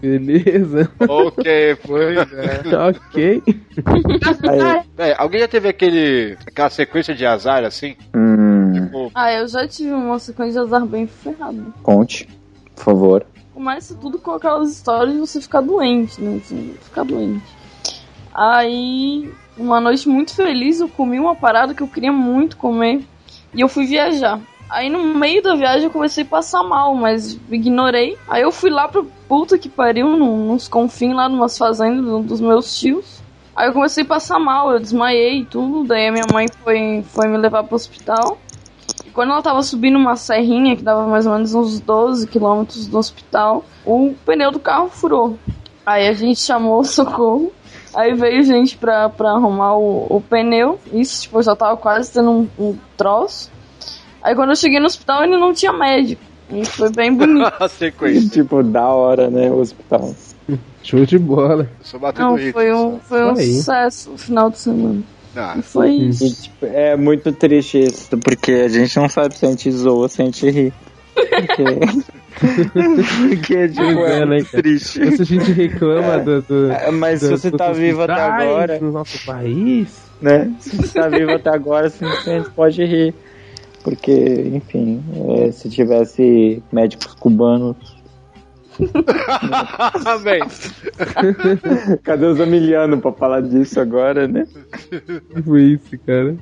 Beleza. 0.00 0.90
ok, 1.08 1.76
foi. 1.86 2.14
né? 2.14 2.26
ok. 2.88 3.42
É, 4.98 5.14
alguém 5.18 5.40
já 5.40 5.48
teve 5.48 5.68
aquele, 5.68 6.36
aquela 6.46 6.70
sequência 6.70 7.14
de 7.14 7.26
azar 7.26 7.64
assim? 7.64 7.96
Hum, 8.14 8.72
Tipo, 8.72 9.10
Ah, 9.14 9.32
eu 9.32 9.48
já 9.48 9.66
tive 9.66 9.89
uma 9.94 10.18
sequência 10.18 10.60
de 10.60 10.66
azar 10.66 10.84
bem 10.86 11.06
ferrada. 11.06 11.62
conte, 11.82 12.28
por 12.74 12.84
favor. 12.84 13.26
Começa 13.54 13.94
tudo 13.94 14.18
com 14.18 14.30
aquelas 14.32 14.70
histórias 14.70 15.14
de 15.14 15.20
você 15.20 15.40
ficar 15.40 15.60
doente, 15.60 16.20
né? 16.20 16.40
Assim, 16.42 16.74
ficar 16.82 17.04
doente. 17.04 17.42
Aí, 18.32 19.30
uma 19.56 19.80
noite 19.80 20.08
muito 20.08 20.34
feliz, 20.34 20.80
eu 20.80 20.88
comi 20.88 21.18
uma 21.18 21.34
parada 21.34 21.74
que 21.74 21.82
eu 21.82 21.88
queria 21.88 22.12
muito 22.12 22.56
comer. 22.56 23.04
E 23.52 23.60
eu 23.60 23.68
fui 23.68 23.86
viajar. 23.86 24.40
Aí 24.68 24.88
no 24.88 25.02
meio 25.02 25.42
da 25.42 25.56
viagem 25.56 25.84
eu 25.84 25.90
comecei 25.90 26.22
a 26.22 26.26
passar 26.26 26.62
mal, 26.62 26.94
mas 26.94 27.36
ignorei. 27.50 28.16
Aí 28.28 28.42
eu 28.42 28.52
fui 28.52 28.70
lá 28.70 28.86
pro 28.86 29.04
puta 29.28 29.58
que 29.58 29.68
pariu, 29.68 30.16
num- 30.16 30.46
nos 30.52 30.68
confins 30.68 31.12
lá, 31.14 31.28
numas 31.28 31.58
fazendas 31.58 32.04
do- 32.04 32.22
dos 32.22 32.40
meus 32.40 32.78
tios. 32.78 33.20
Aí 33.54 33.68
eu 33.68 33.72
comecei 33.72 34.04
a 34.04 34.06
passar 34.06 34.38
mal, 34.38 34.70
eu 34.70 34.78
desmaiei 34.78 35.40
e 35.40 35.44
tudo. 35.44 35.84
Daí 35.88 36.06
a 36.06 36.12
minha 36.12 36.24
mãe 36.32 36.46
foi, 36.62 37.02
foi 37.08 37.26
me 37.26 37.36
levar 37.36 37.64
pro 37.64 37.74
hospital. 37.74 38.38
E 39.10 39.12
quando 39.12 39.32
ela 39.32 39.42
tava 39.42 39.60
subindo 39.60 39.98
uma 39.98 40.14
serrinha, 40.14 40.76
que 40.76 40.84
dava 40.84 41.04
mais 41.04 41.26
ou 41.26 41.32
menos 41.32 41.52
uns 41.52 41.80
12 41.80 42.28
quilômetros 42.28 42.86
do 42.86 42.96
hospital, 42.96 43.64
o 43.84 44.14
pneu 44.24 44.52
do 44.52 44.60
carro 44.60 44.88
furou. 44.88 45.36
Aí 45.84 46.06
a 46.06 46.12
gente 46.12 46.38
chamou 46.38 46.78
o 46.78 46.84
socorro. 46.84 47.52
Aí 47.92 48.14
veio 48.14 48.44
gente 48.44 48.78
pra, 48.78 49.08
pra 49.08 49.32
arrumar 49.32 49.74
o, 49.76 50.06
o 50.08 50.20
pneu. 50.20 50.78
Isso, 50.92 51.22
tipo, 51.22 51.38
eu 51.38 51.42
já 51.42 51.56
tava 51.56 51.76
quase 51.76 52.12
tendo 52.12 52.30
um, 52.30 52.48
um 52.56 52.78
troço. 52.96 53.50
Aí 54.22 54.32
quando 54.36 54.50
eu 54.50 54.56
cheguei 54.56 54.78
no 54.78 54.86
hospital, 54.86 55.24
ele 55.24 55.36
não 55.36 55.52
tinha 55.52 55.72
médico. 55.72 56.22
E 56.48 56.64
foi 56.64 56.90
bem 56.92 57.12
bonito. 57.12 57.52
A 57.58 57.66
sequência. 57.66 58.28
tipo, 58.30 58.62
da 58.62 58.86
hora, 58.86 59.28
né? 59.28 59.50
O 59.50 59.58
hospital. 59.58 60.14
Show 60.84 61.04
de 61.04 61.18
bola. 61.18 61.68
Só 61.80 61.98
batendo 61.98 62.36
Não, 62.36 62.52
foi 62.52 62.72
um, 62.72 63.00
foi 63.00 63.24
um 63.24 63.30
aí. 63.36 63.54
sucesso 63.54 64.12
o 64.12 64.16
final 64.16 64.50
de 64.50 64.58
semana. 64.58 65.02
Ah, 65.36 65.54
E 65.58 65.62
foi 65.62 65.90
isso. 65.92 66.24
E, 66.26 66.32
tipo, 66.32 66.66
é 66.66 66.96
muito 66.96 67.32
triste 67.32 67.78
isso, 67.84 68.16
porque 68.18 68.50
a 68.52 68.68
gente 68.68 68.96
não 68.96 69.08
sabe 69.08 69.36
se 69.36 69.46
a 69.46 69.50
gente 69.50 69.70
zoa 69.70 70.02
ou 70.02 70.08
se 70.08 70.20
a 70.22 70.24
gente 70.24 70.50
ri. 70.50 70.72
Porque, 71.14 71.64
porque 73.28 73.68
tipo, 73.68 73.82
é, 74.06 74.20
é, 74.20 74.26
né, 74.26 74.42
triste. 74.44 75.16
Se 75.16 75.22
a 75.22 75.24
gente 75.24 75.52
reclama 75.52 76.18
do, 76.18 76.42
do- 76.42 76.72
É, 76.72 76.90
mas 76.90 77.20
se 77.20 77.28
você 77.28 77.50
tá 77.50 77.72
vivo 77.72 78.02
até 78.02 78.12
agora- 78.12 78.78
no 78.80 78.92
nosso 78.92 79.24
país. 79.24 80.02
né? 80.20 80.52
Se 80.60 80.76
você 80.76 81.00
tá 81.00 81.08
vivo 81.08 81.32
até 81.32 81.50
agora, 81.50 81.86
a 81.86 81.90
gente 82.38 82.50
pode 82.50 82.84
rir. 82.84 83.14
Porque, 83.82 84.12
enfim, 84.54 85.02
é, 85.46 85.50
se 85.52 85.70
tivesse 85.70 86.62
médicos 86.72 87.14
cubanos. 87.14 87.76
Bem, 90.22 90.40
Cadê 92.02 92.26
os 92.26 92.38
Emiliano 92.38 93.00
pra 93.00 93.12
falar 93.12 93.42
disso 93.42 93.80
agora, 93.80 94.26
né? 94.28 94.46
Tipo 95.34 95.58
isso, 95.58 95.98
cara. 96.06 96.36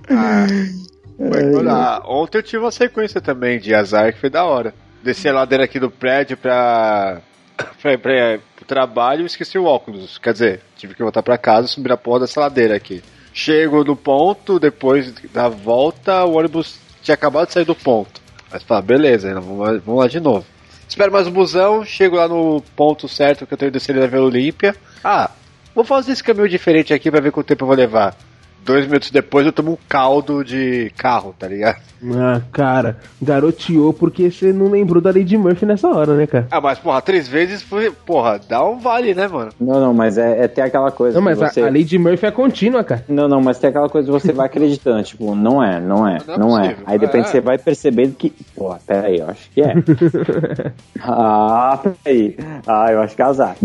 Mas, 1.19 1.55
olha, 1.55 2.03
ontem 2.07 2.39
eu 2.39 2.43
tive 2.43 2.63
uma 2.63 2.71
sequência 2.71 3.21
também 3.21 3.59
de 3.59 3.75
azar 3.75 4.13
que 4.13 4.21
foi 4.21 4.31
da 4.31 4.45
hora. 4.45 4.75
Desci 5.03 5.29
a 5.29 5.33
ladeira 5.33 5.65
aqui 5.65 5.81
do 5.81 5.91
prédio 5.91 6.37
pra, 6.37 7.21
pra, 7.83 7.99
pra, 7.99 8.39
pro 8.57 8.65
trabalho 8.67 9.23
e 9.23 9.27
esqueci 9.27 9.59
o 9.59 9.65
óculos. 9.65 10.19
Quer 10.19 10.33
dizer, 10.33 10.61
tive 10.77 10.95
que 10.95 11.03
voltar 11.03 11.23
pra 11.23 11.39
casa 11.39 11.67
e 11.67 11.71
subir 11.71 11.93
a 11.93 11.97
porra 11.97 12.21
dessa 12.21 12.41
ladeira 12.41 12.77
aqui. 12.77 13.03
Chego 13.33 13.85
no 13.85 13.97
ponto, 13.97 14.59
depois 14.59 15.13
da 15.33 15.49
volta, 15.49 16.25
o 16.25 16.37
ônibus 16.37 16.79
tinha 17.03 17.15
acabado 17.15 17.49
de 17.49 17.55
sair 17.55 17.65
do 17.65 17.75
ponto. 17.75 18.21
Mas 18.51 18.63
fala, 18.63 18.83
beleza, 18.83 19.33
vamos 19.35 19.59
lá, 19.59 19.73
vamos 19.85 20.01
lá 20.01 20.09
de 20.09 20.21
novo. 20.21 20.47
Espero 20.89 21.13
mais 21.13 21.27
um 21.27 21.31
busão, 21.31 21.85
chego 21.85 22.17
lá 22.17 22.27
no 22.27 22.63
ponto 22.75 23.07
certo 23.07 23.47
que 23.47 23.53
eu 23.53 23.59
tenho 23.59 23.71
descer 23.71 23.95
na 23.95 24.07
Vila 24.07 24.25
Olímpia. 24.25 24.75
Ah, 25.05 25.31
vou 25.75 25.85
fazer 25.85 26.13
esse 26.13 26.25
caminho 26.25 26.49
diferente 26.49 26.95
aqui 26.95 27.11
pra 27.11 27.21
ver 27.21 27.31
quanto 27.31 27.47
tempo 27.47 27.65
eu 27.65 27.67
vou 27.67 27.77
levar. 27.77 28.17
Dois 28.65 28.87
minutos 28.87 29.11
depois 29.11 29.47
eu 29.47 29.53
tomo 29.53 29.73
um 29.73 29.79
caldo 29.89 30.45
de 30.45 30.93
carro, 30.97 31.35
tá 31.39 31.49
ligado? 31.49 31.79
Ah, 32.15 32.41
cara, 32.53 32.99
garoteou 33.21 33.93
porque 33.93 34.31
você 34.31 34.53
não 34.53 34.69
lembrou 34.71 35.01
da 35.03 35.11
Lady 35.11 35.37
Murphy 35.37 35.67
nessa 35.67 35.89
hora, 35.89 36.15
né, 36.15 36.27
cara? 36.27 36.47
Ah, 36.51 36.61
mas 36.61 36.79
porra, 36.79 37.01
três 37.03 37.27
vezes 37.27 37.63
foi. 37.63 37.91
Porra, 37.91 38.39
dá 38.49 38.65
um 38.65 38.79
vale, 38.79 39.15
né, 39.15 39.27
mano? 39.27 39.51
Não, 39.59 39.81
não, 39.81 39.95
mas 39.95 40.17
é, 40.19 40.45
é 40.45 40.49
ter 40.49 40.61
aquela 40.61 40.91
coisa. 40.93 41.17
Não, 41.19 41.25
mas 41.25 41.39
que 41.39 41.45
a- 41.45 41.49
você... 41.51 41.61
a, 41.63 41.65
Lady 41.65 41.99
Murphy 41.99 42.27
é 42.27 42.31
contínua, 42.31 42.85
cara. 42.85 43.05
Não, 43.09 43.27
não, 43.27 43.41
mas 43.41 43.59
tem 43.59 43.71
aquela 43.71 43.89
coisa 43.89 44.07
que 44.07 44.13
você 44.13 44.33
vai 44.33 44.47
acreditando, 44.47 45.03
tipo, 45.03 45.35
não 45.35 45.63
é, 45.63 45.81
não 45.81 46.07
é, 46.07 46.19
Não 46.27 46.35
é 46.35 46.39
não 46.39 46.59
é. 46.59 46.63
possível. 46.69 46.85
Aí 46.87 46.99
de 46.99 47.07
repente 47.07 47.25
É. 47.25 47.29
você 47.31 47.41
vai 47.41 47.59
percebendo 47.59 48.15
que, 48.15 48.31
pô, 48.55 48.77
peraí, 48.87 49.19
eu 49.19 49.29
acho 49.29 49.51
que 49.51 49.61
é. 49.63 49.75
ah, 51.01 51.81
peraí. 52.05 52.37
Ah, 52.67 52.93
eu 52.93 53.01
acho 53.01 53.17
que 53.17 53.23
é 53.23 53.25
azar. 53.25 53.57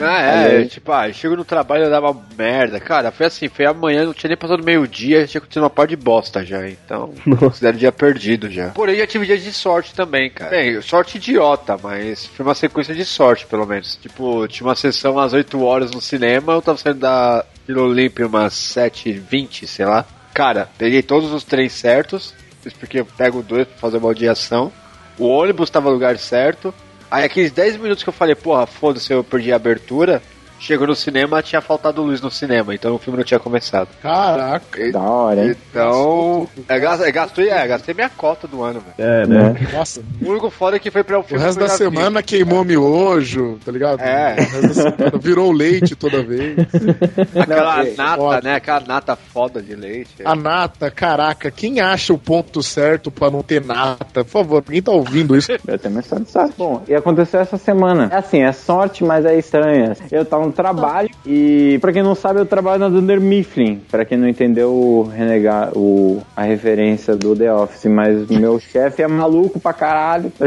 Ah, 0.00 0.20
é, 0.20 0.56
Aí- 0.58 0.68
tipo, 0.68 0.92
ah, 0.92 1.08
eu 1.08 1.14
chego 1.14 1.36
no 1.36 1.44
trabalho 1.44 1.86
e 1.86 1.90
dava 1.90 2.14
merda. 2.36 2.78
Cara, 2.80 3.10
foi 3.10 3.26
assim, 3.26 3.48
foi 3.48 3.64
amanhã, 3.66 4.04
não 4.04 4.12
tinha 4.22 4.28
nem 4.28 4.36
passado 4.36 4.62
meio-dia, 4.62 5.26
tinha 5.26 5.40
acontecido 5.40 5.64
uma 5.64 5.70
par 5.70 5.88
de 5.88 5.96
bosta 5.96 6.44
já, 6.44 6.68
então. 6.68 7.12
Considero 7.38 7.76
dia 7.76 7.90
perdido 7.90 8.48
já. 8.48 8.68
Porém, 8.68 8.96
já 8.96 9.06
tive 9.06 9.26
dias 9.26 9.42
de 9.42 9.52
sorte 9.52 9.92
também, 9.92 10.30
cara. 10.30 10.50
Bem, 10.50 10.80
sorte 10.80 11.16
idiota, 11.16 11.76
mas 11.82 12.26
foi 12.26 12.44
uma 12.44 12.54
sequência 12.54 12.94
de 12.94 13.04
sorte, 13.04 13.46
pelo 13.46 13.66
menos. 13.66 13.96
Tipo, 13.96 14.46
tinha 14.46 14.66
uma 14.66 14.76
sessão 14.76 15.18
às 15.18 15.32
8 15.32 15.60
horas 15.60 15.90
no 15.90 16.00
cinema, 16.00 16.52
eu 16.52 16.62
tava 16.62 16.78
saindo 16.78 17.00
da 17.00 17.44
Vila 17.66 17.82
Olímpia 17.82 18.26
umas 18.26 18.54
7h20, 18.54 19.66
sei 19.66 19.86
lá. 19.86 20.06
Cara, 20.32 20.68
peguei 20.78 21.02
todos 21.02 21.32
os 21.32 21.42
trens 21.42 21.72
certos, 21.72 22.32
isso 22.64 22.76
porque 22.76 23.00
eu 23.00 23.04
pego 23.04 23.42
dois 23.42 23.66
pra 23.66 23.76
fazer 23.76 23.96
uma 23.96 24.08
odiação. 24.08 24.72
O 25.18 25.26
ônibus 25.26 25.68
tava 25.68 25.88
no 25.88 25.94
lugar 25.94 26.16
certo. 26.16 26.72
Aí 27.10 27.24
aqueles 27.24 27.50
10 27.50 27.76
minutos 27.78 28.04
que 28.04 28.08
eu 28.08 28.14
falei, 28.14 28.36
porra, 28.36 28.66
foda-se, 28.66 29.12
eu 29.12 29.24
perdi 29.24 29.52
a 29.52 29.56
abertura. 29.56 30.22
Chegou 30.62 30.86
no 30.86 30.94
cinema, 30.94 31.42
tinha 31.42 31.60
faltado 31.60 32.02
luz 32.02 32.20
no 32.20 32.30
cinema, 32.30 32.72
então 32.72 32.94
o 32.94 32.98
filme 32.98 33.16
não 33.18 33.24
tinha 33.24 33.40
começado. 33.40 33.88
Caraca. 34.00 34.92
Da 34.92 35.00
hora, 35.00 35.44
hein? 35.44 35.56
Então, 35.70 36.48
é, 36.68 36.78
gas- 36.78 37.00
é, 37.00 37.10
gastei, 37.10 37.48
é, 37.50 37.66
gastei 37.66 37.92
minha 37.94 38.08
cota 38.08 38.46
do 38.46 38.62
ano, 38.62 38.80
velho. 38.80 38.94
É, 38.96 39.26
né? 39.26 39.54
Nossa, 39.72 40.00
O 40.24 40.30
único 40.30 40.50
foda 40.50 40.76
é 40.76 40.78
que 40.78 40.88
foi 40.90 41.02
pra 41.02 41.18
o 41.18 41.20
o 41.20 41.24
filme. 41.24 41.42
resto 41.42 41.58
que 41.58 41.64
eu 41.64 41.68
da 41.68 41.74
semana 41.74 42.22
queimou 42.22 42.62
miojo, 42.64 43.58
tá 43.64 43.72
ligado? 43.72 44.00
É. 44.00 44.34
O 44.34 44.36
resto 44.36 44.62
da 44.62 44.74
semana 44.74 45.18
virou 45.20 45.50
leite 45.50 45.96
toda 45.96 46.22
vez. 46.22 46.56
Aquela 47.34 47.76
Não, 47.76 47.82
é, 47.82 47.94
nata, 47.96 48.16
foda. 48.16 48.40
né? 48.42 48.54
Aquela 48.54 48.80
nata 48.86 49.16
foda 49.16 49.60
de 49.60 49.74
leite. 49.74 50.14
A 50.24 50.34
nata, 50.36 50.90
caraca, 50.92 51.50
quem 51.50 51.80
acha 51.80 52.12
o 52.12 52.18
ponto 52.18 52.62
certo 52.62 53.10
pra 53.10 53.30
não 53.30 53.42
ter 53.42 53.64
nata? 53.64 54.22
Por 54.24 54.30
favor, 54.30 54.62
quem 54.62 54.80
tá 54.80 54.92
ouvindo 54.92 55.36
isso? 55.36 55.50
Eu 55.52 55.78
de 55.78 56.30
sorte. 56.30 56.54
Bom, 56.56 56.82
e 56.86 56.94
aconteceu 56.94 57.40
essa 57.40 57.56
semana. 57.58 58.08
É 58.12 58.16
assim, 58.16 58.42
é 58.42 58.52
sorte, 58.52 59.02
mas 59.02 59.24
é 59.24 59.36
estranha. 59.36 59.96
Eu 60.10 60.24
tava 60.24 60.46
no 60.46 60.51
trabalho 60.52 61.08
e, 61.26 61.78
pra 61.80 61.92
quem 61.92 62.02
não 62.02 62.14
sabe, 62.14 62.40
eu 62.40 62.46
trabalho 62.46 62.80
na 62.80 62.88
Dunder 62.88 63.20
Mifflin. 63.20 63.80
Pra 63.90 64.04
quem 64.04 64.18
não 64.18 64.28
entendeu 64.28 64.72
o 64.72 65.02
renegar, 65.02 65.76
o, 65.76 66.22
a 66.36 66.42
referência 66.42 67.16
do 67.16 67.34
The 67.34 67.52
Office, 67.52 67.86
mas 67.86 68.28
meu 68.28 68.58
chefe 68.60 69.02
é 69.02 69.08
maluco 69.08 69.58
pra 69.58 69.72
caralho, 69.72 70.30
tá? 70.38 70.46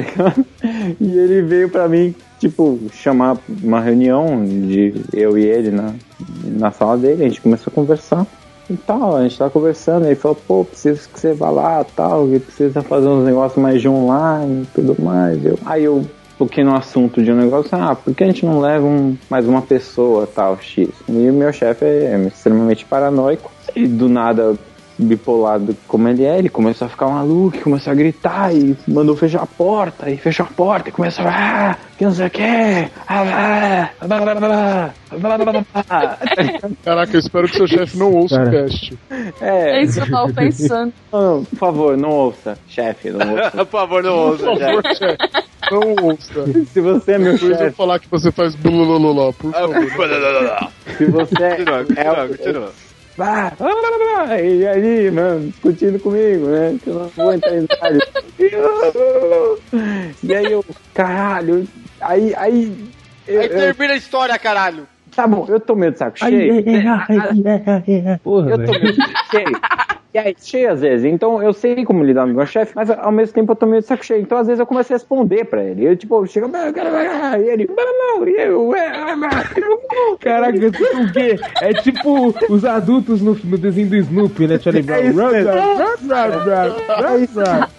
E 0.99 1.17
ele 1.17 1.41
veio 1.41 1.69
pra 1.69 1.87
mim, 1.87 2.13
tipo, 2.39 2.79
chamar 2.93 3.37
uma 3.63 3.81
reunião 3.81 4.45
de 4.45 4.93
eu 5.13 5.37
e 5.37 5.45
ele 5.45 5.71
na, 5.71 5.93
na 6.43 6.71
sala 6.71 6.97
dele. 6.97 7.23
A 7.23 7.27
gente 7.27 7.41
começou 7.41 7.71
a 7.71 7.75
conversar 7.75 8.25
e 8.69 8.75
tal, 8.75 9.15
a 9.15 9.23
gente 9.23 9.37
tava 9.37 9.51
conversando, 9.51 10.05
ele 10.05 10.15
falou, 10.15 10.37
pô, 10.47 10.65
preciso 10.65 11.07
que 11.09 11.19
você 11.19 11.33
vá 11.33 11.49
lá 11.49 11.85
tal, 11.95 12.27
que 12.27 12.39
precisa 12.39 12.81
fazer 12.81 13.07
uns 13.07 13.23
negócios 13.23 13.61
mais 13.61 13.79
de 13.79 13.87
online 13.87 14.63
e 14.63 14.65
tudo 14.73 15.01
mais. 15.01 15.43
Eu, 15.45 15.59
aí 15.65 15.83
eu 15.83 16.05
porque 16.37 16.63
no 16.63 16.75
assunto 16.75 17.23
de 17.23 17.31
um 17.31 17.35
negócio, 17.35 17.69
ah, 17.73 17.95
por 17.95 18.13
que 18.13 18.23
a 18.23 18.27
gente 18.27 18.45
não 18.45 18.59
leva 18.59 18.85
um, 18.85 19.17
mais 19.29 19.47
uma 19.47 19.61
pessoa, 19.61 20.27
tal, 20.27 20.57
X? 20.61 20.89
E 21.07 21.29
o 21.29 21.33
meu 21.33 21.51
chefe 21.53 21.85
é 21.85 22.17
extremamente 22.27 22.85
paranoico 22.85 23.51
e 23.75 23.87
do 23.87 24.07
nada 24.09 24.55
bipolado 24.97 25.75
como 25.87 26.07
ele 26.07 26.23
é, 26.23 26.37
ele 26.37 26.49
começou 26.49 26.85
a 26.85 26.89
ficar 26.89 27.07
maluco, 27.07 27.59
começou 27.59 27.91
a 27.91 27.95
gritar 27.95 28.53
e 28.55 28.77
mandou 28.87 29.15
fechar 29.15 29.43
a 29.43 29.45
porta, 29.45 30.09
e 30.09 30.17
fechou 30.17 30.45
a 30.45 30.49
porta 30.49 30.89
e 30.89 30.91
começou 30.91 31.25
a 31.25 31.71
ah, 31.71 31.77
que 31.97 32.05
não 32.05 32.13
sei 32.13 32.27
o 32.27 32.29
que 32.29 32.41
ah, 33.07 33.89
blá, 34.05 34.19
blá, 34.19 34.35
blá, 34.35 34.93
blá, 35.11 35.37
blá, 35.37 35.51
blá. 35.51 35.65
Caraca, 36.83 37.15
eu 37.15 37.19
espero 37.19 37.47
que 37.47 37.57
seu 37.57 37.67
chefe 37.67 37.97
não 37.97 38.13
ouça 38.13 38.37
Cara. 38.37 38.49
o 38.49 38.51
cast. 38.51 38.97
É. 39.41 39.79
é 39.79 39.83
isso 39.83 40.01
que 40.01 40.07
eu 40.07 40.11
tava 40.11 40.33
pensando. 40.33 40.93
Não, 41.11 41.35
não, 41.35 41.45
por 41.45 41.57
favor, 41.57 41.97
não 41.97 42.09
ouça, 42.09 42.57
chefe, 42.67 43.09
não 43.09 43.33
ouça. 43.33 43.51
por 43.51 43.67
favor, 43.67 44.03
não 44.03 44.15
ouça, 44.15 44.55
chefe. 44.55 45.45
Não 45.71 45.95
ouça. 46.05 46.45
Se 46.71 46.81
você 46.81 47.13
é 47.13 47.17
meu 47.17 47.33
Depois 47.33 47.51
eu 47.51 47.57
chefe, 47.57 47.75
falar 47.75 47.99
que 47.99 48.09
você 48.09 48.31
faz 48.31 48.55
blulululó, 48.55 49.31
por 49.31 49.51
favor. 49.51 49.75
se 50.97 51.05
você 51.05 51.43
é, 51.43 51.49
Continua, 51.55 51.85
é 51.95 52.27
continua, 52.27 52.71
blá, 53.17 53.51
e 54.41 54.67
aí, 54.67 55.11
mano, 55.11 55.47
discutindo 55.49 55.99
comigo, 55.99 56.47
né? 56.47 56.77
Que 56.83 56.89
eu 56.89 56.93
não 56.95 57.07
vou 57.15 57.33
entrar 57.33 57.55
em 57.55 57.61
detalhes. 57.61 58.03
E 60.23 60.35
aí 60.35 60.51
eu, 60.51 60.63
caralho, 60.93 61.67
aí, 62.01 62.33
aí. 62.35 62.75
eu- 63.27 63.41
Aí 63.41 63.47
eu- 63.47 63.53
termina 63.53 63.93
a 63.93 63.97
história, 63.97 64.37
caralho. 64.37 64.87
tá 65.15 65.25
bom, 65.27 65.45
eu 65.49 65.59
tô 65.59 65.75
meio 65.75 65.91
de 65.93 65.97
saco 65.97 66.19
cheio. 66.19 66.63
Porra, 68.23 68.51
Eu 68.51 68.57
tô 68.65 68.71
velho. 68.71 68.83
meio 68.83 68.93
de 68.93 69.01
saco 69.01 69.31
cheio. 69.31 69.59
E 70.15 70.17
aí, 70.17 70.33
cheio 70.41 70.71
às 70.71 70.79
vezes. 70.79 71.05
Então 71.05 71.43
eu 71.43 71.51
sei 71.51 71.83
como 71.83 72.01
lidar 72.01 72.23
com 72.23 72.31
o 72.31 72.35
meu 72.35 72.45
chefe, 72.45 72.71
mas 72.73 72.89
ao 72.89 73.11
mesmo 73.11 73.33
tempo 73.35 73.51
eu 73.51 73.55
tô 73.57 73.65
meio 73.65 73.81
de 73.81 73.87
saco 73.87 74.05
cheio. 74.05 74.21
Então 74.21 74.37
às 74.37 74.47
vezes 74.47 74.61
eu 74.61 74.65
comecei 74.65 74.95
a 74.95 74.97
responder 74.97 75.43
pra 75.43 75.61
ele. 75.61 75.85
Eu 75.85 75.97
tipo, 75.97 76.25
chega, 76.25 76.49
"Ah, 76.53 76.67
eu 76.67 76.73
quero 76.73 76.89
vai", 76.89 77.41
e 77.41 77.49
ele, 77.49 77.69
não, 77.75 78.19
não, 78.19 78.25
e 78.25 78.31
eu, 78.31 78.73
"É, 78.73 78.87
é, 78.87 79.11
eu 79.11 80.17
Caraca, 80.21 80.57
é 80.57 80.67
o 80.69 81.11
quê? 81.11 81.37
É 81.61 81.73
tipo 81.73 82.33
os 82.49 82.63
adultos 82.63 83.21
no, 83.21 83.35
no 83.43 83.57
desenho 83.57 83.89
do 83.89 83.95
Snoopy, 83.97 84.47
né, 84.47 84.57
Charlie 84.57 84.83
Brown? 84.83 85.01
É. 85.35 85.41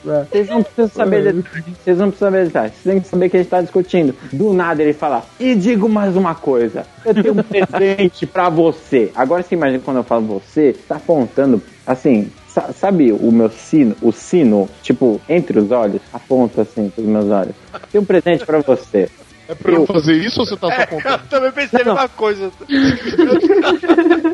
É. 0.06 0.24
Vocês 0.24 0.48
não 0.50 0.62
precisam 0.62 0.88
saber 0.90 1.32
detalhes. 1.32 1.64
Vocês 1.78 1.98
não 1.98 2.08
precisam 2.10 2.28
saber 2.30 2.44
detalhes. 2.44 2.72
Vocês 2.74 2.92
têm 2.92 3.00
que 3.00 3.08
saber 3.08 3.28
que 3.30 3.36
a 3.36 3.40
gente 3.40 3.48
tá 3.48 3.62
discutindo. 3.62 4.14
Do 4.30 4.52
nada 4.52 4.82
ele 4.82 4.92
fala, 4.92 5.24
e 5.40 5.54
digo 5.54 5.88
mais 5.88 6.14
uma 6.16 6.34
coisa. 6.34 6.84
Eu 7.02 7.14
tenho 7.14 7.32
um 7.32 7.42
presente 7.42 8.26
pra 8.26 8.50
você. 8.50 9.10
Agora 9.14 9.42
você 9.42 9.54
imagina 9.54 9.82
quando 9.82 9.96
eu 9.98 10.04
falo 10.04 10.26
você, 10.26 10.76
tá 10.86 10.96
apontando, 10.96 11.62
assim, 11.86 12.30
sa- 12.48 12.72
sabe 12.72 13.12
o 13.12 13.30
meu 13.30 13.50
sino, 13.50 13.94
o 14.02 14.12
sino, 14.12 14.68
tipo, 14.82 15.20
entre 15.28 15.58
os 15.58 15.70
olhos, 15.70 16.00
aponta 16.12 16.62
assim 16.62 16.90
pros 16.90 17.06
meus 17.06 17.26
olhos. 17.30 17.54
Tem 17.92 18.00
um 18.00 18.04
presente 18.04 18.44
pra 18.44 18.58
você. 18.60 19.08
É 19.48 19.54
pra 19.54 19.70
eu 19.72 19.86
fazer 19.86 20.14
isso 20.14 20.40
ou 20.40 20.46
você 20.46 20.56
tá 20.56 20.66
só 20.74 20.82
apontando? 20.82 21.14
Eu 21.22 21.28
também 21.30 21.52
pensei 21.52 21.80
a 21.82 21.84
Não. 21.84 21.92
mesma 21.94 22.08
coisa. 22.08 22.50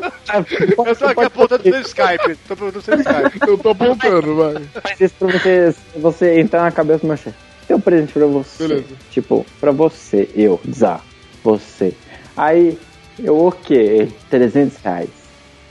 Eu 0.87 0.95
tô 0.95 1.05
aqui 1.05 1.23
apontando 1.25 1.69
no 1.69 1.79
Skype. 1.81 2.35
Tô 2.47 2.53
apontando 2.53 2.77
no 2.77 2.81
seu 2.81 2.95
Skype. 2.95 3.39
Eu 3.47 3.57
tô 3.57 3.69
apontando, 3.69 4.35
vai. 4.35 4.63
Faz 4.81 5.01
isso 5.01 5.13
pra 5.19 5.27
você, 5.27 5.75
você 5.97 6.39
entrar 6.39 6.63
na 6.63 6.71
cabeça 6.71 6.99
do 7.01 7.07
meu 7.07 7.17
chefe. 7.17 7.37
Tem 7.67 7.75
um 7.77 7.79
presente 7.79 8.13
pra 8.13 8.25
você. 8.25 8.67
Beleza. 8.67 8.85
Tipo, 9.11 9.45
pra 9.59 9.71
você, 9.71 10.29
eu, 10.35 10.59
Zá, 10.73 10.99
você. 11.43 11.93
Aí, 12.35 12.77
eu, 13.19 13.37
o 13.47 13.51
quê? 13.51 14.07
300 14.29 14.77
reais. 14.83 15.09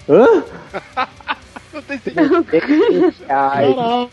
Hã? 0.09 0.45
Não 1.73 1.83
tem 1.83 1.99
300 1.99 2.49
reais. 3.21 3.27
Caralho. 3.27 4.11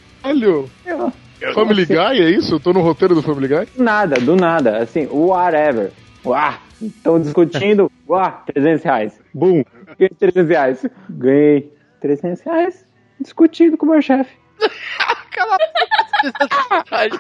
Family 1.54 1.86
Guy, 1.86 1.96
é 2.22 2.30
isso? 2.32 2.56
Eu 2.56 2.60
tô 2.60 2.74
no 2.74 2.82
roteiro 2.82 3.16
do 3.16 3.22
Family 3.22 3.48
Guy? 3.48 3.66
Do 3.76 3.84
nada, 3.84 4.16
do 4.20 4.36
nada. 4.36 4.78
Assim, 4.80 5.08
whatever. 5.08 5.92
Uá, 6.26 6.60
estão 6.82 7.20
discutindo. 7.20 7.92
Uá, 8.08 8.44
300 8.54 8.84
reais. 8.84 9.20
Bum, 9.34 9.64
ganhei 9.98 10.10
300 10.18 10.50
reais. 10.50 10.86
Ganhei 11.10 11.74
300 12.02 12.42
reais 12.42 12.86
discutindo 13.20 13.78
com 13.78 13.86
o 13.86 13.90
meu 13.90 14.02
chefe. 14.02 14.32
Após, 16.70 17.12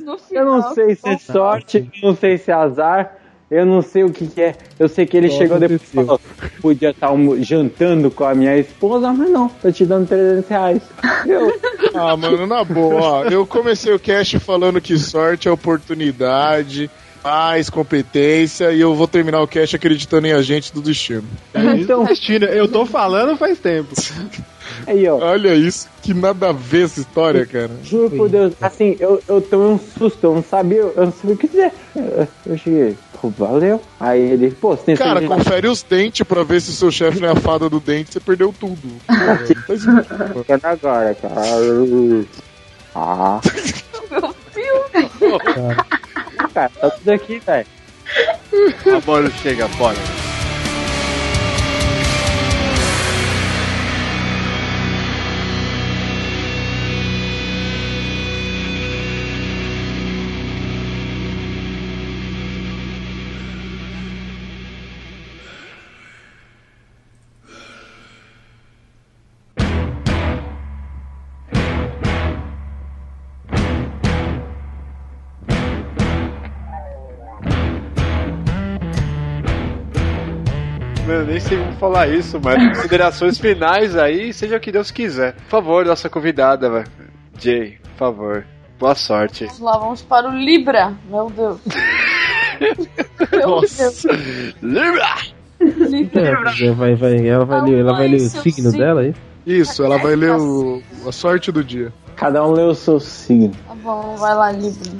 no 0.00 0.12
Eu 0.12 0.18
final. 0.18 0.44
não 0.44 0.74
sei 0.74 0.94
se 0.96 1.08
é 1.08 1.18
sorte, 1.18 1.90
eu 2.02 2.08
não 2.10 2.16
sei 2.16 2.38
se 2.38 2.50
é 2.50 2.54
azar, 2.54 3.16
eu 3.50 3.64
não 3.66 3.80
sei 3.82 4.04
o 4.04 4.10
que, 4.10 4.26
que 4.26 4.40
é. 4.40 4.56
Eu 4.78 4.88
sei 4.88 5.06
que 5.06 5.16
ele 5.16 5.30
Só 5.30 5.38
chegou 5.38 5.58
depois 5.58 5.82
e 5.82 5.94
falou: 5.94 6.20
podia 6.60 6.90
estar 6.90 7.12
um- 7.12 7.42
jantando 7.42 8.10
com 8.10 8.24
a 8.24 8.34
minha 8.34 8.56
esposa, 8.56 9.12
mas 9.12 9.30
não, 9.30 9.48
tô 9.48 9.70
te 9.72 9.84
dando 9.86 10.06
300 10.08 10.48
reais. 10.48 10.82
Eu, 11.26 11.52
Ah, 11.94 12.16
mano, 12.16 12.46
na 12.46 12.62
boa, 12.64 13.00
ó, 13.02 13.24
eu 13.24 13.46
comecei 13.46 13.92
o 13.92 13.98
cast 13.98 14.38
falando 14.38 14.80
que 14.80 14.96
sorte 14.98 15.48
é 15.48 15.50
oportunidade, 15.50 16.90
paz, 17.22 17.68
competência, 17.70 18.72
e 18.72 18.80
eu 18.80 18.94
vou 18.94 19.08
terminar 19.08 19.40
o 19.42 19.48
cast 19.48 19.74
acreditando 19.74 20.26
em 20.26 20.32
agente 20.32 20.72
do 20.72 20.80
destino. 20.82 21.24
então, 21.76 22.04
Cristina, 22.04 22.46
eu 22.46 22.68
tô 22.68 22.84
falando 22.86 23.36
faz 23.36 23.58
tempo. 23.58 23.94
aí, 24.88 25.08
ó. 25.08 25.16
Olha 25.18 25.54
isso, 25.54 25.88
que 26.02 26.12
nada 26.14 26.50
a 26.50 26.52
ver 26.52 26.84
essa 26.84 27.00
história, 27.00 27.44
cara. 27.46 27.70
Juro 27.82 28.10
por 28.10 28.28
Deus, 28.28 28.54
assim, 28.60 28.96
eu, 28.98 29.22
eu 29.28 29.40
tomei 29.40 29.66
um 29.68 29.78
susto, 29.78 30.18
eu 30.26 30.34
não 30.34 30.42
sabia, 30.42 30.78
eu 30.80 31.04
não 31.06 31.12
sabia 31.12 31.34
o 31.34 31.38
que 31.38 31.48
dizer. 31.48 31.72
Eu, 32.46 32.56
cheguei, 32.58 32.96
pô, 33.20 33.28
valeu. 33.30 33.80
Aí 34.00 34.20
ele, 34.20 34.50
pô, 34.50 34.76
você 34.76 34.82
tem 34.84 34.96
Cara, 34.96 35.20
certeza? 35.20 35.34
confere 35.34 35.68
os 35.68 35.82
dentes 35.82 36.26
pra 36.26 36.42
ver 36.42 36.60
se 36.60 36.72
seu 36.72 36.90
chefe 36.90 37.20
não 37.20 37.28
é 37.28 37.32
a 37.32 37.36
fada 37.36 37.68
do 37.68 37.80
dente, 37.80 38.12
você 38.12 38.20
perdeu 38.20 38.54
tudo. 38.58 38.78
Tá 39.06 39.34
explicando. 39.44 40.44
Quero 40.44 40.60
agora, 40.64 41.14
cara. 41.14 41.42
Ah. 42.94 43.40
Cara, 46.54 46.70
tá 46.80 46.90
tudo 46.90 47.10
aqui, 47.10 47.38
velho. 47.38 47.66
Ah, 48.86 49.00
bora, 49.04 49.30
chega, 49.42 49.68
bora. 49.68 49.96
Como 81.48 81.72
falar 81.78 82.08
isso, 82.08 82.38
mas 82.42 82.76
considerações 82.76 83.38
finais 83.38 83.96
aí, 83.96 84.32
seja 84.34 84.56
o 84.56 84.60
que 84.60 84.70
Deus 84.70 84.90
quiser. 84.90 85.34
Por 85.34 85.48
favor, 85.48 85.86
nossa 85.86 86.10
convidada, 86.10 86.68
velho. 86.68 86.86
Jay, 87.38 87.78
por 87.82 87.98
favor. 87.98 88.46
Boa 88.78 88.94
sorte. 88.94 89.46
Vamos 89.46 89.60
lá, 89.60 89.78
vamos 89.78 90.02
para 90.02 90.28
o 90.28 90.34
Libra. 90.34 90.92
Meu 91.08 91.30
Deus. 91.30 91.58
Meu 93.32 93.60
Deus. 93.60 94.04
Libra! 94.62 95.16
Libra. 95.60 96.52
É, 96.60 96.70
vai, 96.72 96.94
vai, 96.94 97.26
ela 97.26 97.44
vai 97.44 97.60
ler, 97.62 97.80
ela 97.80 97.96
vai 97.96 98.08
ler 98.08 98.16
o 98.16 98.28
Seu 98.28 98.42
signo 98.42 98.70
signo. 98.70 98.84
dela 98.84 99.00
aí? 99.00 99.14
Isso, 99.46 99.82
ela 99.82 99.98
vai 99.98 100.14
ler 100.14 100.32
o, 100.32 100.82
a 101.06 101.12
sorte 101.12 101.50
do 101.50 101.64
dia. 101.64 101.92
Cada 102.14 102.46
um 102.46 102.52
lê 102.52 102.62
o 102.62 102.74
seu 102.74 103.00
signo. 103.00 103.54
Tá 103.66 103.74
bom, 103.74 104.16
vai 104.16 104.34
lá, 104.34 104.52
Libra. 104.52 104.92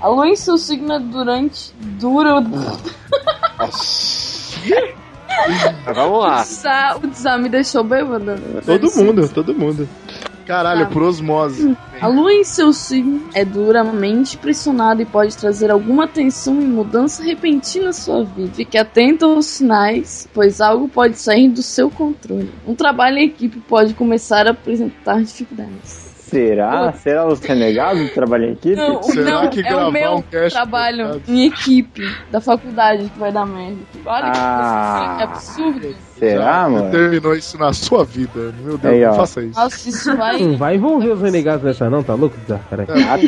A 0.00 0.08
lua 0.08 0.26
em 0.26 0.36
seu 0.36 0.56
signo 0.56 0.92
é 0.94 0.98
durante. 0.98 1.72
Dura. 2.00 2.40
Mas 5.84 5.96
vamos 5.96 6.20
lá. 6.20 6.44
O 7.02 7.14
Zá 7.14 7.38
me 7.38 7.48
deixou 7.48 7.84
bêbada. 7.84 8.36
Todo 8.64 8.90
mundo, 8.94 9.28
todo 9.28 9.54
mundo. 9.54 9.88
Caralho, 10.46 10.88
por 10.88 11.02
osmose. 11.02 11.76
A 12.00 12.08
lua 12.08 12.32
em 12.32 12.44
seu 12.44 12.72
signo 12.72 13.28
é 13.32 13.44
duramente 13.44 14.36
pressionada 14.36 15.00
e 15.00 15.06
pode 15.06 15.36
trazer 15.36 15.70
alguma 15.70 16.08
tensão 16.08 16.60
e 16.60 16.64
mudança 16.64 17.22
repentina 17.22 17.90
à 17.90 17.92
sua 17.92 18.24
vida. 18.24 18.50
Fique 18.52 18.76
atento 18.76 19.24
aos 19.24 19.46
sinais, 19.46 20.28
pois 20.34 20.60
algo 20.60 20.88
pode 20.88 21.18
sair 21.18 21.48
do 21.48 21.62
seu 21.62 21.90
controle. 21.90 22.52
Um 22.66 22.74
trabalho 22.74 23.18
em 23.18 23.26
equipe 23.26 23.60
pode 23.60 23.94
começar 23.94 24.46
a 24.46 24.50
apresentar 24.50 25.22
dificuldades. 25.22 26.11
Será? 26.32 26.92
Será 26.94 27.26
os 27.28 27.40
renegados 27.40 28.08
que 28.08 28.14
trabalham 28.14 28.48
em 28.48 28.52
equipe? 28.52 28.74
Não, 28.76 29.02
Será 29.02 29.42
não, 29.42 29.50
que 29.50 29.60
é 29.60 29.62
gravar 29.62 29.88
o 29.88 29.92
meu 29.92 30.12
um 30.14 30.22
cast 30.22 30.50
trabalho 30.56 31.20
em 31.28 31.44
equipe 31.46 32.00
da 32.30 32.40
faculdade 32.40 33.04
que 33.10 33.18
vai 33.18 33.30
dar 33.30 33.44
merda. 33.44 33.76
Olha 34.06 34.32
Ah. 34.34 35.14
que 35.18 35.22
absurdo. 35.24 35.94
Será, 36.18 36.70
mano? 36.70 36.90
Terminou 36.90 37.34
isso 37.34 37.58
na 37.58 37.74
sua 37.74 38.02
vida. 38.02 38.54
Meu 38.62 38.78
Deus, 38.78 38.94
Aí, 38.94 39.04
não 39.04 39.14
faça 39.14 39.42
isso. 39.42 39.60
Nossa, 39.60 39.88
isso 39.90 40.16
vai. 40.16 40.38
Não 40.42 40.56
vai 40.56 40.76
envolver 40.76 41.10
os 41.10 41.20
renegados 41.20 41.62
nessa 41.64 41.90
não, 41.90 42.02
tá 42.02 42.14
louco? 42.14 42.34
Zé? 42.48 42.58
Peraí. 42.70 42.86
Ah, 42.88 43.18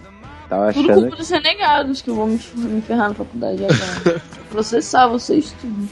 Tava 0.48 0.72
Tudo 0.72 0.84
achando 0.90 1.00
culpa 1.02 1.16
dos 1.16 1.28
renegados 1.30 2.00
que 2.02 2.08
eu 2.10 2.14
vou 2.14 2.26
me, 2.26 2.40
me 2.54 2.80
ferrar 2.80 3.08
na 3.08 3.14
faculdade 3.14 3.62
agora. 3.64 4.22
Processar 4.50 5.06
vocês 5.08 5.54
tudo. 5.60 5.88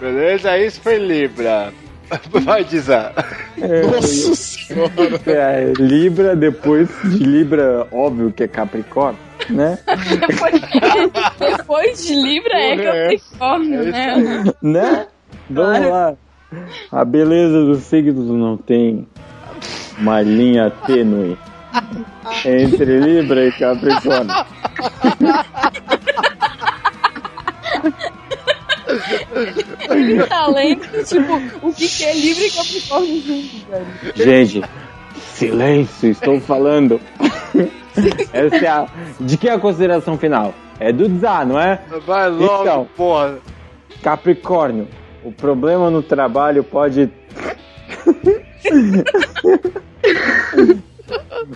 Beleza? 0.00 0.58
Isso 0.58 0.80
foi 0.80 0.98
Libra. 0.98 1.72
Vai, 2.44 2.64
Dizar. 2.64 3.12
Nossa 3.58 4.34
senhora. 4.34 4.92
É, 5.26 5.72
Libra, 5.78 6.36
depois 6.36 6.88
de 7.04 7.24
Libra, 7.24 7.86
óbvio 7.90 8.32
que 8.32 8.44
é 8.44 8.48
Capricórnio, 8.48 9.20
né? 9.48 9.78
Depois, 10.28 10.60
depois 11.58 12.06
de 12.06 12.14
Libra 12.14 12.54
é 12.54 12.72
é 12.72 13.16
Capricórnio, 13.16 13.84
né? 13.84 14.44
né? 14.62 15.06
Vamos 15.48 15.88
lá. 15.88 16.14
A 16.90 17.04
beleza 17.04 17.64
dos 17.64 17.82
signos 17.84 18.28
não 18.28 18.56
tem 18.56 19.06
uma 19.98 20.20
linha 20.20 20.70
tênue 20.86 21.38
entre 22.44 22.98
Libra 22.98 23.46
e 23.46 23.52
Capricórnio. 23.52 24.34
Tá 30.28 30.46
lendo, 30.48 31.04
tipo, 31.04 31.66
o 31.66 31.72
que, 31.72 31.88
que 31.88 32.04
é 32.04 32.14
Libra 32.14 32.44
e 32.44 32.50
Capricórnio 32.50 33.22
junto, 33.22 33.66
velho. 33.70 33.86
Gente, 34.14 34.62
silêncio, 35.16 36.10
estou 36.10 36.40
falando. 36.40 37.00
Essa 38.32 38.56
é 38.56 38.68
a. 38.68 38.86
De 39.20 39.36
que 39.36 39.48
é 39.48 39.52
a 39.52 39.58
consideração 39.58 40.16
final? 40.16 40.54
É 40.80 40.92
do 40.92 41.08
Zá, 41.18 41.44
não 41.44 41.60
é? 41.60 41.80
Vai 42.06 42.30
logo, 42.30 42.62
Então. 42.62 42.88
porra. 42.96 43.38
Capricórnio, 44.02 44.88
o 45.24 45.30
problema 45.30 45.90
no 45.90 46.02
trabalho 46.02 46.64
pode. 46.64 47.08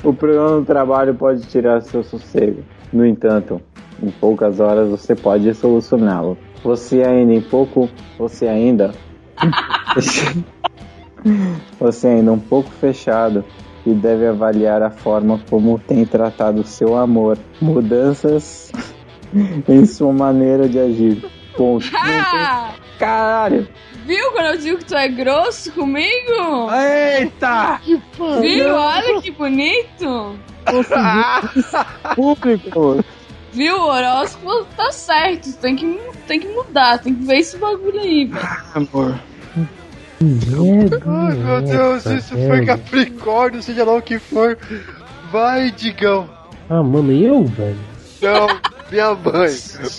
o 0.05 0.13
problema 0.13 0.51
no 0.59 0.65
trabalho 0.65 1.15
pode 1.15 1.43
tirar 1.47 1.81
seu 1.83 2.03
sossego. 2.05 2.63
No 2.93 3.05
entanto, 3.05 3.61
em 4.03 4.11
poucas 4.11 4.61
horas 4.61 4.89
você 4.89 5.15
pode 5.15 5.53
solucioná-lo. 5.55 6.39
Você 6.67 7.05
ainda 7.05 7.33
em 7.33 7.41
pouco, 7.41 7.89
você 8.19 8.49
ainda. 8.49 8.93
você 11.79 12.09
ainda 12.09 12.33
um 12.33 12.41
pouco 12.41 12.69
fechado 12.69 13.45
e 13.87 13.95
deve 13.95 14.27
avaliar 14.27 14.83
a 14.83 14.91
forma 14.91 15.41
como 15.49 15.79
tem 15.79 16.05
tratado 16.05 16.67
seu 16.67 16.97
amor. 16.97 17.39
Mudanças 17.63 18.73
em 19.69 19.87
sua 19.87 20.13
maneira 20.13 20.69
de 20.69 20.81
agir. 20.81 21.25
Ponto. 21.57 21.87
Ah! 21.95 22.75
Caralho! 22.99 23.69
Viu 24.05 24.33
quando 24.33 24.47
eu 24.47 24.59
digo 24.59 24.79
que 24.79 24.87
tu 24.87 24.97
é 24.97 25.07
grosso 25.07 25.71
comigo? 25.71 26.69
Eita! 26.73 27.81
Viu? 28.41 28.75
Olha 28.75 29.23
que 29.23 29.31
bonito! 29.31 30.35
Público! 32.17 33.05
Viu? 33.57 33.75
O 33.75 33.89
horóscopo 33.89 34.67
tá 34.77 34.93
certo. 34.93 35.51
Tem 35.55 35.75
que, 35.75 35.99
tem 36.29 36.39
que 36.39 36.49
mudar. 36.49 36.99
Tem 36.99 37.15
que 37.15 37.25
ver 37.25 37.39
esse 37.39 37.57
bagulho 37.57 37.99
aí, 37.99 38.27
velho. 38.27 38.49
Amor. 38.75 39.19
Ai 40.21 41.35
meu 41.35 41.61
Deus, 41.63 42.07
isso 42.07 42.35
foi 42.35 42.65
Capricórnio, 42.65 43.63
seja 43.63 43.85
lá 43.85 43.95
o 43.97 44.03
que 44.03 44.19
for. 44.19 44.57
Vai, 45.31 45.71
Digão. 45.71 46.29
Ah, 46.71 46.83
mano, 46.83 47.13
eu, 47.13 47.45
velho? 47.45 47.77
Não, 48.23 48.47
minha 48.91 49.15
mãe. 49.15 49.51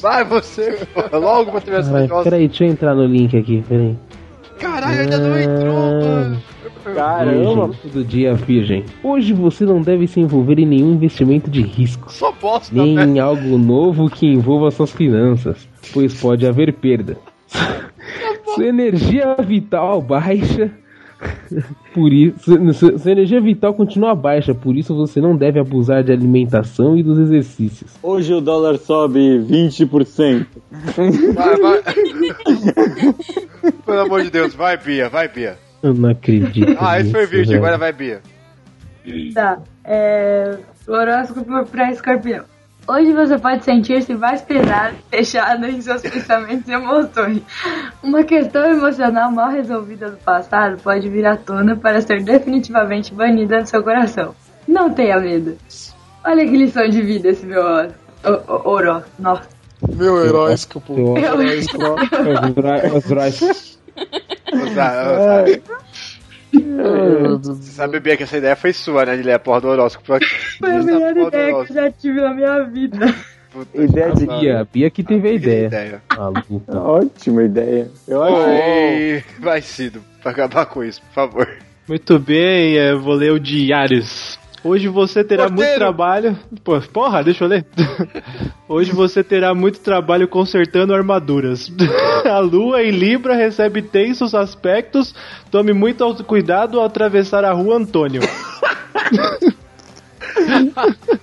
Vai 0.02 0.24
você, 0.24 0.88
logo 1.14 1.52
você 1.52 1.70
vai 1.70 1.80
Ai, 1.82 2.08
sair. 2.08 2.24
peraí, 2.24 2.48
deixa 2.48 2.64
eu 2.66 2.70
entrar 2.70 2.96
no 2.96 3.06
link 3.06 3.38
aqui, 3.38 3.64
peraí. 3.68 3.98
Caralho, 4.60 5.02
ainda 5.02 5.18
não 5.20 5.40
entrou, 5.40 5.74
mano. 5.74 6.44
Caramba! 6.94 7.72
do 7.92 8.04
dia 8.04 8.34
virgem. 8.34 8.84
Hoje 9.04 9.34
você 9.34 9.66
não 9.66 9.82
deve 9.82 10.08
se 10.08 10.20
envolver 10.20 10.60
em 10.60 10.66
nenhum 10.66 10.94
investimento 10.94 11.50
de 11.50 11.62
risco. 11.62 12.12
Só 12.12 12.32
bosta, 12.32 12.74
Nem 12.76 12.96
né? 12.96 13.06
em 13.06 13.20
algo 13.20 13.58
novo 13.58 14.10
que 14.10 14.28
envolva 14.28 14.72
suas 14.72 14.92
finanças, 14.92 15.68
pois 15.94 16.20
pode 16.20 16.46
haver 16.46 16.74
perda. 16.74 17.18
Sua 18.56 18.66
energia 18.66 19.36
vital 19.36 20.02
baixa. 20.02 20.72
Por 21.94 22.14
isso, 22.14 22.74
sua, 22.74 23.00
sua 23.00 23.12
energia 23.12 23.42
vital 23.42 23.74
continua 23.74 24.14
baixa, 24.14 24.54
por 24.54 24.76
isso 24.76 24.96
você 24.96 25.20
não 25.20 25.36
deve 25.36 25.60
abusar 25.60 26.04
de 26.04 26.12
alimentação 26.12 26.96
e 26.96 27.02
dos 27.02 27.18
exercícios. 27.18 27.92
Hoje 28.04 28.34
o 28.34 28.42
dólar 28.42 28.78
sobe 28.78 29.40
20%. 29.40 30.46
Vai, 31.34 31.56
vai. 31.58 31.82
Pelo 33.86 34.00
amor 34.00 34.22
de 34.22 34.30
Deus, 34.30 34.54
vai, 34.54 34.78
Bia, 34.78 35.10
vai, 35.10 35.28
Bia. 35.28 35.58
Eu 35.88 35.94
não 35.94 36.10
acredito. 36.10 36.78
Ah, 36.80 37.00
esse 37.00 37.12
foi 37.12 37.22
o 37.22 37.24
nisso, 37.24 37.32
vídeo, 37.32 37.48
velho. 37.48 37.58
agora 37.60 37.78
vai, 37.78 37.92
Bia. 37.94 38.22
Tá. 39.34 39.60
É. 39.84 40.58
Horóscopo 40.88 41.66
pra 41.66 41.92
escorpião. 41.92 42.44
Hoje 42.88 43.12
você 43.12 43.38
pode 43.38 43.66
sentir-se 43.66 44.14
mais 44.14 44.42
pesado, 44.42 44.96
fechado 45.12 45.66
em 45.66 45.82
seus 45.82 46.02
pensamentos 46.02 46.68
e 46.68 46.72
emoções. 46.72 47.42
Uma 48.02 48.24
questão 48.24 48.64
emocional 48.70 49.30
mal 49.32 49.50
resolvida 49.52 50.10
do 50.12 50.18
passado 50.18 50.78
pode 50.82 51.10
vir 51.10 51.26
à 51.26 51.36
tona 51.36 51.76
para 51.76 52.00
ser 52.02 52.24
definitivamente 52.24 53.14
banida 53.14 53.62
do 53.62 53.68
seu 53.68 53.84
coração. 53.84 54.34
Não 54.68 54.90
tenha 54.90 55.20
medo. 55.20 55.58
Olha 56.24 56.46
que 56.46 56.56
lição 56.58 56.88
de 56.90 57.02
vida 57.02 57.30
esse 57.30 57.46
meu 57.46 57.62
o- 57.62 57.88
o- 58.30 58.70
horó. 58.70 59.02
Nossa. 59.20 59.44
Meu 59.94 60.26
heróiscopo. 60.26 60.94
Eu- 60.98 61.18
Eu- 61.18 62.98
Os 62.98 63.06
Você 67.42 67.72
sabe 67.72 68.00
bem 68.00 68.16
que 68.18 68.24
essa 68.24 68.38
ideia 68.38 68.56
foi 68.56 68.74
sua, 68.74 69.06
né, 69.06 69.18
de 69.18 69.24
ler 69.24 69.34
a 69.34 69.40
porra 69.40 69.62
do 69.62 69.68
horóscopo. 69.68 70.18
Foi 70.60 70.72
a 70.76 70.84
melhor 70.84 71.18
ideia 71.18 71.66
que 71.66 71.72
eu 71.72 71.76
já 71.76 71.92
tive 71.92 72.22
na 72.22 72.34
minha 72.34 72.64
vida. 72.64 73.14
Ideia 73.74 74.14
de 74.14 74.28
Bia, 74.28 74.68
Bia 74.72 74.90
que 74.90 75.04
teve 75.04 75.30
a 75.30 75.34
ideia. 75.34 75.68
ideia. 75.68 76.02
Maluco. 76.16 76.62
Ótima 76.68 77.44
ideia. 77.44 77.90
Eu 78.08 78.24
acho 78.24 78.36
Oi, 78.36 79.24
vai, 79.40 79.62
Cido, 79.62 80.04
pra 80.22 80.32
acabar 80.32 80.66
com 80.68 80.84
isso, 80.84 81.02
por 81.02 81.14
favor. 81.14 81.48
Muito 81.88 82.20
bem, 82.20 82.78
é, 82.78 82.94
vou 82.94 83.14
ler 83.14 83.32
o 83.32 83.40
Diários. 83.40 84.37
Hoje 84.68 84.90
você 84.90 85.24
terá 85.24 85.44
muito 85.44 85.56
Porteiro! 85.56 85.80
trabalho. 85.80 86.38
Pô, 86.64 86.82
porra, 86.82 87.24
deixa 87.24 87.46
eu 87.46 87.48
ler. 87.48 87.66
Hoje 88.68 88.92
você 88.92 89.24
terá 89.24 89.56
muito 89.56 89.80
trabalho 89.80 90.28
consertando 90.28 90.94
armaduras. 90.94 91.72
A 92.30 92.40
lua 92.40 92.84
em 92.84 92.92
Libra 92.92 93.34
recebe 93.34 93.82
tensos 93.82 94.36
aspectos. 94.36 95.16
Tome 95.50 95.72
muito 95.72 96.04
cuidado 96.26 96.80
ao 96.80 96.86
atravessar 96.86 97.46
a 97.46 97.54
rua 97.54 97.78
Antônio. 97.78 98.22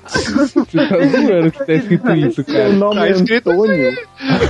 Você 0.06 0.62
tá 0.88 0.96
zoando 1.06 1.50
que 1.52 1.66
tá 1.66 1.72
escrito 1.72 2.10
isso, 2.14 2.44
cara. 2.44 2.70
Tá 2.94 3.08
escrito 3.10 3.50
Antônio. 3.50 3.98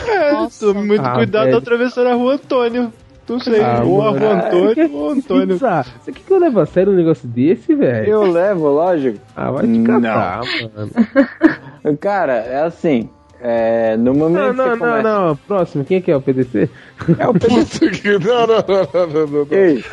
É, 0.08 0.48
tome 0.58 0.86
muito 0.86 1.04
Ah, 1.04 1.14
cuidado 1.14 1.44
velho. 1.44 1.56
ao 1.56 1.60
atravessar 1.60 2.06
a 2.06 2.14
rua 2.14 2.34
Antônio. 2.34 2.92
Não 3.28 3.40
sei, 3.40 3.60
Ah, 3.62 3.82
ou 3.84 4.00
rua 4.00 4.10
Antônio 4.34 4.92
ou 4.94 5.10
Antônio. 5.12 5.48
Pizza, 5.54 5.84
Você 6.02 6.12
quer 6.12 6.20
que 6.22 6.32
eu 6.32 6.38
leve 6.38 6.60
a 6.60 6.66
sério 6.66 6.92
um 6.92 6.96
negócio 6.96 7.26
desse, 7.28 7.74
velho? 7.74 8.06
Eu 8.06 8.22
levo, 8.30 8.68
lógico. 8.68 9.18
Ah, 9.34 9.50
vai 9.50 9.66
te 9.66 9.82
catar, 9.82 10.40
mano. 10.74 11.96
Cara, 12.00 12.34
é 12.34 12.62
assim. 12.64 13.08
É, 13.46 13.94
no 13.98 14.14
momento 14.14 14.38
Não, 14.38 14.50
que 14.52 14.56
não, 14.56 14.68
não, 14.70 14.78
começa... 14.78 15.02
não. 15.02 15.36
Próximo, 15.36 15.84
quem 15.84 15.98
é 15.98 16.00
que 16.00 16.10
é 16.10 16.16
o 16.16 16.20
PDC? 16.22 16.70
É 17.18 17.28
o 17.28 17.34
Puta 17.36 17.90
que... 17.90 18.18
Não, 18.18 18.46
não, 18.46 18.64
não, 18.66 18.88
não, 18.94 19.26
não, 19.26 19.44
não. 19.44 19.46
Ei, 19.50 19.84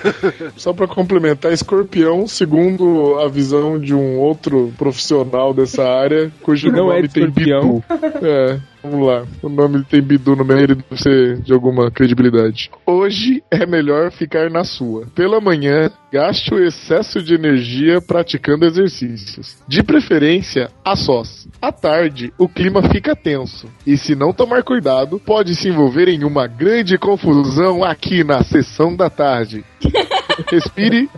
Só 0.56 0.72
pra 0.72 0.88
complementar, 0.88 1.52
escorpião, 1.52 2.26
segundo 2.28 3.20
a 3.20 3.28
visão 3.28 3.78
de 3.78 3.94
um 3.94 4.18
outro 4.20 4.72
profissional 4.78 5.54
dessa 5.54 5.84
área, 5.84 6.32
cujo 6.42 6.72
Não 6.72 6.88
nome 6.88 7.00
é 7.00 7.08
tem 7.10 7.24
escorpião. 7.26 7.84
Bidu. 7.90 8.26
É, 8.26 8.60
vamos 8.84 9.08
lá. 9.08 9.26
O 9.42 9.50
nome 9.50 9.84
tem 9.84 10.02
Bidu 10.02 10.36
no 10.36 10.46
meio, 10.46 10.62
ele 10.62 10.76
deve 10.76 11.02
ser 11.02 11.42
de 11.42 11.54
alguma 11.54 11.92
credibilidade. 11.92 12.70
Hoje 12.86 13.44
é 13.50 13.66
melhor 13.66 14.12
ficar 14.12 14.50
na 14.50 14.64
sua. 14.64 15.06
Pela 15.16 15.40
manhã, 15.40 15.92
gaste 16.12 16.54
o 16.54 16.64
excesso 16.64 17.22
de 17.22 17.34
energia 17.34 18.02
praticando 18.02 18.66
exercícios. 18.66 19.58
De 19.68 19.84
preferência, 19.84 20.70
a 20.84 20.96
sós. 20.96 21.48
À 21.62 21.72
tarde, 21.72 22.34
o 22.38 22.48
clima 22.48 22.82
fica 22.90 23.16
tenso. 23.16 23.68
E 23.86 23.98
se 23.98 24.16
não 24.16 24.34
tomar 24.34 24.64
cuidado, 24.64 25.20
pode 25.20 25.56
se 25.56 25.70
envolver 25.70 26.08
em 26.08 26.24
uma 26.24 26.48
grande 26.48 26.98
confusão 26.98 27.84
aqui 27.84 28.24
na 28.24 28.44
sessão 28.44 28.96
da 28.96 29.10
tarde. 29.10 29.64
Respire 30.50 31.10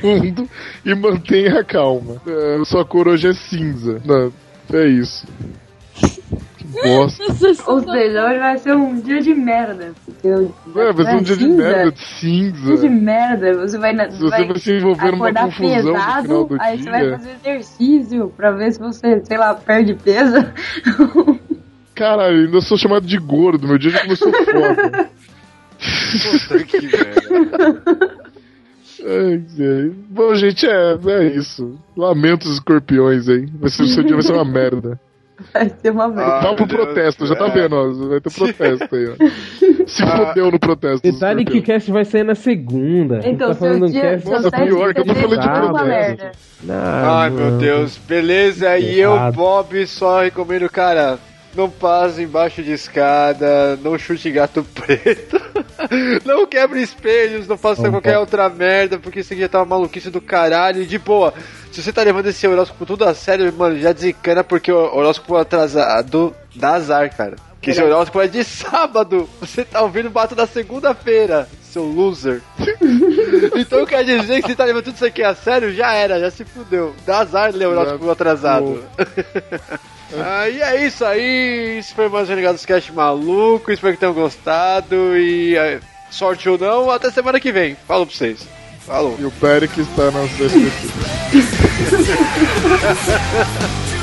fundo 0.00 0.48
e 0.84 0.94
mantenha 0.94 1.60
a 1.60 1.64
calma. 1.64 2.20
É, 2.26 2.64
sua 2.64 2.84
cor 2.84 3.08
hoje 3.08 3.28
é 3.28 3.34
cinza. 3.34 4.00
Não, 4.04 4.32
é 4.72 4.86
isso. 4.86 5.26
Bosta. 6.82 7.24
Ou 7.70 7.80
seja, 7.80 8.26
hoje 8.26 8.38
vai 8.38 8.58
ser 8.58 8.74
um 8.74 9.00
dia 9.00 9.20
de 9.20 9.34
merda. 9.34 9.92
eu- 10.22 10.54
Ué, 10.74 10.92
vai 10.92 11.06
ser 11.06 11.14
um 11.16 11.22
dia 11.22 11.36
de 11.36 11.44
cinza. 11.44 11.56
merda, 11.62 11.92
de 11.92 11.98
Dia 12.20 12.50
de 12.50 12.58
cinza. 12.58 12.88
merda, 12.90 13.54
você 13.54 13.78
vai, 13.78 13.92
na, 13.92 14.08
você 14.10 14.28
vai 14.46 14.58
se 14.58 14.72
envolver 14.72 15.12
numa 15.12 15.32
confusão 15.32 15.82
no 15.82 15.92
pesado, 15.92 16.22
final 16.22 16.44
do 16.46 16.56
aí 16.60 16.76
dia. 16.76 16.84
você 16.84 16.90
vai 16.90 17.10
fazer 17.18 17.30
exercício 17.44 18.32
pra 18.36 18.50
ver 18.52 18.72
se 18.72 18.78
você, 18.80 19.22
sei 19.24 19.38
lá, 19.38 19.54
perde 19.54 19.94
peso. 19.94 20.34
Caralho, 21.94 22.46
ainda 22.46 22.60
sou 22.60 22.76
chamado 22.76 23.06
de 23.06 23.16
gordo, 23.18 23.68
meu 23.68 23.78
dia 23.78 23.90
já 23.92 24.02
começou 24.02 24.32
foda. 24.44 25.10
Puta 26.48 26.64
que 26.64 26.80
merda. 26.82 28.24
Bom, 30.08 30.34
gente, 30.34 30.66
é, 30.66 30.98
é 31.06 31.24
isso. 31.36 31.78
Lamento 31.96 32.44
os 32.46 32.54
escorpiões 32.54 33.28
aí. 33.28 33.46
Vai 33.60 33.70
ser, 33.70 33.82
o 33.82 33.86
seu 33.88 34.02
dia 34.02 34.14
vai 34.14 34.22
ser 34.22 34.32
uma 34.32 34.44
merda. 34.44 34.98
Vai 35.52 35.68
ser 35.82 35.90
uma 35.90 36.08
merda. 36.08 36.50
Ah, 36.50 36.54
pro 36.54 36.66
Deus. 36.66 36.84
protesto, 36.84 37.26
já 37.26 37.34
tá 37.34 37.46
vendo, 37.48 37.74
ó. 37.74 38.08
Vai 38.08 38.20
ter 38.20 38.30
protesto 38.34 38.94
aí, 38.94 39.08
ó. 39.08 39.84
Se 39.86 40.02
Ah. 40.02 40.26
fodeu 40.28 40.50
no 40.50 40.58
protesto. 40.60 41.10
Detalhe 41.12 41.44
que 41.44 41.58
o 41.58 41.62
cast 41.62 41.90
vai 41.90 42.04
sair 42.04 42.22
na 42.24 42.34
segunda. 42.34 43.20
Então, 43.24 43.48
tá 43.48 43.54
falando 43.54 43.78
seu 43.80 43.88
um 43.88 43.90
dia, 43.90 44.02
cast. 44.02 44.22
seu 44.22 44.32
Nossa, 44.32 44.50
7 44.50 44.62
pior 44.68 44.94
que 44.94 45.00
eu 45.00 45.04
não 45.04 45.14
falei 45.14 45.38
de 45.38 45.48
protesto. 45.48 45.84
merda. 45.86 46.32
Ah, 46.70 47.22
Ai, 47.24 47.30
meu. 47.30 47.58
Deus. 47.58 47.98
Beleza, 47.98 48.78
e 48.78 48.98
eu. 49.00 49.32
Bob, 49.32 49.86
só 49.86 50.22
recomendo, 50.22 50.68
cara, 50.70 51.18
não 51.54 51.70
passe 51.70 52.22
embaixo 52.22 52.62
de 52.62 52.72
escada, 52.72 53.76
não 53.82 53.98
chute 53.98 54.30
gato 54.30 54.64
preto, 54.74 55.40
não 56.24 56.46
quebre 56.46 56.82
espelhos, 56.82 57.46
não 57.46 57.56
faça 57.56 57.90
qualquer 57.90 58.18
outra 58.18 58.48
merda, 58.48 58.98
porque 58.98 59.20
isso 59.20 59.32
aqui 59.32 59.42
já 59.42 59.48
tá 59.48 59.58
uma 59.58 59.76
maluquice 59.76 60.10
do 60.10 60.20
caralho. 60.20 60.82
E 60.82 60.86
de 60.86 60.98
boa, 60.98 61.32
se 61.70 61.82
você 61.82 61.92
tá 61.92 62.02
levando 62.02 62.26
esse 62.26 62.46
horóscopo 62.46 62.86
tudo 62.86 63.04
a 63.04 63.14
sério, 63.14 63.52
mano, 63.52 63.78
já 63.78 63.92
desencana, 63.92 64.42
porque 64.42 64.72
o 64.72 64.76
horóscopo 64.76 65.36
atrasado 65.36 66.34
dá 66.54 66.74
azar, 66.74 67.14
cara. 67.16 67.36
Que 67.60 67.70
esse 67.70 67.82
horóscopo 67.82 68.20
é 68.20 68.28
de 68.28 68.44
sábado, 68.44 69.28
você 69.40 69.64
tá 69.64 69.80
ouvindo 69.80 70.08
o 70.08 70.10
bato 70.10 70.34
da 70.34 70.46
segunda-feira, 70.46 71.48
seu 71.62 71.84
loser. 71.84 72.42
então 73.56 73.86
quer 73.86 74.04
dizer 74.04 74.42
que 74.42 74.48
você 74.48 74.54
tá 74.54 74.64
levando 74.64 74.84
tudo 74.84 74.96
isso 74.96 75.06
aqui 75.06 75.22
a 75.22 75.34
sério, 75.34 75.72
já 75.72 75.94
era, 75.94 76.20
já 76.20 76.30
se 76.30 76.44
fudeu. 76.44 76.94
Dá 77.06 77.20
azar 77.20 77.54
ler 77.54 77.68
o 77.68 77.70
horóscopo 77.70 78.10
atrasado. 78.10 78.84
Ah, 80.18 80.48
e 80.48 80.60
é 80.60 80.86
isso 80.86 81.04
aí. 81.04 81.78
Isso 81.78 81.94
foi 81.94 82.08
mais 82.08 82.28
um 82.28 82.30
Renegados 82.30 82.64
Cast 82.64 82.92
maluco. 82.92 83.72
Espero 83.72 83.94
que 83.94 84.00
tenham 84.00 84.14
gostado. 84.14 85.16
E 85.16 85.56
é, 85.56 85.80
sorte 86.10 86.48
ou 86.48 86.58
não, 86.58 86.90
até 86.90 87.10
semana 87.10 87.40
que 87.40 87.52
vem. 87.52 87.76
Falou 87.86 88.06
pra 88.06 88.14
vocês. 88.14 88.46
Falou. 88.80 89.16
E 89.18 89.24
o 89.24 89.30
Perec 89.30 89.80
está 89.80 90.10
na 90.10 90.20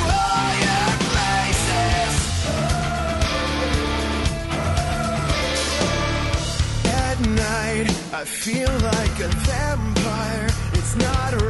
night, 7.22 7.90
I 8.14 8.26
feel 8.26 8.68
like 8.68 9.20
a 9.20 9.28
vampire. 9.28 10.48
It's 10.74 10.96
not 10.96 11.41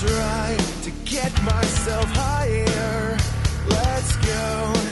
try 0.00 0.56
to 0.82 0.90
get 1.04 1.30
myself 1.42 2.06
higher. 2.16 3.18
Let's 3.68 4.16
go. 4.16 4.89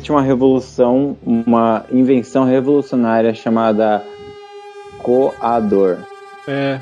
Existe 0.00 0.10
uma 0.10 0.22
revolução, 0.22 1.16
uma 1.24 1.84
invenção 1.92 2.44
revolucionária 2.44 3.34
chamada 3.34 4.02
coador. 5.02 5.98
É. 6.48 6.80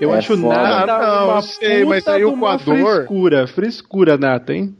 Eu 0.00 0.12
É 0.14 0.18
acho 0.18 0.36
foda. 0.36 0.48
nada 0.54 0.94
Ah, 0.96 1.16
não, 1.26 1.28
uma 1.30 1.42
sei, 1.42 1.84
mas 1.84 2.06
aí 2.06 2.24
o 2.24 2.36
coador- 2.36 2.76
frescura, 2.76 3.46
frescura, 3.46 4.18
Nata, 4.18 4.52
hein? 4.52 4.76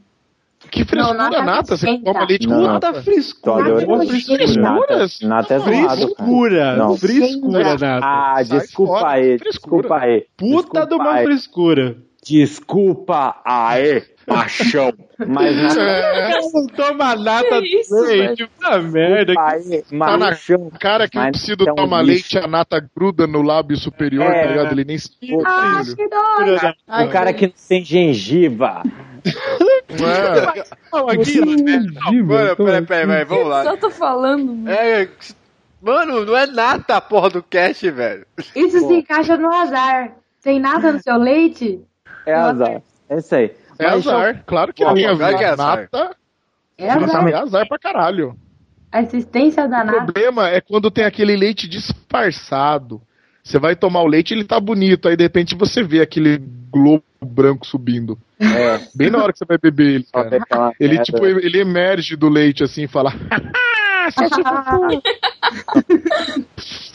Que 0.71 0.85
frescura, 0.85 1.13
Não, 1.15 1.31
nata 1.31 1.43
nata. 1.43 1.77
Você 1.77 1.99
toma 1.99 2.25
leite 2.25 2.47
com 2.47 2.55
nata. 2.61 2.95
frescura. 3.03 3.65
Frescura. 4.07 4.57
nata, 4.63 5.07
nata 5.23 5.55
é 5.55 5.59
zoado. 5.59 5.97
Frescura, 5.97 6.77
Não. 6.77 6.97
frescura, 6.97 7.77
Nata. 7.79 8.01
Ah, 8.07 8.43
desculpa 8.43 9.09
aí, 9.09 9.37
desculpa 9.39 9.97
aí. 9.99 10.25
Puta 10.37 10.57
desculpa 10.57 10.87
de 10.87 10.95
uma 10.95 11.13
aí. 11.15 11.25
frescura. 11.25 11.97
Desculpa 12.25 13.41
aí, 13.45 14.01
paixão. 14.27 14.93
Mas 15.27 15.57
nata, 15.57 15.81
É, 15.81 16.41
Não 16.41 16.67
toma 16.69 17.17
nata 17.17 17.61
Que 17.61 17.81
isso, 17.81 17.95
leite, 18.01 18.47
puta 18.47 18.79
merda. 18.81 19.35
aí, 19.39 19.83
Tá 19.83 19.97
na 19.97 20.19
machão. 20.19 20.71
cara 20.79 21.09
que 21.09 21.19
o 21.19 21.33
psido 21.33 21.69
é 21.69 21.73
um 21.73 21.75
toma 21.75 22.01
lixo. 22.01 22.35
leite, 22.35 22.39
a 22.39 22.47
nata 22.47 22.89
gruda 22.97 23.27
no 23.27 23.43
lábio 23.43 23.77
superior, 23.77 24.25
É. 24.31 24.43
tá 24.45 24.51
ligado? 24.51 24.73
Ele 24.73 24.85
nem 24.85 24.99
se 24.99 25.11
Ah, 25.45 25.83
filho. 25.85 25.97
que 25.97 26.09
dói! 26.09 26.75
Ai, 26.89 27.07
O 27.07 27.11
cara 27.11 27.33
que 27.33 27.47
não 27.49 27.55
tem 27.69 27.85
gengiva. 27.85 28.83
É. 29.25 30.65
Não, 30.93 31.09
aqui, 31.09 31.25
Gengiva, 31.25 32.35
Mano, 32.45 32.57
peraí, 32.57 32.83
peraí, 32.87 33.07
peraí, 33.07 33.25
vamos 33.25 33.47
lá. 33.49 33.65
Só 33.65 33.77
tô 33.77 33.91
falando, 33.91 34.47
mano. 34.55 34.71
É, 34.71 35.09
mano, 35.81 36.25
não 36.25 36.37
é 36.37 36.47
nata 36.47 36.97
a 36.97 37.01
porra 37.01 37.31
do 37.31 37.43
cast, 37.43 37.89
velho. 37.91 38.27
Isso 38.55 38.79
se 38.87 38.95
encaixa 38.95 39.37
no 39.37 39.53
azar. 39.53 40.13
Sem 40.41 40.59
nada 40.59 40.93
no 40.93 41.01
seu 41.01 41.17
leite? 41.19 41.81
É 42.27 42.35
azar. 42.35 42.83
É 43.09 43.17
isso 43.19 43.35
aí. 43.35 43.53
É 43.79 43.85
Mas, 43.91 44.07
azar, 44.07 44.43
claro 44.47 44.73
que 44.73 44.85
Pô, 44.85 44.95
tem 44.95 45.07
a 45.07 45.17
claro 45.17 45.33
ver. 45.33 45.39
que 45.39 45.45
é 45.45 45.49
azar. 45.49 45.77
Nata 45.81 46.17
É 46.79 46.91
azar. 46.91 47.29
é 47.29 47.35
azar 47.35 47.69
pra 47.69 47.79
caralho. 47.79 48.37
A 48.91 49.01
existência 49.03 49.67
da 49.69 49.83
O 49.83 49.87
nata. 49.87 50.05
problema 50.05 50.49
é 50.51 50.61
quando 50.61 50.91
tem 50.91 51.05
aquele 51.05 51.35
leite 51.37 51.69
disfarçado. 51.69 53.01
Você 53.43 53.59
vai 53.59 53.75
tomar 53.75 54.03
o 54.03 54.07
leite 54.07 54.33
ele 54.35 54.45
tá 54.45 54.61
bonito, 54.61 55.09
aí 55.09 55.17
de 55.17 55.25
repente 55.25 55.55
você 55.57 55.83
vê 55.83 56.01
aquele 56.01 56.39
globo 56.71 57.03
branco 57.21 57.67
subindo. 57.67 58.17
É, 58.41 58.79
Bem 58.95 59.11
na 59.11 59.23
hora 59.23 59.33
que 59.33 59.39
você 59.39 59.45
vai 59.45 59.59
beber 59.59 59.95
ele, 59.95 60.07
cara. 60.13 60.73
Ele, 60.79 60.95
merda. 60.95 61.05
tipo, 61.05 61.27
ele 61.27 61.61
emerge 61.61 62.15
do 62.17 62.29
leite 62.29 62.63
assim 62.63 62.83
e 62.85 62.89
fala. 62.89 63.13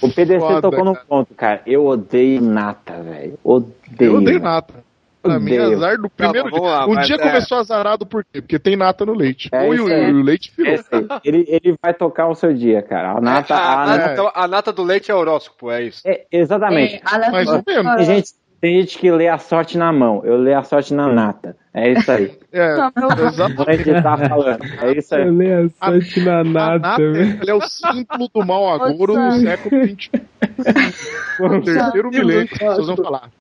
O 0.01 0.09
PDC 0.09 0.39
Foda, 0.39 0.61
tocou 0.61 0.93
cara. 0.93 1.05
ponto, 1.07 1.33
cara. 1.35 1.61
Eu 1.65 1.85
odeio 1.85 2.41
nata, 2.41 3.01
velho. 3.01 3.39
Odeio. 3.43 3.73
Eu 3.99 4.15
odeio 4.15 4.39
nata. 4.39 4.83
Pra 5.27 5.39
mim, 5.39 5.57
azar 5.57 5.97
do 5.97 6.09
primeiro 6.09 6.51
dia. 6.51 6.61
lá, 6.61 6.85
um 6.87 6.93
mas 6.93 7.07
dia 7.07 7.15
é- 7.15 7.19
começou 7.19 7.57
azarado 7.59 8.05
por 8.05 8.23
quê? 8.23 8.41
Porque 8.41 8.59
tem 8.59 8.75
nata 8.75 9.05
no 9.05 9.13
leite. 9.13 9.49
É 9.51 9.67
o, 9.67 9.71
aí. 9.71 9.79
o 10.11 10.21
leite 10.21 10.51
virou. 10.55 10.73
Esse 10.73 10.87
aí, 10.93 11.07
ele, 11.23 11.45
ele 11.47 11.75
vai 11.81 11.93
tocar 11.93 12.27
o 12.27 12.35
seu 12.35 12.53
dia, 12.53 12.81
cara. 12.81 13.11
A 13.11 13.21
nata. 13.21 13.53
a, 13.55 13.73
a 13.83 13.85
nata, 13.85 13.97
nata- 13.97 14.13
então, 14.13 14.31
a 14.33 14.47
nata 14.47 14.71
do 14.73 14.83
leite 14.83 15.11
é 15.11 15.15
horóscopo, 15.15 15.69
é 15.71 15.83
isso. 15.83 16.01
é, 16.05 16.25
exatamente. 16.31 16.95
É, 16.95 17.01
a 17.03 17.31
Mais 17.31 17.47
ou 17.49 17.63
menos. 17.65 17.95
Tem 17.97 18.05
gente, 18.05 18.29
tem 18.59 18.81
gente 18.81 18.97
que 18.97 19.11
lê 19.11 19.27
a 19.27 19.37
sorte 19.37 19.77
na 19.77 19.93
mão. 19.93 20.21
Eu 20.25 20.37
leio 20.37 20.57
a 20.57 20.63
sorte 20.63 20.93
na 20.93 21.07
nata. 21.07 21.55
É 21.73 21.91
isso 21.91 22.11
aí. 22.11 22.35
É, 22.51 22.71
exatamente. 22.73 23.81
editar 23.87 24.17
falando. 24.17 24.63
É 24.81 24.91
isso 24.97 25.13
Eu 25.13 25.23
aí. 25.25 25.29
leio 25.29 25.71
a 25.79 25.85
sorte 25.85 26.19
na 26.21 26.39
A 26.39 26.43
nata, 26.43 26.79
nata 26.79 27.01
ele 27.03 27.51
é 27.51 27.53
o 27.53 27.61
símbolo 27.61 28.27
do 28.33 28.43
mau 28.43 28.67
agouro 28.73 29.13
no 29.15 29.31
século 29.33 29.85
XX. 29.85 30.09
Terceiro 31.65 32.09
milênio, 32.09 32.47
que 32.47 32.63
vocês 32.65 32.87
vão 32.87 32.95
falar. 32.97 33.29